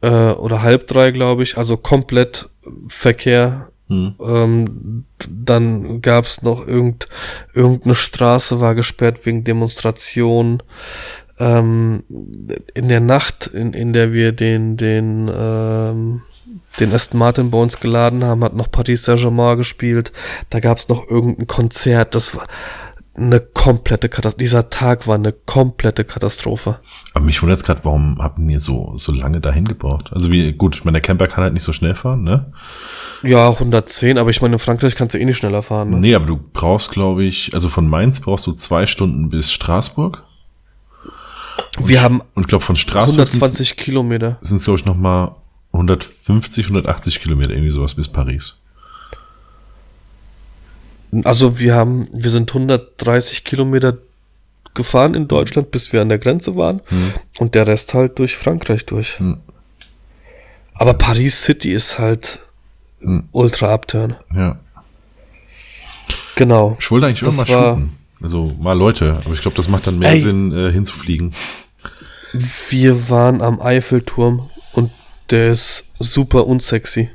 Äh, 0.01 0.31
oder 0.31 0.61
halb 0.61 0.87
drei, 0.87 1.11
glaube 1.11 1.43
ich. 1.43 1.57
Also 1.57 1.77
komplett 1.77 2.49
Verkehr. 2.87 3.69
Hm. 3.87 4.15
Ähm, 4.19 5.05
dann 5.29 6.01
gab 6.01 6.25
es 6.25 6.41
noch 6.41 6.67
irgend, 6.67 7.07
irgendeine 7.53 7.95
Straße 7.95 8.59
war 8.59 8.75
gesperrt 8.75 9.25
wegen 9.25 9.43
Demonstrationen. 9.43 10.61
Ähm, 11.39 12.03
in 12.73 12.87
der 12.87 12.99
Nacht, 12.99 13.47
in, 13.47 13.73
in 13.73 13.93
der 13.93 14.11
wir 14.11 14.31
den, 14.31 14.77
den 14.77 15.29
ähm, 15.33 16.21
den 16.79 16.93
Aston 16.93 17.19
Martin 17.19 17.49
bei 17.49 17.57
uns 17.57 17.79
geladen 17.79 18.23
haben, 18.23 18.43
hat 18.43 18.55
noch 18.55 18.71
Paris 18.71 19.03
Saint-Germain 19.03 19.57
gespielt. 19.57 20.11
Da 20.49 20.59
gab 20.59 20.77
es 20.77 20.89
noch 20.89 21.07
irgendein 21.09 21.47
Konzert. 21.47 22.15
Das 22.15 22.35
war 22.35 22.45
eine 23.15 23.39
komplette 23.39 24.09
Katastrophe. 24.09 24.43
Dieser 24.43 24.69
Tag 24.69 25.07
war 25.07 25.15
eine 25.15 25.31
komplette 25.31 26.03
Katastrophe. 26.03 26.79
Aber 27.13 27.25
mich 27.25 27.41
wundert 27.41 27.59
jetzt 27.59 27.65
gerade, 27.65 27.83
warum 27.83 28.19
habt 28.19 28.37
ihr 28.39 28.59
so, 28.59 28.93
so 28.97 29.11
lange 29.11 29.41
dahin 29.41 29.65
gebraucht? 29.65 30.11
Also 30.13 30.31
wie, 30.31 30.53
gut, 30.53 30.75
ich 30.75 30.85
meine, 30.85 30.97
der 30.97 31.01
Camper 31.01 31.27
kann 31.27 31.43
halt 31.43 31.53
nicht 31.53 31.63
so 31.63 31.73
schnell 31.73 31.95
fahren, 31.95 32.23
ne? 32.23 32.53
Ja, 33.23 33.49
110, 33.49 34.19
aber 34.19 34.29
ich 34.29 34.41
meine, 34.41 34.55
in 34.55 34.59
Frankreich 34.59 34.95
kannst 34.95 35.15
du 35.15 35.19
eh 35.19 35.25
nicht 35.25 35.37
schneller 35.37 35.63
fahren. 35.63 35.89
Ne? 35.89 35.99
Nee, 35.99 36.15
aber 36.15 36.27
du 36.27 36.39
brauchst, 36.53 36.91
glaube 36.91 37.23
ich, 37.23 37.55
also 37.55 37.69
von 37.69 37.89
Mainz 37.89 38.19
brauchst 38.19 38.45
du 38.45 38.51
zwei 38.51 38.85
Stunden 38.85 39.29
bis 39.29 39.51
Straßburg. 39.51 40.23
Und 41.77 41.87
Wir 41.87 42.01
haben 42.01 42.21
und 42.33 42.43
ich 42.43 42.47
glaube 42.47 42.63
von 42.63 42.75
Straßburg 42.75 43.19
120 43.19 43.77
Kilometer. 43.77 44.37
Sind 44.41 44.57
es 44.57 44.65
glaube 44.65 44.79
ich 44.79 44.85
noch 44.85 44.97
mal 44.97 45.35
150, 45.73 46.65
180 46.65 47.21
Kilometer, 47.21 47.51
irgendwie 47.51 47.71
sowas 47.71 47.95
bis 47.95 48.07
Paris. 48.07 48.55
Also 51.23 51.59
wir 51.59 51.75
haben, 51.75 52.07
wir 52.11 52.29
sind 52.29 52.49
130 52.49 53.43
Kilometer 53.43 53.97
gefahren 54.73 55.13
in 55.13 55.27
Deutschland, 55.27 55.71
bis 55.71 55.93
wir 55.93 56.01
an 56.01 56.09
der 56.09 56.19
Grenze 56.19 56.55
waren. 56.55 56.81
Hm. 56.87 57.13
Und 57.39 57.55
der 57.55 57.67
Rest 57.67 57.93
halt 57.93 58.19
durch 58.19 58.35
Frankreich 58.35 58.85
durch. 58.85 59.19
Hm. 59.19 59.37
Aber 60.73 60.93
Paris 60.93 61.41
City 61.41 61.71
ist 61.71 61.97
halt 61.97 62.39
hm. 62.99 63.27
ultra 63.31 63.73
abturn. 63.73 64.15
Ja. 64.35 64.59
Genau. 66.35 66.77
Ich 66.79 66.91
wollte 66.91 67.07
eigentlich 67.07 67.21
das 67.21 67.37
irgendwann 67.37 67.59
mal 67.59 67.73
shooten. 67.75 67.97
Also 68.21 68.55
mal 68.59 68.73
Leute, 68.73 69.21
aber 69.23 69.33
ich 69.33 69.41
glaube, 69.41 69.55
das 69.57 69.67
macht 69.67 69.87
dann 69.87 69.99
mehr 69.99 70.11
Ey, 70.11 70.19
Sinn, 70.19 70.51
äh, 70.51 70.71
hinzufliegen. 70.71 71.33
Wir 72.33 73.09
waren 73.09 73.41
am 73.41 73.61
Eiffelturm 73.61 74.49
und 74.73 74.91
der 75.29 75.51
ist 75.51 75.85
super 75.99 76.47
unsexy. 76.47 77.09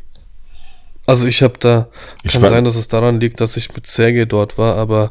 Also 1.07 1.27
ich 1.27 1.43
habe 1.43 1.55
da, 1.59 1.89
ich 2.23 2.33
kann 2.33 2.43
sein, 2.43 2.65
dass 2.65 2.77
es 2.77 2.89
daran 2.89 3.21
liegt, 3.21 3.41
dass 3.41 3.57
ich 3.57 3.75
mit 3.75 3.87
Sergei 3.87 4.25
dort 4.25 4.57
war, 4.57 4.77
aber 4.77 5.11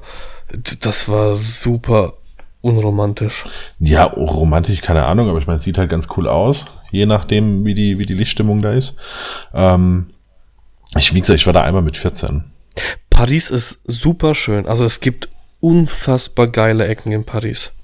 das 0.80 1.10
war 1.10 1.36
super 1.36 2.14
unromantisch. 2.62 3.45
Ja, 3.80 4.04
romantisch, 4.06 4.82
keine 4.82 5.06
Ahnung, 5.06 5.30
aber 5.30 5.39
ich 5.39 5.47
meine, 5.47 5.58
es 5.58 5.64
sieht 5.64 5.78
halt 5.78 5.89
ganz 5.89 6.08
cool 6.16 6.28
aus, 6.28 6.66
je 6.91 7.06
nachdem, 7.06 7.66
wie 7.66 7.74
die, 7.74 7.99
wie 7.99 8.06
die 8.06 8.14
Lichtstimmung 8.14 8.62
da 8.62 8.72
ist. 8.72 8.95
Ähm, 9.54 10.12
ich, 10.97 11.14
wie 11.14 11.20
gesagt, 11.20 11.39
ich 11.39 11.45
war 11.45 11.54
da 11.54 11.64
einmal 11.64 11.82
mit 11.82 11.97
14. 11.97 12.43
Paris 13.10 13.49
ist 13.49 13.82
super 13.86 14.36
schön. 14.36 14.66
Also 14.66 14.86
es 14.86 14.99
gibt 14.99 15.30
unfassbar 15.60 16.47
geile 16.47 16.88
Ecken 16.88 17.12
in 17.12 17.24
Paris. 17.26 17.78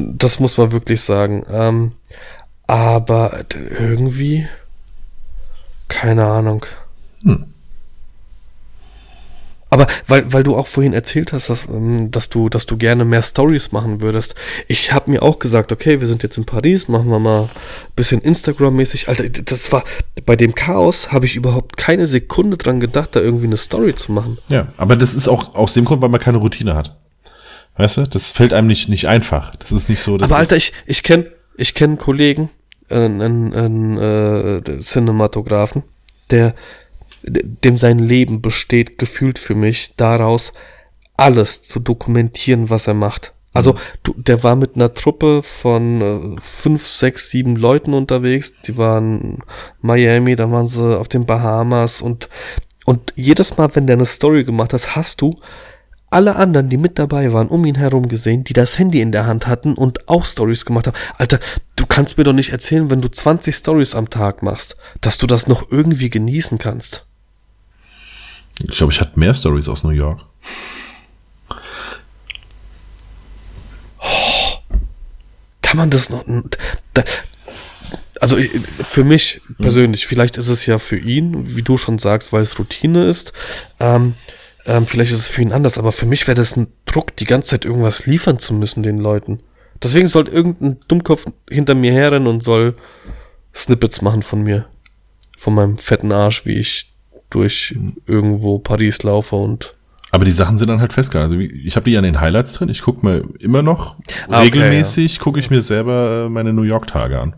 Das 0.00 0.40
muss 0.40 0.56
man 0.56 0.72
wirklich 0.72 1.00
sagen. 1.00 1.44
Ähm, 1.50 1.92
aber 2.66 3.42
irgendwie, 3.78 4.48
keine 5.88 6.24
Ahnung. 6.24 6.66
Hm. 7.22 7.46
Aber 9.74 9.88
weil, 10.06 10.32
weil 10.32 10.44
du 10.44 10.56
auch 10.56 10.68
vorhin 10.68 10.92
erzählt 10.92 11.32
hast, 11.32 11.50
dass, 11.50 11.66
ähm, 11.66 12.12
dass, 12.12 12.28
du, 12.28 12.48
dass 12.48 12.64
du 12.64 12.76
gerne 12.76 13.04
mehr 13.04 13.22
Stories 13.22 13.72
machen 13.72 14.00
würdest. 14.00 14.36
Ich 14.68 14.92
habe 14.92 15.10
mir 15.10 15.20
auch 15.20 15.40
gesagt, 15.40 15.72
okay, 15.72 16.00
wir 16.00 16.06
sind 16.06 16.22
jetzt 16.22 16.38
in 16.38 16.44
Paris, 16.44 16.86
machen 16.86 17.08
wir 17.08 17.18
mal 17.18 17.42
ein 17.42 17.48
bisschen 17.96 18.20
Instagram-mäßig. 18.20 19.08
Alter, 19.08 19.28
das 19.28 19.72
war 19.72 19.82
bei 20.26 20.36
dem 20.36 20.54
Chaos 20.54 21.10
habe 21.10 21.26
ich 21.26 21.34
überhaupt 21.34 21.76
keine 21.76 22.06
Sekunde 22.06 22.56
dran 22.56 22.78
gedacht, 22.78 23.16
da 23.16 23.20
irgendwie 23.20 23.46
eine 23.46 23.56
Story 23.56 23.96
zu 23.96 24.12
machen. 24.12 24.38
Ja, 24.48 24.68
aber 24.76 24.94
das 24.94 25.12
ist 25.12 25.26
auch 25.26 25.56
aus 25.56 25.74
dem 25.74 25.84
Grund, 25.84 26.00
weil 26.02 26.08
man 26.08 26.20
keine 26.20 26.38
Routine 26.38 26.76
hat. 26.76 26.96
Weißt 27.76 27.96
du, 27.96 28.02
das 28.02 28.30
fällt 28.30 28.52
einem 28.52 28.68
nicht, 28.68 28.88
nicht 28.88 29.08
einfach. 29.08 29.50
Das 29.56 29.72
ist 29.72 29.88
nicht 29.88 30.00
so. 30.00 30.14
aber 30.14 30.36
Alter, 30.36 30.56
ich, 30.56 30.72
ich 30.86 31.02
kenne 31.02 31.32
ich 31.56 31.80
einen 31.82 31.98
Kollegen, 31.98 32.50
einen, 32.88 33.20
einen, 33.20 33.54
einen 33.54 33.98
äh, 33.98 34.78
Cinematografen, 34.80 35.82
der 36.30 36.54
dem 37.26 37.76
sein 37.76 37.98
Leben 37.98 38.42
besteht, 38.42 38.98
gefühlt 38.98 39.38
für 39.38 39.54
mich, 39.54 39.94
daraus 39.96 40.52
alles 41.16 41.62
zu 41.62 41.80
dokumentieren, 41.80 42.70
was 42.70 42.86
er 42.86 42.94
macht. 42.94 43.32
Also, 43.52 43.76
du, 44.02 44.14
der 44.16 44.42
war 44.42 44.56
mit 44.56 44.74
einer 44.74 44.94
Truppe 44.94 45.42
von 45.42 46.00
äh, 46.00 46.40
fünf, 46.40 46.86
sechs, 46.86 47.30
sieben 47.30 47.54
Leuten 47.54 47.94
unterwegs. 47.94 48.52
Die 48.66 48.76
waren 48.76 49.38
Miami, 49.80 50.34
dann 50.34 50.50
waren 50.50 50.66
sie 50.66 50.98
auf 50.98 51.06
den 51.06 51.24
Bahamas 51.24 52.02
und, 52.02 52.28
und 52.84 53.12
jedes 53.14 53.56
Mal, 53.56 53.74
wenn 53.74 53.86
der 53.86 53.94
eine 53.94 54.06
Story 54.06 54.42
gemacht 54.42 54.72
hat, 54.72 54.96
hast 54.96 55.20
du 55.20 55.38
alle 56.14 56.36
anderen, 56.36 56.70
die 56.70 56.76
mit 56.76 56.98
dabei 56.98 57.32
waren, 57.32 57.48
um 57.48 57.64
ihn 57.66 57.74
herum 57.74 58.08
gesehen, 58.08 58.44
die 58.44 58.52
das 58.52 58.78
Handy 58.78 59.00
in 59.00 59.12
der 59.12 59.26
Hand 59.26 59.46
hatten 59.46 59.74
und 59.74 60.08
auch 60.08 60.24
Stories 60.24 60.64
gemacht 60.64 60.86
haben. 60.86 60.96
Alter, 61.18 61.40
du 61.76 61.84
kannst 61.86 62.16
mir 62.16 62.24
doch 62.24 62.32
nicht 62.32 62.50
erzählen, 62.50 62.88
wenn 62.88 63.00
du 63.00 63.08
20 63.08 63.54
Stories 63.54 63.94
am 63.94 64.08
Tag 64.10 64.42
machst, 64.42 64.76
dass 65.00 65.18
du 65.18 65.26
das 65.26 65.46
noch 65.46 65.70
irgendwie 65.70 66.10
genießen 66.10 66.58
kannst. 66.58 67.04
Ich 68.60 68.76
glaube, 68.76 68.92
ich 68.92 69.00
hatte 69.00 69.18
mehr 69.18 69.34
Stories 69.34 69.68
aus 69.68 69.82
New 69.84 69.90
York. 69.90 70.20
Oh, 74.00 74.58
kann 75.62 75.76
man 75.76 75.90
das 75.90 76.10
noch? 76.10 76.24
Da, 76.92 77.02
Also 78.20 78.38
ich- 78.38 78.52
für 78.84 79.04
mich 79.04 79.40
persönlich, 79.60 80.06
vielleicht 80.06 80.38
ist 80.38 80.48
es 80.48 80.64
ja 80.66 80.78
für 80.78 80.96
ihn, 80.98 81.56
wie 81.56 81.62
du 81.62 81.76
schon 81.76 81.98
sagst, 81.98 82.32
weil 82.32 82.42
es 82.42 82.58
Routine 82.58 83.06
ist. 83.08 83.32
Ähm, 83.80 84.14
ähm, 84.66 84.86
vielleicht 84.86 85.12
ist 85.12 85.18
es 85.18 85.28
für 85.28 85.42
ihn 85.42 85.52
anders, 85.52 85.78
aber 85.78 85.92
für 85.92 86.06
mich 86.06 86.26
wäre 86.26 86.36
das 86.36 86.56
ein 86.56 86.68
Druck, 86.86 87.16
die 87.16 87.26
ganze 87.26 87.48
Zeit 87.48 87.64
irgendwas 87.64 88.06
liefern 88.06 88.38
zu 88.38 88.54
müssen 88.54 88.82
den 88.82 88.98
Leuten. 88.98 89.40
Deswegen 89.82 90.06
soll 90.06 90.28
irgendein 90.28 90.78
Dummkopf 90.88 91.26
hinter 91.50 91.74
mir 91.74 91.92
herrennen 91.92 92.28
und 92.28 92.42
soll 92.42 92.74
Snippets 93.54 94.00
machen 94.02 94.22
von 94.22 94.42
mir. 94.42 94.66
Von 95.36 95.54
meinem 95.54 95.76
fetten 95.78 96.12
Arsch, 96.12 96.46
wie 96.46 96.58
ich 96.58 96.92
durch 97.28 97.76
irgendwo 98.06 98.58
Paris 98.58 99.02
laufe 99.02 99.36
und 99.36 99.74
Aber 100.12 100.24
die 100.24 100.30
Sachen 100.30 100.56
sind 100.58 100.68
dann 100.68 100.80
halt 100.80 100.92
festgehalten. 100.92 101.34
Also 101.34 101.44
ich 101.44 101.76
habe 101.76 101.84
die 101.84 101.90
ja 101.92 101.98
in 101.98 102.04
den 102.04 102.20
Highlights 102.20 102.54
drin. 102.54 102.68
Ich 102.68 102.82
gucke 102.82 103.04
mir 103.04 103.24
immer 103.40 103.62
noch 103.62 103.96
Ah, 104.28 104.38
okay, 104.38 104.44
regelmäßig, 104.44 105.18
gucke 105.18 105.40
ich 105.40 105.50
mir 105.50 105.60
selber 105.60 106.26
äh, 106.26 106.28
meine 106.30 106.52
New 106.52 106.62
York-Tage 106.62 107.20
an. 107.20 107.34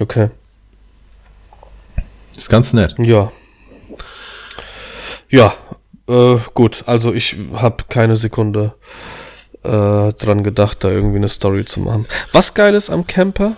okay. 0.00 0.30
Ist 2.36 2.48
ganz 2.48 2.72
nett. 2.72 2.94
Ja. 2.98 3.30
Ja, 5.28 5.52
äh, 6.08 6.36
gut. 6.54 6.82
Also 6.86 7.12
ich 7.12 7.36
habe 7.54 7.84
keine 7.88 8.16
Sekunde 8.16 8.74
äh, 9.62 9.68
dran 10.12 10.42
gedacht, 10.44 10.84
da 10.84 10.90
irgendwie 10.90 11.16
eine 11.16 11.28
Story 11.28 11.64
zu 11.64 11.80
machen. 11.80 12.06
Was 12.32 12.54
geil 12.54 12.74
ist 12.74 12.90
am 12.90 13.06
Camper? 13.06 13.52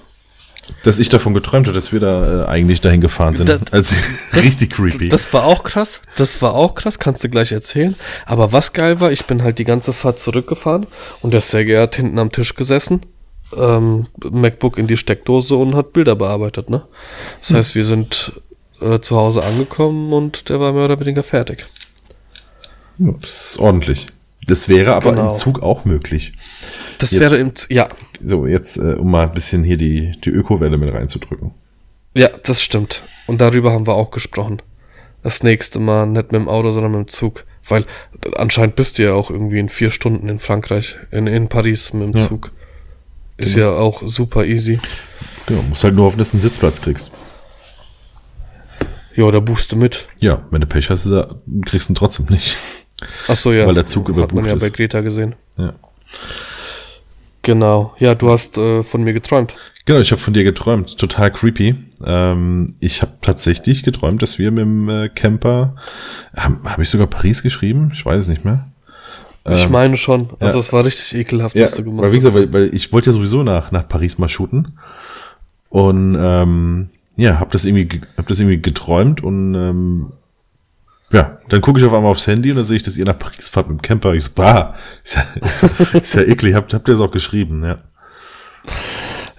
Dass 0.84 1.00
ich 1.00 1.08
davon 1.08 1.34
geträumt 1.34 1.66
habe, 1.66 1.74
dass 1.74 1.92
wir 1.92 1.98
da 1.98 2.44
äh, 2.44 2.46
eigentlich 2.46 2.80
dahin 2.80 3.00
gefahren 3.00 3.34
sind. 3.34 3.48
Das- 3.48 3.72
als 3.72 3.96
richtig 4.36 4.72
creepy. 4.72 5.08
Das 5.08 5.32
war 5.32 5.44
auch 5.44 5.64
krass. 5.64 6.00
Das 6.16 6.40
war 6.42 6.54
auch 6.54 6.74
krass, 6.76 6.98
kannst 6.98 7.24
du 7.24 7.28
gleich 7.28 7.50
erzählen. 7.50 7.96
Aber 8.24 8.52
was 8.52 8.72
geil 8.72 9.00
war, 9.00 9.10
ich 9.10 9.24
bin 9.24 9.42
halt 9.42 9.58
die 9.58 9.64
ganze 9.64 9.92
Fahrt 9.92 10.20
zurückgefahren 10.20 10.86
und 11.22 11.32
der 11.34 11.40
Sergei 11.40 11.80
hat 11.80 11.96
hinten 11.96 12.18
am 12.20 12.30
Tisch 12.30 12.54
gesessen, 12.54 13.00
ähm, 13.56 14.06
MacBook 14.30 14.78
in 14.78 14.86
die 14.86 14.96
Steckdose 14.96 15.56
und 15.56 15.74
hat 15.74 15.92
Bilder 15.92 16.14
bearbeitet, 16.14 16.70
ne? 16.70 16.84
Das 17.40 17.52
heißt, 17.52 17.74
wir 17.74 17.84
sind 17.84 18.32
äh, 18.80 19.00
zu 19.00 19.16
Hause 19.16 19.42
angekommen 19.42 20.12
und 20.12 20.48
der 20.50 20.60
war 20.60 20.72
mehr 20.72 20.84
oder 20.84 21.00
weniger 21.00 21.24
fertig. 21.24 21.66
Ja, 23.00 23.12
das 23.20 23.50
ist 23.52 23.58
ordentlich. 23.58 24.06
Das 24.46 24.68
wäre 24.68 24.94
aber 24.94 25.12
Genau. 25.12 25.30
im 25.30 25.36
Zug 25.36 25.62
auch 25.62 25.84
möglich. 25.84 26.32
Das 26.98 27.10
Jetzt- 27.10 27.20
wäre 27.20 27.36
im, 27.38 27.54
Z- 27.54 27.70
ja, 27.70 27.88
So, 28.22 28.46
jetzt, 28.46 28.76
äh, 28.76 28.94
um 28.94 29.10
mal 29.10 29.26
ein 29.26 29.32
bisschen 29.32 29.64
hier 29.64 29.76
die, 29.76 30.12
die 30.24 30.30
Ökowelle 30.30 30.76
mit 30.76 30.92
reinzudrücken. 30.92 31.52
Ja, 32.14 32.28
das 32.44 32.62
stimmt. 32.62 33.02
Und 33.26 33.40
darüber 33.40 33.72
haben 33.72 33.86
wir 33.86 33.94
auch 33.94 34.10
gesprochen. 34.10 34.60
Das 35.22 35.42
nächste 35.42 35.78
Mal 35.78 36.06
nicht 36.06 36.32
mit 36.32 36.40
dem 36.40 36.48
Auto, 36.48 36.70
sondern 36.70 36.92
mit 36.92 37.00
dem 37.06 37.08
Zug. 37.08 37.44
Weil 37.68 37.84
anscheinend 38.36 38.76
bist 38.76 38.98
du 38.98 39.04
ja 39.04 39.12
auch 39.14 39.30
irgendwie 39.30 39.58
in 39.58 39.68
vier 39.68 39.90
Stunden 39.90 40.28
in 40.28 40.38
Frankreich, 40.38 40.96
in, 41.10 41.26
in 41.26 41.48
Paris 41.48 41.92
mit 41.92 42.14
dem 42.14 42.20
Ja. 42.20 42.26
Zug. 42.28 42.50
Ist 43.36 43.54
ja 43.54 43.70
auch 43.70 44.02
super 44.06 44.44
easy. 44.44 44.80
Genau, 45.46 45.62
musst 45.62 45.84
halt 45.84 45.94
nur 45.94 46.04
hoffen, 46.06 46.18
dass 46.18 46.30
du 46.32 46.36
einen 46.36 46.40
Sitzplatz 46.42 46.80
kriegst. 46.82 47.10
Ja, 49.14 49.30
da 49.30 49.40
buchst 49.40 49.72
du 49.72 49.76
mit. 49.76 50.08
Ja, 50.18 50.44
wenn 50.50 50.60
du 50.60 50.66
Pech 50.66 50.90
hast, 50.90 51.08
kriegst 51.64 51.88
du 51.88 51.92
ihn 51.92 51.96
trotzdem 51.96 52.26
nicht. 52.28 52.56
Ach 53.28 53.36
so, 53.36 53.52
ja. 53.52 53.66
Weil 53.66 53.74
der 53.74 53.86
Zug 53.86 54.08
Hat 54.08 54.16
man 54.16 54.24
überbucht 54.24 54.46
ja 54.48 54.54
ist. 54.56 54.62
bei 54.62 54.70
Greta 54.70 55.00
gesehen. 55.00 55.34
Ja. 55.56 55.72
Genau. 57.42 57.94
Ja, 57.98 58.14
du 58.14 58.30
hast 58.30 58.58
äh, 58.58 58.82
von 58.82 59.02
mir 59.02 59.12
geträumt. 59.14 59.54
Genau, 59.86 60.00
ich 60.00 60.12
habe 60.12 60.20
von 60.20 60.34
dir 60.34 60.44
geträumt. 60.44 60.98
Total 60.98 61.30
creepy. 61.32 61.74
Ähm, 62.04 62.74
ich 62.80 63.00
habe 63.02 63.12
tatsächlich 63.22 63.82
geträumt, 63.82 64.20
dass 64.22 64.38
wir 64.38 64.50
mit 64.50 64.60
dem 64.62 64.88
äh, 64.88 65.08
Camper, 65.08 65.74
habe 66.36 66.58
hab 66.64 66.78
ich 66.78 66.90
sogar 66.90 67.06
Paris 67.06 67.42
geschrieben? 67.42 67.90
Ich 67.94 68.04
weiß 68.04 68.20
es 68.20 68.28
nicht 68.28 68.44
mehr. 68.44 68.68
ich 69.48 69.68
meine 69.70 69.96
schon. 69.96 70.28
Also 70.38 70.54
ja. 70.54 70.60
es 70.60 70.72
war 70.72 70.84
richtig 70.84 71.14
ekelhaft, 71.18 71.56
Ja, 71.56 71.64
was 71.64 71.74
du 71.76 71.84
gemacht 71.84 72.02
weil, 72.02 72.12
wie 72.12 72.16
hast. 72.18 72.24
gesagt, 72.26 72.52
weil, 72.52 72.52
weil 72.52 72.74
ich 72.74 72.92
wollte 72.92 73.06
ja 73.08 73.12
sowieso 73.14 73.42
nach, 73.42 73.72
nach 73.72 73.88
Paris 73.88 74.18
mal 74.18 74.28
shooten. 74.28 74.72
Und 75.70 76.16
ähm, 76.20 76.90
ja, 77.16 77.40
habe 77.40 77.50
das 77.52 77.64
irgendwie 77.64 77.86
ge- 77.86 78.00
hab 78.18 78.26
das 78.26 78.38
irgendwie 78.38 78.60
geträumt 78.60 79.22
und 79.22 79.54
ähm, 79.54 80.12
ja, 81.12 81.38
dann 81.48 81.60
gucke 81.60 81.80
ich 81.80 81.84
auf 81.86 81.92
einmal 81.92 82.10
aufs 82.10 82.26
Handy 82.26 82.50
und 82.50 82.56
dann 82.56 82.64
sehe 82.64 82.76
ich, 82.76 82.82
dass 82.82 82.96
ihr 82.96 83.04
nach 83.04 83.18
Paris 83.18 83.48
fahrt 83.48 83.68
mit 83.68 83.78
dem 83.78 83.82
Camper. 83.82 84.14
Ich 84.14 84.24
so, 84.24 84.30
bah, 84.34 84.74
ist 85.04 85.14
ja, 85.16 85.24
ist, 85.46 85.62
ist 85.94 86.14
ja 86.14 86.22
eklig. 86.22 86.54
Habt, 86.54 86.72
habt 86.74 86.88
ihr 86.88 86.92
das 86.94 87.00
auch 87.00 87.10
geschrieben, 87.10 87.64
ja. 87.64 87.78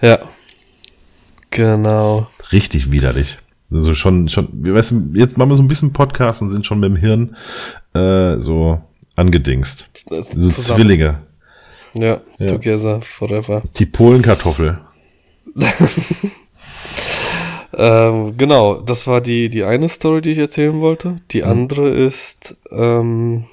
Ja. 0.00 0.18
Genau. 1.50 2.26
Richtig 2.50 2.90
widerlich. 2.90 3.38
Also 3.70 3.94
schon, 3.94 4.28
schon, 4.28 4.48
wir 4.52 4.74
wissen, 4.74 5.14
jetzt 5.14 5.38
machen 5.38 5.48
wir 5.50 5.56
so 5.56 5.62
ein 5.62 5.68
bisschen 5.68 5.92
Podcast 5.92 6.42
und 6.42 6.50
sind 6.50 6.66
schon 6.66 6.80
mit 6.80 6.90
dem 6.90 6.96
Hirn 6.96 7.36
äh, 7.94 8.38
so 8.38 8.80
angedingst. 9.16 9.88
So 10.08 10.20
Zusammen. 10.22 10.52
Zwillinge. 10.52 11.18
Ja, 11.94 12.20
Ja. 12.38 12.46
together 12.48 13.00
forever. 13.02 13.62
Die 13.76 13.86
Polenkartoffel. 13.86 14.78
Ähm, 17.74 18.36
genau, 18.36 18.80
das 18.80 19.06
war 19.06 19.20
die, 19.20 19.48
die 19.48 19.64
eine 19.64 19.88
Story, 19.88 20.20
die 20.22 20.30
ich 20.30 20.38
erzählen 20.38 20.80
wollte. 20.80 21.20
Die 21.30 21.42
andere 21.44 21.88
ist, 21.88 22.56
ähm, 22.70 23.44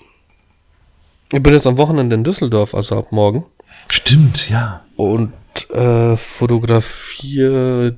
ich 1.32 1.42
bin 1.42 1.54
jetzt 1.54 1.68
am 1.68 1.78
Wochenende 1.78 2.16
in 2.16 2.24
Düsseldorf, 2.24 2.74
also 2.76 2.98
ab 2.98 3.12
morgen, 3.12 3.46
Stimmt, 3.90 4.50
ja. 4.50 4.84
und 4.96 5.32
äh, 5.72 6.18
fotografiere 6.18 7.98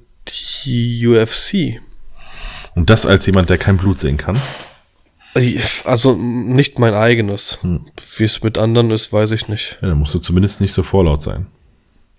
die 0.63 1.07
UFC. 1.07 1.81
Und 2.75 2.89
das 2.89 3.05
als 3.05 3.25
jemand, 3.25 3.49
der 3.49 3.57
kein 3.57 3.77
Blut 3.77 3.99
sehen 3.99 4.17
kann. 4.17 4.39
Ich- 5.33 5.81
Also 5.85 6.13
nicht 6.15 6.77
mein 6.79 6.93
eigenes. 6.93 7.57
Wie 8.17 8.23
es 8.23 8.43
mit 8.43 8.57
anderen 8.57 8.91
ist, 8.91 9.11
weiß 9.13 9.31
ich 9.31 9.47
nicht. 9.47 9.77
Ja, 9.81 9.89
dann 9.89 9.97
musst 9.99 10.13
du 10.13 10.19
zumindest 10.19 10.61
nicht 10.61 10.73
so 10.73 10.83
vorlaut 10.83 11.21
sein. 11.21 11.47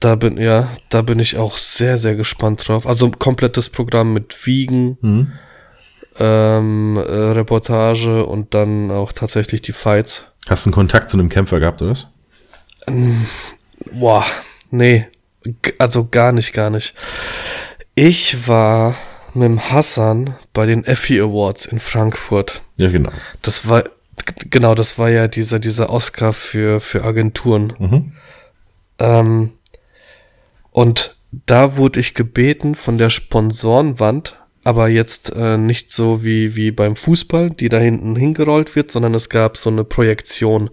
Da 0.02 0.16
bin, 0.16 0.36
ja, 0.36 0.68
da 0.88 1.00
bin 1.02 1.20
ich 1.20 1.36
auch 1.36 1.56
sehr, 1.56 1.96
sehr 1.96 2.16
gespannt 2.16 2.66
drauf. 2.66 2.88
Also 2.88 3.08
komplettes 3.12 3.68
Programm 3.68 4.12
mit 4.12 4.46
Wiegen, 4.46 4.98
Mhm. 5.00 5.32
ähm, 6.18 6.96
äh, 6.96 7.00
Reportage 7.00 8.24
und 8.26 8.52
dann 8.52 8.90
auch 8.90 9.12
tatsächlich 9.12 9.62
die 9.62 9.70
Fights. 9.72 10.24
Hast 10.48 10.66
du 10.66 10.70
einen 10.70 10.74
Kontakt 10.74 11.08
zu 11.08 11.16
einem 11.16 11.28
Kämpfer 11.28 11.60
gehabt, 11.60 11.82
oder? 11.82 11.92
was? 11.92 12.08
Boah, 13.92 14.24
nee, 14.72 15.06
also 15.78 16.08
gar 16.10 16.32
nicht, 16.32 16.52
gar 16.52 16.70
nicht. 16.70 16.94
Ich 17.94 18.48
war 18.48 18.96
mit 19.34 19.44
dem 19.44 19.70
Hassan 19.70 20.34
bei 20.52 20.66
den 20.66 20.84
Effie 20.84 21.20
Awards 21.20 21.64
in 21.66 21.78
Frankfurt. 21.78 22.60
Ja, 22.76 22.90
genau. 22.90 23.12
Das 23.42 23.68
war, 23.68 23.84
genau, 24.50 24.74
das 24.74 24.98
war 24.98 25.10
ja 25.10 25.28
dieser, 25.28 25.60
dieser 25.60 25.90
Oscar 25.90 26.32
für, 26.32 26.80
für 26.80 27.04
Agenturen. 27.04 27.72
Mhm. 27.78 28.12
Ähm, 28.98 29.52
und 30.72 31.16
da 31.46 31.76
wurde 31.76 32.00
ich 32.00 32.14
gebeten 32.14 32.74
von 32.74 32.98
der 32.98 33.10
Sponsorenwand, 33.10 34.38
aber 34.64 34.88
jetzt 34.88 35.32
äh, 35.34 35.56
nicht 35.56 35.90
so 35.90 36.24
wie, 36.24 36.56
wie 36.56 36.70
beim 36.70 36.96
Fußball, 36.96 37.50
die 37.50 37.68
da 37.68 37.78
hinten 37.78 38.16
hingerollt 38.16 38.74
wird, 38.76 38.90
sondern 38.90 39.14
es 39.14 39.28
gab 39.28 39.56
so 39.56 39.70
eine 39.70 39.84
Projektion. 39.84 40.70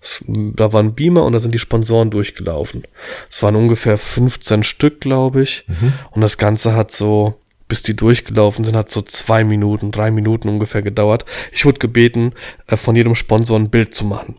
Es, 0.00 0.24
da 0.26 0.72
war 0.72 0.82
ein 0.82 0.94
Beamer 0.94 1.24
und 1.24 1.32
da 1.32 1.40
sind 1.40 1.54
die 1.54 1.58
Sponsoren 1.58 2.10
durchgelaufen. 2.10 2.82
Es 3.30 3.42
waren 3.42 3.56
ungefähr 3.56 3.98
15 3.98 4.62
Stück, 4.62 5.00
glaube 5.00 5.42
ich. 5.42 5.64
Und 6.10 6.20
das 6.20 6.38
Ganze 6.38 6.74
hat 6.74 6.90
so, 6.90 7.34
bis 7.68 7.82
die 7.82 7.96
durchgelaufen 7.96 8.64
sind, 8.64 8.76
hat 8.76 8.90
so 8.90 9.00
zwei 9.02 9.44
Minuten, 9.44 9.90
drei 9.90 10.10
Minuten 10.10 10.48
ungefähr 10.48 10.82
gedauert. 10.82 11.24
Ich 11.52 11.64
wurde 11.64 11.78
gebeten, 11.78 12.34
äh, 12.66 12.76
von 12.76 12.96
jedem 12.96 13.14
Sponsor 13.14 13.58
ein 13.58 13.70
Bild 13.70 13.94
zu 13.94 14.04
machen. 14.04 14.36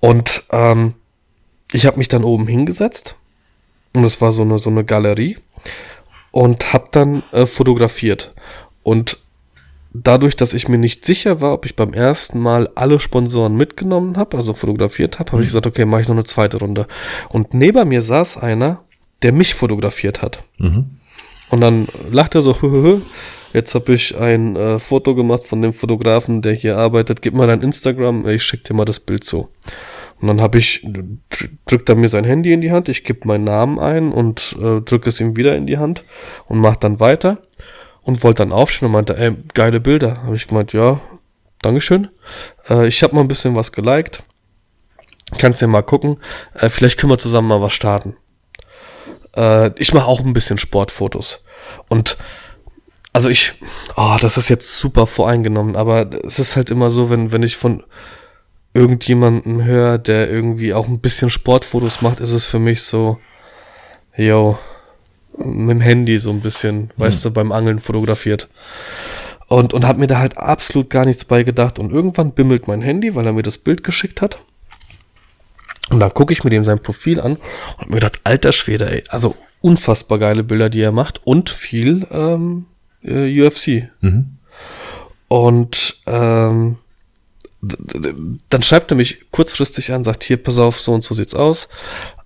Und 0.00 0.44
ähm, 0.50 0.94
ich 1.72 1.86
habe 1.86 1.98
mich 1.98 2.08
dann 2.08 2.24
oben 2.24 2.46
hingesetzt 2.46 3.16
und 3.94 4.04
es 4.04 4.20
war 4.20 4.32
so 4.32 4.42
eine 4.42 4.58
so 4.58 4.70
eine 4.70 4.84
Galerie 4.84 5.38
und 6.30 6.72
habe 6.72 6.88
dann 6.90 7.22
äh, 7.32 7.46
fotografiert 7.46 8.32
und 8.82 9.18
dadurch, 9.92 10.36
dass 10.36 10.54
ich 10.54 10.68
mir 10.68 10.78
nicht 10.78 11.04
sicher 11.04 11.40
war, 11.40 11.52
ob 11.54 11.66
ich 11.66 11.76
beim 11.76 11.92
ersten 11.92 12.38
Mal 12.38 12.68
alle 12.74 13.00
Sponsoren 13.00 13.56
mitgenommen 13.56 14.16
habe, 14.16 14.36
also 14.36 14.54
fotografiert 14.54 15.18
habe, 15.18 15.32
habe 15.32 15.42
ich 15.42 15.48
gesagt, 15.48 15.66
okay, 15.66 15.84
mache 15.84 16.02
ich 16.02 16.08
noch 16.08 16.14
eine 16.14 16.24
zweite 16.24 16.58
Runde. 16.58 16.86
Und 17.30 17.54
neben 17.54 17.88
mir 17.88 18.02
saß 18.02 18.36
einer, 18.36 18.82
der 19.22 19.32
mich 19.32 19.54
fotografiert 19.54 20.22
hat. 20.22 20.44
Und 21.50 21.60
dann 21.60 21.88
lacht 22.10 22.34
er 22.34 22.42
so, 22.42 22.54
"Hühühü, 22.60 23.00
jetzt 23.54 23.74
habe 23.74 23.94
ich 23.94 24.16
ein 24.16 24.56
äh, 24.56 24.78
Foto 24.78 25.14
gemacht 25.14 25.46
von 25.46 25.62
dem 25.62 25.72
Fotografen, 25.72 26.42
der 26.42 26.52
hier 26.52 26.76
arbeitet, 26.76 27.22
gib 27.22 27.34
mal 27.34 27.46
dein 27.46 27.62
Instagram, 27.62 28.28
ich 28.28 28.42
schick 28.44 28.64
dir 28.64 28.74
mal 28.74 28.84
das 28.84 29.00
Bild 29.00 29.24
zu. 29.24 29.48
Und 30.20 30.28
dann 30.28 30.40
habe 30.40 30.58
ich, 30.58 30.82
dr- 30.84 31.50
drückt 31.66 31.88
er 31.88 31.94
mir 31.94 32.08
sein 32.08 32.24
Handy 32.24 32.52
in 32.52 32.60
die 32.60 32.72
Hand, 32.72 32.88
ich 32.88 33.04
gebe 33.04 33.26
meinen 33.28 33.44
Namen 33.44 33.78
ein 33.78 34.10
und 34.12 34.56
äh, 34.60 34.80
drücke 34.80 35.10
es 35.10 35.20
ihm 35.20 35.36
wieder 35.36 35.54
in 35.56 35.66
die 35.66 35.78
Hand 35.78 36.04
und 36.46 36.58
mache 36.58 36.78
dann 36.80 36.98
weiter 36.98 37.38
und 38.02 38.24
wollte 38.24 38.42
dann 38.42 38.52
aufstehen 38.52 38.86
und 38.86 38.92
meinte, 38.92 39.16
ey, 39.16 39.36
geile 39.54 39.80
Bilder. 39.80 40.22
Habe 40.24 40.34
ich 40.34 40.46
gemeint, 40.48 40.72
ja, 40.72 41.00
Dankeschön. 41.62 42.08
Äh, 42.68 42.88
ich 42.88 43.02
habe 43.02 43.14
mal 43.14 43.20
ein 43.20 43.28
bisschen 43.28 43.54
was 43.54 43.72
geliked. 43.72 44.22
Kannst 45.38 45.60
ja 45.60 45.68
mal 45.68 45.82
gucken. 45.82 46.18
Äh, 46.54 46.70
vielleicht 46.70 46.98
können 46.98 47.12
wir 47.12 47.18
zusammen 47.18 47.48
mal 47.48 47.60
was 47.60 47.72
starten. 47.72 48.16
Äh, 49.36 49.70
ich 49.80 49.92
mache 49.92 50.06
auch 50.06 50.20
ein 50.20 50.32
bisschen 50.32 50.58
Sportfotos. 50.58 51.44
Und 51.88 52.16
also 53.12 53.28
ich, 53.28 53.54
oh, 53.96 54.16
das 54.20 54.36
ist 54.36 54.48
jetzt 54.48 54.78
super 54.78 55.06
voreingenommen, 55.06 55.76
aber 55.76 56.08
es 56.24 56.38
ist 56.38 56.56
halt 56.56 56.70
immer 56.70 56.90
so, 56.90 57.10
wenn, 57.10 57.32
wenn 57.32 57.42
ich 57.42 57.56
von 57.56 57.84
irgendjemanden 58.78 59.64
höre, 59.64 59.98
der 59.98 60.30
irgendwie 60.30 60.72
auch 60.72 60.86
ein 60.86 61.00
bisschen 61.00 61.30
Sportfotos 61.30 62.00
macht, 62.00 62.20
ist 62.20 62.32
es 62.32 62.46
für 62.46 62.60
mich 62.60 62.82
so, 62.82 63.18
yo, 64.16 64.56
mit 65.36 65.70
dem 65.70 65.80
Handy 65.80 66.18
so 66.18 66.30
ein 66.30 66.40
bisschen, 66.40 66.90
weißt 66.96 67.24
du, 67.24 67.30
beim 67.32 67.50
Angeln 67.50 67.80
fotografiert. 67.80 68.48
Und, 69.48 69.74
und 69.74 69.86
hat 69.86 69.98
mir 69.98 70.06
da 70.06 70.18
halt 70.18 70.36
absolut 70.36 70.90
gar 70.90 71.04
nichts 71.04 71.24
bei 71.24 71.42
gedacht. 71.42 71.78
Und 71.78 71.90
irgendwann 71.90 72.32
bimmelt 72.32 72.68
mein 72.68 72.82
Handy, 72.82 73.14
weil 73.14 73.26
er 73.26 73.32
mir 73.32 73.42
das 73.42 73.58
Bild 73.58 73.82
geschickt 73.82 74.20
hat. 74.20 74.44
Und 75.90 76.00
dann 76.00 76.12
gucke 76.12 76.32
ich 76.32 76.44
mir 76.44 76.50
dem 76.50 76.64
sein 76.64 76.82
Profil 76.82 77.20
an 77.20 77.32
und 77.32 77.78
hab 77.78 77.88
mir 77.88 77.96
gedacht, 77.96 78.20
alter 78.24 78.52
Schwede, 78.52 78.90
ey, 78.90 79.02
also 79.08 79.36
unfassbar 79.60 80.18
geile 80.18 80.44
Bilder, 80.44 80.68
die 80.68 80.82
er 80.82 80.92
macht 80.92 81.20
und 81.24 81.50
viel 81.50 82.06
ähm, 82.10 82.66
äh, 83.02 83.42
UFC. 83.42 83.88
Und 85.28 86.00
ähm, 86.06 86.76
dann 87.60 88.62
schreibt 88.62 88.90
er 88.90 88.96
mich 88.96 89.30
kurzfristig 89.30 89.92
an, 89.92 90.04
sagt, 90.04 90.24
hier, 90.24 90.36
pass 90.36 90.58
auf, 90.58 90.80
so 90.80 90.92
und 90.92 91.04
so 91.04 91.14
sieht's 91.14 91.34
aus. 91.34 91.68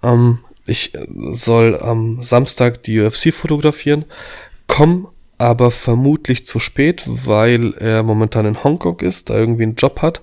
Ähm, 0.02 0.38
ich 0.66 0.94
äh, 0.94 1.06
soll 1.32 1.78
am 1.80 2.22
Samstag 2.22 2.82
die 2.82 3.00
UFC 3.00 3.32
fotografieren, 3.32 4.04
komm 4.66 5.08
aber 5.38 5.72
vermutlich 5.72 6.46
zu 6.46 6.60
spät, 6.60 7.02
weil 7.06 7.74
er 7.74 8.04
momentan 8.04 8.46
in 8.46 8.62
Hongkong 8.62 9.00
ist, 9.00 9.28
da 9.28 9.34
irgendwie 9.34 9.64
einen 9.64 9.74
Job 9.74 10.00
hat. 10.00 10.20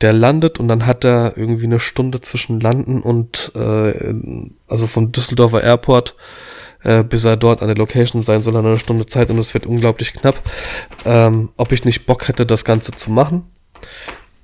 Der 0.00 0.12
landet 0.12 0.60
und 0.60 0.68
dann 0.68 0.86
hat 0.86 1.04
er 1.04 1.36
irgendwie 1.36 1.64
eine 1.64 1.80
Stunde 1.80 2.20
zwischen 2.20 2.60
Landen 2.60 3.00
und 3.00 3.50
äh, 3.56 4.14
also 4.68 4.86
vom 4.86 5.10
Düsseldorfer 5.10 5.64
Airport 5.64 6.14
äh, 6.82 7.02
bis 7.02 7.24
er 7.24 7.36
dort 7.36 7.62
an 7.62 7.68
der 7.68 7.76
Location 7.76 8.22
sein 8.22 8.42
soll, 8.42 8.56
eine 8.56 8.78
Stunde 8.78 9.06
Zeit 9.06 9.30
und 9.30 9.38
es 9.38 9.54
wird 9.54 9.66
unglaublich 9.66 10.12
knapp. 10.12 10.40
Ähm, 11.04 11.50
ob 11.56 11.72
ich 11.72 11.84
nicht 11.84 12.06
Bock 12.06 12.28
hätte, 12.28 12.46
das 12.46 12.64
Ganze 12.64 12.92
zu 12.92 13.10
machen. 13.10 13.44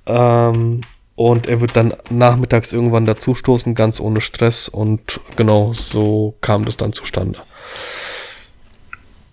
Ähm, 0.07 0.81
und 1.15 1.47
er 1.47 1.61
wird 1.61 1.75
dann 1.75 1.93
nachmittags 2.09 2.71
irgendwann 2.71 3.05
dazustoßen, 3.05 3.73
ganz 3.75 3.99
ohne 3.99 4.21
Stress. 4.21 4.69
Und 4.69 5.19
genau 5.35 5.73
so 5.73 6.35
kam 6.41 6.65
das 6.65 6.77
dann 6.77 6.93
zustande. 6.93 7.39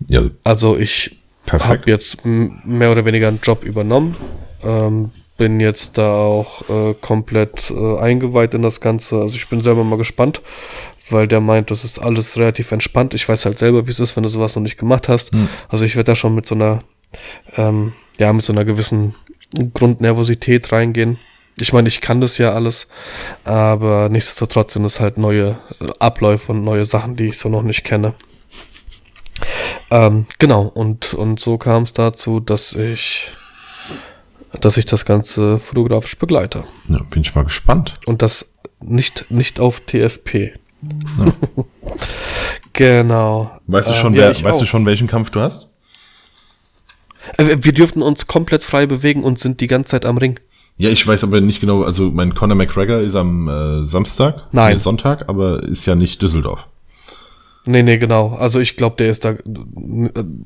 Ja, 0.07 0.23
Also 0.43 0.77
ich 0.77 1.17
habe 1.49 1.83
jetzt 1.85 2.25
mehr 2.25 2.91
oder 2.91 3.05
weniger 3.05 3.27
einen 3.27 3.39
Job 3.41 3.63
übernommen. 3.63 4.17
Ähm, 4.63 5.11
bin 5.37 5.59
jetzt 5.59 5.97
da 5.97 6.15
auch 6.15 6.67
äh, 6.69 6.95
komplett 6.99 7.69
äh, 7.69 7.99
eingeweiht 7.99 8.53
in 8.53 8.61
das 8.61 8.81
Ganze. 8.81 9.21
Also 9.21 9.35
ich 9.35 9.47
bin 9.47 9.61
selber 9.61 9.83
mal 9.83 9.97
gespannt, 9.97 10.41
weil 11.09 11.27
der 11.27 11.41
meint, 11.41 11.71
das 11.71 11.83
ist 11.83 11.99
alles 11.99 12.37
relativ 12.37 12.71
entspannt. 12.71 13.13
Ich 13.13 13.27
weiß 13.27 13.45
halt 13.45 13.59
selber, 13.59 13.85
wie 13.85 13.91
es 13.91 13.99
ist, 13.99 14.15
wenn 14.15 14.23
du 14.23 14.29
sowas 14.29 14.55
noch 14.55 14.63
nicht 14.63 14.77
gemacht 14.77 15.07
hast. 15.09 15.31
Also 15.69 15.85
ich 15.85 15.95
werde 15.95 16.11
da 16.11 16.15
schon 16.15 16.35
mit 16.35 16.47
so 16.47 16.55
einer, 16.55 16.83
ähm, 17.57 17.93
ja, 18.17 18.31
mit 18.33 18.45
so 18.45 18.53
einer 18.53 18.65
gewissen 18.65 19.13
Grundnervosität 19.73 20.71
reingehen. 20.71 21.17
Ich 21.57 21.71
meine, 21.71 21.87
ich 21.87 22.01
kann 22.01 22.19
das 22.19 22.37
ja 22.37 22.53
alles, 22.53 22.87
aber 23.45 24.09
nichtsdestotrotz 24.09 24.73
sind 24.73 24.83
es 24.85 24.99
halt 24.99 25.17
neue 25.17 25.57
äh, 25.79 25.87
Abläufe 25.99 26.51
und 26.51 26.63
neue 26.63 26.83
Sachen, 26.85 27.15
die 27.15 27.29
ich 27.29 27.37
so 27.37 27.47
noch 27.47 27.63
nicht 27.63 27.83
kenne. 27.85 28.13
Ähm, 29.89 30.25
genau, 30.39 30.63
und, 30.63 31.13
und 31.13 31.39
so 31.39 31.57
kam 31.57 31.83
es 31.83 31.93
dazu, 31.93 32.39
dass 32.39 32.73
ich, 32.73 33.31
dass 34.59 34.77
ich 34.77 34.85
das 34.85 35.05
Ganze 35.05 35.57
fotografisch 35.57 36.17
begleite. 36.17 36.63
ja, 36.89 36.99
bin 37.09 37.21
ich 37.21 37.35
mal 37.35 37.43
gespannt. 37.43 37.93
Und 38.05 38.21
das 38.21 38.53
nicht, 38.81 39.29
nicht 39.29 39.59
auf 39.59 39.79
TFP. 39.81 40.53
genau. 42.73 43.51
Weißt 43.67 43.89
du 43.89 43.93
Ähm, 43.93 43.99
schon, 43.99 44.13
ja, 44.13 44.21
wer, 44.23 44.31
ich 44.31 44.43
weißt 44.43 44.61
du 44.61 44.65
schon, 44.65 44.85
welchen 44.85 45.07
Kampf 45.07 45.29
du 45.31 45.39
hast? 45.39 45.69
Äh, 47.37 47.57
Wir 47.59 47.73
dürften 47.73 48.01
uns 48.01 48.27
komplett 48.27 48.63
frei 48.63 48.85
bewegen 48.85 49.23
und 49.23 49.39
sind 49.39 49.61
die 49.61 49.67
ganze 49.67 49.91
Zeit 49.91 50.05
am 50.05 50.17
Ring. 50.17 50.39
Ja, 50.77 50.89
ich 50.89 51.05
weiß 51.07 51.23
aber 51.23 51.39
nicht 51.39 51.61
genau, 51.61 51.83
also 51.83 52.11
mein 52.11 52.35
Conor 52.35 52.55
McGregor 52.57 52.99
ist 52.99 53.15
am 53.15 53.47
äh, 53.47 53.83
Samstag, 53.85 54.43
Nein. 54.51 54.73
nee, 54.73 54.77
Sonntag, 54.77 55.29
aber 55.29 55.63
ist 55.63 55.85
ja 55.85 55.95
nicht 55.95 56.21
Düsseldorf. 56.21 56.67
Nee, 57.67 57.81
nee, 57.81 57.97
genau. 57.97 58.35
Also 58.35 58.59
ich 58.59 58.75
glaube, 58.75 58.97
der 58.97 59.09
ist 59.09 59.25
da. 59.25 59.35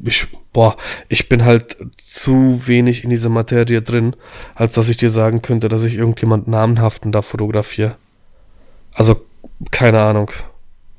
Ich, 0.06 0.28
boah, 0.54 0.78
ich 1.10 1.28
bin 1.28 1.44
halt 1.44 1.76
zu 2.02 2.66
wenig 2.68 3.04
in 3.04 3.10
dieser 3.10 3.28
Materie 3.28 3.82
drin, 3.82 4.16
als 4.56 4.76
dass 4.76 4.88
ich 4.88 4.96
dir 4.98 5.10
sagen 5.10 5.42
könnte, 5.42 5.68
dass 5.68 5.84
ich 5.84 5.96
irgendjemand 5.96 6.48
namenhaften 6.48 7.12
da 7.12 7.22
fotografiere. 7.22 7.96
Also, 8.94 9.18
keine 9.72 10.00
Ahnung. 10.00 10.32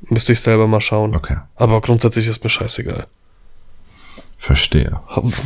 Müsste 0.02 0.32
ich 0.32 0.40
selber 0.40 0.66
mal 0.66 0.80
schauen. 0.82 1.14
Okay, 1.14 1.36
Aber 1.56 1.80
grundsätzlich 1.80 2.26
ist 2.26 2.42
mir 2.44 2.50
scheißegal. 2.50 3.06
Verstehe. 4.40 5.00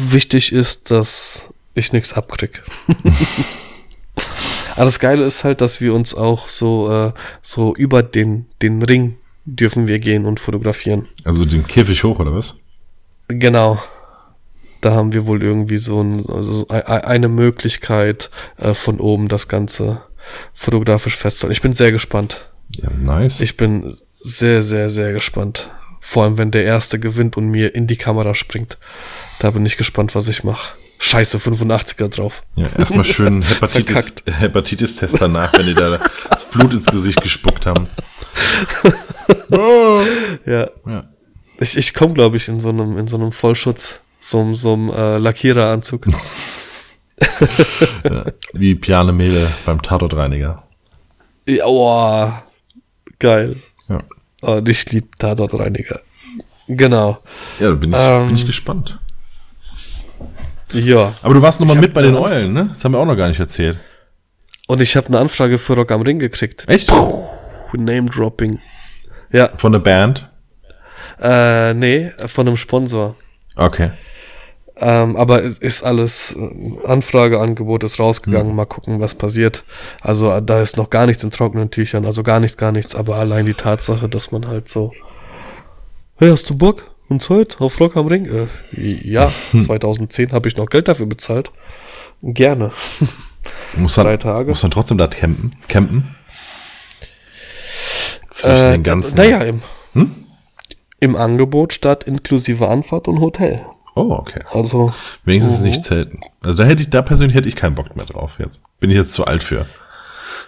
Wichtig 0.08 0.52
ist, 0.52 0.90
dass 0.90 1.52
ich 1.74 1.92
nichts 1.92 2.12
abkrieg. 2.12 2.62
Aber 4.76 4.84
das 4.86 4.98
Geile 4.98 5.24
ist 5.24 5.44
halt, 5.44 5.60
dass 5.60 5.80
wir 5.80 5.92
uns 5.92 6.14
auch 6.14 6.48
so, 6.48 6.90
äh, 6.90 7.12
so 7.42 7.74
über 7.74 8.02
den, 8.02 8.46
den 8.62 8.82
Ring 8.82 9.18
dürfen 9.44 9.88
wir 9.88 9.98
gehen 9.98 10.24
und 10.24 10.40
fotografieren. 10.40 11.08
Also 11.24 11.44
den 11.44 11.66
Käfig 11.66 12.02
hoch, 12.04 12.18
oder 12.18 12.34
was? 12.34 12.56
Genau. 13.28 13.82
Da 14.80 14.92
haben 14.92 15.12
wir 15.12 15.26
wohl 15.26 15.42
irgendwie 15.42 15.78
so 15.78 16.00
ein, 16.00 16.28
also 16.28 16.66
eine 16.68 17.28
Möglichkeit, 17.28 18.30
äh, 18.58 18.74
von 18.74 19.00
oben 19.00 19.28
das 19.28 19.48
Ganze 19.48 20.02
fotografisch 20.52 21.16
festzuhalten. 21.16 21.52
Ich 21.52 21.62
bin 21.62 21.74
sehr 21.74 21.92
gespannt. 21.92 22.50
Ja, 22.70 22.90
nice. 22.90 23.40
Ich 23.40 23.56
bin 23.56 23.96
sehr, 24.20 24.62
sehr, 24.62 24.90
sehr 24.90 25.12
gespannt. 25.12 25.70
Vor 26.06 26.24
allem, 26.24 26.36
wenn 26.36 26.50
der 26.50 26.64
Erste 26.64 26.98
gewinnt 27.00 27.38
und 27.38 27.46
mir 27.48 27.74
in 27.74 27.86
die 27.86 27.96
Kamera 27.96 28.34
springt. 28.34 28.76
Da 29.38 29.50
bin 29.50 29.64
ich 29.64 29.78
gespannt, 29.78 30.14
was 30.14 30.28
ich 30.28 30.44
mache. 30.44 30.74
Scheiße, 30.98 31.38
85er 31.38 32.08
drauf. 32.08 32.42
ja, 32.56 32.66
erstmal 32.78 33.04
schön 33.04 33.40
Hepatitis. 33.48 34.14
Hepatitis-Test 34.26 35.18
danach, 35.20 35.54
wenn 35.54 35.64
die 35.66 35.72
da 35.74 35.98
das 36.30 36.44
Blut 36.44 36.74
ins 36.74 36.86
Gesicht 36.86 37.22
gespuckt 37.22 37.64
haben. 37.66 37.88
Ja. 40.46 40.68
Ja. 40.86 41.04
Ich, 41.58 41.76
ich 41.78 41.94
komme, 41.94 42.12
glaube 42.14 42.36
ich, 42.36 42.48
in 42.48 42.60
so 42.60 42.68
einem, 42.68 42.98
in 42.98 43.08
so 43.08 43.16
einem 43.16 43.32
Vollschutz, 43.32 44.00
so, 44.20 44.40
einem- 44.40 44.54
so 44.54 44.74
einem 44.74 44.90
äh, 44.90 45.16
Lackiereranzug. 45.18 46.04
ja. 48.04 48.24
Wie 48.52 48.74
Piane 48.74 49.12
Mehle 49.12 49.46
beim 49.64 49.80
Tatortreiniger. 49.80 50.64
Ja, 51.48 51.64
oh, 51.66 52.30
geil. 53.18 53.56
Ja. 53.88 54.02
Und 54.44 54.68
ich 54.68 54.90
liebe 54.92 55.08
Tatortreiniger. 55.18 56.00
Genau. 56.68 57.18
Ja, 57.60 57.68
da 57.70 57.74
bin 57.74 57.90
ich, 57.90 57.96
Ähm. 57.98 58.26
bin 58.26 58.36
ich 58.36 58.46
gespannt. 58.46 58.98
Ja. 60.72 61.12
Aber 61.22 61.34
du 61.34 61.42
warst 61.42 61.60
noch 61.60 61.66
mal 61.68 61.74
Ich 61.74 61.80
mit 61.80 61.94
bei 61.94 62.02
den 62.02 62.16
Eulen, 62.16 62.52
ne? 62.52 62.70
Das 62.72 62.84
haben 62.84 62.92
wir 62.92 62.98
auch 62.98 63.06
noch 63.06 63.16
gar 63.16 63.28
nicht 63.28 63.38
erzählt. 63.40 63.78
Und 64.66 64.80
ich 64.80 64.96
habe 64.96 65.08
eine 65.08 65.18
Anfrage 65.18 65.58
für 65.58 65.74
Rock 65.74 65.90
am 65.92 66.02
Ring 66.02 66.18
gekriegt. 66.18 66.64
Echt? 66.68 66.90
Name 67.72 68.08
Dropping. 68.08 68.60
Ja, 69.32 69.50
Von 69.56 69.72
der 69.72 69.78
Band? 69.80 70.28
äh, 71.20 71.74
nee, 71.74 72.12
von 72.26 72.46
einem 72.48 72.56
Sponsor. 72.56 73.16
Okay. 73.56 73.90
Ähm, 74.76 75.14
aber 75.16 75.42
ist 75.42 75.84
alles, 75.84 76.34
äh, 76.36 76.86
Anfrageangebot 76.86 77.84
ist 77.84 78.00
rausgegangen, 78.00 78.56
mal 78.56 78.64
gucken, 78.64 79.00
was 79.00 79.14
passiert. 79.14 79.64
Also 80.00 80.32
äh, 80.32 80.42
da 80.42 80.60
ist 80.60 80.76
noch 80.76 80.90
gar 80.90 81.06
nichts 81.06 81.22
in 81.22 81.30
trockenen 81.30 81.70
Tüchern, 81.70 82.04
also 82.04 82.24
gar 82.24 82.40
nichts, 82.40 82.56
gar 82.56 82.72
nichts, 82.72 82.94
aber 82.96 83.16
allein 83.16 83.46
die 83.46 83.54
Tatsache, 83.54 84.08
dass 84.08 84.32
man 84.32 84.48
halt 84.48 84.68
so, 84.68 84.92
hey, 86.16 86.30
hast 86.30 86.50
du 86.50 86.56
Bock? 86.56 86.90
Und 87.08 87.28
heute 87.28 87.60
auf 87.60 87.78
Rock 87.80 87.96
am 87.96 88.06
Ring? 88.08 88.26
Äh, 88.26 88.46
ja, 88.80 89.30
2010 89.52 90.32
habe 90.32 90.48
ich 90.48 90.56
noch 90.56 90.66
Geld 90.66 90.88
dafür 90.88 91.06
bezahlt. 91.06 91.52
Gerne. 92.22 92.72
Muss 93.76 93.94
dann, 93.94 94.06
Drei 94.06 94.16
Tage. 94.16 94.50
Muss 94.50 94.62
dann 94.62 94.70
trotzdem 94.70 94.98
da 94.98 95.06
campen? 95.06 95.52
Campen? 95.68 96.16
Zwischen 98.30 98.66
Äh, 98.66 98.72
den 98.72 98.82
ganzen. 98.82 99.16
Naja, 99.16 99.42
im, 99.42 99.62
im 100.98 101.14
Angebot 101.14 101.72
statt 101.72 102.04
inklusive 102.04 102.68
Anfahrt 102.68 103.06
und 103.06 103.20
Hotel. 103.20 103.60
Oh, 103.94 104.10
okay. 104.12 104.40
Also, 104.52 104.92
Wenigstens 105.24 105.60
Mhm. 105.60 105.66
nicht 105.68 105.84
zelten. 105.84 106.20
Also 106.42 106.62
da 106.62 106.68
hätte 106.68 106.82
ich, 106.82 106.90
da 106.90 107.02
persönlich 107.02 107.36
hätte 107.36 107.48
ich 107.48 107.56
keinen 107.56 107.74
Bock 107.74 107.94
mehr 107.96 108.06
drauf 108.06 108.38
jetzt. 108.38 108.62
Bin 108.80 108.90
ich 108.90 108.96
jetzt 108.96 109.12
zu 109.12 109.24
alt 109.24 109.42
für. 109.42 109.66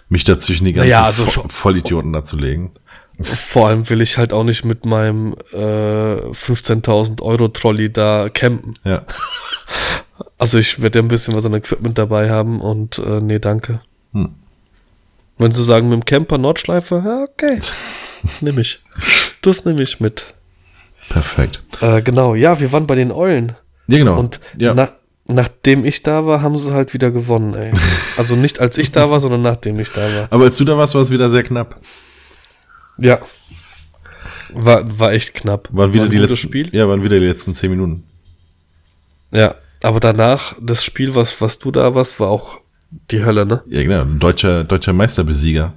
Mich 0.08 0.24
dazwischen 0.24 0.64
die 0.64 0.72
ganzen 0.72 0.90
Naja, 0.90 1.04
also 1.04 1.24
Vo 1.26 1.44
Vollidioten 1.48 2.12
dazu 2.12 2.36
legen. 2.36 2.72
vor 3.22 3.68
allem 3.68 3.88
will 3.88 4.00
ich 4.02 4.18
halt 4.18 4.32
auch 4.32 4.44
nicht 4.44 4.64
mit 4.64 4.84
meinem 4.84 5.34
äh, 5.52 5.56
15.000 5.56 7.22
Euro 7.22 7.48
Trolley 7.48 7.92
da 7.92 8.28
campen. 8.28 8.74
Ja. 8.84 9.02
Also 10.38 10.58
ich 10.58 10.80
werde 10.80 10.98
ja 10.98 11.02
ein 11.04 11.08
bisschen 11.08 11.34
was 11.34 11.44
an 11.44 11.52
Equipment 11.54 11.98
dabei 11.98 12.30
haben 12.30 12.60
und 12.60 12.98
äh, 12.98 13.20
nee, 13.20 13.38
danke. 13.38 13.80
Hm. 14.12 14.34
Wenn 15.38 15.52
sie 15.52 15.62
sagen, 15.64 15.88
mit 15.90 16.00
dem 16.00 16.04
Camper 16.06 16.38
Nordschleife, 16.38 17.02
ja, 17.04 17.24
okay. 17.24 17.58
Nimm 18.40 18.58
ich. 18.58 18.80
Das 19.42 19.64
nehme 19.66 19.82
ich 19.82 20.00
mit. 20.00 20.34
Perfekt. 21.08 21.62
Äh, 21.80 22.02
genau, 22.02 22.34
ja, 22.34 22.58
wir 22.60 22.72
waren 22.72 22.86
bei 22.86 22.94
den 22.94 23.12
Eulen. 23.12 23.56
Ja, 23.86 23.98
genau. 23.98 24.18
Und 24.18 24.40
ja. 24.58 24.74
na, 24.74 24.90
nachdem 25.26 25.84
ich 25.84 26.02
da 26.02 26.26
war, 26.26 26.42
haben 26.42 26.58
sie 26.58 26.72
halt 26.72 26.94
wieder 26.94 27.10
gewonnen, 27.10 27.54
ey. 27.54 27.72
Also 28.16 28.34
nicht 28.34 28.60
als 28.60 28.78
ich 28.78 28.92
da 28.92 29.10
war, 29.10 29.20
sondern 29.20 29.42
nachdem 29.42 29.78
ich 29.78 29.90
da 29.90 30.00
war. 30.00 30.28
Aber 30.30 30.44
als 30.44 30.56
du 30.56 30.64
da 30.64 30.78
warst, 30.78 30.94
war 30.94 31.02
es 31.02 31.10
wieder 31.10 31.30
sehr 31.30 31.42
knapp. 31.42 31.78
Ja. 32.96 33.18
War, 34.50 34.98
war 34.98 35.12
echt 35.12 35.34
knapp. 35.34 35.68
Waren 35.70 35.92
wieder 35.92 36.04
War 36.04 36.08
die 36.08 36.16
letzten, 36.16 36.36
Spiel. 36.36 36.74
ja, 36.74 36.88
waren 36.88 37.02
wieder 37.02 37.20
die 37.20 37.26
letzten 37.26 37.52
zehn 37.52 37.70
Minuten. 37.70 38.04
Ja, 39.32 39.54
aber 39.82 40.00
danach, 40.00 40.54
das 40.60 40.82
Spiel, 40.84 41.14
was, 41.14 41.40
was 41.40 41.58
du 41.58 41.70
da 41.70 41.94
warst, 41.94 42.18
war 42.20 42.28
auch 42.28 42.58
die 43.10 43.22
Hölle, 43.24 43.44
ne? 43.44 43.62
Ja, 43.66 43.82
genau. 43.82 44.02
Ein 44.02 44.18
Deutscher, 44.18 44.64
deutscher 44.64 44.92
Meisterbesieger. 44.92 45.74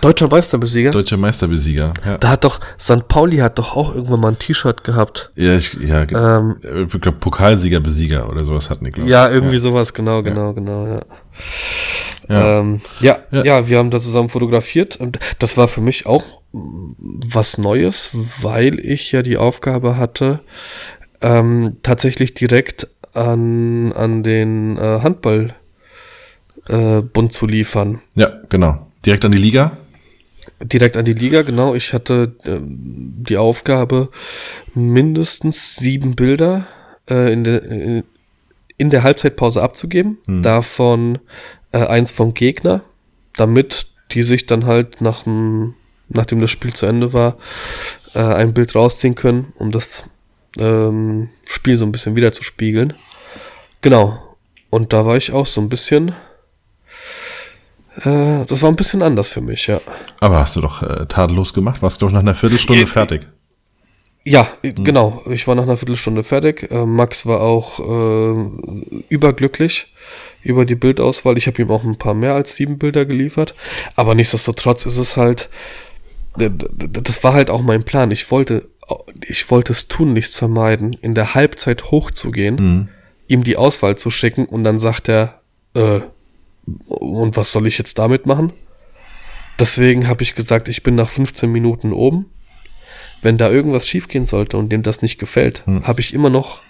Deutscher 0.00 0.28
Meisterbesieger? 0.28 0.90
Deutscher 0.90 1.16
Meisterbesieger, 1.16 1.92
ja. 2.04 2.18
Da 2.18 2.28
hat 2.30 2.44
doch, 2.44 2.60
St. 2.78 3.06
Pauli 3.08 3.38
hat 3.38 3.58
doch 3.58 3.76
auch 3.76 3.94
irgendwann 3.94 4.20
mal 4.20 4.28
ein 4.28 4.38
T-Shirt 4.38 4.82
gehabt. 4.84 5.30
Ja, 5.34 5.56
ich, 5.56 5.74
ja, 5.74 6.02
Ähm, 6.02 6.56
ich 6.62 7.00
glaube, 7.00 7.18
Pokalsieger, 7.18 7.80
Besieger 7.80 8.28
oder 8.28 8.44
sowas 8.44 8.70
hatten 8.70 8.84
die, 8.84 8.90
glaube 8.90 9.06
ich. 9.08 9.12
Ja, 9.12 9.30
irgendwie 9.30 9.58
sowas, 9.58 9.92
genau, 9.92 10.22
genau, 10.22 10.52
genau, 10.54 10.86
ja. 10.86 11.00
Ja. 12.28 12.60
Ähm, 12.60 12.80
ja, 13.00 13.18
Ja. 13.32 13.44
ja, 13.44 13.68
wir 13.68 13.78
haben 13.78 13.90
da 13.90 14.00
zusammen 14.00 14.28
fotografiert 14.28 14.96
und 14.96 15.18
das 15.40 15.56
war 15.56 15.66
für 15.66 15.80
mich 15.80 16.06
auch 16.06 16.24
was 16.52 17.58
Neues, 17.58 18.10
weil 18.40 18.78
ich 18.78 19.10
ja 19.12 19.22
die 19.22 19.36
Aufgabe 19.36 19.96
hatte, 19.96 20.40
ähm, 21.22 21.76
tatsächlich 21.82 22.34
direkt 22.34 22.88
an, 23.14 23.92
an 23.92 24.22
den 24.22 24.76
äh, 24.78 25.00
Handball 25.02 25.54
äh, 26.68 27.02
zu 27.28 27.46
liefern. 27.46 28.00
Ja, 28.14 28.30
genau. 28.48 28.86
Direkt 29.04 29.24
an 29.24 29.32
die 29.32 29.38
Liga. 29.38 29.72
Direkt 30.62 30.96
an 30.96 31.04
die 31.04 31.14
Liga, 31.14 31.42
genau. 31.42 31.74
Ich 31.74 31.92
hatte 31.92 32.36
ähm, 32.44 32.66
die 32.68 33.38
Aufgabe, 33.38 34.10
mindestens 34.74 35.76
sieben 35.76 36.14
Bilder 36.16 36.66
äh, 37.08 37.32
in, 37.32 37.44
der, 37.44 37.62
in, 37.62 38.04
in 38.76 38.90
der 38.90 39.02
Halbzeitpause 39.02 39.62
abzugeben. 39.62 40.18
Davon 40.42 41.18
äh, 41.72 41.86
eins 41.86 42.12
vom 42.12 42.34
Gegner, 42.34 42.82
damit 43.36 43.86
die 44.12 44.22
sich 44.22 44.46
dann 44.46 44.66
halt 44.66 45.00
nach 45.00 45.22
dem, 45.22 45.74
nachdem 46.08 46.40
das 46.40 46.50
Spiel 46.50 46.74
zu 46.74 46.86
Ende 46.86 47.12
war, 47.12 47.38
äh, 48.14 48.18
ein 48.18 48.54
Bild 48.54 48.74
rausziehen 48.74 49.14
können, 49.14 49.52
um 49.56 49.70
das 49.70 50.04
ähm, 50.58 51.28
Spiel 51.46 51.76
so 51.76 51.86
ein 51.86 51.92
bisschen 51.92 52.16
wieder 52.16 52.32
zu 52.32 52.42
spiegeln. 52.42 52.94
Genau. 53.80 54.36
Und 54.68 54.92
da 54.92 55.04
war 55.04 55.16
ich 55.16 55.32
auch 55.32 55.46
so 55.46 55.60
ein 55.60 55.68
bisschen. 55.68 56.14
Äh, 58.04 58.44
das 58.46 58.62
war 58.62 58.70
ein 58.70 58.76
bisschen 58.76 59.02
anders 59.02 59.30
für 59.30 59.40
mich, 59.40 59.66
ja. 59.66 59.80
Aber 60.20 60.38
hast 60.38 60.56
du 60.56 60.60
doch 60.60 60.82
äh, 60.82 61.06
tadellos 61.06 61.52
gemacht. 61.52 61.82
Warst, 61.82 61.98
glaube 61.98 62.10
ich, 62.10 62.14
nach 62.14 62.22
einer 62.22 62.34
Viertelstunde 62.34 62.82
Ja, 62.82 62.86
fertig. 62.86 63.26
Ja, 64.24 64.46
genau. 64.62 65.22
Ich 65.30 65.46
war 65.46 65.54
nach 65.54 65.62
einer 65.62 65.76
Viertelstunde 65.76 66.22
fertig. 66.22 66.70
Äh, 66.70 66.84
Max 66.84 67.26
war 67.26 67.40
auch 67.40 67.80
äh, 67.80 69.04
überglücklich 69.08 69.92
über 70.42 70.64
die 70.64 70.74
Bildauswahl. 70.74 71.38
Ich 71.38 71.46
habe 71.46 71.60
ihm 71.62 71.70
auch 71.70 71.84
ein 71.84 71.96
paar 71.96 72.14
mehr 72.14 72.34
als 72.34 72.56
sieben 72.56 72.78
Bilder 72.78 73.06
geliefert. 73.06 73.54
Aber 73.96 74.14
nichtsdestotrotz 74.14 74.86
ist 74.86 74.98
es 74.98 75.16
halt, 75.16 75.48
das 76.36 77.24
war 77.24 77.32
halt 77.32 77.50
auch 77.50 77.62
mein 77.62 77.82
Plan. 77.84 78.10
Ich 78.10 78.30
wollte, 78.30 78.68
ich 79.26 79.50
wollte 79.50 79.72
es 79.72 79.88
tunlichst 79.88 80.36
vermeiden, 80.36 80.96
in 81.00 81.14
der 81.14 81.34
Halbzeit 81.34 81.90
hochzugehen, 81.90 82.90
ihm 83.26 83.44
die 83.44 83.56
Auswahl 83.56 83.96
zu 83.96 84.10
schicken 84.10 84.44
und 84.46 84.64
dann 84.64 84.80
sagt 84.80 85.08
er, 85.08 85.40
äh, 85.74 86.00
und 86.86 87.36
was 87.36 87.52
soll 87.52 87.66
ich 87.66 87.78
jetzt 87.78 87.98
damit 87.98 88.26
machen? 88.26 88.52
Deswegen 89.58 90.08
habe 90.08 90.22
ich 90.22 90.34
gesagt, 90.34 90.68
ich 90.68 90.82
bin 90.82 90.94
nach 90.94 91.08
15 91.08 91.50
Minuten 91.50 91.92
oben. 91.92 92.26
Wenn 93.22 93.36
da 93.36 93.50
irgendwas 93.50 93.86
schiefgehen 93.86 94.24
sollte 94.24 94.56
und 94.56 94.70
dem 94.70 94.82
das 94.82 95.02
nicht 95.02 95.18
gefällt, 95.18 95.64
habe 95.82 96.00
ich 96.00 96.14
immer 96.14 96.30
noch 96.30 96.62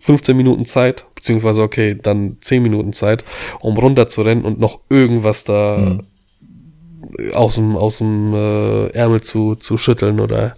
15 0.00 0.36
Minuten 0.36 0.66
Zeit, 0.66 1.06
beziehungsweise 1.14 1.62
okay, 1.62 1.96
dann 2.00 2.38
10 2.40 2.62
Minuten 2.62 2.92
Zeit, 2.92 3.24
um 3.60 3.78
runterzurennen 3.78 4.44
und 4.44 4.58
noch 4.58 4.80
irgendwas 4.90 5.44
da 5.44 5.98
aus 7.34 7.56
dem, 7.56 7.76
aus 7.76 7.98
dem 7.98 8.32
äh, 8.34 8.86
Ärmel 8.88 9.22
zu, 9.22 9.54
zu 9.56 9.78
schütteln 9.78 10.20
oder 10.20 10.56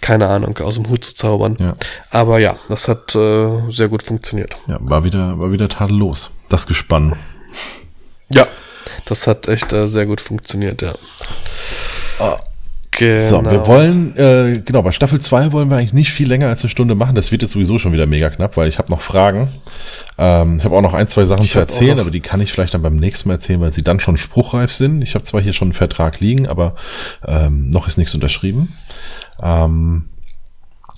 keine 0.00 0.28
Ahnung, 0.28 0.56
aus 0.58 0.74
dem 0.74 0.88
Hut 0.88 1.04
zu 1.04 1.14
zaubern. 1.14 1.56
Ja. 1.58 1.74
Aber 2.10 2.38
ja, 2.38 2.56
das 2.68 2.88
hat 2.88 3.14
äh, 3.14 3.70
sehr 3.70 3.88
gut 3.88 4.02
funktioniert. 4.02 4.56
Ja, 4.66 4.78
war 4.80 5.04
wieder, 5.04 5.38
war 5.38 5.52
wieder 5.52 5.68
tadellos. 5.68 6.30
Das 6.48 6.66
Gespann. 6.66 7.16
Ja, 8.30 8.46
das 9.04 9.26
hat 9.26 9.48
echt 9.48 9.72
äh, 9.72 9.86
sehr 9.88 10.06
gut 10.06 10.20
funktioniert, 10.20 10.82
ja. 10.82 10.94
Genau. 12.96 13.28
So, 13.28 13.44
wir 13.44 13.66
wollen, 13.66 14.16
äh, 14.16 14.62
genau, 14.64 14.80
bei 14.80 14.90
Staffel 14.90 15.20
2 15.20 15.52
wollen 15.52 15.68
wir 15.68 15.76
eigentlich 15.76 15.92
nicht 15.92 16.12
viel 16.12 16.26
länger 16.26 16.48
als 16.48 16.62
eine 16.62 16.70
Stunde 16.70 16.94
machen. 16.94 17.14
Das 17.14 17.30
wird 17.30 17.42
jetzt 17.42 17.50
sowieso 17.50 17.78
schon 17.78 17.92
wieder 17.92 18.06
mega 18.06 18.30
knapp, 18.30 18.56
weil 18.56 18.68
ich 18.68 18.78
habe 18.78 18.90
noch 18.90 19.02
Fragen. 19.02 19.48
Ähm, 20.16 20.56
ich 20.56 20.64
habe 20.64 20.74
auch 20.74 20.80
noch 20.80 20.94
ein, 20.94 21.06
zwei 21.06 21.26
Sachen 21.26 21.44
Ich 21.44 21.50
zu 21.50 21.58
erzählen, 21.58 21.98
aber 21.98 22.10
die 22.10 22.20
kann 22.20 22.40
ich 22.40 22.52
vielleicht 22.52 22.72
dann 22.72 22.80
beim 22.80 22.96
nächsten 22.96 23.28
Mal 23.28 23.34
erzählen, 23.34 23.60
weil 23.60 23.72
sie 23.72 23.84
dann 23.84 24.00
schon 24.00 24.16
spruchreif 24.16 24.72
sind. 24.72 25.02
Ich 25.02 25.14
habe 25.14 25.24
zwar 25.24 25.42
hier 25.42 25.52
schon 25.52 25.66
einen 25.66 25.72
Vertrag 25.74 26.20
liegen, 26.20 26.46
aber 26.46 26.74
ähm, 27.26 27.68
noch 27.68 27.86
ist 27.86 27.98
nichts 27.98 28.14
unterschrieben. 28.14 28.72
Ähm, 29.42 30.08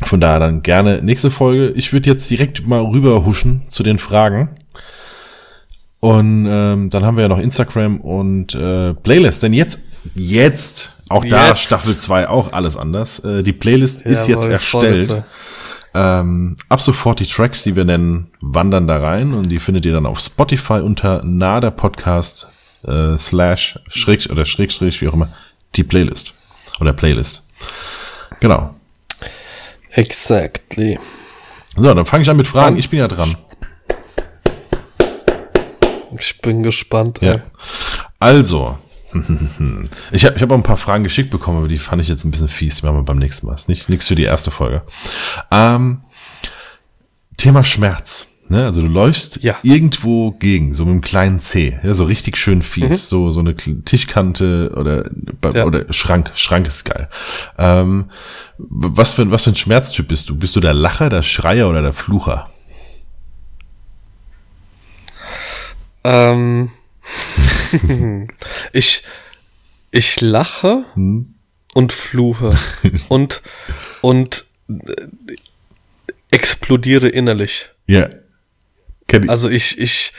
von 0.03 0.20
daher 0.20 0.39
dann 0.39 0.62
gerne 0.62 1.03
nächste 1.03 1.33
Folge. 1.33 1.70
Ich 1.70 1.93
würde 1.93 2.09
jetzt 2.09 2.31
direkt 2.31 2.64
mal 2.64 2.81
rüber 2.81 3.24
huschen 3.24 3.64
zu 3.68 3.83
den 3.83 3.99
Fragen. 3.99 4.51
Und 6.01 6.46
ähm, 6.49 6.90
dann 6.90 7.05
haben 7.05 7.16
wir 7.16 7.22
ja 7.22 7.28
noch 7.28 7.38
Instagram 7.38 8.01
und 8.01 8.55
äh, 8.55 8.94
Playlist. 8.94 9.42
Denn 9.42 9.53
jetzt, 9.53 9.80
jetzt, 10.14 10.92
auch 11.09 11.24
da 11.24 11.49
Jetzt. 11.49 11.62
Staffel 11.62 11.96
2 11.96 12.28
auch 12.28 12.53
alles 12.53 12.76
anders. 12.76 13.18
Äh, 13.20 13.42
die 13.42 13.53
Playlist 13.53 14.03
ist 14.03 14.28
jetzt 14.28 14.46
erstellt. 14.46 15.24
Ähm, 15.94 16.57
ab 16.68 16.80
sofort 16.80 17.18
die 17.18 17.26
Tracks, 17.26 17.62
die 17.64 17.74
wir 17.74 17.84
nennen, 17.84 18.30
wandern 18.40 18.86
da 18.86 18.99
rein 18.99 19.32
und 19.32 19.49
die 19.49 19.59
findet 19.59 19.86
ihr 19.86 19.94
dann 19.94 20.07
auf 20.07 20.20
Spotify 20.20 20.80
unter 20.80 21.24
Nader 21.24 21.70
Podcast 21.70 22.49
äh, 22.86 23.16
slash 23.16 23.78
schräg 23.88 24.28
oder 24.30 24.44
schräg 24.44 24.70
schräg, 24.70 25.01
wie 25.01 25.09
auch 25.09 25.14
immer, 25.14 25.30
die 25.74 25.84
Playlist. 25.84 26.34
Oder 26.80 26.92
Playlist. 26.92 27.42
Genau. 28.38 28.74
Exactly. 29.90 30.99
So, 31.74 31.94
dann 31.94 32.07
fange 32.07 32.22
ich 32.22 32.30
an 32.30 32.36
mit 32.36 32.46
Fragen. 32.46 32.76
Ich 32.78 32.90
bin 32.90 32.99
ja 32.99 33.09
dran. 33.09 33.34
Ich 36.21 36.41
bin 36.41 36.62
gespannt. 36.62 37.21
Ja. 37.23 37.33
ey. 37.35 37.41
Also, 38.19 38.79
ich 40.12 40.25
habe 40.25 40.37
ich 40.37 40.43
hab 40.43 40.51
auch 40.51 40.57
ein 40.57 40.62
paar 40.62 40.77
Fragen 40.77 41.05
geschickt 41.05 41.31
bekommen, 41.31 41.59
aber 41.59 41.69
die 41.69 41.79
fand 41.79 42.03
ich 42.03 42.09
jetzt 42.09 42.25
ein 42.25 42.31
bisschen 42.31 42.49
fies. 42.49 42.77
Die 42.77 42.87
machen 42.87 42.97
wir 42.99 43.03
beim 43.05 43.19
nächsten 43.19 43.47
Mal. 43.47 43.55
Ist 43.55 43.69
Nichts, 43.69 43.89
nichts 43.89 44.07
für 44.07 44.14
die 44.14 44.25
erste 44.25 44.51
Folge. 44.51 44.83
Ähm, 45.51 46.01
Thema 47.37 47.64
Schmerz. 47.64 48.27
Ne? 48.51 48.64
Also 48.64 48.81
du 48.81 48.87
läufst 48.89 49.43
Ja. 49.43 49.57
irgendwo 49.62 50.31
gegen, 50.33 50.73
so 50.73 50.85
mit 50.87 50.93
einem 50.93 51.01
kleinen 51.03 51.39
C, 51.39 51.79
ja, 51.83 51.93
so 51.93 52.05
richtig 52.05 52.39
schön 52.39 52.62
fies, 52.62 53.09
so 53.09 53.31
so 53.31 53.41
eine 53.41 53.55
Tischkante 53.55 54.73
oder 54.75 55.11
Ja. 55.55 55.66
oder 55.66 55.93
Schrank. 55.93 56.31
Schrank 56.35 56.66
ist 56.66 56.85
geil. 56.85 57.09
Ähm, 57.59 58.07
was 58.57 59.12
für 59.12 59.31
was 59.31 59.45
für 59.45 59.51
ein 59.51 59.57
Schmerztyp 59.57 60.09
bist 60.09 60.31
du? 60.31 60.37
Bist 60.37 60.57
du 60.57 60.61
der 60.61 60.73
Lacher, 60.75 61.11
der 61.11 61.23
Schreier 61.23 61.69
oder 61.69 61.83
der 61.83 61.93
Flucher? 61.93 62.49
Ähm, 66.05 66.70
ich, 68.72 69.03
ich 69.90 70.20
lache 70.20 70.84
und 71.74 71.92
fluche 71.92 72.57
und, 73.09 73.42
und 74.01 74.46
äh, 74.68 74.74
explodiere 76.30 77.09
innerlich. 77.09 77.70
Ja. 77.86 78.09
Kenn 79.07 79.24
ich. 79.24 79.30
Also 79.30 79.49
ich, 79.49 79.78
ich, 79.78 80.12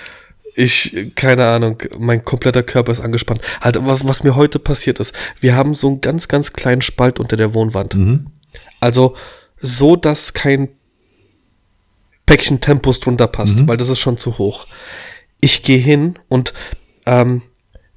ich, 0.56 1.12
keine 1.16 1.48
Ahnung, 1.48 1.82
mein 1.98 2.26
kompletter 2.26 2.64
Körper 2.64 2.92
ist 2.92 3.00
angespannt. 3.00 3.42
Halt, 3.62 3.78
was, 3.86 4.08
was 4.08 4.24
mir 4.24 4.36
heute 4.36 4.60
passiert 4.60 5.00
ist, 5.00 5.14
wir 5.40 5.56
haben 5.56 5.76
so 5.76 5.88
einen 5.88 6.02
ganz, 6.02 6.28
ganz 6.28 6.54
kleinen 6.54 6.82
Spalt 6.82 7.20
unter 7.20 7.38
der 7.38 7.54
Wohnwand. 7.54 7.94
Also 8.80 9.16
so, 9.62 9.96
dass 9.96 10.34
kein 10.34 10.70
Päckchen 12.26 12.62
Tempos 12.62 13.00
drunter 13.00 13.28
passt, 13.28 13.68
weil 13.68 13.78
das 13.78 13.90
ist 13.90 14.00
schon 14.00 14.18
zu 14.18 14.38
hoch. 14.38 14.68
Ich 15.42 15.64
gehe 15.64 15.78
hin 15.78 16.20
und 16.28 16.54
ähm, 17.06 17.42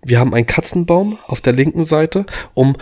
wir 0.05 0.18
haben 0.18 0.34
einen 0.34 0.47
Katzenbaum 0.47 1.18
auf 1.26 1.40
der 1.40 1.53
linken 1.53 1.84
Seite, 1.84 2.26
um 2.55 2.76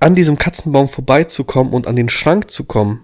an 0.00 0.14
diesem 0.14 0.38
Katzenbaum 0.38 0.88
vorbeizukommen 0.88 1.72
und 1.72 1.86
an 1.86 1.96
den 1.96 2.08
Schrank 2.08 2.50
zu 2.50 2.64
kommen, 2.64 3.02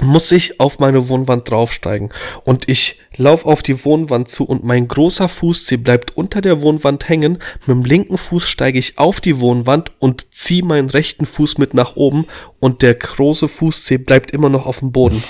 muss 0.00 0.32
ich 0.32 0.58
auf 0.60 0.78
meine 0.78 1.08
Wohnwand 1.08 1.50
draufsteigen. 1.50 2.08
Und 2.44 2.68
ich 2.68 2.98
laufe 3.16 3.46
auf 3.46 3.62
die 3.62 3.84
Wohnwand 3.84 4.28
zu 4.28 4.44
und 4.44 4.64
mein 4.64 4.88
großer 4.88 5.28
Fußzeh 5.28 5.76
bleibt 5.76 6.16
unter 6.16 6.40
der 6.40 6.62
Wohnwand 6.62 7.08
hängen. 7.08 7.38
Mit 7.66 7.68
dem 7.68 7.84
linken 7.84 8.16
Fuß 8.16 8.48
steige 8.48 8.78
ich 8.78 8.98
auf 8.98 9.20
die 9.20 9.40
Wohnwand 9.40 9.92
und 9.98 10.34
ziehe 10.34 10.64
meinen 10.64 10.88
rechten 10.88 11.26
Fuß 11.26 11.58
mit 11.58 11.74
nach 11.74 11.96
oben 11.96 12.26
und 12.58 12.80
der 12.80 12.94
große 12.94 13.48
Fußzeh 13.48 13.98
bleibt 13.98 14.30
immer 14.30 14.48
noch 14.48 14.64
auf 14.64 14.78
dem 14.78 14.92
Boden. 14.92 15.22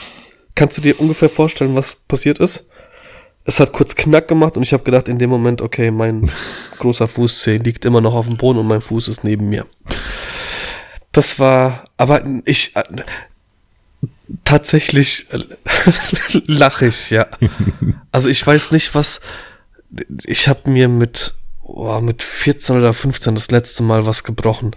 Kannst 0.55 0.76
du 0.76 0.83
dir 0.83 1.01
ungefähr 1.01 1.28
vorstellen, 1.28 1.74
was 1.74 1.97
passiert 1.97 2.39
ist? 2.39 2.68
Es 3.45 3.59
hat 3.59 3.72
kurz 3.72 3.97
Knack 3.97 4.28
gemacht 4.28 4.57
und 4.57 4.62
ich 4.62 4.72
habe 4.72 4.84
gedacht 4.84 5.09
in 5.09 5.18
dem 5.18 5.30
Moment, 5.30 5.62
okay, 5.62 5.90
mein 5.90 6.30
großer 6.78 7.09
Fußzeh 7.09 7.57
liegt 7.57 7.84
immer 7.84 8.01
noch 8.01 8.14
auf 8.14 8.26
dem 8.26 8.36
Boden 8.36 8.59
und 8.59 8.68
mein 8.68 8.80
Fuß 8.80 9.09
ist 9.09 9.24
neben 9.24 9.49
mir. 9.49 9.66
Das 11.11 11.38
war, 11.38 11.84
aber 11.97 12.22
ich, 12.45 12.74
äh, 12.76 12.82
tatsächlich 14.45 15.26
äh, 15.30 15.40
lache 16.47 16.86
ich, 16.86 17.11
ja. 17.11 17.26
Also 18.12 18.28
ich 18.28 18.47
weiß 18.47 18.70
nicht, 18.70 18.95
was, 18.95 19.20
ich 20.24 20.49
habe 20.49 20.70
mir 20.70 20.88
mit, 20.88 21.34
oh, 21.62 22.01
mit 22.01 22.22
14 22.22 22.76
oder 22.78 22.95
15 22.95 23.34
das 23.34 23.51
letzte 23.51 23.82
Mal 23.82 24.07
was 24.07 24.24
gebrochen. 24.24 24.74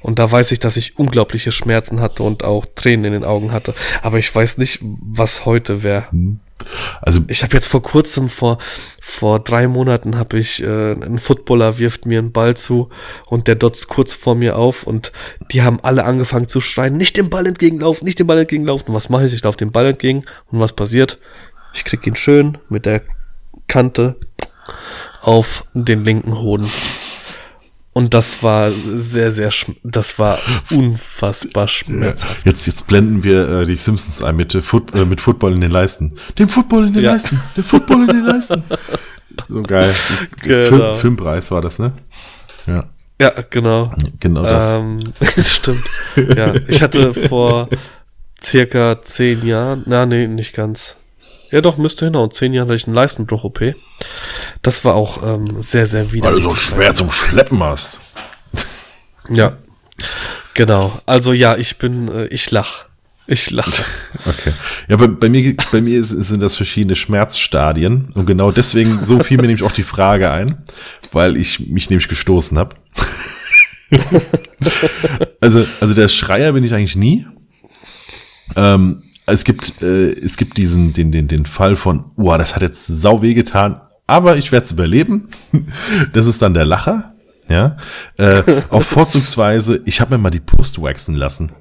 Und 0.00 0.18
da 0.18 0.30
weiß 0.30 0.52
ich, 0.52 0.60
dass 0.60 0.76
ich 0.76 0.98
unglaubliche 0.98 1.52
Schmerzen 1.52 2.00
hatte 2.00 2.22
und 2.22 2.44
auch 2.44 2.66
Tränen 2.74 3.06
in 3.06 3.12
den 3.12 3.24
Augen 3.24 3.52
hatte. 3.52 3.74
Aber 4.02 4.18
ich 4.18 4.32
weiß 4.32 4.58
nicht, 4.58 4.78
was 4.80 5.44
heute 5.44 5.82
wäre. 5.82 6.06
Also 7.00 7.20
ich 7.28 7.42
habe 7.42 7.54
jetzt 7.54 7.68
vor 7.68 7.82
kurzem, 7.82 8.28
vor, 8.28 8.58
vor 9.00 9.40
drei 9.40 9.68
Monaten, 9.68 10.18
habe 10.18 10.38
ich 10.38 10.62
äh, 10.62 10.92
ein 10.92 11.18
Footballer 11.18 11.78
wirft 11.78 12.06
mir 12.06 12.18
einen 12.18 12.32
Ball 12.32 12.56
zu 12.56 12.90
und 13.26 13.46
der 13.46 13.54
dotzt 13.54 13.88
kurz 13.88 14.14
vor 14.14 14.34
mir 14.34 14.56
auf 14.56 14.82
und 14.84 15.12
die 15.52 15.62
haben 15.62 15.80
alle 15.82 16.04
angefangen 16.04 16.48
zu 16.48 16.60
schreien, 16.60 16.96
nicht 16.96 17.16
dem 17.16 17.30
Ball 17.30 17.46
entgegenlaufen, 17.46 18.04
nicht 18.04 18.18
dem 18.18 18.26
Ball 18.26 18.38
entgegenlaufen. 18.38 18.88
Und 18.88 18.94
was 18.94 19.08
mache 19.08 19.26
ich? 19.26 19.32
Ich 19.32 19.42
laufe 19.42 19.58
dem 19.58 19.72
Ball 19.72 19.86
entgegen 19.86 20.24
und 20.50 20.60
was 20.60 20.72
passiert? 20.72 21.18
Ich 21.74 21.84
krieg 21.84 22.06
ihn 22.06 22.16
schön 22.16 22.58
mit 22.68 22.86
der 22.86 23.02
Kante 23.66 24.16
auf 25.22 25.64
den 25.74 26.04
linken 26.04 26.38
Hoden. 26.38 26.70
Und 27.98 28.14
das 28.14 28.44
war 28.44 28.70
sehr, 28.94 29.32
sehr, 29.32 29.50
das 29.82 30.20
war 30.20 30.38
unfassbar 30.70 31.66
schmerzhaft. 31.66 32.46
Jetzt, 32.46 32.64
jetzt 32.68 32.86
blenden 32.86 33.24
wir 33.24 33.48
äh, 33.48 33.66
die 33.66 33.74
Simpsons 33.74 34.22
ein 34.22 34.36
mit, 34.36 34.54
äh, 34.54 34.62
Foot, 34.62 34.94
äh, 34.94 35.04
mit 35.04 35.20
Football 35.20 35.54
in 35.54 35.62
den 35.62 35.72
Leisten. 35.72 36.14
Den 36.38 36.48
Football 36.48 36.86
in 36.86 36.92
den 36.92 37.02
ja. 37.02 37.10
Leisten. 37.10 37.40
Den 37.56 37.64
Football 37.64 38.02
in 38.02 38.06
den 38.06 38.24
Leisten. 38.24 38.62
So 39.48 39.62
geil. 39.62 39.92
Genau. 40.42 40.68
Film, 40.68 40.98
Filmpreis 41.00 41.50
war 41.50 41.60
das, 41.60 41.80
ne? 41.80 41.90
Ja. 42.68 42.84
Ja, 43.20 43.32
genau. 43.50 43.92
Genau 44.20 44.44
das. 44.44 44.74
Ähm, 44.74 45.00
stimmt. 45.42 45.82
Ja, 46.36 46.54
ich 46.68 46.80
hatte 46.80 47.12
vor 47.12 47.68
circa 48.40 49.02
zehn 49.02 49.44
Jahren, 49.44 49.82
na 49.86 50.06
nee, 50.06 50.28
nicht 50.28 50.54
ganz. 50.54 50.94
Ja, 51.50 51.60
doch, 51.60 51.78
müsste 51.78 52.04
hinhauen. 52.04 52.30
Zehn 52.30 52.52
Jahre 52.52 52.68
hatte 52.68 52.76
ich 52.76 52.86
einen 52.86 52.94
Leistenbruch-OP. 52.94 53.74
Das 54.62 54.84
war 54.84 54.94
auch 54.94 55.22
ähm, 55.22 55.60
sehr, 55.60 55.86
sehr 55.86 56.12
widerlich. 56.12 56.36
Weil 56.36 56.42
du 56.42 56.50
so 56.50 56.54
schwer 56.54 56.94
zum 56.94 57.10
Schleppen 57.10 57.62
hast. 57.62 58.00
Ja, 59.30 59.56
genau. 60.54 61.00
Also 61.06 61.32
ja, 61.32 61.56
ich 61.56 61.78
bin, 61.78 62.08
äh, 62.08 62.26
ich 62.26 62.50
lach. 62.50 62.84
Ich 63.26 63.50
lache. 63.50 63.84
Okay. 64.24 64.52
Ja, 64.88 64.96
bei, 64.96 65.06
bei 65.06 65.28
mir, 65.28 65.54
bei 65.70 65.80
mir 65.80 66.00
ist, 66.00 66.10
sind 66.10 66.42
das 66.42 66.56
verschiedene 66.56 66.96
Schmerzstadien. 66.96 68.10
Und 68.14 68.26
genau 68.26 68.50
deswegen, 68.50 69.00
so 69.04 69.20
fiel 69.20 69.36
mir 69.36 69.44
nämlich 69.46 69.62
auch 69.62 69.72
die 69.72 69.82
Frage 69.82 70.30
ein, 70.30 70.64
weil 71.12 71.36
ich 71.36 71.60
mich 71.68 71.88
nämlich 71.88 72.08
gestoßen 72.08 72.58
habe. 72.58 72.76
also, 75.40 75.66
also 75.80 75.94
der 75.94 76.08
Schreier 76.08 76.52
bin 76.52 76.64
ich 76.64 76.74
eigentlich 76.74 76.96
nie. 76.96 77.26
Ähm, 78.56 79.02
es 79.28 79.44
gibt, 79.44 79.82
äh, 79.82 80.12
es 80.12 80.36
gibt 80.36 80.56
diesen, 80.56 80.92
den, 80.92 81.12
den, 81.12 81.28
den 81.28 81.46
Fall 81.46 81.76
von, 81.76 82.12
wow, 82.16 82.38
das 82.38 82.54
hat 82.54 82.62
jetzt 82.62 82.86
sau 82.86 83.22
weh 83.22 83.34
getan, 83.34 83.80
aber 84.06 84.36
ich 84.36 84.52
werde 84.52 84.64
es 84.64 84.72
überleben. 84.72 85.28
Das 86.12 86.26
ist 86.26 86.42
dann 86.42 86.54
der 86.54 86.64
Lacher. 86.64 87.14
Ja. 87.48 87.76
Äh, 88.16 88.42
auch 88.70 88.82
vorzugsweise, 88.84 89.80
ich 89.84 90.00
habe 90.00 90.16
mir 90.16 90.22
mal 90.22 90.30
die 90.30 90.40
Brust 90.40 90.80
waxen 90.80 91.14
lassen. 91.14 91.52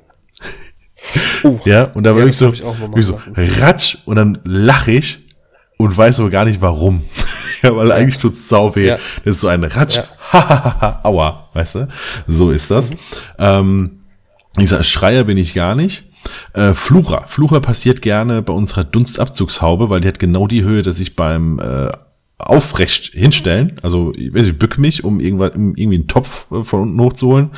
Uh, 1.43 1.59
ja, 1.65 1.85
und 1.85 2.03
da 2.03 2.15
war 2.15 2.23
ja, 2.23 2.27
ich 2.27 2.37
so, 2.37 2.51
ich, 2.51 2.63
ich 2.95 3.05
so 3.05 3.17
ratsch, 3.59 3.97
und 4.05 4.15
dann 4.15 4.39
lache 4.43 4.91
ich 4.91 5.19
und 5.77 5.95
weiß 5.95 6.19
aber 6.19 6.29
gar 6.29 6.45
nicht 6.45 6.61
warum. 6.61 7.03
ja, 7.61 7.75
weil 7.75 7.89
ja. 7.89 7.95
eigentlich 7.95 8.17
tut's 8.17 8.49
sau 8.49 8.75
weh. 8.75 8.87
Ja. 8.87 8.97
Das 9.23 9.35
ist 9.35 9.41
so 9.41 9.47
ein 9.47 9.63
Ratsch, 9.63 9.97
ja. 9.97 10.99
aua, 11.03 11.49
weißt 11.53 11.75
du? 11.75 11.87
So 12.27 12.51
ist 12.51 12.71
das. 12.71 12.91
Mhm. 12.91 12.97
Ähm, 13.39 13.99
ich 14.57 14.69
sag, 14.69 14.83
Schreier 14.85 15.23
bin 15.23 15.37
ich 15.37 15.53
gar 15.53 15.75
nicht. 15.75 16.06
Äh, 16.53 16.73
Flucher. 16.73 17.25
Flucher 17.27 17.61
passiert 17.61 18.01
gerne 18.01 18.41
bei 18.41 18.53
unserer 18.53 18.83
Dunstabzugshaube, 18.83 19.89
weil 19.89 20.01
die 20.01 20.07
hat 20.07 20.19
genau 20.19 20.47
die 20.47 20.63
Höhe, 20.63 20.81
dass 20.81 20.99
ich 20.99 21.15
beim 21.15 21.59
äh, 21.59 21.89
aufrecht 22.37 23.11
hinstellen, 23.13 23.77
also 23.81 24.13
ich, 24.15 24.33
weiß, 24.33 24.45
ich 24.45 24.59
bück 24.59 24.77
mich, 24.77 25.03
um 25.03 25.19
irgendwas, 25.19 25.51
um 25.55 25.75
irgendwie 25.75 25.97
einen 25.97 26.07
Topf 26.07 26.51
äh, 26.51 26.63
von 26.63 26.81
unten 26.81 27.01
hochzuholen, 27.01 27.49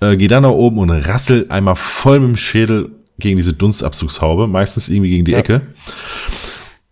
äh, 0.00 0.16
gehe 0.16 0.28
dann 0.28 0.44
nach 0.44 0.50
oben 0.50 0.78
und 0.78 0.90
rassel 0.90 1.46
einmal 1.50 1.76
voll 1.76 2.20
mit 2.20 2.28
dem 2.30 2.36
Schädel 2.36 2.90
gegen 3.18 3.36
diese 3.36 3.52
Dunstabzugshaube, 3.52 4.46
meistens 4.46 4.88
irgendwie 4.88 5.10
gegen 5.10 5.24
die 5.26 5.32
ja. 5.32 5.38
Ecke. 5.38 5.60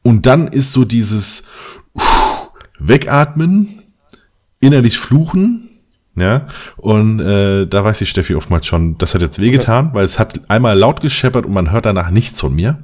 Und 0.03 0.27
dann 0.27 0.49
ist 0.49 0.73
so 0.73 0.85
dieses 0.85 1.45
Wegatmen, 2.79 3.83
innerlich 4.61 4.99
fluchen, 4.99 5.70
ja, 6.17 6.49
und 6.77 7.21
äh, 7.21 7.67
da 7.67 7.85
weiß 7.85 8.01
ich 8.01 8.11
Steffi 8.11 8.35
oftmals 8.35 8.67
schon, 8.67 8.99
das 8.99 9.15
hat 9.15 9.23
jetzt 9.23 9.41
wehgetan, 9.41 9.87
okay. 9.87 9.95
weil 9.95 10.05
es 10.05 10.19
hat 10.19 10.41
einmal 10.49 10.77
laut 10.77 11.01
gescheppert 11.01 11.47
und 11.47 11.53
man 11.53 11.71
hört 11.71 11.87
danach 11.87 12.11
nichts 12.11 12.41
von 12.41 12.55
mir. 12.55 12.83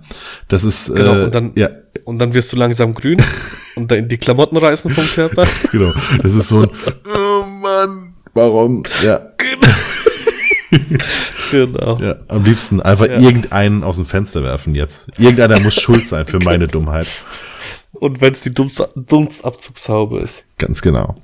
Das 0.48 0.62
ist 0.62 0.94
genau, 0.94 1.14
äh, 1.14 1.24
und 1.24 1.34
dann, 1.34 1.50
ja. 1.56 1.68
und 2.04 2.20
dann 2.20 2.34
wirst 2.34 2.52
du 2.52 2.56
langsam 2.56 2.94
grün 2.94 3.20
und 3.76 3.90
dann 3.90 4.08
die 4.08 4.18
Klamotten 4.18 4.56
reißen 4.56 4.92
vom 4.92 5.06
Körper. 5.06 5.44
genau, 5.72 5.92
das 6.22 6.34
ist 6.36 6.48
so 6.48 6.62
ein 6.62 6.70
Oh 7.14 7.44
Mann, 7.44 8.14
warum? 8.32 8.84
Ja. 9.04 9.20
genau. 11.50 11.98
Ja, 11.98 12.16
am 12.28 12.44
liebsten 12.44 12.80
einfach 12.80 13.08
ja. 13.08 13.18
irgendeinen 13.18 13.82
aus 13.82 13.96
dem 13.96 14.06
Fenster 14.06 14.44
werfen 14.44 14.74
jetzt. 14.76 15.08
Irgendeiner 15.18 15.58
muss 15.60 15.74
schuld 15.74 16.06
sein 16.06 16.26
für 16.26 16.38
meine 16.38 16.68
Dummheit. 16.68 17.08
Und 17.92 18.20
wenn 18.20 18.32
es 18.32 18.42
die 18.42 18.54
Dunstabzugshaube 18.54 20.20
ist. 20.20 20.44
Ganz 20.58 20.82
genau. 20.82 21.16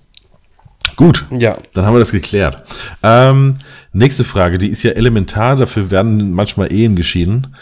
Gut, 0.97 1.25
ja. 1.31 1.57
dann 1.75 1.87
haben 1.87 1.95
wir 1.95 2.01
das 2.01 2.13
geklärt. 2.13 2.65
Ähm, 3.03 3.59
nächste 3.93 4.25
Frage, 4.25 4.59
die 4.59 4.69
ist 4.69 4.83
ja 4.83 4.93
elementar, 4.93 5.57
dafür 5.57 5.91
werden 5.91 6.33
manchmal 6.33 6.73
Ehen 6.73 6.97
geschieden. 6.97 7.57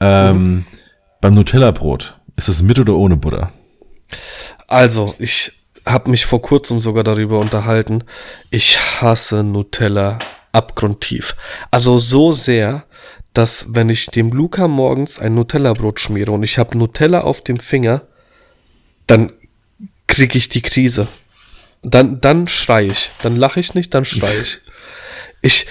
Ähm, 0.00 0.36
mhm. 0.36 0.64
Beim 1.20 1.34
Nutella-Brot, 1.34 2.18
ist 2.36 2.48
das 2.48 2.62
mit 2.62 2.78
oder 2.78 2.96
ohne 2.96 3.16
Butter? 3.16 3.52
Also, 4.66 5.14
ich 5.18 5.52
habe 5.86 6.10
mich 6.10 6.26
vor 6.26 6.42
kurzem 6.42 6.80
sogar 6.80 7.04
darüber 7.04 7.38
unterhalten. 7.38 8.04
Ich 8.50 8.78
hasse 8.78 9.42
Nutella 9.42 10.18
abgrundtief. 10.52 11.34
Also 11.70 11.98
so 11.98 12.32
sehr, 12.32 12.84
dass 13.32 13.66
wenn 13.74 13.88
ich 13.88 14.06
dem 14.06 14.30
Luca 14.30 14.68
morgens 14.68 15.18
ein 15.18 15.34
Nutella-Brot 15.34 16.00
schmiere 16.00 16.32
und 16.32 16.42
ich 16.42 16.58
habe 16.58 16.76
Nutella 16.76 17.22
auf 17.22 17.42
dem 17.42 17.58
Finger, 17.58 18.02
dann 19.06 19.32
kriege 20.06 20.36
ich 20.36 20.48
die 20.48 20.62
Krise. 20.62 21.08
Dann, 21.82 22.20
dann 22.20 22.48
schrei 22.48 22.86
ich. 22.86 23.10
Dann 23.22 23.36
lache 23.36 23.60
ich 23.60 23.74
nicht, 23.74 23.92
dann 23.94 24.04
schrei 24.04 24.32
ich. 24.40 24.58
Ich, 25.40 25.66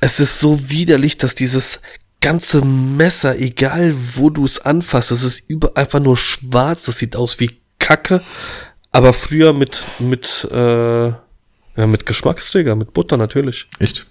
es 0.00 0.20
ist 0.20 0.38
so 0.38 0.70
widerlich, 0.70 1.18
dass 1.18 1.34
dieses 1.34 1.80
ganze 2.20 2.64
Messer, 2.64 3.38
egal 3.38 3.94
wo 4.14 4.30
du 4.30 4.44
es 4.44 4.58
anfasst, 4.58 5.10
das 5.10 5.22
ist 5.22 5.50
über, 5.50 5.76
einfach 5.76 6.00
nur 6.00 6.16
schwarz, 6.16 6.84
das 6.84 6.98
sieht 6.98 7.16
aus 7.16 7.40
wie 7.40 7.60
Kacke, 7.78 8.22
aber 8.92 9.12
früher 9.12 9.52
mit, 9.52 9.82
mit, 9.98 10.46
äh, 10.50 11.06
ja, 11.06 11.86
mit 11.86 12.06
Geschmacksträger, 12.06 12.74
mit 12.76 12.92
Butter 12.94 13.16
natürlich. 13.16 13.66
Echt? 13.78 14.06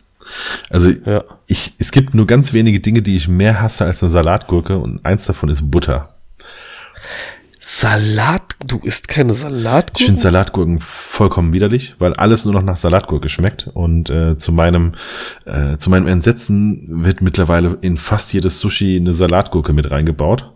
Also 0.70 0.92
ja. 0.92 1.24
ich, 1.48 1.74
es 1.78 1.92
gibt 1.92 2.14
nur 2.14 2.26
ganz 2.28 2.54
wenige 2.54 2.80
Dinge, 2.80 3.02
die 3.02 3.16
ich 3.16 3.28
mehr 3.28 3.62
hasse 3.62 3.86
als 3.86 4.02
eine 4.02 4.10
Salatgurke 4.10 4.78
und 4.78 5.06
eins 5.06 5.26
davon 5.26 5.50
ist 5.50 5.70
Butter. 5.70 6.15
Salat, 7.68 8.44
du 8.64 8.78
isst 8.84 9.08
keine 9.08 9.34
Salatgurken? 9.34 9.94
Ich 9.98 10.06
finde 10.06 10.22
Salatgurken 10.22 10.80
vollkommen 10.80 11.52
widerlich, 11.52 11.96
weil 11.98 12.14
alles 12.14 12.46
nur 12.46 12.54
noch 12.54 12.62
nach 12.62 12.78
Salatgurke 12.78 13.28
schmeckt. 13.28 13.72
Und 13.74 14.12
äh, 14.12 14.38
zu 14.38 14.52
meinem 14.52 14.92
äh, 15.46 15.76
zu 15.78 15.90
meinem 15.90 16.06
Entsetzen 16.06 17.04
wird 17.04 17.22
mittlerweile 17.22 17.76
in 17.82 17.98
fast 17.98 18.32
jedes 18.34 18.60
Sushi 18.60 18.98
eine 18.98 19.16
Salatgurke 19.16 19.74
mit 19.74 19.90
reingebaut. 19.90 20.54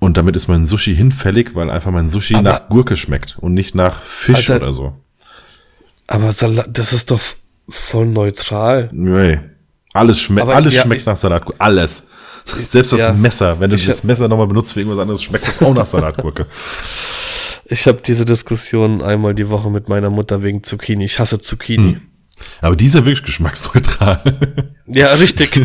Und 0.00 0.18
damit 0.18 0.36
ist 0.36 0.48
mein 0.48 0.66
Sushi 0.66 0.94
hinfällig, 0.94 1.54
weil 1.54 1.70
einfach 1.70 1.92
mein 1.92 2.08
Sushi 2.08 2.34
aber, 2.34 2.42
nach 2.42 2.68
Gurke 2.68 2.98
schmeckt 2.98 3.38
und 3.40 3.54
nicht 3.54 3.74
nach 3.74 4.02
Fisch 4.02 4.50
Alter, 4.50 4.62
oder 4.62 4.72
so. 4.74 4.92
Aber 6.08 6.30
Salat, 6.32 6.68
das 6.70 6.92
ist 6.92 7.10
doch 7.10 7.22
voll 7.70 8.04
neutral. 8.04 8.90
Nee. 8.92 9.40
Alles, 9.94 10.20
schme 10.20 10.42
aber, 10.42 10.56
alles 10.56 10.74
ja, 10.74 10.82
schmeckt 10.82 11.02
ich, 11.02 11.06
nach 11.06 11.16
Salatgurke. 11.16 11.60
Alles. 11.60 12.04
Selbst 12.44 12.92
das 12.92 13.00
ja, 13.00 13.12
Messer, 13.12 13.58
wenn 13.58 13.70
du 13.70 13.76
das 13.76 14.04
Messer 14.04 14.28
nochmal 14.28 14.48
benutzt 14.48 14.74
für 14.74 14.80
irgendwas 14.80 14.98
anderes, 14.98 15.22
schmeckt 15.22 15.48
das 15.48 15.62
auch 15.62 15.72
nach 15.72 15.86
Salatgurke. 15.86 16.46
Ich 17.66 17.86
habe 17.86 18.00
diese 18.04 18.24
Diskussion 18.26 19.00
einmal 19.00 19.34
die 19.34 19.48
Woche 19.48 19.70
mit 19.70 19.88
meiner 19.88 20.10
Mutter 20.10 20.42
wegen 20.42 20.62
Zucchini. 20.62 21.06
Ich 21.06 21.18
hasse 21.18 21.40
Zucchini. 21.40 21.94
Hm. 21.94 22.00
Aber 22.60 22.74
die 22.74 22.86
ist 22.86 22.94
ja 22.94 23.06
wirklich 23.06 23.22
geschmacksneutral. 23.24 24.20
Ja, 24.86 25.14
richtig. 25.14 25.64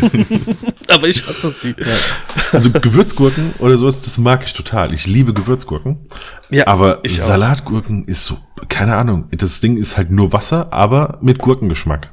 Aber 0.88 1.06
ich 1.06 1.26
hasse 1.26 1.50
sie. 1.50 1.74
Ja. 1.78 1.86
Also 2.52 2.70
Gewürzgurken 2.70 3.52
oder 3.58 3.76
sowas, 3.76 4.00
das 4.00 4.16
mag 4.16 4.42
ich 4.46 4.54
total. 4.54 4.94
Ich 4.94 5.06
liebe 5.06 5.34
Gewürzgurken. 5.34 5.98
Ja, 6.48 6.66
aber 6.66 7.02
Salatgurken 7.06 8.04
auch. 8.04 8.08
ist 8.08 8.24
so, 8.24 8.38
keine 8.70 8.96
Ahnung. 8.96 9.28
Das 9.30 9.60
Ding 9.60 9.76
ist 9.76 9.98
halt 9.98 10.10
nur 10.10 10.32
Wasser, 10.32 10.72
aber 10.72 11.18
mit 11.20 11.38
Gurkengeschmack. 11.38 12.08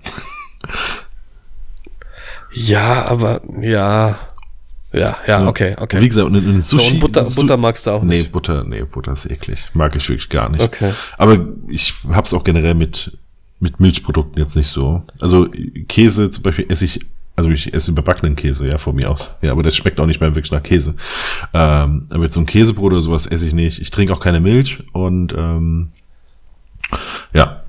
Ja, 2.66 3.08
aber 3.08 3.42
ja. 3.62 4.18
Ja, 4.94 5.18
ja, 5.28 5.46
okay, 5.46 5.76
okay. 5.78 6.02
Wie 6.02 6.08
gesagt, 6.08 6.32
ein 6.32 6.62
Sushi. 6.62 6.90
So, 6.90 6.94
und 6.94 7.00
Butter, 7.02 7.24
Butter 7.24 7.58
magst 7.58 7.86
du 7.86 7.92
auch 7.92 8.04
nicht? 8.04 8.24
Nee, 8.24 8.30
Butter, 8.32 8.64
nee, 8.64 8.84
Butter 8.84 9.12
ist 9.14 9.30
eklig. 9.30 9.66
Mag 9.74 9.96
ich 9.96 10.08
wirklich 10.08 10.30
gar 10.30 10.50
nicht. 10.50 10.62
Okay. 10.62 10.94
Aber 11.18 11.38
ich 11.68 11.94
hab's 12.10 12.34
auch 12.34 12.44
generell 12.44 12.74
mit, 12.74 13.18
mit 13.60 13.80
Milchprodukten 13.80 14.42
jetzt 14.42 14.56
nicht 14.56 14.70
so. 14.70 15.04
Also 15.20 15.50
Käse 15.88 16.30
zum 16.30 16.42
Beispiel 16.42 16.66
esse 16.70 16.86
ich, 16.86 17.02
also 17.36 17.50
ich 17.50 17.74
esse 17.74 17.92
überbackenen 17.92 18.36
Käse, 18.38 18.68
ja, 18.68 18.78
von 18.78 18.96
mir 18.96 19.12
aus. 19.12 19.32
Ja, 19.42 19.52
aber 19.52 19.62
das 19.62 19.76
schmeckt 19.76 20.00
auch 20.00 20.06
nicht 20.06 20.22
mehr 20.22 20.34
wirklich 20.34 20.52
nach 20.52 20.64
Käse. 20.64 20.96
Ähm, 21.54 22.08
aber 22.10 22.24
jetzt 22.24 22.34
so 22.34 22.40
ein 22.40 22.46
Käsebrot 22.46 22.94
oder 22.94 23.02
sowas 23.02 23.28
esse 23.28 23.46
ich 23.46 23.54
nicht. 23.54 23.80
Ich 23.80 23.92
trinke 23.92 24.14
auch 24.14 24.22
keine 24.22 24.40
Milch 24.40 24.84
und 24.94 25.34
ähm, 25.38 25.90
ja. 27.34 27.62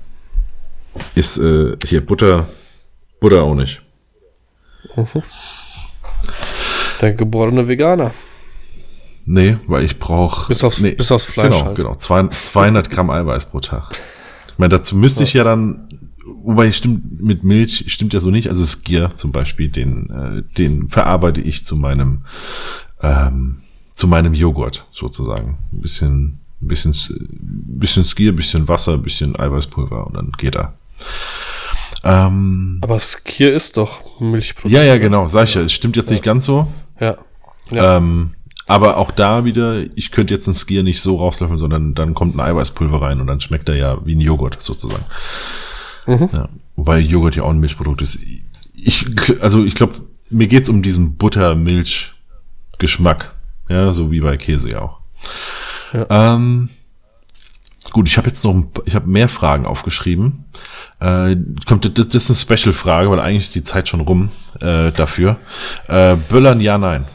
Ist 1.15 1.37
äh, 1.37 1.75
hier 1.85 2.05
Butter, 2.05 2.47
Butter 3.19 3.43
auch 3.43 3.55
nicht. 3.55 3.81
Mhm. 4.95 5.23
Der 7.01 7.13
geborene 7.13 7.67
Veganer. 7.67 8.11
Nee, 9.25 9.57
weil 9.67 9.85
ich 9.85 9.99
brauche. 9.99 10.47
Bis 10.47 10.63
aufs, 10.63 10.79
nee, 10.79 10.91
bis 10.93 11.11
aufs 11.11 11.25
Fleisch 11.25 11.53
Genau, 11.55 11.65
halt. 11.67 11.77
genau. 11.77 11.95
Zwei- 11.95 12.27
200 12.27 12.89
Gramm 12.89 13.09
Eiweiß 13.09 13.47
pro 13.51 13.59
Tag. 13.59 13.91
Ich 14.51 14.57
meine, 14.57 14.69
dazu 14.69 14.95
müsste 14.95 15.23
ich 15.23 15.33
ja 15.33 15.43
dann, 15.43 15.87
wobei 16.43 16.71
stimmt, 16.71 17.21
mit 17.21 17.43
Milch 17.43 17.85
stimmt 17.87 18.13
ja 18.13 18.19
so 18.19 18.31
nicht. 18.31 18.49
Also 18.49 18.65
Skier 18.65 19.11
zum 19.15 19.31
Beispiel, 19.31 19.69
den, 19.69 20.09
äh, 20.09 20.43
den 20.57 20.89
verarbeite 20.89 21.41
ich 21.41 21.63
zu 21.63 21.75
meinem, 21.75 22.25
ähm, 23.01 23.57
zu 23.93 24.07
meinem 24.07 24.33
Joghurt 24.33 24.85
sozusagen. 24.91 25.59
Ein 25.71 25.81
bisschen, 25.81 26.39
ein 26.61 26.67
bisschen, 26.67 26.91
ein 26.91 27.79
bisschen 27.79 28.03
Skier, 28.05 28.31
ein 28.33 28.35
bisschen 28.35 28.67
Wasser, 28.67 28.93
ein 28.93 29.03
bisschen 29.03 29.39
Eiweißpulver 29.39 30.07
und 30.07 30.15
dann 30.15 30.31
geht 30.37 30.55
er. 30.55 30.73
Ähm, 32.03 32.79
Aber 32.81 32.99
Skier 32.99 33.53
ist 33.53 33.77
doch 33.77 34.19
Milchprodukt. 34.19 34.73
ja, 34.73 34.83
ja, 34.83 34.97
genau, 34.97 35.27
sag 35.27 35.45
ich 35.45 35.53
ja. 35.55 35.61
Es 35.61 35.73
stimmt 35.73 35.95
jetzt 35.95 36.11
nicht 36.11 36.23
ganz 36.23 36.45
so. 36.45 36.67
Ja. 36.99 37.17
ja. 37.71 37.97
Ähm, 37.97 38.35
aber 38.67 38.97
auch 38.97 39.11
da 39.11 39.45
wieder, 39.45 39.81
ich 39.95 40.11
könnte 40.11 40.33
jetzt 40.33 40.47
einen 40.47 40.55
Skier 40.55 40.83
nicht 40.83 41.01
so 41.01 41.17
rauslöffeln, 41.17 41.57
sondern 41.57 41.95
dann 41.95 42.13
kommt 42.13 42.35
ein 42.35 42.39
Eiweißpulver 42.39 43.01
rein 43.01 43.19
und 43.19 43.27
dann 43.27 43.41
schmeckt 43.41 43.67
er 43.67 43.75
ja 43.75 43.97
wie 44.05 44.15
ein 44.15 44.21
Joghurt 44.21 44.61
sozusagen. 44.61 45.03
Mhm. 46.05 46.29
Ja, 46.31 46.47
wobei 46.75 46.99
Joghurt 46.99 47.35
ja 47.35 47.43
auch 47.43 47.49
ein 47.49 47.59
Milchprodukt 47.59 48.01
ist. 48.01 48.19
Ich, 48.75 49.05
also 49.41 49.65
ich 49.65 49.75
glaube, 49.75 49.95
mir 50.29 50.47
geht's 50.47 50.69
um 50.69 50.81
diesen 50.83 51.15
Butter-Milch-Geschmack. 51.15 53.33
Ja, 53.69 53.93
so 53.93 54.11
wie 54.11 54.21
bei 54.21 54.37
Käse 54.37 54.69
ja 54.69 54.81
auch. 54.81 54.99
Ähm, 56.09 56.69
gut, 57.91 58.07
ich 58.07 58.17
habe 58.17 58.27
jetzt 58.27 58.43
noch, 58.43 58.53
ein, 58.53 58.71
paar- 58.71 58.85
ich 58.87 58.95
habe 58.95 59.07
mehr 59.09 59.29
Fragen 59.29 59.65
aufgeschrieben. 59.65 60.45
Äh, 60.99 61.35
kommt, 61.67 61.85
das, 61.97 62.07
das 62.09 62.29
ist 62.29 62.49
eine 62.49 62.57
Special-Frage, 62.57 63.09
weil 63.09 63.19
eigentlich 63.19 63.43
ist 63.43 63.55
die 63.55 63.63
Zeit 63.63 63.87
schon 63.87 64.01
rum 64.01 64.31
äh, 64.61 64.91
dafür. 64.91 65.37
Äh, 65.87 66.15
Böllern, 66.15 66.61
ja, 66.61 66.77
nein. 66.77 67.05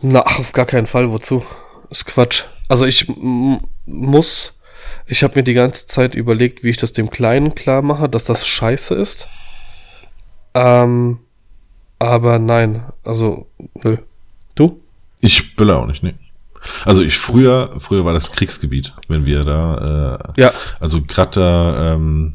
Na, 0.00 0.20
auf 0.20 0.52
gar 0.52 0.66
keinen 0.66 0.86
Fall. 0.86 1.10
Wozu? 1.10 1.44
Ist 1.90 2.06
Quatsch. 2.06 2.42
Also 2.68 2.86
ich 2.86 3.06
muss, 3.86 4.60
ich 5.06 5.22
habe 5.22 5.36
mir 5.38 5.42
die 5.44 5.54
ganze 5.54 5.86
Zeit 5.86 6.14
überlegt, 6.14 6.64
wie 6.64 6.70
ich 6.70 6.76
das 6.78 6.92
dem 6.92 7.10
Kleinen 7.10 7.54
klar 7.54 7.82
mache, 7.82 8.08
dass 8.08 8.24
das 8.24 8.46
scheiße 8.46 8.94
ist. 8.94 9.28
Ähm, 10.54 11.18
aber 11.98 12.38
nein, 12.38 12.84
also 13.04 13.46
nö. 13.82 13.98
Du? 14.54 14.80
Ich 15.20 15.56
böller 15.56 15.78
auch 15.78 15.86
nicht, 15.86 16.02
nee. 16.02 16.14
Also 16.84 17.02
ich 17.02 17.18
früher, 17.18 17.70
früher 17.78 18.04
war 18.04 18.12
das 18.14 18.32
Kriegsgebiet, 18.32 18.92
wenn 19.08 19.26
wir 19.26 19.44
da, 19.44 20.18
äh, 20.36 20.40
Ja. 20.40 20.52
also 20.80 21.02
gerade 21.02 21.30
da, 21.32 21.94
ähm, 21.94 22.34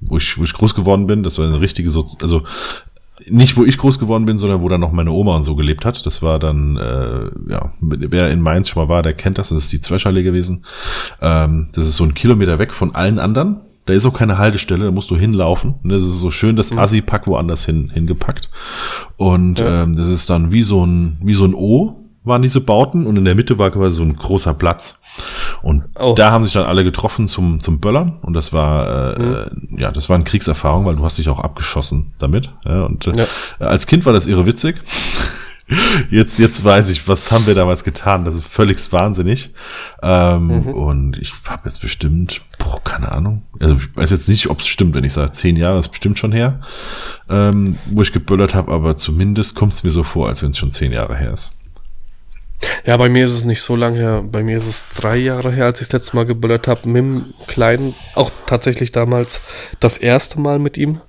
wo 0.00 0.18
ich, 0.18 0.38
wo 0.38 0.44
ich 0.44 0.52
groß 0.52 0.74
geworden 0.74 1.06
bin, 1.06 1.22
das 1.22 1.38
war 1.38 1.46
eine 1.46 1.60
richtige, 1.60 1.90
so 1.90 2.04
also 2.22 2.42
nicht 3.28 3.56
wo 3.56 3.64
ich 3.64 3.78
groß 3.78 3.98
geworden 3.98 4.26
bin, 4.26 4.36
sondern 4.38 4.60
wo 4.60 4.68
dann 4.68 4.80
noch 4.80 4.92
meine 4.92 5.10
Oma 5.10 5.34
und 5.36 5.42
so 5.42 5.56
gelebt 5.56 5.84
hat. 5.86 6.04
Das 6.04 6.20
war 6.22 6.38
dann, 6.38 6.76
äh, 6.76 7.30
ja, 7.50 7.72
wer 7.80 8.30
in 8.30 8.40
Mainz 8.42 8.68
schon 8.68 8.82
mal 8.82 8.88
war, 8.90 9.02
der 9.02 9.14
kennt 9.14 9.38
das, 9.38 9.48
das 9.48 9.58
ist 9.64 9.72
die 9.72 9.80
Zwetschallee 9.80 10.22
gewesen. 10.22 10.64
Ähm, 11.22 11.68
das 11.74 11.86
ist 11.86 11.96
so 11.96 12.04
ein 12.04 12.12
Kilometer 12.14 12.58
weg 12.58 12.74
von 12.74 12.94
allen 12.94 13.18
anderen. 13.18 13.62
Da 13.86 13.94
ist 13.94 14.04
auch 14.04 14.12
keine 14.12 14.36
Haltestelle, 14.36 14.84
da 14.84 14.90
musst 14.90 15.10
du 15.10 15.16
hinlaufen. 15.16 15.76
Ne, 15.82 15.94
Das 15.94 16.04
ist 16.04 16.20
so 16.20 16.30
schön 16.30 16.56
das 16.56 16.76
Assi-Pack 16.76 17.26
woanders 17.26 17.64
hin, 17.64 17.88
hingepackt. 17.92 18.50
Und 19.16 19.60
Ja. 19.60 19.84
ähm, 19.84 19.96
das 19.96 20.08
ist 20.08 20.28
dann 20.28 20.52
wie 20.52 20.62
so 20.62 20.84
ein, 20.84 21.18
wie 21.22 21.34
so 21.34 21.44
ein 21.46 21.54
O, 21.54 21.96
waren 22.26 22.42
diese 22.42 22.60
Bauten 22.60 23.06
und 23.06 23.16
in 23.16 23.24
der 23.24 23.34
Mitte 23.34 23.58
war 23.58 23.70
quasi 23.70 23.94
so 23.94 24.02
ein 24.02 24.14
großer 24.16 24.54
Platz. 24.54 25.00
Und 25.62 25.84
Oh. 25.98 26.14
da 26.14 26.30
haben 26.30 26.44
sich 26.44 26.52
dann 26.52 26.66
alle 26.66 26.84
getroffen 26.84 27.26
zum, 27.28 27.60
zum 27.60 27.80
Böllern 27.80 28.18
und 28.20 28.34
das 28.34 28.52
war, 28.52 29.16
äh, 29.18 29.22
äh, 29.22 29.50
ja, 29.78 29.90
das 29.90 30.08
war 30.10 30.16
eine 30.16 30.24
Kriegserfahrung, 30.24 30.84
weil 30.84 30.96
du 30.96 31.04
hast 31.04 31.16
dich 31.16 31.28
auch 31.30 31.38
abgeschossen 31.40 32.12
damit. 32.18 32.50
Ja, 32.66 32.84
und 32.84 33.06
äh, 33.06 33.12
Ja. 33.60 33.66
als 33.66 33.86
Kind 33.86 34.04
war 34.04 34.12
das 34.12 34.26
irre 34.26 34.44
witzig. 34.44 34.76
Jetzt, 36.12 36.38
jetzt 36.38 36.62
weiß 36.64 36.90
ich, 36.90 37.08
was 37.08 37.32
haben 37.32 37.48
wir 37.48 37.56
damals 37.56 37.82
getan. 37.82 38.24
Das 38.24 38.36
ist 38.36 38.44
völlig 38.44 38.78
wahnsinnig. 38.92 39.50
Ähm, 40.00 40.50
Und 40.68 41.16
ich 41.18 41.32
habe 41.48 41.62
jetzt 41.64 41.80
bestimmt, 41.80 42.40
boah, 42.58 42.80
keine 42.84 43.10
Ahnung. 43.10 43.42
Also 43.58 43.74
ich 43.74 43.96
weiß 43.96 44.10
jetzt 44.10 44.28
nicht, 44.28 44.48
ob 44.48 44.60
es 44.60 44.68
stimmt, 44.68 44.94
wenn 44.94 45.02
ich 45.02 45.12
sage, 45.12 45.32
zehn 45.32 45.56
Jahre 45.56 45.80
ist 45.80 45.88
bestimmt 45.88 46.20
schon 46.20 46.30
her, 46.30 46.60
ähm, 47.28 47.78
wo 47.90 48.02
ich 48.02 48.12
geböllert 48.12 48.54
habe, 48.54 48.70
aber 48.70 48.94
zumindest 48.94 49.56
kommt 49.56 49.72
es 49.72 49.82
mir 49.82 49.90
so 49.90 50.04
vor, 50.04 50.28
als 50.28 50.40
wenn 50.44 50.50
es 50.50 50.58
schon 50.58 50.70
zehn 50.70 50.92
Jahre 50.92 51.16
her 51.16 51.32
ist. 51.32 51.50
Ja, 52.84 52.96
bei 52.96 53.08
mir 53.08 53.24
ist 53.24 53.32
es 53.32 53.44
nicht 53.44 53.62
so 53.62 53.76
lange 53.76 53.98
her. 53.98 54.22
Bei 54.24 54.42
mir 54.42 54.58
ist 54.58 54.66
es 54.66 54.84
drei 54.96 55.16
Jahre 55.16 55.52
her, 55.52 55.66
als 55.66 55.80
ich 55.80 55.88
das 55.88 56.02
letzte 56.02 56.16
Mal 56.16 56.26
geböllert 56.26 56.68
habe. 56.68 56.88
Mit 56.88 57.02
dem 57.02 57.34
Kleinen, 57.46 57.94
auch 58.14 58.30
tatsächlich 58.46 58.92
damals 58.92 59.40
das 59.80 59.96
erste 59.98 60.40
Mal 60.40 60.58
mit 60.58 60.76
ihm. 60.76 61.00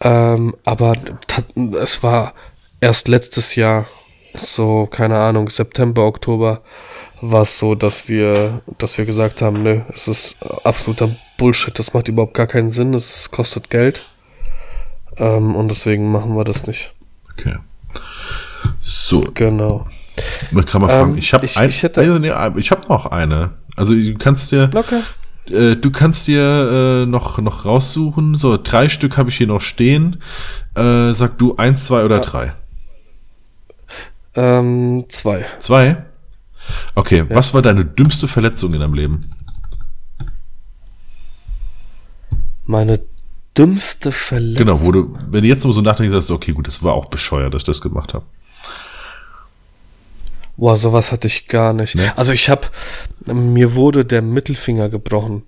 Ähm, 0.00 0.54
aber 0.64 0.94
es 1.80 2.02
war 2.02 2.34
erst 2.80 3.08
letztes 3.08 3.54
Jahr, 3.54 3.86
so, 4.34 4.86
keine 4.86 5.18
Ahnung, 5.18 5.48
September, 5.48 6.04
Oktober, 6.06 6.62
war 7.20 7.42
es 7.42 7.58
so, 7.58 7.74
dass 7.74 8.08
wir, 8.08 8.62
dass 8.78 8.98
wir 8.98 9.04
gesagt 9.04 9.42
haben, 9.42 9.62
nö, 9.64 9.80
es 9.92 10.06
ist 10.06 10.36
absoluter 10.62 11.16
Bullshit, 11.36 11.76
das 11.76 11.94
macht 11.94 12.06
überhaupt 12.06 12.34
gar 12.34 12.46
keinen 12.46 12.70
Sinn, 12.70 12.94
es 12.94 13.30
kostet 13.32 13.70
Geld. 13.70 14.08
Ähm, 15.16 15.56
und 15.56 15.68
deswegen 15.68 16.12
machen 16.12 16.36
wir 16.36 16.44
das 16.44 16.66
nicht. 16.66 16.94
Okay. 17.32 17.56
So, 18.80 19.24
Genau. 19.34 19.86
Man 20.50 20.64
kann 20.64 20.80
mal 20.82 20.88
fragen. 20.88 21.12
Ähm, 21.12 21.18
ich 21.18 21.32
habe 21.34 21.44
ich- 21.46 21.56
ein, 21.56 21.68
ich 21.68 21.82
hätte- 21.82 22.00
also, 22.00 22.18
nee, 22.18 22.32
ich 22.56 22.70
habe 22.70 22.88
noch 22.88 23.06
eine. 23.06 23.52
Also 23.76 23.94
du 23.94 24.14
kannst 24.18 24.50
dir, 24.52 24.70
Okay. 24.74 25.00
äh, 25.50 25.76
du 25.76 25.90
kannst 25.90 26.26
dir 26.26 27.02
äh, 27.04 27.06
noch 27.06 27.38
noch 27.38 27.64
raussuchen. 27.64 28.34
So 28.34 28.56
drei 28.62 28.88
Stück 28.88 29.16
habe 29.16 29.30
ich 29.30 29.36
hier 29.36 29.46
noch 29.46 29.60
stehen. 29.60 30.20
Äh, 30.74 31.12
sag 31.14 31.38
du 31.38 31.56
eins, 31.56 31.84
zwei 31.84 32.04
oder 32.04 32.18
drei. 32.20 32.54
Ähm, 34.34 35.04
zwei. 35.08 35.46
Zwei. 35.58 36.04
Okay. 36.94 37.24
Was 37.30 37.54
war 37.54 37.62
deine 37.62 37.84
dümmste 37.84 38.28
Verletzung 38.28 38.72
in 38.74 38.80
deinem 38.80 38.94
Leben? 38.94 39.20
Meine 42.66 43.00
dümmste 43.56 44.12
Verletzung. 44.12 44.66
Genau, 44.66 44.80
wo 44.84 44.92
du, 44.92 45.18
wenn 45.30 45.42
du 45.42 45.48
jetzt 45.48 45.64
nur 45.64 45.72
so 45.74 45.80
nachdenkst, 45.80 46.12
sagst 46.12 46.30
du, 46.30 46.34
okay, 46.34 46.52
gut, 46.52 46.66
das 46.66 46.82
war 46.82 46.92
auch 46.94 47.06
bescheuert, 47.06 47.54
dass 47.54 47.62
ich 47.62 47.66
das 47.66 47.80
gemacht 47.80 48.14
habe. 48.14 48.24
Boah, 50.58 50.76
sowas 50.76 51.12
hatte 51.12 51.28
ich 51.28 51.46
gar 51.46 51.72
nicht. 51.72 51.94
Ne? 51.94 52.12
Also 52.16 52.32
ich 52.32 52.48
habe, 52.50 52.66
mir 53.26 53.74
wurde 53.74 54.04
der 54.04 54.20
Mittelfinger 54.22 54.88
gebrochen. 54.88 55.44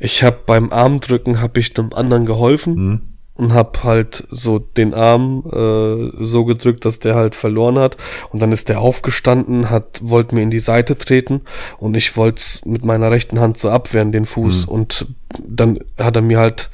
Ich 0.00 0.22
habe 0.24 0.38
beim 0.46 0.72
Armdrücken 0.72 1.40
habe 1.40 1.60
ich 1.60 1.74
dem 1.74 1.92
anderen 1.92 2.24
geholfen 2.24 2.74
Mhm. 2.74 3.00
und 3.34 3.52
habe 3.52 3.84
halt 3.84 4.24
so 4.30 4.58
den 4.58 4.94
Arm 4.94 5.42
äh, 5.52 6.24
so 6.24 6.44
gedrückt, 6.46 6.84
dass 6.86 6.98
der 6.98 7.14
halt 7.14 7.34
verloren 7.34 7.78
hat. 7.78 7.96
Und 8.30 8.40
dann 8.40 8.50
ist 8.52 8.68
der 8.70 8.80
aufgestanden, 8.80 9.68
hat 9.70 10.00
wollte 10.02 10.34
mir 10.34 10.42
in 10.42 10.50
die 10.50 10.60
Seite 10.60 10.96
treten 10.96 11.42
und 11.78 11.94
ich 11.96 12.16
wollte 12.16 12.38
es 12.40 12.64
mit 12.64 12.84
meiner 12.84 13.10
rechten 13.10 13.38
Hand 13.40 13.58
so 13.58 13.68
abwehren 13.70 14.12
den 14.12 14.24
Fuß 14.24 14.66
Mhm. 14.66 14.72
und 14.72 15.06
dann 15.46 15.78
hat 15.98 16.16
er 16.16 16.22
mir 16.22 16.38
halt 16.38 16.70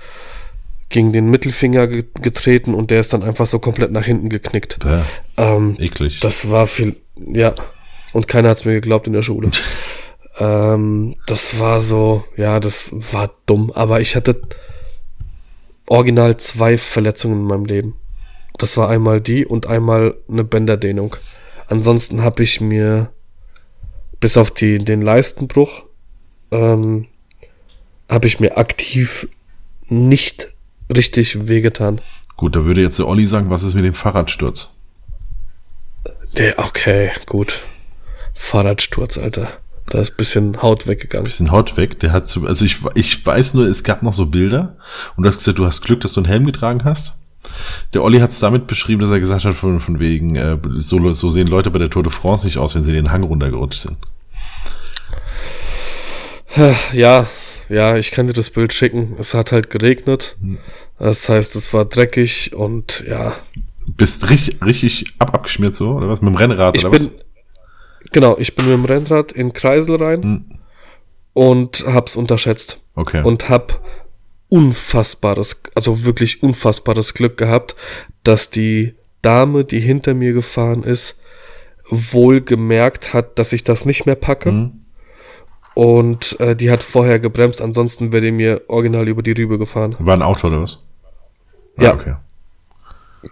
gegen 0.94 1.12
den 1.12 1.28
Mittelfinger 1.28 1.88
ge 1.88 2.04
getreten 2.22 2.72
und 2.72 2.92
der 2.92 3.00
ist 3.00 3.12
dann 3.12 3.24
einfach 3.24 3.48
so 3.48 3.58
komplett 3.58 3.90
nach 3.90 4.04
hinten 4.04 4.28
geknickt. 4.28 4.78
Ja, 4.84 5.04
Ähm, 5.36 5.74
eklig. 5.80 6.20
das 6.20 6.50
war 6.52 6.68
viel, 6.68 6.94
ja. 7.16 7.52
Und 8.12 8.28
keiner 8.28 8.50
hat's 8.50 8.64
mir 8.64 8.74
geglaubt 8.74 9.08
in 9.08 9.12
der 9.12 9.22
Schule. 9.22 9.50
ähm, 10.38 11.16
das 11.26 11.58
war 11.58 11.80
so, 11.80 12.22
ja, 12.36 12.60
das 12.60 12.90
war 12.92 13.34
dumm. 13.46 13.72
Aber 13.72 14.00
ich 14.00 14.14
hatte 14.14 14.40
original 15.88 16.36
zwei 16.36 16.78
Verletzungen 16.78 17.40
in 17.40 17.46
meinem 17.46 17.64
Leben. 17.64 17.96
Das 18.58 18.76
war 18.76 18.88
einmal 18.88 19.20
die 19.20 19.44
und 19.44 19.66
einmal 19.66 20.14
eine 20.30 20.44
Bänderdehnung. 20.44 21.16
Ansonsten 21.66 22.22
habe 22.22 22.44
ich 22.44 22.60
mir 22.60 23.10
bis 24.20 24.36
auf 24.36 24.52
die, 24.52 24.78
den 24.78 25.02
Leistenbruch 25.02 25.82
ähm, 26.52 27.08
habe 28.08 28.28
ich 28.28 28.38
mir 28.38 28.56
aktiv 28.58 29.28
nicht 29.88 30.54
richtig 30.94 31.48
wehgetan. 31.48 32.00
Gut, 32.36 32.56
da 32.56 32.66
würde 32.66 32.82
jetzt 32.82 32.98
der 32.98 33.06
Olli 33.06 33.26
sagen, 33.26 33.50
was 33.50 33.62
ist 33.62 33.74
mit 33.74 33.84
dem 33.84 33.94
Fahrradsturz? 33.94 34.70
Der, 36.36 36.58
okay, 36.58 37.12
gut. 37.26 37.60
Fahrradsturz, 38.34 39.18
Alter. 39.18 39.48
Da 39.86 40.00
ist 40.00 40.12
ein 40.12 40.16
bisschen 40.16 40.62
Haut 40.62 40.86
weggegangen. 40.86 41.24
Bisschen 41.24 41.50
Haut 41.50 41.76
weg. 41.76 42.00
Der 42.00 42.12
hat 42.12 42.28
so, 42.28 42.46
also 42.46 42.64
ich, 42.64 42.78
ich 42.94 43.24
weiß 43.24 43.54
nur, 43.54 43.66
es 43.66 43.84
gab 43.84 44.02
noch 44.02 44.14
so 44.14 44.26
Bilder 44.26 44.76
und 45.16 45.22
du 45.22 45.28
hast 45.28 45.38
gesagt, 45.38 45.58
du 45.58 45.66
hast 45.66 45.82
Glück, 45.82 46.00
dass 46.00 46.14
du 46.14 46.20
einen 46.20 46.28
Helm 46.28 46.46
getragen 46.46 46.84
hast. 46.84 47.14
Der 47.92 48.02
Olli 48.02 48.20
hat 48.20 48.30
es 48.30 48.40
damit 48.40 48.66
beschrieben, 48.66 49.02
dass 49.02 49.10
er 49.10 49.20
gesagt 49.20 49.44
hat, 49.44 49.54
von, 49.54 49.78
von 49.78 49.98
wegen, 49.98 50.34
äh, 50.34 50.56
so, 50.78 51.12
so 51.12 51.30
sehen 51.30 51.46
Leute 51.46 51.70
bei 51.70 51.78
der 51.78 51.90
Tour 51.90 52.02
de 52.02 52.10
France 52.10 52.46
nicht 52.46 52.56
aus, 52.56 52.74
wenn 52.74 52.82
sie 52.82 52.92
den 52.92 53.12
Hang 53.12 53.22
runtergerutscht 53.22 53.80
sind. 53.80 53.98
Ja, 56.92 57.26
ja, 57.68 57.96
ich 57.96 58.10
kann 58.10 58.26
dir 58.26 58.32
das 58.32 58.50
Bild 58.50 58.72
schicken. 58.72 59.14
Es 59.18 59.34
hat 59.34 59.52
halt 59.52 59.70
geregnet. 59.70 60.36
Hm. 60.40 60.58
Das 60.98 61.28
heißt, 61.28 61.56
es 61.56 61.72
war 61.72 61.84
dreckig 61.84 62.52
und 62.54 63.04
ja. 63.08 63.34
Bist 63.96 64.30
richtig, 64.30 64.62
richtig 64.64 65.06
ab, 65.18 65.34
abgeschmiert 65.34 65.74
so, 65.74 65.90
oder 65.92 66.08
was? 66.08 66.20
Mit 66.22 66.30
dem 66.32 66.36
Rennrad 66.36 66.76
Ich 66.76 66.84
oder 66.84 66.96
bin, 66.96 67.06
was? 67.06 68.10
genau, 68.12 68.36
ich 68.38 68.54
bin 68.54 68.64
mit 68.66 68.74
dem 68.74 68.84
Rennrad 68.84 69.32
in 69.32 69.52
Kreisel 69.52 69.96
rein 69.96 70.22
Hm. 70.22 70.44
und 71.32 71.84
hab's 71.86 72.16
unterschätzt. 72.16 72.80
Okay. 72.94 73.22
Und 73.24 73.48
hab 73.48 73.80
unfassbares, 74.48 75.62
also 75.74 76.04
wirklich 76.04 76.42
unfassbares 76.42 77.12
Glück 77.14 77.36
gehabt, 77.36 77.74
dass 78.22 78.50
die 78.50 78.94
Dame, 79.20 79.64
die 79.64 79.80
hinter 79.80 80.14
mir 80.14 80.32
gefahren 80.32 80.82
ist, 80.84 81.18
wohl 81.88 82.40
gemerkt 82.40 83.12
hat, 83.12 83.38
dass 83.38 83.52
ich 83.52 83.64
das 83.64 83.84
nicht 83.84 84.06
mehr 84.06 84.14
packe. 84.14 84.52
Mhm. 84.52 84.83
Und 85.74 86.38
äh, 86.40 86.54
die 86.54 86.70
hat 86.70 86.82
vorher 86.82 87.18
gebremst, 87.18 87.60
ansonsten 87.60 88.12
wäre 88.12 88.22
die 88.22 88.30
mir 88.30 88.62
original 88.68 89.08
über 89.08 89.22
die 89.22 89.32
Rübe 89.32 89.58
gefahren. 89.58 89.96
War 89.98 90.14
ein 90.14 90.22
Auto 90.22 90.46
oder 90.46 90.62
was? 90.62 90.78
Ja. 91.78 91.90
Ah, 91.90 91.94
okay. 91.94 92.14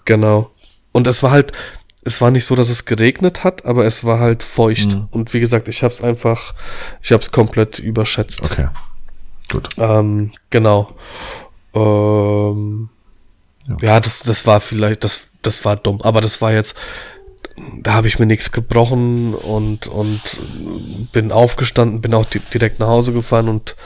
Genau. 0.04 0.50
Und 0.90 1.06
es 1.06 1.22
war 1.22 1.30
halt, 1.30 1.52
es 2.04 2.20
war 2.20 2.30
nicht 2.32 2.44
so, 2.44 2.56
dass 2.56 2.68
es 2.68 2.84
geregnet 2.84 3.44
hat, 3.44 3.64
aber 3.64 3.84
es 3.86 4.04
war 4.04 4.18
halt 4.18 4.42
feucht. 4.42 4.94
Mhm. 4.94 5.08
Und 5.10 5.32
wie 5.34 5.40
gesagt, 5.40 5.68
ich 5.68 5.82
habe 5.84 5.94
es 5.94 6.02
einfach, 6.02 6.54
ich 7.00 7.12
habe 7.12 7.22
es 7.22 7.30
komplett 7.30 7.78
überschätzt. 7.78 8.42
Okay. 8.42 8.68
Gut. 9.50 9.68
Ähm, 9.78 10.32
genau. 10.50 10.96
Ähm, 11.74 12.88
Ja. 13.68 13.76
ja, 13.80 14.00
das, 14.00 14.20
das 14.24 14.44
war 14.46 14.60
vielleicht, 14.60 15.04
das, 15.04 15.28
das 15.42 15.64
war 15.64 15.76
dumm, 15.76 16.00
aber 16.02 16.20
das 16.20 16.40
war 16.40 16.52
jetzt, 16.52 16.74
da 17.80 17.94
habe 17.94 18.08
ich 18.08 18.18
mir 18.18 18.26
nichts 18.26 18.52
gebrochen 18.52 19.34
und, 19.34 19.86
und 19.86 20.20
bin 21.12 21.32
aufgestanden, 21.32 22.00
bin 22.00 22.14
auch 22.14 22.24
di 22.24 22.40
direkt 22.52 22.80
nach 22.80 22.88
Hause 22.88 23.12
gefahren 23.12 23.48
und 23.48 23.76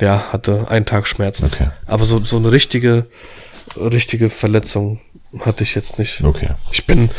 ja, 0.00 0.32
hatte 0.32 0.68
einen 0.68 0.86
Tag 0.86 1.06
Schmerzen. 1.06 1.46
Okay. 1.46 1.68
Aber 1.86 2.04
so, 2.04 2.24
so 2.24 2.36
eine 2.36 2.50
richtige, 2.50 3.04
richtige 3.76 4.30
Verletzung 4.30 5.00
hatte 5.40 5.62
ich 5.62 5.74
jetzt 5.74 5.98
nicht. 5.98 6.22
Okay. 6.24 6.48
Ich 6.72 6.86
bin, 6.86 7.10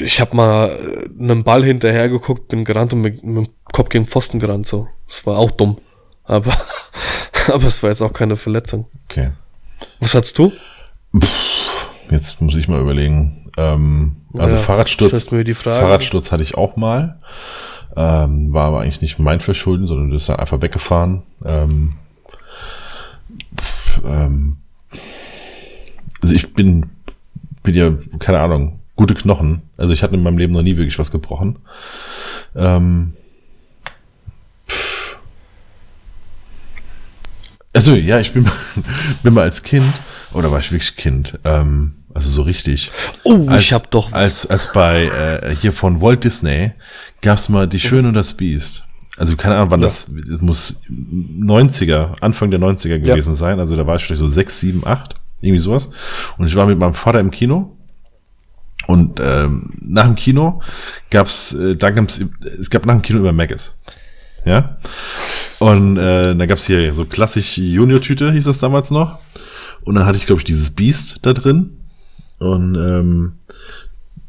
ich 0.00 0.20
habe 0.20 0.36
mal 0.36 0.70
äh, 0.70 1.22
einem 1.22 1.44
Ball 1.44 1.64
hinterher 1.64 2.08
geguckt, 2.08 2.48
bin 2.48 2.64
gerannt 2.64 2.92
und 2.92 3.02
mit, 3.02 3.22
mit 3.22 3.46
dem 3.46 3.52
Kopf 3.72 3.88
gegen 3.88 4.04
den 4.04 4.10
Pfosten 4.10 4.38
gerannt, 4.38 4.66
so. 4.66 4.88
Das 5.08 5.26
war 5.26 5.38
auch 5.38 5.52
dumm. 5.52 5.78
Aber, 6.24 6.56
aber 7.48 7.64
es 7.64 7.82
war 7.82 7.90
jetzt 7.90 8.02
auch 8.02 8.12
keine 8.12 8.36
Verletzung. 8.36 8.88
Okay. 9.08 9.30
Was 10.00 10.14
hattest 10.14 10.38
du? 10.38 10.52
Jetzt 12.10 12.40
muss 12.40 12.56
ich 12.56 12.68
mal 12.68 12.80
überlegen. 12.80 13.45
Ähm, 13.56 14.16
also 14.34 14.56
Ja, 14.56 14.62
Fahrradsturz. 14.62 15.28
Fahrradsturz 15.54 16.32
hatte 16.32 16.42
ich 16.42 16.56
auch 16.56 16.76
mal. 16.76 17.18
Ähm, 17.96 18.52
war 18.52 18.66
aber 18.66 18.80
eigentlich 18.80 19.00
nicht 19.00 19.18
mein 19.18 19.40
Verschulden, 19.40 19.86
sondern 19.86 20.08
du 20.08 20.14
bist 20.14 20.28
dann 20.28 20.36
einfach 20.36 20.60
weggefahren. 20.60 21.22
Ähm, 21.44 21.94
ähm, 24.04 24.58
also 26.22 26.34
ich 26.34 26.52
bin, 26.52 26.86
bin 27.62 27.74
ja, 27.74 27.92
keine 28.18 28.40
Ahnung, 28.40 28.80
gute 28.96 29.14
Knochen. 29.14 29.62
Also 29.76 29.92
ich 29.92 30.02
hatte 30.02 30.14
in 30.14 30.22
meinem 30.22 30.38
Leben 30.38 30.52
noch 30.52 30.62
nie 30.62 30.76
wirklich 30.76 30.98
was 30.98 31.10
gebrochen. 31.10 31.58
Ähm, 32.54 33.14
also 37.72 37.94
ja, 37.94 38.20
ich 38.20 38.32
bin, 38.32 38.46
bin 39.22 39.34
mal 39.34 39.42
als 39.42 39.62
Kind, 39.62 39.92
oder 40.32 40.50
war 40.50 40.58
ich 40.58 40.70
wirklich 40.72 40.96
Kind? 40.96 41.38
Ähm, 41.44 41.95
also 42.16 42.30
so 42.30 42.42
richtig. 42.42 42.90
Oh, 43.24 43.46
als, 43.48 43.64
ich 43.64 43.72
hab 43.72 43.90
doch 43.90 44.10
was. 44.10 44.14
Als, 44.20 44.46
als 44.46 44.72
bei 44.72 45.04
äh, 45.04 45.54
hier 45.54 45.72
von 45.72 46.00
Walt 46.00 46.24
Disney 46.24 46.72
gab's 47.20 47.48
mal 47.48 47.68
Die 47.68 47.78
Schöne 47.78 48.08
und 48.08 48.14
das 48.14 48.34
Biest. 48.34 48.84
Also 49.18 49.36
keine 49.36 49.56
Ahnung, 49.56 49.70
wann 49.70 49.80
Ja. 49.80 49.86
das, 49.86 50.08
es 50.08 50.40
muss 50.40 50.80
90er, 50.90 52.14
Anfang 52.20 52.50
der 52.50 52.60
90er 52.60 52.98
gewesen 52.98 53.34
sein. 53.34 53.60
Also 53.60 53.76
da 53.76 53.86
war 53.86 53.96
ich 53.96 54.04
vielleicht 54.04 54.18
so 54.20 54.26
6, 54.26 54.60
7, 54.60 54.86
8, 54.86 55.14
irgendwie 55.40 55.58
sowas. 55.58 55.90
Und 56.38 56.46
ich 56.46 56.54
war 56.54 56.66
mit 56.66 56.78
meinem 56.78 56.94
Vater 56.94 57.20
im 57.20 57.30
Kino. 57.30 57.76
Und 58.86 59.20
ähm, 59.20 59.72
nach 59.80 60.04
dem 60.04 60.16
Kino 60.16 60.60
gab's, 61.10 61.52
äh, 61.54 61.76
da 61.76 61.90
gab's, 61.90 62.20
es 62.60 62.70
gab 62.70 62.86
nach 62.86 62.94
dem 62.94 63.02
Kino 63.02 63.18
immer 63.20 63.32
Maggis. 63.32 63.74
Ja. 64.44 64.78
Und 65.58 65.96
äh, 65.96 66.34
da 66.34 66.46
gab's 66.46 66.66
hier 66.66 66.94
so 66.94 67.04
klassisch 67.04 67.58
Junior-Tüte, 67.58 68.32
hieß 68.32 68.44
das 68.44 68.58
damals 68.58 68.90
noch. 68.90 69.18
Und 69.82 69.94
dann 69.94 70.04
hatte 70.06 70.18
ich, 70.18 70.26
glaube 70.26 70.40
ich, 70.40 70.44
dieses 70.44 70.70
Biest 70.70 71.18
da 71.22 71.32
drin. 71.32 71.78
Und 72.38 72.74
ähm, 72.74 73.32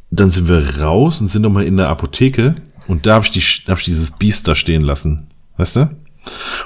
dann 0.09 0.31
sind 0.31 0.47
wir 0.47 0.79
raus 0.79 1.21
und 1.21 1.27
sind 1.27 1.41
nochmal 1.41 1.65
in 1.65 1.77
der 1.77 1.89
Apotheke. 1.89 2.55
Und 2.87 3.05
da 3.05 3.15
habe 3.15 3.25
ich, 3.25 3.31
die, 3.31 3.41
hab 3.41 3.79
ich 3.79 3.85
dieses 3.85 4.11
Biest 4.11 4.47
da 4.47 4.55
stehen 4.55 4.81
lassen. 4.81 5.27
Weißt 5.57 5.75
du? 5.75 5.89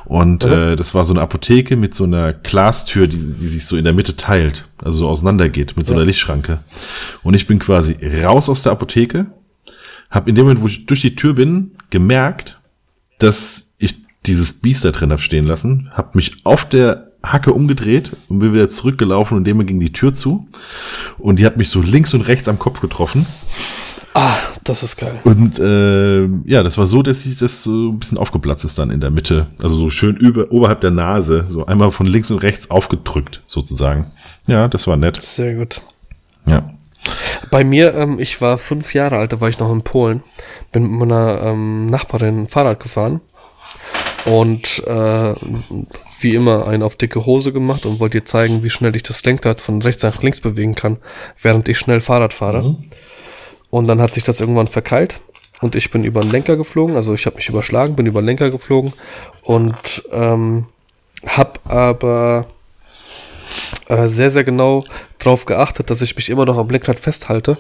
Und 0.06 0.44
äh, 0.44 0.76
das 0.76 0.94
war 0.96 1.04
so 1.04 1.14
eine 1.14 1.22
Apotheke 1.22 1.76
mit 1.76 1.94
so 1.94 2.04
einer 2.04 2.34
Glastür, 2.34 3.08
die, 3.08 3.18
die 3.18 3.48
sich 3.48 3.66
so 3.66 3.78
in 3.78 3.84
der 3.84 3.94
Mitte 3.94 4.16
teilt, 4.16 4.68
also 4.84 5.00
so 5.00 5.10
auseinandergeht, 5.10 5.78
mit 5.78 5.86
so 5.86 5.94
einer 5.94 6.06
Lichtschranke. 6.06 6.60
Und 7.24 7.36
ich 7.36 7.48
bin 7.48 7.60
quasi 7.60 7.96
raus 8.24 8.50
aus 8.50 8.64
der 8.64 8.72
Apotheke, 8.72 9.28
habe 10.10 10.30
in 10.30 10.36
dem 10.36 10.46
Moment, 10.46 10.62
wo 10.62 10.68
ich 10.68 10.86
durch 10.86 11.02
die 11.02 11.16
Tür 11.16 11.34
bin, 11.34 11.72
gemerkt, 11.90 12.60
dass 13.20 13.74
ich 13.78 13.96
dieses 14.26 14.54
Biest 14.54 14.84
da 14.84 14.92
drin 14.92 15.12
hab 15.12 15.22
stehen 15.22 15.46
lassen, 15.46 15.90
habe 15.92 16.10
mich 16.14 16.44
auf 16.44 16.68
der 16.68 17.11
Hacke 17.24 17.54
umgedreht 17.54 18.16
und 18.30 18.40
bin 18.40 18.54
wieder 18.54 18.70
zurückgelaufen 18.70 19.38
und 19.38 19.46
dem 19.46 19.66
ging 19.66 19.80
die 19.80 19.94
Tür 19.94 20.14
zu. 20.14 20.48
Und 21.18 21.40
die 21.40 21.46
hat 21.46 21.58
mich 21.58 21.70
so 21.70 21.82
links 21.82 22.14
und 22.14 22.22
rechts 22.22 22.48
am 22.48 22.60
Kopf 22.60 22.82
getroffen. 22.82 23.26
Ah, 24.14 24.36
das 24.64 24.84
ist 24.84 24.98
geil. 24.98 25.20
Und 25.24 25.58
äh, 25.60 26.24
ja, 26.46 26.64
das 26.64 26.78
war 26.78 26.86
so, 26.86 27.02
dass 27.02 27.24
sich 27.24 27.38
das 27.38 27.64
so 27.64 27.92
ein 27.92 28.00
bisschen 28.00 28.18
aufgeplatzt 28.18 28.66
ist 28.66 28.78
dann 28.78 28.92
in 28.92 29.00
der 29.00 29.10
Mitte. 29.10 29.48
Also 29.64 29.78
so 29.78 29.90
schön 29.90 30.18
über, 30.18 30.52
oberhalb 30.52 30.82
der 30.82 30.92
Nase, 30.92 31.46
so 31.48 31.66
einmal 31.66 31.92
von 31.92 32.08
links 32.08 32.30
und 32.30 32.40
rechts 32.40 32.70
aufgedrückt, 32.70 33.42
sozusagen. 33.46 34.12
Ja, 34.48 34.68
das 34.68 34.88
war 34.88 34.98
nett. 34.98 35.22
Sehr 35.22 35.56
gut. 35.56 35.82
Ja. 36.46 36.72
Bei 37.52 37.64
mir, 37.64 37.94
ähm, 37.96 38.20
ich 38.20 38.42
war 38.42 38.58
fünf 38.58 38.94
Jahre 38.94 39.18
alt, 39.18 39.32
da 39.32 39.40
war 39.40 39.50
ich 39.50 39.60
noch 39.60 39.72
in 39.72 39.82
Polen, 39.82 40.24
bin 40.72 40.84
mit 40.84 41.00
meiner 41.00 41.42
ähm, 41.42 41.86
Nachbarin 41.86 42.48
Fahrrad 42.48 42.82
gefahren 42.82 43.22
und 44.26 44.84
äh, 44.86 45.34
wie 46.20 46.36
immer 46.36 46.68
einen 46.68 46.84
auf 46.84 46.96
dicke 46.96 47.26
Hose 47.26 47.52
gemacht 47.52 47.86
und 47.86 48.00
wollte 48.00 48.20
ihr 48.20 48.26
zeigen, 48.26 48.64
wie 48.64 48.70
schnell 48.70 48.96
ich 48.96 49.04
das 49.04 49.24
Lenkrad 49.24 49.62
von 49.62 49.82
rechts 49.82 50.04
nach 50.04 50.22
links 50.22 50.42
bewegen 50.42 50.76
kann, 50.76 50.98
während 51.42 51.68
ich 51.68 51.80
schnell 51.80 52.02
Fahrrad 52.02 52.34
fahre. 52.34 52.78
Und 53.70 53.88
dann 53.88 54.02
hat 54.02 54.14
sich 54.14 54.24
das 54.24 54.40
irgendwann 54.40 54.68
verkeilt 54.68 55.20
und 55.62 55.76
ich 55.76 55.92
bin 55.92 56.04
über 56.04 56.22
den 56.22 56.32
Lenker 56.32 56.58
geflogen, 56.58 56.96
also 56.96 57.14
ich 57.14 57.26
habe 57.26 57.38
mich 57.38 57.50
überschlagen, 57.50 57.96
bin 57.96 58.06
über 58.06 58.22
den 58.22 58.28
Lenker 58.28 58.50
geflogen 58.50 58.94
und 59.44 60.04
ähm, 60.12 60.66
habe 61.26 61.60
aber 61.66 62.48
äh, 63.88 64.08
sehr, 64.08 64.32
sehr 64.32 64.44
genau 64.44 64.84
darauf 65.20 65.46
geachtet, 65.46 65.90
dass 65.90 66.02
ich 66.02 66.16
mich 66.16 66.30
immer 66.30 66.46
noch 66.46 66.58
am 66.58 66.70
Lenkrad 66.70 67.00
festhalte 67.00 67.58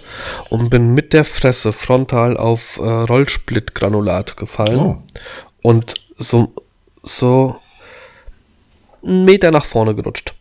und 0.50 0.70
bin 0.70 0.94
mit 0.94 1.14
der 1.14 1.26
Fresse 1.26 1.74
frontal 1.74 2.38
auf 2.38 2.78
äh, 2.78 2.82
Rollsplittgranulat 2.82 4.36
gefallen 4.36 4.80
Oh. 4.80 4.98
und 5.62 5.96
so, 6.22 6.54
so 7.04 7.60
einen 9.04 9.26
Meter 9.26 9.52
nach 9.52 9.66
vorne 9.66 9.96
gerutscht. 9.96 10.34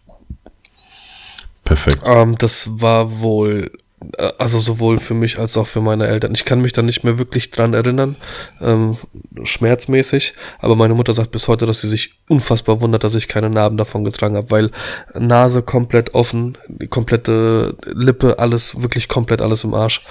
Perfekt. 1.65 2.03
Ähm, 2.05 2.37
das 2.37 2.69
war 2.81 3.21
wohl, 3.21 3.71
äh, 4.19 4.33
also 4.39 4.59
sowohl 4.59 4.99
für 4.99 5.15
mich 5.15 5.39
als 5.39 5.57
auch 5.57 5.67
für 5.67 5.81
meine 5.81 6.07
Eltern. 6.07 6.35
Ich 6.35 6.45
kann 6.45 6.61
mich 6.61 6.73
da 6.73 6.83
nicht 6.83 7.05
mehr 7.05 7.19
wirklich 7.19 7.51
dran 7.51 7.75
erinnern, 7.75 8.17
ähm, 8.61 8.99
schmerzmäßig, 9.45 10.35
aber 10.59 10.77
meine 10.77 10.95
Mutter 10.95 11.15
sagt 11.15 11.31
bis 11.31 11.49
heute, 11.49 11.67
dass 11.67 11.81
sie 11.81 11.89
sich 11.89 12.15
unfassbar 12.29 12.81
wundert, 12.81 13.05
dass 13.05 13.15
ich 13.15 13.29
keine 13.29 13.51
Narben 13.51 13.77
davon 13.77 14.05
getragen 14.05 14.37
habe, 14.37 14.51
weil 14.51 14.71
Nase 15.15 15.63
komplett 15.63 16.15
offen, 16.15 16.59
die 16.69 16.89
komplette 16.89 17.77
Lippe, 17.87 18.39
alles, 18.39 18.83
wirklich 18.83 19.09
komplett 19.09 19.41
alles 19.41 19.65
im 19.65 19.75
Arsch. 19.75 20.05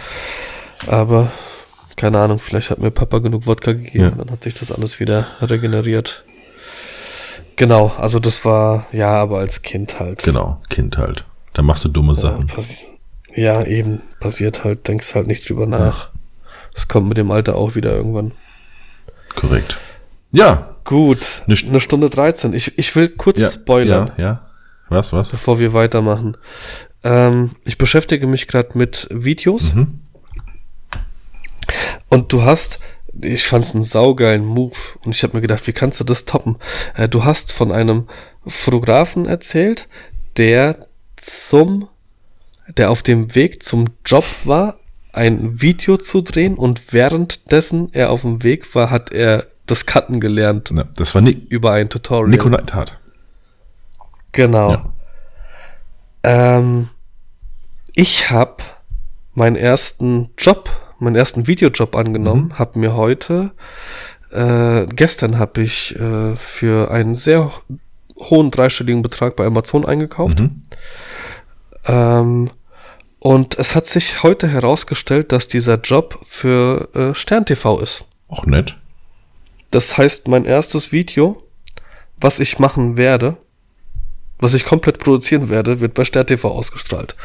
Aber 0.87 1.31
keine 1.99 2.19
Ahnung, 2.19 2.39
vielleicht 2.39 2.69
hat 2.71 2.79
mir 2.79 2.91
Papa 2.91 3.19
genug 3.19 3.45
Wodka 3.45 3.73
gegeben, 3.73 4.03
Ja. 4.03 4.09
dann 4.11 4.31
hat 4.31 4.43
sich 4.43 4.53
das 4.53 4.71
alles 4.71 4.99
wieder 4.99 5.27
regeneriert. 5.41 6.23
Genau, 7.55 7.91
also 7.97 8.19
das 8.19 8.45
war, 8.45 8.85
ja, 8.93 9.09
aber 9.11 9.39
als 9.39 9.61
Kind 9.61 9.99
halt. 9.99 10.23
Genau, 10.23 10.61
Kind 10.69 10.97
halt. 10.97 11.25
Da 11.53 11.61
machst 11.61 11.83
du 11.83 11.89
dumme 11.89 12.13
Ja, 12.13 12.19
Sachen. 12.19 12.49
ja, 13.35 13.63
eben, 13.65 14.01
passiert 14.21 14.63
halt, 14.63 14.87
denkst 14.87 15.13
halt 15.13 15.27
nicht 15.27 15.49
drüber 15.49 15.65
nach. 15.65 16.09
Das 16.73 16.87
kommt 16.87 17.09
mit 17.09 17.17
dem 17.17 17.31
Alter 17.31 17.55
auch 17.55 17.75
wieder 17.75 17.91
irgendwann. 17.91 18.31
Korrekt. 19.35 19.77
Ja. 20.31 20.75
Gut, 20.85 21.43
Eine 21.45 21.55
St- 21.55 21.67
eine 21.69 21.81
Stunde 21.81 22.09
13. 22.09 22.53
Ich, 22.53 22.77
ich 22.79 22.95
will 22.95 23.09
kurz 23.09 23.39
ja 23.41 23.49
spoilern, 23.51 24.11
Ja, 24.17 24.23
ja. 24.23 24.49
Was, 24.87 25.13
was? 25.13 25.29
bevor 25.29 25.59
wir 25.59 25.73
weitermachen. 25.73 26.35
Ähm, 27.03 27.51
ich 27.65 27.77
beschäftige 27.77 28.25
mich 28.25 28.47
gerade 28.47 28.75
mit 28.77 29.07
Videos. 29.11 29.75
Mhm. 29.75 29.99
Und 32.09 32.33
du 32.33 32.43
hast, 32.43 32.79
ich 33.21 33.45
fand's 33.47 33.73
einen 33.73 33.83
saugeilen 33.83 34.45
Move. 34.45 34.75
Und 35.03 35.15
ich 35.15 35.23
habe 35.23 35.37
mir 35.37 35.41
gedacht, 35.41 35.65
wie 35.67 35.73
kannst 35.73 35.99
du 35.99 36.03
das 36.03 36.25
toppen? 36.25 36.57
Äh, 36.95 37.07
du 37.07 37.23
hast 37.23 37.51
von 37.51 37.71
einem 37.71 38.07
Fotografen 38.45 39.25
erzählt, 39.25 39.87
der 40.37 40.77
zum, 41.15 41.87
der 42.77 42.91
auf 42.91 43.03
dem 43.03 43.35
Weg 43.35 43.63
zum 43.63 43.87
Job 44.05 44.25
war, 44.45 44.79
ein 45.11 45.61
Video 45.61 45.97
zu 45.97 46.21
drehen 46.21 46.55
und 46.55 46.93
währenddessen 46.93 47.89
er 47.93 48.11
auf 48.11 48.21
dem 48.21 48.43
Weg 48.43 48.75
war, 48.75 48.89
hat 48.89 49.11
er 49.11 49.47
das 49.65 49.85
Cutten 49.85 50.19
gelernt 50.19 50.71
Ja, 50.75 50.83
das 50.95 51.15
war 51.15 51.21
Nick, 51.21 51.49
über 51.49 51.73
ein 51.73 51.89
Tutorial. 51.89 52.29
Nico 52.29 52.49
Neidhardt. 52.49 52.99
Genau. 54.31 54.71
Ja. 54.71 54.93
Ähm, 56.23 56.89
ich 57.93 58.29
habe 58.29 58.57
meinen 59.33 59.55
ersten 59.55 60.29
Job, 60.37 60.69
meinen 60.99 61.15
ersten 61.15 61.47
Videojob 61.47 61.95
angenommen, 61.95 62.47
Mhm. 62.49 62.59
habe 62.59 62.79
mir 62.79 62.93
heute, 62.95 63.51
äh, 64.31 64.85
gestern 64.87 65.39
habe 65.39 65.61
ich 65.61 65.95
äh, 65.99 66.35
für 66.35 66.91
einen 66.91 67.15
sehr 67.15 67.45
ho- 67.45 67.51
hohen 68.29 68.51
dreistelligen 68.51 69.01
Betrag 69.01 69.35
bei 69.35 69.45
Amazon 69.45 69.85
eingekauft. 69.85 70.39
Mhm. 70.41 70.61
Ähm, 71.85 72.49
Und 73.21 73.59
es 73.59 73.75
hat 73.75 73.85
sich 73.85 74.23
heute 74.23 74.47
herausgestellt, 74.47 75.33
dass 75.33 75.49
dieser 75.49 75.75
Job 75.81 76.17
für 76.25 76.87
äh, 76.95 77.13
Stern 77.13 77.45
TV 77.45 77.79
ist. 77.81 78.05
Auch 78.29 78.45
nett. 78.45 78.77
Das 79.71 79.97
heißt, 79.97 80.29
mein 80.29 80.45
erstes 80.45 80.93
Video, 80.93 81.43
was 82.21 82.39
ich 82.39 82.59
machen 82.59 82.95
werde, 82.97 83.35
was 84.39 84.53
ich 84.53 84.63
komplett 84.63 84.99
produzieren 84.99 85.49
werde, 85.49 85.81
wird 85.81 85.95
bei 85.95 86.05
Stern 86.05 86.27
TV 86.27 86.49
ausgestrahlt. 86.49 87.17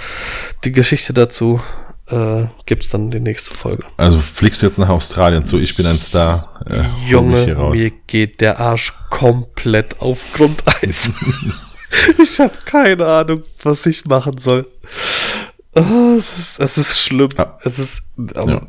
Die 0.65 0.73
Geschichte 0.73 1.13
dazu 1.15 1.61
äh, 2.09 2.45
gibt's 2.67 2.91
dann 2.91 3.05
in 3.07 3.11
die 3.11 3.21
nächste 3.21 3.55
Folge. 3.55 3.85
Also 3.97 4.19
fliegst 4.21 4.63
du 4.63 4.67
jetzt 4.67 4.79
nach 4.79 4.89
Australien 4.91 5.45
zu, 5.45 5.59
ich 5.59 5.75
bin 5.77 5.87
ein 5.87 6.01
Star. 6.01 6.53
Äh, 6.69 6.83
Junge, 7.11 7.55
raus. 7.55 7.79
mir 7.79 7.91
geht 8.07 8.41
der 8.41 8.61
Arsch 8.61 8.93
komplett 9.11 10.01
auf 10.01 10.19
Grundeis. 10.35 11.11
ich 12.23 12.39
habe 12.41 12.53
keine 12.65 13.07
Ahnung, 13.07 13.43
was 13.63 13.87
ich 13.87 14.05
machen 14.05 14.39
soll. 14.39 14.67
Ah, 15.75 16.15
es, 16.17 16.37
ist, 16.39 16.61
es 16.61 16.79
ist 16.79 16.99
schlimm. 17.01 17.31
Ja. 17.37 17.59
Es 17.65 17.79
ist. 17.79 18.03
Ja. 18.35 18.43
Ähm, 18.43 18.61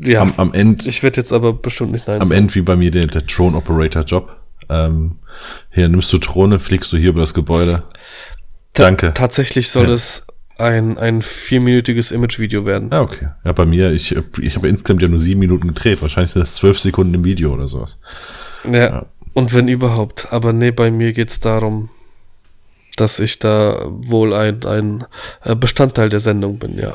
ja. 0.00 0.20
Am, 0.20 0.34
am 0.36 0.52
Ende 0.54 0.88
ich 0.88 1.02
werde 1.02 1.18
jetzt 1.20 1.32
aber 1.32 1.52
bestimmt 1.52 1.92
nicht 1.92 2.06
nein 2.08 2.20
am. 2.20 2.30
Ende 2.32 2.54
wie 2.54 2.62
bei 2.62 2.76
mir 2.76 2.90
der, 2.90 3.06
der 3.06 3.22
Drone 3.22 3.56
Operator 3.56 4.02
Job. 4.02 4.36
Ähm, 4.68 5.18
hier 5.70 5.88
nimmst 5.88 6.12
du 6.12 6.18
Drohne, 6.18 6.58
fliegst 6.58 6.92
du 6.92 6.96
hier 6.96 7.10
über 7.10 7.20
das 7.20 7.34
Gebäude. 7.34 7.82
Ta- 8.74 8.84
Danke. 8.84 9.12
Tatsächlich 9.14 9.70
soll 9.70 9.88
Ja. 9.88 9.94
es 9.94 10.26
ein, 10.62 10.98
ein 10.98 11.22
vierminütiges 11.22 12.10
Imagevideo 12.10 12.64
werden. 12.64 12.90
Ja, 12.92 13.02
okay. 13.02 13.28
Ja, 13.44 13.52
bei 13.52 13.66
mir, 13.66 13.92
ich, 13.92 14.16
ich 14.40 14.56
habe 14.56 14.68
insgesamt 14.68 15.02
ja 15.02 15.08
nur 15.08 15.20
sieben 15.20 15.40
Minuten 15.40 15.68
gedreht. 15.68 16.00
Wahrscheinlich 16.02 16.30
sind 16.30 16.42
das 16.42 16.54
zwölf 16.54 16.78
Sekunden 16.78 17.14
im 17.14 17.24
Video 17.24 17.52
oder 17.52 17.68
sowas. 17.68 17.98
Ja. 18.64 18.72
Ja. 18.72 19.06
Und 19.34 19.54
wenn 19.54 19.68
überhaupt. 19.68 20.28
Aber 20.32 20.52
nee, 20.52 20.70
bei 20.70 20.90
mir 20.90 21.12
geht's 21.12 21.40
darum, 21.40 21.88
dass 22.96 23.18
ich 23.18 23.38
da 23.38 23.82
wohl 23.86 24.34
ein, 24.34 24.64
ein 24.64 25.04
äh, 25.42 25.56
Bestandteil 25.56 26.08
der 26.08 26.20
Sendung 26.20 26.58
bin, 26.58 26.78
ja. 26.78 26.94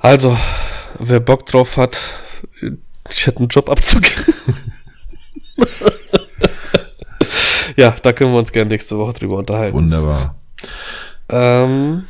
Also, 0.00 0.36
wer 0.98 1.20
Bock 1.20 1.46
drauf 1.46 1.76
hat, 1.76 1.98
ich 3.10 3.26
hätte 3.26 3.38
einen 3.38 3.48
Job 3.48 3.70
abzugeben. 3.70 4.34
ja, 7.76 7.94
da 8.02 8.12
können 8.12 8.32
wir 8.32 8.38
uns 8.38 8.52
gerne 8.52 8.70
nächste 8.70 8.98
Woche 8.98 9.14
drüber 9.14 9.38
unterhalten. 9.38 9.76
Wunderbar. 9.76 10.36
Ähm, 11.30 12.04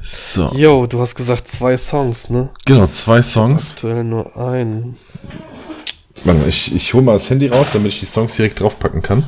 So. 0.00 0.50
yo, 0.54 0.86
du 0.86 1.00
hast 1.00 1.14
gesagt 1.14 1.48
zwei 1.48 1.76
Songs, 1.76 2.30
ne? 2.30 2.50
Genau, 2.64 2.86
zwei 2.88 3.22
Songs. 3.22 3.72
Aktuell 3.72 4.04
nur 4.04 4.36
ein. 4.36 4.96
Warte 6.24 6.40
mal, 6.40 6.48
ich, 6.48 6.74
ich 6.74 6.94
hole 6.94 7.02
mal 7.04 7.12
das 7.14 7.28
Handy 7.30 7.48
raus, 7.48 7.72
damit 7.72 7.92
ich 7.92 8.00
die 8.00 8.06
Songs 8.06 8.34
direkt 8.36 8.60
draufpacken 8.60 9.02
kann. 9.02 9.24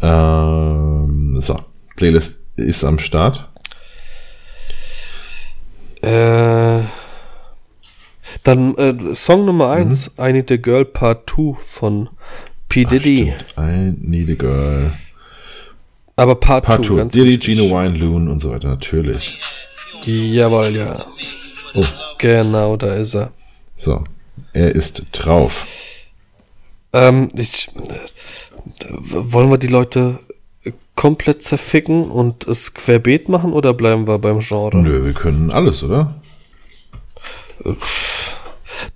Ähm, 0.00 1.38
so, 1.40 1.60
Playlist 1.96 2.40
ist 2.56 2.84
am 2.84 2.98
Start. 2.98 3.48
Äh, 6.02 6.80
dann 8.42 8.74
äh, 8.76 9.14
Song 9.14 9.44
Nummer 9.44 9.70
1, 9.70 10.12
I 10.18 10.32
Need 10.32 10.50
a 10.50 10.56
Girl 10.56 10.84
Part 10.84 11.30
2 11.30 11.56
von 11.60 12.10
P. 12.68 12.84
Diddy. 12.84 13.32
Stimmt. 13.36 13.54
I 13.58 13.94
need 14.00 14.30
a 14.30 14.34
girl. 14.34 14.92
Aber 16.22 16.36
Part 16.36 16.64
2, 16.66 16.70
Part 16.72 16.84
2. 16.86 16.94
ganz 16.96 17.12
Diddy. 17.12 17.38
Gino 17.40 17.64
Wine, 17.64 17.98
Loon 17.98 18.28
und 18.28 18.38
so 18.38 18.50
weiter, 18.52 18.68
natürlich. 18.68 19.38
Jawohl, 20.04 20.76
ja. 20.76 20.94
Oh, 21.74 21.84
Genau, 22.18 22.76
da 22.76 22.94
ist 22.94 23.14
er. 23.14 23.32
so. 23.74 24.04
Er 24.52 24.74
ist 24.74 25.06
drauf. 25.12 25.66
Ähm, 26.92 27.28
ich, 27.34 27.68
äh, 27.74 28.88
wollen 28.90 29.50
wir 29.50 29.58
die 29.58 29.66
Leute 29.66 30.18
komplett 30.94 31.42
zerficken 31.42 32.10
und 32.10 32.46
es 32.46 32.74
querbeet 32.74 33.28
machen 33.28 33.52
oder 33.52 33.72
bleiben 33.74 34.06
wir 34.06 34.18
beim 34.18 34.38
Genre? 34.40 34.76
Nö, 34.76 35.04
wir 35.04 35.12
können 35.14 35.50
alles, 35.50 35.82
oder? 35.82 36.20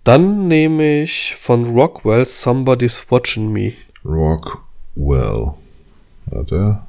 Dann 0.04 0.46
nehme 0.48 1.02
ich 1.02 1.34
von 1.34 1.64
Rockwell 1.76 2.24
Somebody's 2.26 3.06
Watching 3.10 3.52
Me. 3.52 3.72
Rockwell. 4.04 5.54
Warte. 6.26 6.80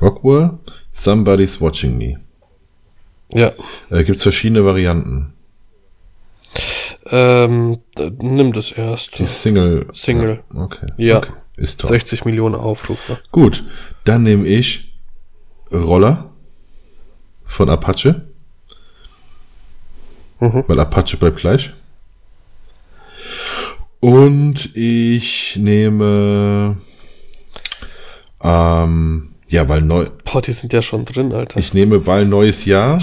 Rockwell, 0.00 0.58
Somebody's 0.92 1.60
Watching 1.60 1.96
Me. 1.98 2.20
Ja. 3.32 3.52
Äh, 3.90 4.04
Gibt 4.04 4.16
es 4.16 4.22
verschiedene 4.22 4.64
Varianten. 4.64 5.32
Ähm, 7.06 7.78
nimm 8.20 8.52
das 8.52 8.72
erst. 8.72 9.18
Die 9.18 9.26
Single. 9.26 9.86
Single. 9.92 10.42
Ja, 10.52 10.60
okay. 10.60 10.86
Ja. 10.96 11.18
Okay. 11.18 11.32
Ist 11.56 11.80
toll. 11.80 11.90
60 11.90 12.24
Millionen 12.24 12.54
Aufrufe. 12.54 13.18
Gut. 13.32 13.64
Dann 14.04 14.22
nehme 14.22 14.46
ich 14.46 14.92
Roller 15.72 16.30
von 17.44 17.68
Apache. 17.68 18.28
Mhm. 20.40 20.64
Weil 20.66 20.80
Apache 20.80 21.16
bleibt 21.16 21.38
gleich. 21.38 21.72
Und 24.00 24.74
ich 24.74 25.56
nehme. 25.56 26.78
Ähm, 28.42 29.29
ja, 29.50 29.68
weil 29.68 29.82
neu. 29.82 30.06
Boah, 30.24 30.42
die 30.42 30.52
sind 30.52 30.72
ja 30.72 30.82
schon 30.82 31.04
drin, 31.04 31.32
Alter. 31.32 31.58
Ich 31.58 31.74
nehme, 31.74 32.06
weil 32.06 32.26
neues 32.26 32.64
Jahr. 32.64 33.02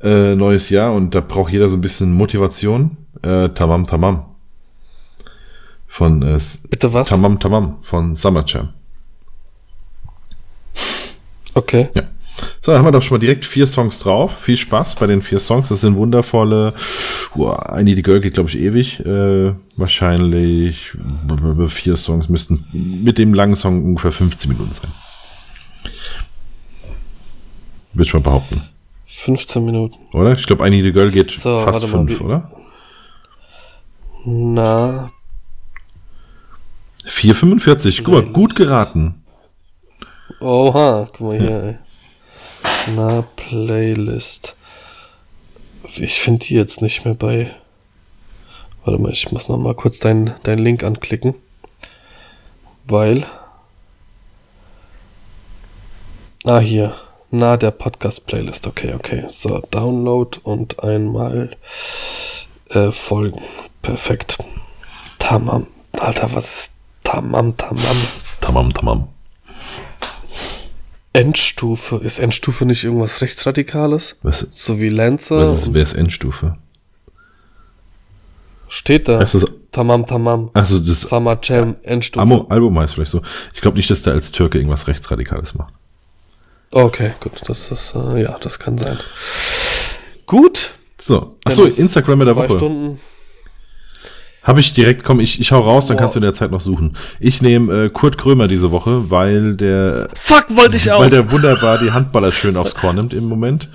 Äh, 0.00 0.36
neues 0.36 0.70
Jahr 0.70 0.94
und 0.94 1.14
da 1.14 1.20
braucht 1.20 1.52
jeder 1.52 1.68
so 1.68 1.76
ein 1.76 1.80
bisschen 1.80 2.12
Motivation. 2.12 2.96
Äh, 3.22 3.48
tamam 3.48 3.86
Tamam. 3.86 4.24
Von 5.86 6.22
äh, 6.22 6.38
Bitte 6.70 6.92
was? 6.92 7.08
Tamam 7.08 7.40
Tamam 7.40 7.78
von 7.82 8.14
Summer 8.14 8.44
Jam. 8.46 8.68
Okay. 11.54 11.88
Ja. 11.94 12.02
So, 12.60 12.70
dann 12.70 12.78
haben 12.78 12.86
wir 12.86 12.92
doch 12.92 13.02
schon 13.02 13.16
mal 13.16 13.20
direkt 13.20 13.44
vier 13.44 13.66
Songs 13.66 13.98
drauf. 13.98 14.38
Viel 14.38 14.56
Spaß 14.56 14.94
bei 14.94 15.08
den 15.08 15.22
vier 15.22 15.40
Songs. 15.40 15.70
Das 15.70 15.80
sind 15.80 15.96
wundervolle. 15.96 16.72
Uah, 17.34 17.82
Need 17.82 17.98
a 17.98 18.02
Girl 18.02 18.20
geht, 18.20 18.34
glaube 18.34 18.48
ich, 18.50 18.58
ewig. 18.58 19.00
Äh, 19.00 19.54
wahrscheinlich 19.76 20.92
vier 21.68 21.96
Songs 21.96 22.28
müssten 22.28 22.66
mit 22.72 23.18
dem 23.18 23.34
langen 23.34 23.56
Song 23.56 23.84
ungefähr 23.84 24.12
15 24.12 24.50
Minuten 24.50 24.72
sein. 24.72 24.92
Würde 27.98 28.06
ich 28.06 28.14
mal 28.14 28.20
behaupten. 28.20 28.62
15 29.06 29.64
Minuten. 29.64 29.96
Oder? 30.12 30.34
Ich 30.34 30.46
glaube, 30.46 30.62
a 30.62 30.68
Girl 30.68 31.10
geht 31.10 31.32
So, 31.32 31.58
fast 31.58 31.82
warte 31.82 31.86
mal, 31.88 32.06
fünf, 32.06 32.20
wie- 32.20 32.24
oder? 32.24 32.48
Na, 34.24 35.10
4,45. 37.04 38.04
Guck 38.04 38.14
mal, 38.14 38.22
gut 38.24 38.54
geraten. 38.54 39.24
oha, 40.38 41.08
guck 41.10 41.20
mal 41.20 41.40
hier, 41.40 41.62
ey. 41.64 41.78
Na, 42.94 43.22
Playlist. 43.34 44.54
Ich 45.96 46.20
finde 46.20 46.46
die 46.46 46.54
jetzt 46.54 46.80
nicht 46.80 47.04
mehr 47.04 47.14
bei. 47.14 47.52
Warte 48.84 49.02
mal, 49.02 49.10
ich 49.10 49.32
muss 49.32 49.48
noch 49.48 49.58
mal 49.58 49.74
kurz 49.74 49.98
deinen 49.98 50.34
dein 50.44 50.58
Link 50.58 50.84
anklicken. 50.84 51.34
Weil. 52.84 53.26
Ah, 56.44 56.60
hier. 56.60 56.94
Na, 57.30 57.56
der 57.56 57.70
Podcast-Playlist. 57.72 58.66
Okay, 58.66 58.94
okay. 58.94 59.24
So, 59.28 59.60
Download 59.70 60.38
und 60.42 60.82
einmal 60.82 61.50
äh, 62.70 62.90
folgen. 62.90 63.42
Perfekt. 63.82 64.38
Tamam. 65.18 65.66
Alter, 65.92 66.32
was 66.34 66.54
ist 66.54 66.72
Tamam, 67.04 67.56
Tamam? 67.56 67.96
Tamam, 68.40 68.72
tamam. 68.72 69.08
Endstufe. 71.12 71.96
Ist 71.96 72.18
Endstufe 72.18 72.64
nicht 72.66 72.84
irgendwas 72.84 73.20
Rechtsradikales? 73.20 74.16
Was, 74.22 74.46
So 74.52 74.78
wie 74.78 74.88
Lancer? 74.88 75.38
was 75.38 75.56
ist, 75.58 75.74
wer 75.74 75.82
ist 75.82 75.94
Endstufe? 75.94 76.56
steht 78.70 79.08
da. 79.08 79.18
Heißt 79.18 79.34
das, 79.34 79.46
Tamam, 79.72 80.06
Tamam. 80.06 80.50
achso, 80.52 80.78
das 80.78 81.10
Jam, 81.42 81.76
Endstufe. 81.82 82.46
Album 82.50 82.78
heißt 82.78 82.94
vielleicht 82.94 83.10
so. 83.10 83.22
Ich 83.54 83.60
glaube 83.62 83.76
nicht, 83.78 83.88
dass 83.90 84.02
der 84.02 84.12
als 84.12 84.30
Türke 84.32 84.58
irgendwas 84.58 84.86
Rechtsradikales 84.86 85.54
macht. 85.54 85.72
Okay, 86.70 87.12
gut. 87.20 87.32
Das 87.46 87.70
ist, 87.70 87.94
äh, 87.94 88.22
ja, 88.22 88.36
das 88.40 88.58
kann 88.58 88.76
sein. 88.78 88.98
Gut. 90.26 90.70
So, 91.00 91.36
achso, 91.44 91.64
Instagram 91.64 92.18
der 92.20 92.34
zwei 92.34 92.48
Woche. 92.48 92.58
Stunden. 92.58 93.00
Habe 94.42 94.60
ich 94.60 94.72
direkt, 94.72 95.04
komm, 95.04 95.20
ich, 95.20 95.40
ich 95.40 95.52
hau 95.52 95.60
raus, 95.60 95.86
dann 95.88 95.96
Boah. 95.96 96.02
kannst 96.02 96.16
du 96.16 96.20
in 96.20 96.22
der 96.22 96.32
Zeit 96.32 96.50
noch 96.50 96.60
suchen. 96.60 96.96
Ich 97.20 97.42
nehme 97.42 97.84
äh, 97.86 97.88
Kurt 97.90 98.16
Krömer 98.16 98.48
diese 98.48 98.70
Woche, 98.70 99.10
weil 99.10 99.56
der, 99.56 100.08
Fuck, 100.14 100.46
wollte 100.56 100.76
ich 100.76 100.90
auch. 100.90 101.00
weil 101.00 101.10
der 101.10 101.30
wunderbar 101.30 101.76
die 101.78 101.90
Handballer 101.92 102.32
schön 102.32 102.56
aufs 102.56 102.74
Korn 102.74 102.96
nimmt 102.96 103.12
im 103.12 103.24
Moment. 103.26 103.68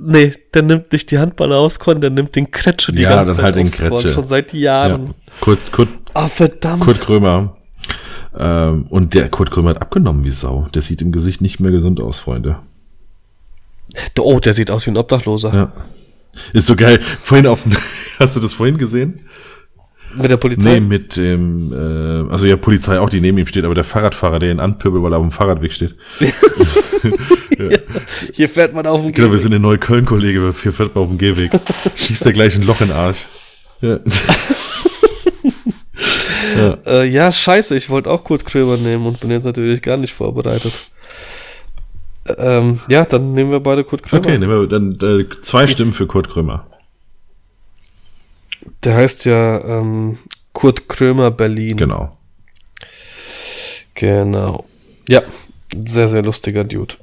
nee, 0.00 0.34
der 0.54 0.62
nimmt 0.62 0.90
nicht 0.92 1.10
die 1.12 1.18
Handballer 1.18 1.56
aus 1.58 1.78
Korn, 1.78 2.00
der 2.00 2.10
nimmt 2.10 2.34
den 2.34 2.50
Kretsche 2.50 2.90
die 2.90 3.02
Ja, 3.02 3.10
ganze 3.10 3.26
dann 3.26 3.36
Zeit 3.36 3.44
halt 3.44 3.56
den 3.56 3.66
aufs 3.66 3.76
Korn, 3.78 3.88
Kretsche. 3.90 4.12
Schon 4.12 4.26
seit 4.26 4.52
Ja, 4.54 4.88
Jahren. 4.88 5.14
Kurt, 5.40 5.70
Kurt, 5.70 5.88
Ah, 6.14 6.26
verdammt. 6.26 6.82
Kurt 6.82 7.00
Krömer. 7.00 7.56
Ähm, 8.38 8.86
und 8.88 9.14
der 9.14 9.28
Kurt 9.28 9.50
Krömer 9.50 9.70
hat 9.70 9.82
abgenommen 9.82 10.24
wie 10.24 10.30
Sau. 10.30 10.68
Der 10.72 10.82
sieht 10.82 11.02
im 11.02 11.10
Gesicht 11.12 11.40
nicht 11.40 11.58
mehr 11.58 11.72
gesund 11.72 12.00
aus, 12.00 12.20
Freunde. 12.20 12.60
Oh, 14.18 14.38
der 14.38 14.54
sieht 14.54 14.70
aus 14.70 14.86
wie 14.86 14.90
ein 14.90 14.96
Obdachloser. 14.96 15.52
Ja. 15.52 15.72
Ist 16.52 16.66
so 16.66 16.76
geil. 16.76 17.00
Vorhin 17.00 17.46
auf 17.46 17.64
hast 18.18 18.36
du 18.36 18.40
das 18.40 18.54
vorhin 18.54 18.78
gesehen? 18.78 19.20
Mit 20.14 20.30
der 20.30 20.36
Polizei? 20.36 20.74
Nee, 20.74 20.80
mit 20.80 21.16
dem, 21.16 21.72
äh, 21.72 22.30
also 22.32 22.46
ja, 22.46 22.56
Polizei 22.56 22.98
auch, 22.98 23.10
die 23.10 23.20
neben 23.20 23.36
ihm 23.38 23.46
steht, 23.46 23.64
aber 23.64 23.74
der 23.74 23.84
Fahrradfahrer, 23.84 24.38
der 24.38 24.52
ihn 24.52 24.60
anpöbelt, 24.60 25.02
weil 25.02 25.12
er 25.12 25.18
auf 25.18 25.24
dem 25.24 25.32
Fahrradweg 25.32 25.72
steht. 25.72 25.96
Hier 28.32 28.48
fährt 28.48 28.72
man 28.72 28.86
auf 28.86 29.02
dem 29.02 29.12
Genau, 29.12 29.30
wir 29.30 29.38
sind 29.38 29.52
in 29.52 29.60
Neukölln, 29.62 30.06
Kollege, 30.06 30.54
hier 30.62 30.72
fährt 30.72 30.94
man 30.94 31.04
auf 31.04 31.10
dem 31.10 31.18
Gehweg. 31.18 31.50
Schießt 31.94 32.24
der 32.24 32.32
gleich 32.32 32.56
ein 32.56 32.62
Loch 32.62 32.80
in 32.80 32.88
den 32.88 32.96
Arsch. 32.96 33.26
Ja. 33.80 33.98
Äh, 36.86 37.04
ja, 37.06 37.30
scheiße, 37.32 37.76
ich 37.76 37.90
wollte 37.90 38.10
auch 38.10 38.24
Kurt 38.24 38.44
Krömer 38.44 38.76
nehmen 38.76 39.06
und 39.06 39.20
bin 39.20 39.30
jetzt 39.30 39.44
natürlich 39.44 39.82
gar 39.82 39.96
nicht 39.96 40.12
vorbereitet. 40.12 40.90
Ähm, 42.36 42.80
ja, 42.88 43.04
dann 43.04 43.32
nehmen 43.32 43.50
wir 43.50 43.60
beide 43.60 43.84
Kurt 43.84 44.02
Krömer. 44.02 44.26
Okay, 44.26 44.38
nehmen 44.38 44.60
wir 44.60 44.68
dann 44.68 45.20
äh, 45.20 45.26
zwei 45.40 45.66
Stimmen 45.66 45.92
für 45.92 46.06
Kurt 46.06 46.28
Krömer. 46.28 46.66
Der 48.84 48.94
heißt 48.94 49.24
ja 49.24 49.60
ähm, 49.64 50.18
Kurt 50.52 50.88
Krömer 50.88 51.30
Berlin. 51.30 51.76
Genau. 51.76 52.16
Genau. 53.94 54.64
Ja, 55.06 55.22
sehr, 55.74 56.08
sehr 56.08 56.22
lustiger 56.22 56.64
Dude. 56.64 56.94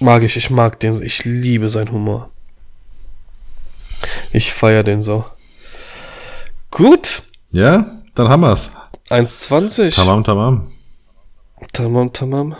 Mag 0.00 0.22
ich, 0.22 0.36
ich 0.36 0.50
mag 0.50 0.80
den, 0.80 1.00
ich 1.02 1.24
liebe 1.24 1.68
seinen 1.68 1.92
Humor. 1.92 2.30
Ich 4.32 4.52
feiere 4.52 4.82
den 4.82 5.02
so. 5.02 5.24
Gut, 6.70 7.22
Ja, 7.52 8.02
dann 8.14 8.28
haben 8.28 8.42
wir's. 8.42 8.70
1,20. 9.10 9.94
Tamam, 9.94 10.24
tamam. 10.24 10.72
Tamam, 11.72 12.12
tamam. 12.12 12.54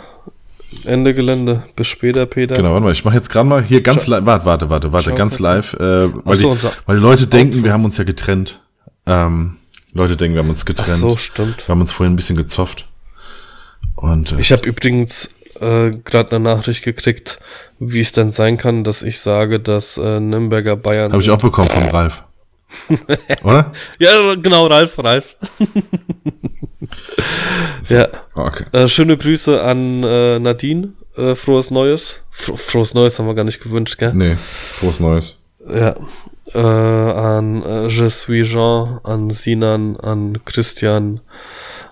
Ende 0.83 1.13
Gelände. 1.13 1.63
Bis 1.75 1.87
später, 1.87 2.25
Peter. 2.25 2.55
Genau, 2.55 2.71
warte 2.71 2.83
mal, 2.83 2.91
ich 2.91 3.05
mache 3.05 3.15
jetzt 3.15 3.29
gerade 3.29 3.47
mal 3.47 3.63
hier 3.63 3.81
ganz 3.81 4.07
live, 4.07 4.25
warte, 4.25 4.45
warte, 4.45 4.69
warte, 4.69 4.91
warte, 4.91 5.05
Ciao, 5.05 5.15
ganz 5.15 5.39
live, 5.39 5.73
äh, 5.75 6.13
weil, 6.13 6.21
Ach 6.25 6.35
so, 6.35 6.55
die, 6.55 6.67
weil 6.85 6.97
die 6.97 7.01
Leute 7.01 7.27
denken, 7.27 7.63
wir 7.63 7.71
haben 7.71 7.85
uns 7.85 7.97
ja 7.97 8.03
getrennt. 8.03 8.61
Ähm, 9.05 9.57
Leute 9.93 10.17
denken, 10.17 10.35
wir 10.35 10.43
haben 10.43 10.49
uns 10.49 10.61
Ach 10.63 10.65
getrennt. 10.65 10.97
so, 10.99 11.15
stimmt. 11.17 11.67
Wir 11.67 11.73
haben 11.73 11.81
uns 11.81 11.91
vorhin 11.91 12.13
ein 12.13 12.15
bisschen 12.17 12.35
gezofft. 12.35 12.87
Und 13.95 14.33
äh, 14.33 14.41
Ich 14.41 14.51
habe 14.51 14.67
übrigens 14.67 15.29
äh, 15.61 15.91
gerade 15.91 16.35
eine 16.35 16.43
Nachricht 16.43 16.83
gekriegt, 16.83 17.39
wie 17.79 18.01
es 18.01 18.11
denn 18.11 18.31
sein 18.31 18.57
kann, 18.57 18.83
dass 18.83 19.01
ich 19.01 19.19
sage, 19.19 19.59
dass 19.59 19.97
äh, 19.97 20.19
Nürnberger 20.19 20.75
Bayern 20.75 21.11
habe 21.11 21.21
ich 21.21 21.29
auch 21.29 21.37
bekommen 21.39 21.69
vom 21.69 21.87
Ralf. 21.87 22.23
Oder? 23.43 23.71
Ja, 23.99 24.35
genau, 24.35 24.67
Ralf, 24.67 24.97
Ralf. 24.99 25.35
Ja, 27.89 28.07
Okay. 28.35 28.65
äh, 28.73 28.87
schöne 28.87 29.17
Grüße 29.17 29.61
an 29.63 30.03
äh, 30.03 30.39
Nadine. 30.39 30.93
Äh, 31.15 31.35
frohes 31.35 31.71
Neues. 31.71 32.21
Fro 32.31 32.55
frohes 32.55 32.93
Neues 32.93 33.17
haben 33.19 33.27
wir 33.27 33.35
gar 33.35 33.43
nicht 33.43 33.61
gewünscht, 33.61 33.97
gell? 33.97 34.13
Nee, 34.13 34.35
frohes 34.71 34.99
Neues. 34.99 35.37
Ja. 35.69 35.95
Äh, 36.53 36.59
an 36.59 37.63
äh, 37.63 37.87
Je 37.87 38.09
suis 38.09 38.47
Jean, 38.47 38.99
an 39.03 39.29
Sinan, 39.29 39.97
an 39.97 40.39
Christian, 40.45 41.21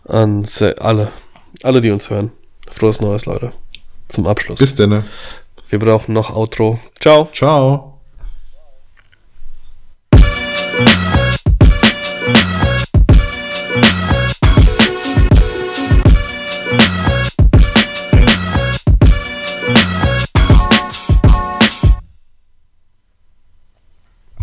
an 0.05 0.45
Se 0.45 0.75
alle. 0.81 1.11
Alle, 1.63 1.81
die 1.81 1.91
uns 1.91 2.09
hören. 2.09 2.31
Frohes 2.69 2.99
Neues, 2.99 3.25
Leute. 3.25 3.53
Zum 4.09 4.27
Abschluss. 4.27 4.59
Bis 4.59 4.75
denn. 4.75 5.03
Wir 5.69 5.79
brauchen 5.79 6.13
noch 6.13 6.35
Outro. 6.35 6.79
Ciao. 6.99 7.29
Ciao. 7.33 7.92